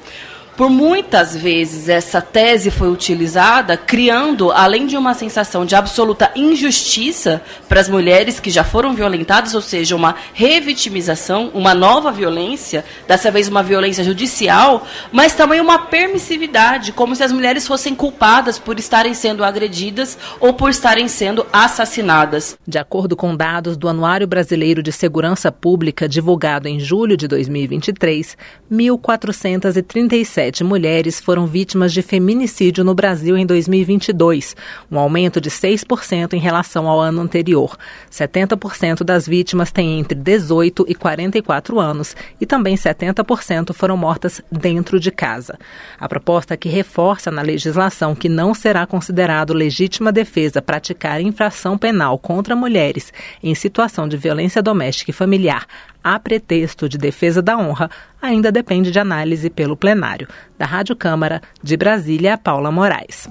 Por 0.56 0.70
muitas 0.70 1.34
vezes 1.34 1.88
essa 1.88 2.20
tese 2.20 2.70
foi 2.70 2.88
utilizada, 2.88 3.76
criando, 3.76 4.52
além 4.52 4.86
de 4.86 4.96
uma 4.96 5.12
sensação 5.12 5.66
de 5.66 5.74
absoluta 5.74 6.30
injustiça 6.36 7.42
para 7.68 7.80
as 7.80 7.88
mulheres 7.88 8.38
que 8.38 8.50
já 8.50 8.62
foram 8.62 8.94
violentadas, 8.94 9.52
ou 9.52 9.60
seja, 9.60 9.96
uma 9.96 10.14
revitimização, 10.32 11.50
uma 11.52 11.74
nova 11.74 12.12
violência, 12.12 12.84
dessa 13.08 13.32
vez 13.32 13.48
uma 13.48 13.64
violência 13.64 14.04
judicial, 14.04 14.86
mas 15.10 15.34
também 15.34 15.60
uma 15.60 15.76
permissividade, 15.86 16.92
como 16.92 17.16
se 17.16 17.24
as 17.24 17.32
mulheres 17.32 17.66
fossem 17.66 17.92
culpadas 17.92 18.56
por 18.56 18.78
estarem 18.78 19.12
sendo 19.12 19.42
agredidas 19.42 20.16
ou 20.38 20.54
por 20.54 20.70
estarem 20.70 21.08
sendo 21.08 21.44
assassinadas. 21.52 22.56
De 22.64 22.78
acordo 22.78 23.16
com 23.16 23.36
dados 23.36 23.76
do 23.76 23.88
Anuário 23.88 24.28
Brasileiro 24.28 24.84
de 24.84 24.92
Segurança 24.92 25.50
Pública, 25.50 26.08
divulgado 26.08 26.68
em 26.68 26.78
julho 26.78 27.16
de 27.16 27.26
2023, 27.26 28.36
1.437 28.70 30.43
17 30.44 30.64
mulheres 30.64 31.20
foram 31.20 31.46
vítimas 31.46 31.92
de 31.92 32.02
feminicídio 32.02 32.84
no 32.84 32.94
Brasil 32.94 33.36
em 33.36 33.46
2022, 33.46 34.54
um 34.90 34.98
aumento 34.98 35.40
de 35.40 35.48
6% 35.48 36.34
em 36.34 36.38
relação 36.38 36.86
ao 36.86 37.00
ano 37.00 37.22
anterior. 37.22 37.76
70% 38.10 39.02
das 39.04 39.26
vítimas 39.26 39.72
têm 39.72 39.98
entre 39.98 40.14
18 40.14 40.84
e 40.88 40.94
44 40.94 41.80
anos 41.80 42.14
e 42.40 42.44
também 42.44 42.74
70% 42.74 43.72
foram 43.72 43.96
mortas 43.96 44.42
dentro 44.50 45.00
de 45.00 45.10
casa. 45.10 45.58
A 45.98 46.08
proposta 46.08 46.56
que 46.56 46.68
reforça 46.68 47.30
na 47.30 47.40
legislação 47.40 48.14
que 48.14 48.28
não 48.28 48.52
será 48.52 48.86
considerado 48.86 49.54
legítima 49.54 50.12
defesa 50.12 50.60
praticar 50.60 51.20
infração 51.20 51.78
penal 51.78 52.18
contra 52.18 52.54
mulheres 52.54 53.12
em 53.42 53.54
situação 53.54 54.06
de 54.06 54.16
violência 54.16 54.62
doméstica 54.62 55.10
e 55.10 55.14
familiar 55.14 55.66
a 56.04 56.18
pretexto 56.18 56.86
de 56.86 56.98
defesa 56.98 57.40
da 57.40 57.56
honra 57.56 57.90
ainda 58.20 58.52
depende 58.52 58.90
de 58.90 58.98
análise 59.00 59.48
pelo 59.48 59.74
plenário. 59.74 60.28
Da 60.58 60.66
Rádio 60.66 60.94
Câmara, 60.94 61.40
de 61.62 61.78
Brasília, 61.78 62.36
Paula 62.36 62.70
Moraes. 62.70 63.26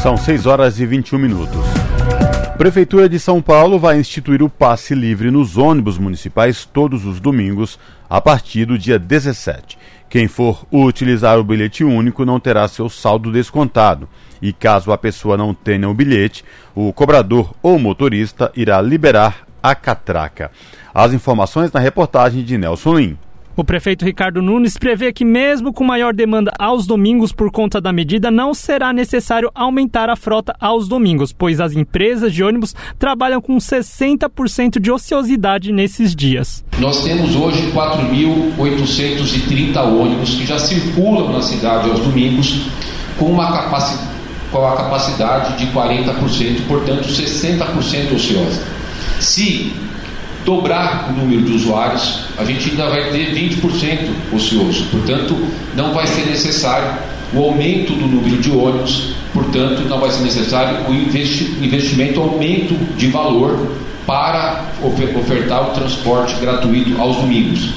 São 0.00 0.16
6 0.16 0.46
horas 0.46 0.78
e 0.78 0.86
21 0.86 1.18
minutos. 1.18 1.64
Prefeitura 2.56 3.08
de 3.08 3.18
São 3.18 3.42
Paulo 3.42 3.80
vai 3.80 3.98
instituir 3.98 4.40
o 4.40 4.48
passe 4.48 4.94
livre 4.94 5.28
nos 5.28 5.56
ônibus 5.56 5.98
municipais 5.98 6.64
todos 6.64 7.04
os 7.04 7.18
domingos, 7.18 7.80
a 8.08 8.20
partir 8.20 8.64
do 8.64 8.78
dia 8.78 8.96
17. 8.96 9.76
Quem 10.08 10.28
for 10.28 10.64
utilizar 10.70 11.36
o 11.36 11.42
bilhete 11.42 11.82
único 11.82 12.24
não 12.24 12.38
terá 12.38 12.68
seu 12.68 12.88
saldo 12.88 13.32
descontado. 13.32 14.08
E 14.40 14.52
caso 14.52 14.92
a 14.92 14.98
pessoa 14.98 15.36
não 15.36 15.52
tenha 15.52 15.88
o 15.88 15.94
bilhete, 15.94 16.44
o 16.76 16.92
cobrador 16.92 17.52
ou 17.60 17.76
motorista 17.76 18.52
irá 18.54 18.80
liberar 18.80 19.44
a 19.64 19.74
catraca. 19.74 20.52
As 20.94 21.12
informações 21.14 21.72
na 21.72 21.80
reportagem 21.80 22.44
de 22.44 22.58
Nelson 22.58 22.98
Lim. 22.98 23.16
O 23.56 23.64
prefeito 23.64 24.04
Ricardo 24.04 24.42
Nunes 24.42 24.76
prevê 24.76 25.10
que, 25.12 25.24
mesmo 25.24 25.72
com 25.72 25.84
maior 25.84 26.12
demanda 26.12 26.52
aos 26.58 26.86
domingos 26.86 27.32
por 27.32 27.50
conta 27.50 27.80
da 27.80 27.90
medida, 27.92 28.30
não 28.30 28.52
será 28.52 28.92
necessário 28.92 29.50
aumentar 29.54 30.10
a 30.10 30.16
frota 30.16 30.54
aos 30.60 30.86
domingos, 30.86 31.32
pois 31.32 31.58
as 31.60 31.72
empresas 31.72 32.34
de 32.34 32.42
ônibus 32.42 32.74
trabalham 32.98 33.40
com 33.40 33.56
60% 33.56 34.78
de 34.80 34.90
ociosidade 34.90 35.72
nesses 35.72 36.14
dias. 36.14 36.62
Nós 36.78 37.02
temos 37.04 37.34
hoje 37.34 37.72
4.830 37.72 39.78
ônibus 39.78 40.34
que 40.34 40.44
já 40.44 40.58
circulam 40.58 41.32
na 41.32 41.40
cidade 41.40 41.88
aos 41.88 42.00
domingos 42.00 42.66
com 43.18 43.24
uma 43.26 43.50
capacidade, 43.52 44.12
com 44.50 44.66
a 44.66 44.76
capacidade 44.76 45.56
de 45.56 45.68
40%, 45.72 46.66
portanto 46.66 47.08
60% 47.08 48.14
ociosa. 48.14 48.73
Se 49.24 49.72
dobrar 50.44 51.08
o 51.08 51.12
número 51.12 51.42
de 51.42 51.52
usuários, 51.52 52.24
a 52.36 52.44
gente 52.44 52.70
ainda 52.70 52.90
vai 52.90 53.10
ter 53.10 53.34
20% 53.34 54.34
ocioso. 54.34 54.84
Portanto, 54.90 55.34
não 55.74 55.94
vai 55.94 56.06
ser 56.06 56.26
necessário 56.26 56.98
o 57.32 57.42
aumento 57.42 57.94
do 57.94 58.06
número 58.06 58.36
de 58.36 58.50
ônibus, 58.50 59.14
portanto, 59.32 59.82
não 59.88 59.98
vai 59.98 60.10
ser 60.10 60.22
necessário 60.22 60.86
o 60.86 60.94
investimento, 60.94 62.20
aumento 62.20 62.74
de 62.96 63.06
valor 63.06 63.72
para 64.06 64.66
ofertar 64.82 65.70
o 65.70 65.72
transporte 65.72 66.34
gratuito 66.38 67.00
aos 67.00 67.16
domingos. 67.16 67.70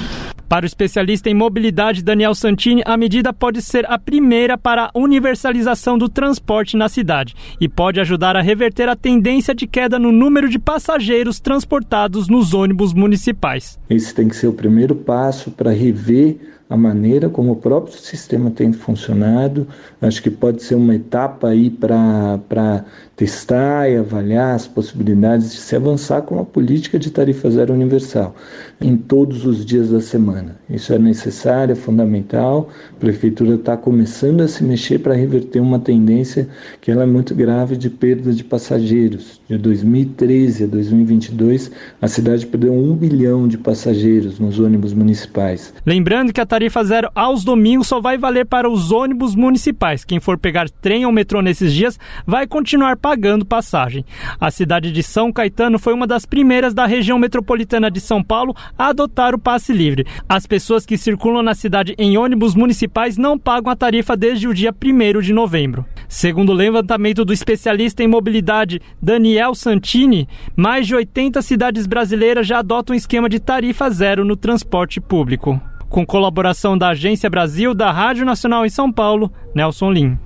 Para 0.50 0.64
o 0.64 0.66
especialista 0.66 1.30
em 1.30 1.34
mobilidade 1.34 2.02
Daniel 2.02 2.34
Santini, 2.34 2.82
a 2.86 2.96
medida 2.96 3.34
pode 3.34 3.62
ser 3.62 3.86
a 3.92 4.00
primeira 4.00 4.58
para 4.58 4.86
a 4.86 4.92
universalização 4.98 5.98
do 5.98 6.08
transporte 6.08 6.78
na 6.78 6.88
cidade 6.88 7.36
e 7.60 7.68
pode 7.68 8.00
ajudar 8.00 8.38
a 8.38 8.42
reverter 8.42 8.88
a 8.88 8.96
tendência 8.96 9.54
de 9.54 9.68
queda 9.68 10.00
no 10.00 10.10
número 10.10 10.48
de 10.48 10.58
passageiros 10.58 11.42
transportados 11.42 12.30
nos 12.30 12.54
ônibus 12.54 12.94
municipais. 12.94 13.78
Esse 13.90 14.16
tem 14.16 14.30
que 14.30 14.38
ser 14.38 14.48
o 14.48 14.54
primeiro 14.54 14.96
passo 14.96 15.52
para 15.52 15.72
rever 15.72 16.38
a 16.70 16.78
maneira 16.78 17.30
como 17.30 17.52
o 17.52 17.56
próprio 17.58 17.98
sistema 17.98 18.50
tem 18.50 18.72
funcionado. 18.72 19.68
Acho 20.02 20.24
que 20.24 20.30
pode 20.30 20.64
ser 20.64 20.76
uma 20.76 20.96
etapa 20.96 21.50
aí 21.50 21.70
para 21.70 22.86
testar 23.18 23.90
e 23.90 23.98
avaliar 23.98 24.54
as 24.54 24.68
possibilidades 24.68 25.52
de 25.52 25.58
se 25.58 25.76
avançar 25.76 26.22
com 26.22 26.40
a 26.40 26.46
política 26.46 27.00
de 27.00 27.10
tarifa 27.10 27.50
zero 27.50 27.74
universal 27.74 28.36
em 28.80 28.96
todos 28.96 29.44
os 29.44 29.66
dias 29.66 29.90
da 29.90 30.00
semana. 30.00 30.56
Isso 30.70 30.94
é 30.94 31.00
necessário, 31.00 31.72
é 31.72 31.76
fundamental. 31.76 32.70
A 32.96 33.00
prefeitura 33.00 33.56
está 33.56 33.76
começando 33.76 34.42
a 34.42 34.48
se 34.48 34.64
mexer 34.64 35.00
para 35.00 35.16
reverter 35.16 35.60
uma 35.60 35.80
tendência 35.80 36.48
que 36.80 36.92
ela 36.92 37.04
é 37.04 37.06
muito 37.08 37.34
grave 37.34 37.76
de 37.76 37.90
perda 37.90 38.32
de 38.32 38.44
passageiros. 38.44 39.42
De 39.50 39.58
2013 39.58 40.66
a 40.66 40.68
2022, 40.68 41.72
a 42.00 42.08
cidade 42.08 42.46
perdeu 42.46 42.72
um 42.72 42.96
bilhão 42.96 43.48
de 43.48 43.58
passageiros 43.58 44.40
nos 44.40 44.60
ônibus 44.60 44.94
municipais. 44.94 45.74
Lembrando 45.84 46.32
que 46.32 46.42
a 46.42 46.46
tarifa 46.46 46.84
zero 46.84 47.10
aos 47.16 47.44
domingos 47.44 47.88
só 47.88 48.00
vai 48.00 48.16
valer 48.16 48.46
para 48.46 48.70
os 48.70 48.92
ônibus 48.92 49.34
municipais. 49.34 50.06
Quem 50.06 50.20
for 50.20 50.38
pegar 50.38 50.70
trem 50.70 51.04
ou 51.04 51.12
metrô 51.12 51.42
nesses 51.42 51.74
dias 51.74 51.98
vai 52.28 52.46
continuar 52.46 52.98
pagando 53.08 53.46
passagem. 53.46 54.04
A 54.38 54.52
cidade 54.52 54.92
de 54.92 55.02
São 55.02 55.32
Caetano 55.32 55.80
foi 55.80 55.94
uma 55.94 56.06
das 56.06 56.26
primeiras 56.26 56.74
da 56.74 56.86
região 56.86 57.18
metropolitana 57.18 57.90
de 57.90 58.02
São 58.02 58.22
Paulo 58.22 58.54
a 58.78 58.88
adotar 58.88 59.34
o 59.34 59.40
passe 59.40 59.72
livre. 59.72 60.06
As 60.28 60.46
pessoas 60.46 60.86
que 60.86 60.98
circulam 60.98 61.42
na 61.42 61.56
cidade 61.56 61.96
em 61.98 62.18
ônibus 62.18 62.54
municipais 62.54 63.18
não 63.18 63.40
pagam 63.40 63.72
a 63.72 63.78
tarifa 63.78 64.18
desde 64.18 64.46
o 64.46 64.54
dia 64.54 64.76
1 64.76 65.22
de 65.22 65.32
novembro. 65.32 65.86
Segundo 66.10 66.50
o 66.50 66.54
levantamento 66.54 67.24
do 67.24 67.32
especialista 67.32 68.04
em 68.04 68.10
mobilidade 68.10 68.82
Daniel 69.02 69.56
Santini, 69.56 70.28
mais 70.54 70.86
de 70.86 70.94
80 70.94 71.42
cidades 71.42 71.88
brasileiras 71.88 72.46
já 72.46 72.60
adotam 72.60 72.94
um 72.94 72.98
esquema 72.98 73.30
de 73.30 73.40
tarifa 73.40 73.90
zero 73.90 74.26
no 74.26 74.36
transporte 74.36 75.00
público. 75.00 75.62
Com 75.88 76.06
colaboração 76.06 76.78
da 76.78 76.90
Agência 76.90 77.30
Brasil, 77.30 77.74
da 77.74 77.90
Rádio 77.90 78.26
Nacional 78.26 78.66
em 78.66 78.70
São 78.70 78.92
Paulo, 78.92 79.32
Nelson 79.56 79.92
Lim. 79.92 80.18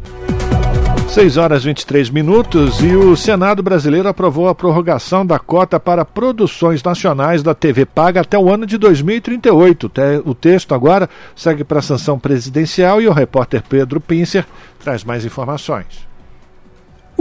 6 1.11 1.35
horas 1.35 1.65
23 1.65 2.09
minutos 2.09 2.79
e 2.81 2.95
o 2.95 3.17
Senado 3.17 3.61
brasileiro 3.61 4.07
aprovou 4.07 4.47
a 4.47 4.55
prorrogação 4.55 5.25
da 5.25 5.37
cota 5.37 5.77
para 5.77 6.05
produções 6.05 6.81
nacionais 6.81 7.43
da 7.43 7.53
TV 7.53 7.85
Paga 7.85 8.21
até 8.21 8.39
o 8.39 8.49
ano 8.49 8.65
de 8.65 8.77
2038. 8.77 9.91
O 10.23 10.33
texto 10.33 10.73
agora 10.73 11.09
segue 11.35 11.65
para 11.65 11.79
a 11.79 11.81
sanção 11.81 12.17
presidencial 12.17 13.01
e 13.01 13.09
o 13.09 13.11
repórter 13.11 13.61
Pedro 13.67 13.99
Pincer 13.99 14.45
traz 14.79 15.03
mais 15.03 15.25
informações 15.25 16.10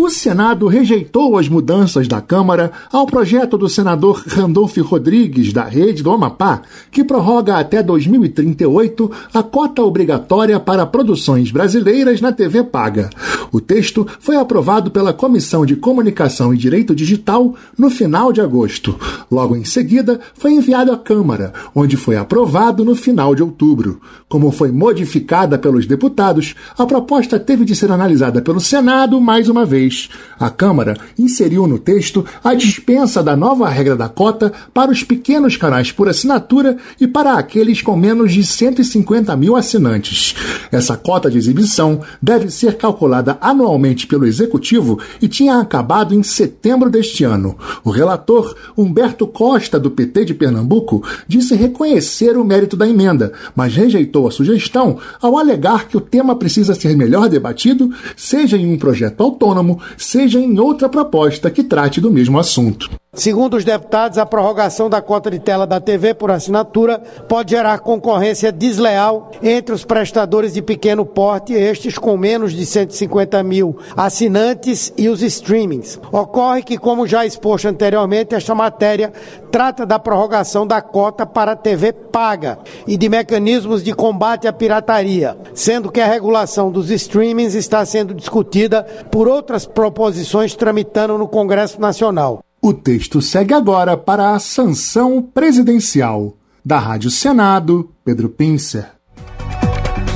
o 0.02 0.08
Senado 0.08 0.66
rejeitou 0.66 1.36
as 1.36 1.46
mudanças 1.46 2.08
da 2.08 2.22
Câmara 2.22 2.72
ao 2.90 3.06
projeto 3.06 3.58
do 3.58 3.68
senador 3.68 4.22
Randolph 4.26 4.78
Rodrigues, 4.78 5.52
da 5.52 5.64
Rede 5.64 6.02
do 6.02 6.10
Amapá, 6.10 6.62
que 6.90 7.04
prorroga 7.04 7.56
até 7.56 7.82
2038 7.82 9.10
a 9.34 9.42
cota 9.42 9.82
obrigatória 9.82 10.58
para 10.58 10.86
produções 10.86 11.50
brasileiras 11.50 12.20
na 12.20 12.32
TV 12.32 12.64
paga. 12.64 13.10
O 13.52 13.60
texto 13.60 14.06
foi 14.20 14.36
aprovado 14.36 14.90
pela 14.90 15.12
Comissão 15.12 15.66
de 15.66 15.76
Comunicação 15.76 16.54
e 16.54 16.56
Direito 16.56 16.94
Digital 16.94 17.54
no 17.76 17.90
final 17.90 18.32
de 18.32 18.40
agosto. 18.40 18.98
Logo 19.30 19.54
em 19.54 19.64
seguida, 19.64 20.18
foi 20.34 20.52
enviado 20.52 20.92
à 20.92 20.96
Câmara, 20.96 21.52
onde 21.74 21.96
foi 21.96 22.16
aprovado 22.16 22.84
no 22.84 22.94
final 22.94 23.34
de 23.34 23.42
outubro. 23.42 24.00
Como 24.28 24.50
foi 24.50 24.70
modificada 24.70 25.58
pelos 25.58 25.86
deputados, 25.86 26.54
a 26.78 26.86
proposta 26.86 27.38
teve 27.38 27.64
de 27.64 27.74
ser 27.76 27.90
analisada 27.90 28.40
pelo 28.40 28.60
Senado 28.60 29.20
mais 29.20 29.48
uma 29.48 29.66
vez 29.66 29.89
a 30.38 30.50
Câmara 30.50 30.96
inseriu 31.18 31.66
no 31.66 31.78
texto 31.78 32.24
a 32.42 32.54
dispensa 32.54 33.22
da 33.22 33.36
nova 33.36 33.68
regra 33.68 33.96
da 33.96 34.08
cota 34.08 34.52
para 34.72 34.90
os 34.90 35.02
pequenos 35.02 35.56
canais 35.56 35.92
por 35.92 36.08
assinatura 36.08 36.76
e 37.00 37.06
para 37.06 37.34
aqueles 37.34 37.82
com 37.82 37.96
menos 37.96 38.32
de 38.32 38.44
150 38.44 39.34
mil 39.36 39.56
assinantes. 39.56 40.34
Essa 40.70 40.96
cota 40.96 41.30
de 41.30 41.38
exibição 41.38 42.00
deve 42.22 42.50
ser 42.50 42.76
calculada 42.76 43.38
anualmente 43.40 44.06
pelo 44.06 44.26
Executivo 44.26 44.98
e 45.20 45.28
tinha 45.28 45.58
acabado 45.58 46.14
em 46.14 46.22
setembro 46.22 46.88
deste 46.88 47.24
ano. 47.24 47.56
O 47.84 47.90
relator, 47.90 48.54
Humberto 48.76 49.26
Costa, 49.26 49.78
do 49.78 49.90
PT 49.90 50.26
de 50.26 50.34
Pernambuco, 50.34 51.02
disse 51.26 51.54
reconhecer 51.54 52.36
o 52.36 52.44
mérito 52.44 52.76
da 52.76 52.88
emenda, 52.88 53.32
mas 53.54 53.74
rejeitou 53.74 54.28
a 54.28 54.30
sugestão 54.30 54.98
ao 55.20 55.38
alegar 55.38 55.88
que 55.88 55.96
o 55.96 56.00
tema 56.00 56.36
precisa 56.36 56.74
ser 56.74 56.96
melhor 56.96 57.28
debatido, 57.28 57.90
seja 58.16 58.56
em 58.56 58.72
um 58.72 58.78
projeto 58.78 59.22
autônomo 59.22 59.79
seja 59.96 60.38
em 60.38 60.58
outra 60.58 60.88
proposta 60.88 61.50
que 61.50 61.64
trate 61.64 62.00
do 62.00 62.10
mesmo 62.10 62.38
assunto. 62.38 62.90
Segundo 63.12 63.56
os 63.56 63.64
deputados, 63.64 64.18
a 64.18 64.24
prorrogação 64.24 64.88
da 64.88 65.02
cota 65.02 65.32
de 65.32 65.40
tela 65.40 65.66
da 65.66 65.80
TV 65.80 66.14
por 66.14 66.30
assinatura 66.30 67.00
pode 67.28 67.50
gerar 67.50 67.80
concorrência 67.80 68.52
desleal 68.52 69.32
entre 69.42 69.74
os 69.74 69.84
prestadores 69.84 70.54
de 70.54 70.62
pequeno 70.62 71.04
porte, 71.04 71.52
estes 71.52 71.98
com 71.98 72.16
menos 72.16 72.52
de 72.52 72.64
150 72.64 73.42
mil 73.42 73.76
assinantes, 73.96 74.92
e 74.96 75.08
os 75.08 75.22
streamings. 75.22 75.98
Ocorre 76.12 76.62
que, 76.62 76.78
como 76.78 77.06
já 77.06 77.26
exposto 77.26 77.66
anteriormente, 77.66 78.36
esta 78.36 78.54
matéria 78.54 79.12
trata 79.50 79.84
da 79.84 79.98
prorrogação 79.98 80.64
da 80.64 80.80
cota 80.80 81.26
para 81.26 81.52
a 81.52 81.56
TV 81.56 81.92
paga 81.92 82.60
e 82.86 82.96
de 82.96 83.08
mecanismos 83.08 83.82
de 83.82 83.92
combate 83.92 84.46
à 84.46 84.52
pirataria, 84.52 85.36
sendo 85.52 85.90
que 85.90 86.00
a 86.00 86.06
regulação 86.06 86.70
dos 86.70 86.90
streamings 86.90 87.54
está 87.54 87.84
sendo 87.84 88.14
discutida 88.14 88.84
por 89.10 89.26
outras 89.26 89.66
proposições 89.66 90.54
tramitando 90.54 91.18
no 91.18 91.26
Congresso 91.26 91.80
Nacional. 91.80 92.44
O 92.62 92.74
texto 92.74 93.22
segue 93.22 93.54
agora 93.54 93.96
para 93.96 94.34
a 94.34 94.38
sanção 94.38 95.22
presidencial. 95.22 96.36
Da 96.62 96.78
Rádio 96.78 97.10
Senado, 97.10 97.90
Pedro 98.04 98.28
Pincer. 98.28 98.86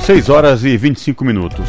6 0.05 0.29
horas 0.29 0.63
e 0.63 0.77
25 0.77 1.25
minutos. 1.25 1.67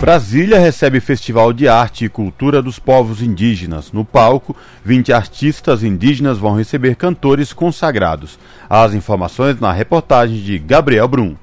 Brasília 0.00 0.58
recebe 0.58 0.98
Festival 0.98 1.52
de 1.52 1.68
Arte 1.68 2.06
e 2.06 2.08
Cultura 2.08 2.60
dos 2.60 2.80
Povos 2.80 3.22
Indígenas. 3.22 3.92
No 3.92 4.04
palco, 4.04 4.56
20 4.84 5.12
artistas 5.12 5.84
indígenas 5.84 6.36
vão 6.36 6.56
receber 6.56 6.96
cantores 6.96 7.52
consagrados. 7.52 8.40
As 8.68 8.94
informações 8.94 9.60
na 9.60 9.70
reportagem 9.70 10.42
de 10.42 10.58
Gabriel 10.58 11.06
Brum. 11.06 11.36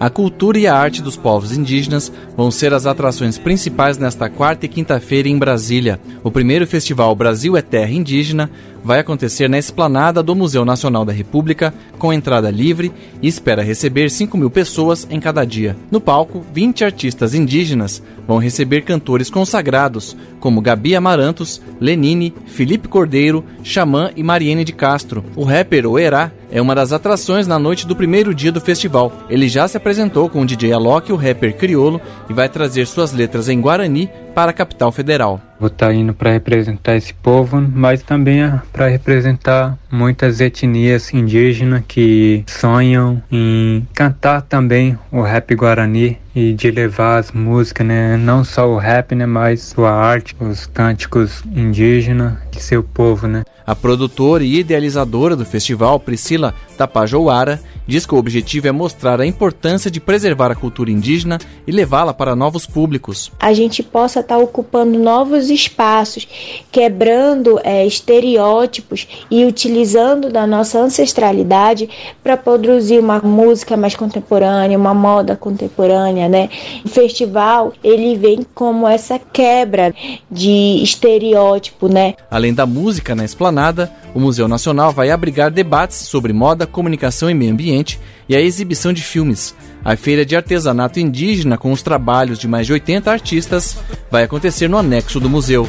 A 0.00 0.08
cultura 0.08 0.58
e 0.58 0.66
a 0.66 0.74
arte 0.74 1.02
dos 1.02 1.16
povos 1.16 1.52
indígenas 1.52 2.10
vão 2.34 2.50
ser 2.50 2.72
as 2.72 2.86
atrações 2.86 3.36
principais 3.36 3.98
nesta 3.98 4.30
quarta 4.30 4.64
e 4.64 4.68
quinta-feira 4.68 5.28
em 5.28 5.38
Brasília. 5.38 6.00
O 6.22 6.30
primeiro 6.30 6.66
festival 6.66 7.14
Brasil 7.14 7.54
é 7.54 7.60
Terra 7.60 7.90
Indígena 7.90 8.50
vai 8.84 9.00
acontecer 9.00 9.48
na 9.48 9.58
esplanada 9.58 10.22
do 10.22 10.34
Museu 10.34 10.62
Nacional 10.62 11.06
da 11.06 11.12
República, 11.12 11.72
com 11.98 12.12
entrada 12.12 12.50
livre 12.50 12.92
e 13.22 13.26
espera 13.26 13.62
receber 13.62 14.10
5 14.10 14.36
mil 14.36 14.50
pessoas 14.50 15.08
em 15.10 15.18
cada 15.18 15.42
dia. 15.46 15.74
No 15.90 16.02
palco, 16.02 16.44
20 16.52 16.84
artistas 16.84 17.34
indígenas 17.34 18.02
vão 18.28 18.36
receber 18.36 18.82
cantores 18.82 19.30
consagrados, 19.30 20.14
como 20.38 20.60
Gabi 20.60 20.94
Amarantos, 20.94 21.62
Lenine, 21.80 22.34
Felipe 22.44 22.86
Cordeiro, 22.86 23.42
Xamã 23.62 24.10
e 24.14 24.22
Mariene 24.22 24.64
de 24.64 24.74
Castro. 24.74 25.24
O 25.34 25.44
rapper 25.44 25.73
Oerá 25.82 26.30
é 26.54 26.62
uma 26.62 26.72
das 26.72 26.92
atrações 26.92 27.48
na 27.48 27.58
noite 27.58 27.84
do 27.84 27.96
primeiro 27.96 28.32
dia 28.32 28.52
do 28.52 28.60
festival. 28.60 29.12
Ele 29.28 29.48
já 29.48 29.66
se 29.66 29.76
apresentou 29.76 30.30
com 30.30 30.42
o 30.42 30.46
DJ 30.46 30.72
Alok, 30.72 31.12
o 31.12 31.16
rapper 31.16 31.56
criolo, 31.56 32.00
e 32.30 32.32
vai 32.32 32.48
trazer 32.48 32.86
suas 32.86 33.12
letras 33.12 33.48
em 33.48 33.60
Guarani 33.60 34.08
para 34.32 34.52
a 34.52 34.54
capital 34.54 34.92
federal. 34.92 35.40
Vou 35.58 35.68
estar 35.68 35.86
tá 35.86 35.94
indo 35.94 36.14
para 36.14 36.30
representar 36.30 36.96
esse 36.96 37.12
povo, 37.12 37.60
mas 37.60 38.02
também 38.02 38.40
para 38.72 38.86
representar 38.86 39.76
muitas 39.90 40.40
etnias 40.40 41.12
indígenas 41.12 41.82
que 41.88 42.44
sonham 42.46 43.22
em 43.30 43.86
cantar 43.92 44.42
também 44.42 44.98
o 45.10 45.22
rap 45.22 45.54
guarani 45.54 46.18
e 46.34 46.52
de 46.52 46.70
levar 46.70 47.18
as 47.18 47.30
músicas, 47.30 47.86
né? 47.86 48.16
Não 48.16 48.44
só 48.44 48.68
o 48.68 48.76
rap, 48.76 49.14
né? 49.14 49.24
Mas 49.24 49.62
sua 49.62 49.92
arte, 49.92 50.34
os 50.40 50.66
cânticos 50.66 51.42
indígenas 51.54 52.34
de 52.50 52.60
seu 52.60 52.82
povo, 52.82 53.28
né? 53.28 53.44
A 53.64 53.74
produtora 53.74 54.42
e 54.44 54.58
idealizadora 54.58 55.36
do 55.36 55.46
festival, 55.46 55.98
Priscila 55.98 56.43
Tapajouara, 56.76 57.60
diz 57.86 58.06
que 58.06 58.14
o 58.14 58.18
objetivo 58.18 58.68
é 58.68 58.72
mostrar 58.72 59.20
a 59.20 59.26
importância 59.26 59.90
de 59.90 60.00
preservar 60.00 60.50
a 60.50 60.54
cultura 60.54 60.90
indígena 60.90 61.38
e 61.66 61.72
levá-la 61.72 62.14
para 62.14 62.34
novos 62.34 62.66
públicos. 62.66 63.30
A 63.38 63.52
gente 63.52 63.82
possa 63.82 64.20
estar 64.20 64.38
ocupando 64.38 64.98
novos 64.98 65.50
espaços, 65.50 66.26
quebrando 66.72 67.60
é, 67.62 67.86
estereótipos 67.86 69.06
e 69.30 69.44
utilizando 69.44 70.30
da 70.30 70.46
nossa 70.46 70.78
ancestralidade 70.78 71.88
para 72.22 72.36
produzir 72.36 72.98
uma 72.98 73.18
música 73.20 73.76
mais 73.76 73.94
contemporânea, 73.94 74.78
uma 74.78 74.94
moda 74.94 75.36
contemporânea, 75.36 76.28
né? 76.28 76.48
O 76.84 76.88
festival 76.88 77.72
ele 77.82 78.16
vem 78.16 78.46
como 78.54 78.88
essa 78.88 79.18
quebra 79.18 79.94
de 80.30 80.82
estereótipo, 80.82 81.88
né? 81.88 82.14
Além 82.30 82.54
da 82.54 82.66
música 82.66 83.14
na 83.14 83.24
esplanada, 83.24 83.92
o 84.14 84.20
Museu 84.20 84.46
Nacional 84.46 84.92
vai 84.92 85.10
abrigar 85.10 85.50
debates 85.50 85.96
sobre 85.98 86.32
moda, 86.34 86.66
comunicação 86.66 87.30
e 87.30 87.34
meio 87.34 87.52
ambiente 87.52 87.98
e 88.28 88.36
a 88.36 88.40
exibição 88.40 88.92
de 88.92 89.02
filmes. 89.02 89.54
A 89.84 89.96
feira 89.96 90.24
de 90.24 90.36
artesanato 90.36 91.00
indígena, 91.00 91.56
com 91.56 91.72
os 91.72 91.82
trabalhos 91.82 92.38
de 92.38 92.48
mais 92.48 92.66
de 92.66 92.72
80 92.72 93.10
artistas, 93.10 93.78
vai 94.10 94.24
acontecer 94.24 94.68
no 94.68 94.76
anexo 94.76 95.20
do 95.20 95.30
museu. 95.30 95.68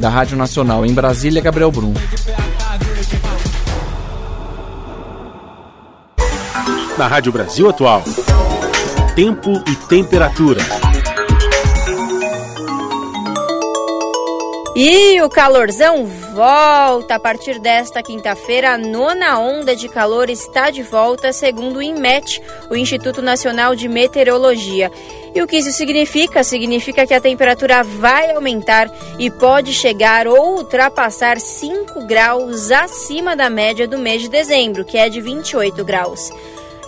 Da 0.00 0.08
Rádio 0.08 0.36
Nacional 0.36 0.86
em 0.86 0.94
Brasília, 0.94 1.42
Gabriel 1.42 1.70
Brum. 1.70 1.94
Na 6.96 7.06
Rádio 7.06 7.30
Brasil 7.30 7.68
Atual, 7.68 8.02
tempo 9.14 9.62
e 9.68 9.76
temperatura. 9.88 10.87
E 14.80 15.20
o 15.22 15.28
calorzão 15.28 16.06
volta 16.06 17.16
a 17.16 17.18
partir 17.18 17.58
desta 17.58 18.00
quinta-feira. 18.00 18.74
A 18.74 18.78
nona 18.78 19.36
onda 19.36 19.74
de 19.74 19.88
calor 19.88 20.30
está 20.30 20.70
de 20.70 20.84
volta, 20.84 21.32
segundo 21.32 21.78
o 21.78 21.82
INMET, 21.82 22.40
o 22.70 22.76
Instituto 22.76 23.20
Nacional 23.20 23.74
de 23.74 23.88
Meteorologia. 23.88 24.88
E 25.34 25.42
o 25.42 25.48
que 25.48 25.56
isso 25.56 25.72
significa? 25.72 26.44
Significa 26.44 27.04
que 27.04 27.12
a 27.12 27.20
temperatura 27.20 27.82
vai 27.82 28.30
aumentar 28.30 28.88
e 29.18 29.28
pode 29.32 29.72
chegar 29.72 30.28
ou 30.28 30.58
ultrapassar 30.58 31.40
5 31.40 32.06
graus 32.06 32.70
acima 32.70 33.34
da 33.34 33.50
média 33.50 33.88
do 33.88 33.98
mês 33.98 34.22
de 34.22 34.28
dezembro, 34.28 34.84
que 34.84 34.96
é 34.96 35.08
de 35.08 35.20
28 35.20 35.84
graus. 35.84 36.30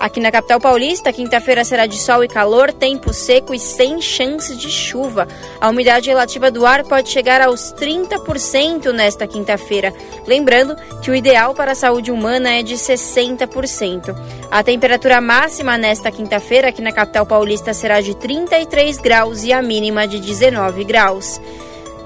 Aqui 0.01 0.19
na 0.19 0.33
capital 0.33 0.59
paulista, 0.59 1.13
quinta-feira 1.13 1.63
será 1.63 1.85
de 1.85 1.99
sol 1.99 2.25
e 2.25 2.29
calor, 2.29 2.73
tempo 2.73 3.13
seco 3.13 3.53
e 3.53 3.59
sem 3.59 4.01
chance 4.01 4.57
de 4.57 4.71
chuva. 4.71 5.29
A 5.61 5.69
umidade 5.69 6.09
relativa 6.09 6.51
do 6.51 6.65
ar 6.65 6.85
pode 6.85 7.11
chegar 7.11 7.43
aos 7.43 7.71
30% 7.75 8.93
nesta 8.93 9.27
quinta-feira. 9.27 9.93
Lembrando 10.27 10.75
que 11.03 11.11
o 11.11 11.15
ideal 11.15 11.55
para 11.55 11.73
a 11.73 11.75
saúde 11.75 12.11
humana 12.11 12.49
é 12.49 12.63
de 12.63 12.77
60%. 12.77 14.17
A 14.51 14.63
temperatura 14.63 15.21
máxima 15.21 15.77
nesta 15.77 16.11
quinta-feira 16.11 16.71
aqui 16.71 16.81
na 16.81 16.93
capital 16.93 17.27
paulista 17.27 17.75
será 17.75 18.01
de 18.01 18.17
33 18.17 18.97
graus 18.97 19.45
e 19.45 19.53
a 19.53 19.61
mínima 19.61 20.09
de 20.09 20.19
19 20.19 20.83
graus. 20.83 21.39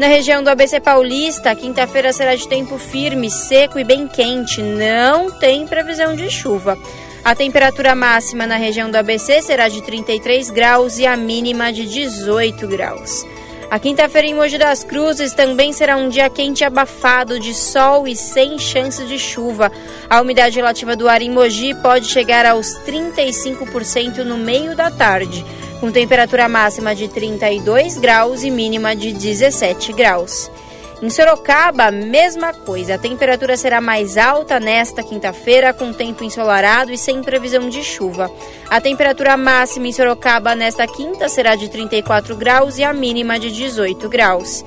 Na 0.01 0.09
região 0.09 0.43
do 0.43 0.51
ABC 0.51 0.81
Paulista, 0.81 1.55
quinta-feira 1.55 2.13
será 2.13 2.35
de 2.35 2.49
tempo 2.49 2.77
firme, 2.77 3.31
seco 3.31 3.79
e 3.79 3.85
bem 3.85 4.09
quente. 4.09 4.61
Não 4.61 5.31
tem 5.31 5.65
previsão 5.69 6.17
de 6.17 6.29
chuva. 6.29 6.77
A 7.25 7.35
temperatura 7.35 7.95
máxima 7.95 8.47
na 8.47 8.57
região 8.57 8.91
do 8.91 8.97
ABC 8.97 9.41
será 9.41 9.67
de 9.67 9.83
33 9.83 10.51
graus 10.51 10.99
e 10.99 11.07
a 11.07 11.17
mínima 11.17 11.73
de 11.73 11.87
18 11.87 12.69
graus. 12.69 13.25
A 13.71 13.79
quinta-feira 13.79 14.29
em 14.29 14.35
Mogi 14.35 14.59
das 14.59 14.85
Cruzes 14.85 15.33
também 15.33 15.73
será 15.73 15.97
um 15.97 16.11
dia 16.11 16.29
quente 16.29 16.61
e 16.61 16.65
abafado, 16.65 17.41
de 17.41 17.55
sol 17.55 18.07
e 18.07 18.15
sem 18.15 18.59
chance 18.59 19.03
de 19.07 19.19
chuva. 19.19 19.73
A 20.09 20.21
umidade 20.21 20.57
relativa 20.57 20.95
do 20.95 21.09
ar 21.09 21.23
em 21.23 21.31
Mogi 21.31 21.75
pode 21.81 22.09
chegar 22.09 22.45
aos 22.45 22.67
35% 22.87 24.19
no 24.19 24.37
meio 24.37 24.77
da 24.77 24.91
tarde, 24.91 25.43
com 25.81 25.91
temperatura 25.91 26.47
máxima 26.47 26.95
de 26.95 27.09
32 27.09 27.97
graus 27.97 28.45
e 28.45 28.51
mínima 28.51 28.95
de 28.95 29.15
17 29.15 29.95
graus. 29.95 30.51
Em 31.03 31.11
Sorocaba, 31.11 31.91
mesma 31.91 32.53
coisa. 32.53 32.95
A 32.95 32.99
temperatura 32.99 33.57
será 33.57 33.81
mais 33.81 34.17
alta 34.17 34.61
nesta 34.61 35.03
quinta-feira, 35.03 35.73
com 35.73 35.93
tempo 35.93 36.25
ensolarado 36.25 36.93
e 36.93 36.99
sem 36.99 37.23
previsão 37.23 37.69
de 37.69 37.83
chuva. 37.83 38.31
A 38.71 38.81
temperatura 38.81 39.37
máxima 39.37 39.89
em 39.89 39.93
Sorocaba 39.93 40.55
nesta 40.55 40.87
quinta 40.87 41.29
será 41.29 41.57
de 41.57 41.69
34 41.69 42.37
graus 42.37 42.79
e 42.79 42.85
a 42.85 42.93
mínima 42.93 43.39
de 43.39 43.51
18 43.51 44.09
graus. 44.09 44.65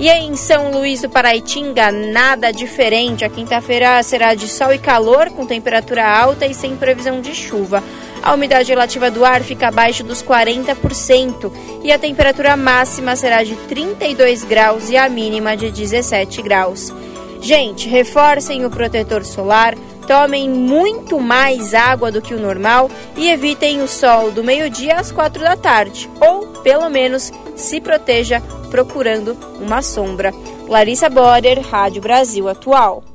E 0.00 0.08
em 0.08 0.34
São 0.34 0.70
Luís 0.70 1.02
do 1.02 1.10
Paraitinga, 1.10 1.92
nada 1.92 2.50
diferente. 2.50 3.24
A 3.24 3.28
quinta-feira 3.28 4.02
será 4.02 4.34
de 4.34 4.48
sol 4.48 4.72
e 4.72 4.78
calor, 4.78 5.30
com 5.30 5.46
temperatura 5.46 6.06
alta 6.06 6.46
e 6.46 6.54
sem 6.54 6.74
previsão 6.74 7.20
de 7.20 7.34
chuva. 7.34 7.82
A 8.22 8.34
umidade 8.34 8.68
relativa 8.68 9.10
do 9.10 9.24
ar 9.24 9.42
fica 9.42 9.68
abaixo 9.68 10.04
dos 10.04 10.22
40% 10.22 11.50
e 11.82 11.90
a 11.90 11.98
temperatura 11.98 12.56
máxima 12.56 13.16
será 13.16 13.42
de 13.42 13.56
32 13.56 14.44
graus 14.44 14.90
e 14.90 14.96
a 14.96 15.08
mínima 15.08 15.56
de 15.56 15.70
17 15.70 16.42
graus. 16.42 16.92
Gente, 17.40 17.88
reforcem 17.88 18.66
o 18.66 18.70
protetor 18.70 19.24
solar, 19.24 19.74
tomem 20.06 20.48
muito 20.50 21.18
mais 21.18 21.72
água 21.72 22.12
do 22.12 22.20
que 22.20 22.34
o 22.34 22.40
normal 22.40 22.90
e 23.16 23.28
evitem 23.28 23.80
o 23.80 23.88
sol 23.88 24.30
do 24.30 24.44
meio-dia 24.44 24.96
às 24.96 25.10
4 25.10 25.42
da 25.42 25.56
tarde, 25.56 26.10
ou 26.20 26.48
pelo 26.62 26.90
menos 26.90 27.32
se 27.56 27.80
proteja 27.80 28.42
procurando 28.70 29.36
uma 29.58 29.80
sombra. 29.80 30.34
Larissa 30.68 31.08
Borer, 31.08 31.60
Rádio 31.60 32.02
Brasil 32.02 32.48
Atual. 32.48 33.09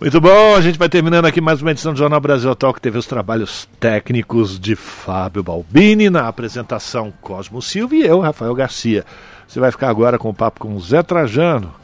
Muito 0.00 0.18
bom, 0.18 0.54
a 0.56 0.62
gente 0.62 0.78
vai 0.78 0.88
terminando 0.88 1.26
aqui 1.26 1.42
mais 1.42 1.60
uma 1.60 1.72
edição 1.72 1.92
do 1.92 1.98
Jornal 1.98 2.22
Brasil 2.22 2.50
Atual 2.50 2.72
que 2.72 2.80
teve 2.80 2.96
os 2.96 3.04
trabalhos 3.04 3.68
técnicos 3.78 4.58
de 4.58 4.74
Fábio 4.74 5.42
Balbini 5.42 6.08
na 6.08 6.26
apresentação 6.26 7.12
Cosmo 7.20 7.60
Silva 7.60 7.94
e 7.94 8.06
eu, 8.06 8.18
Rafael 8.18 8.54
Garcia. 8.54 9.04
Você 9.46 9.60
vai 9.60 9.70
ficar 9.70 9.90
agora 9.90 10.18
com 10.18 10.30
o 10.30 10.34
papo 10.34 10.60
com 10.60 10.74
o 10.74 10.80
Zé 10.80 11.02
Trajano. 11.02 11.74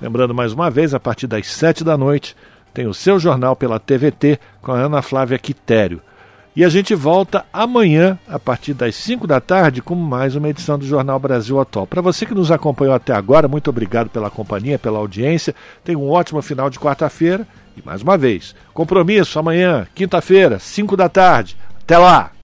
Lembrando 0.00 0.34
mais 0.34 0.54
uma 0.54 0.70
vez, 0.70 0.94
a 0.94 1.00
partir 1.00 1.26
das 1.26 1.48
sete 1.48 1.84
da 1.84 1.98
noite, 1.98 2.34
tem 2.72 2.86
o 2.86 2.94
seu 2.94 3.18
jornal 3.18 3.54
pela 3.54 3.78
TVT 3.78 4.40
com 4.62 4.72
a 4.72 4.78
Ana 4.78 5.02
Flávia 5.02 5.38
Quitério. 5.38 6.00
E 6.56 6.64
a 6.64 6.70
gente 6.70 6.94
volta 6.94 7.44
amanhã, 7.52 8.18
a 8.26 8.38
partir 8.38 8.72
das 8.72 8.96
5 8.96 9.26
da 9.26 9.42
tarde, 9.42 9.82
com 9.82 9.94
mais 9.94 10.34
uma 10.34 10.48
edição 10.48 10.78
do 10.78 10.86
Jornal 10.86 11.18
Brasil 11.18 11.60
Atual. 11.60 11.86
Para 11.86 12.00
você 12.00 12.24
que 12.24 12.34
nos 12.34 12.50
acompanhou 12.50 12.94
até 12.94 13.12
agora, 13.12 13.46
muito 13.46 13.68
obrigado 13.68 14.08
pela 14.08 14.30
companhia, 14.30 14.78
pela 14.78 14.98
audiência. 14.98 15.54
Tenha 15.84 15.98
um 15.98 16.08
ótimo 16.08 16.40
final 16.40 16.70
de 16.70 16.78
quarta-feira 16.78 17.46
e 17.76 17.82
mais 17.84 18.02
uma 18.02 18.16
vez, 18.16 18.54
compromisso 18.72 19.38
amanhã, 19.38 19.86
quinta-feira, 19.94 20.58
5 20.58 20.96
da 20.96 21.08
tarde. 21.08 21.56
Até 21.82 21.98
lá! 21.98 22.32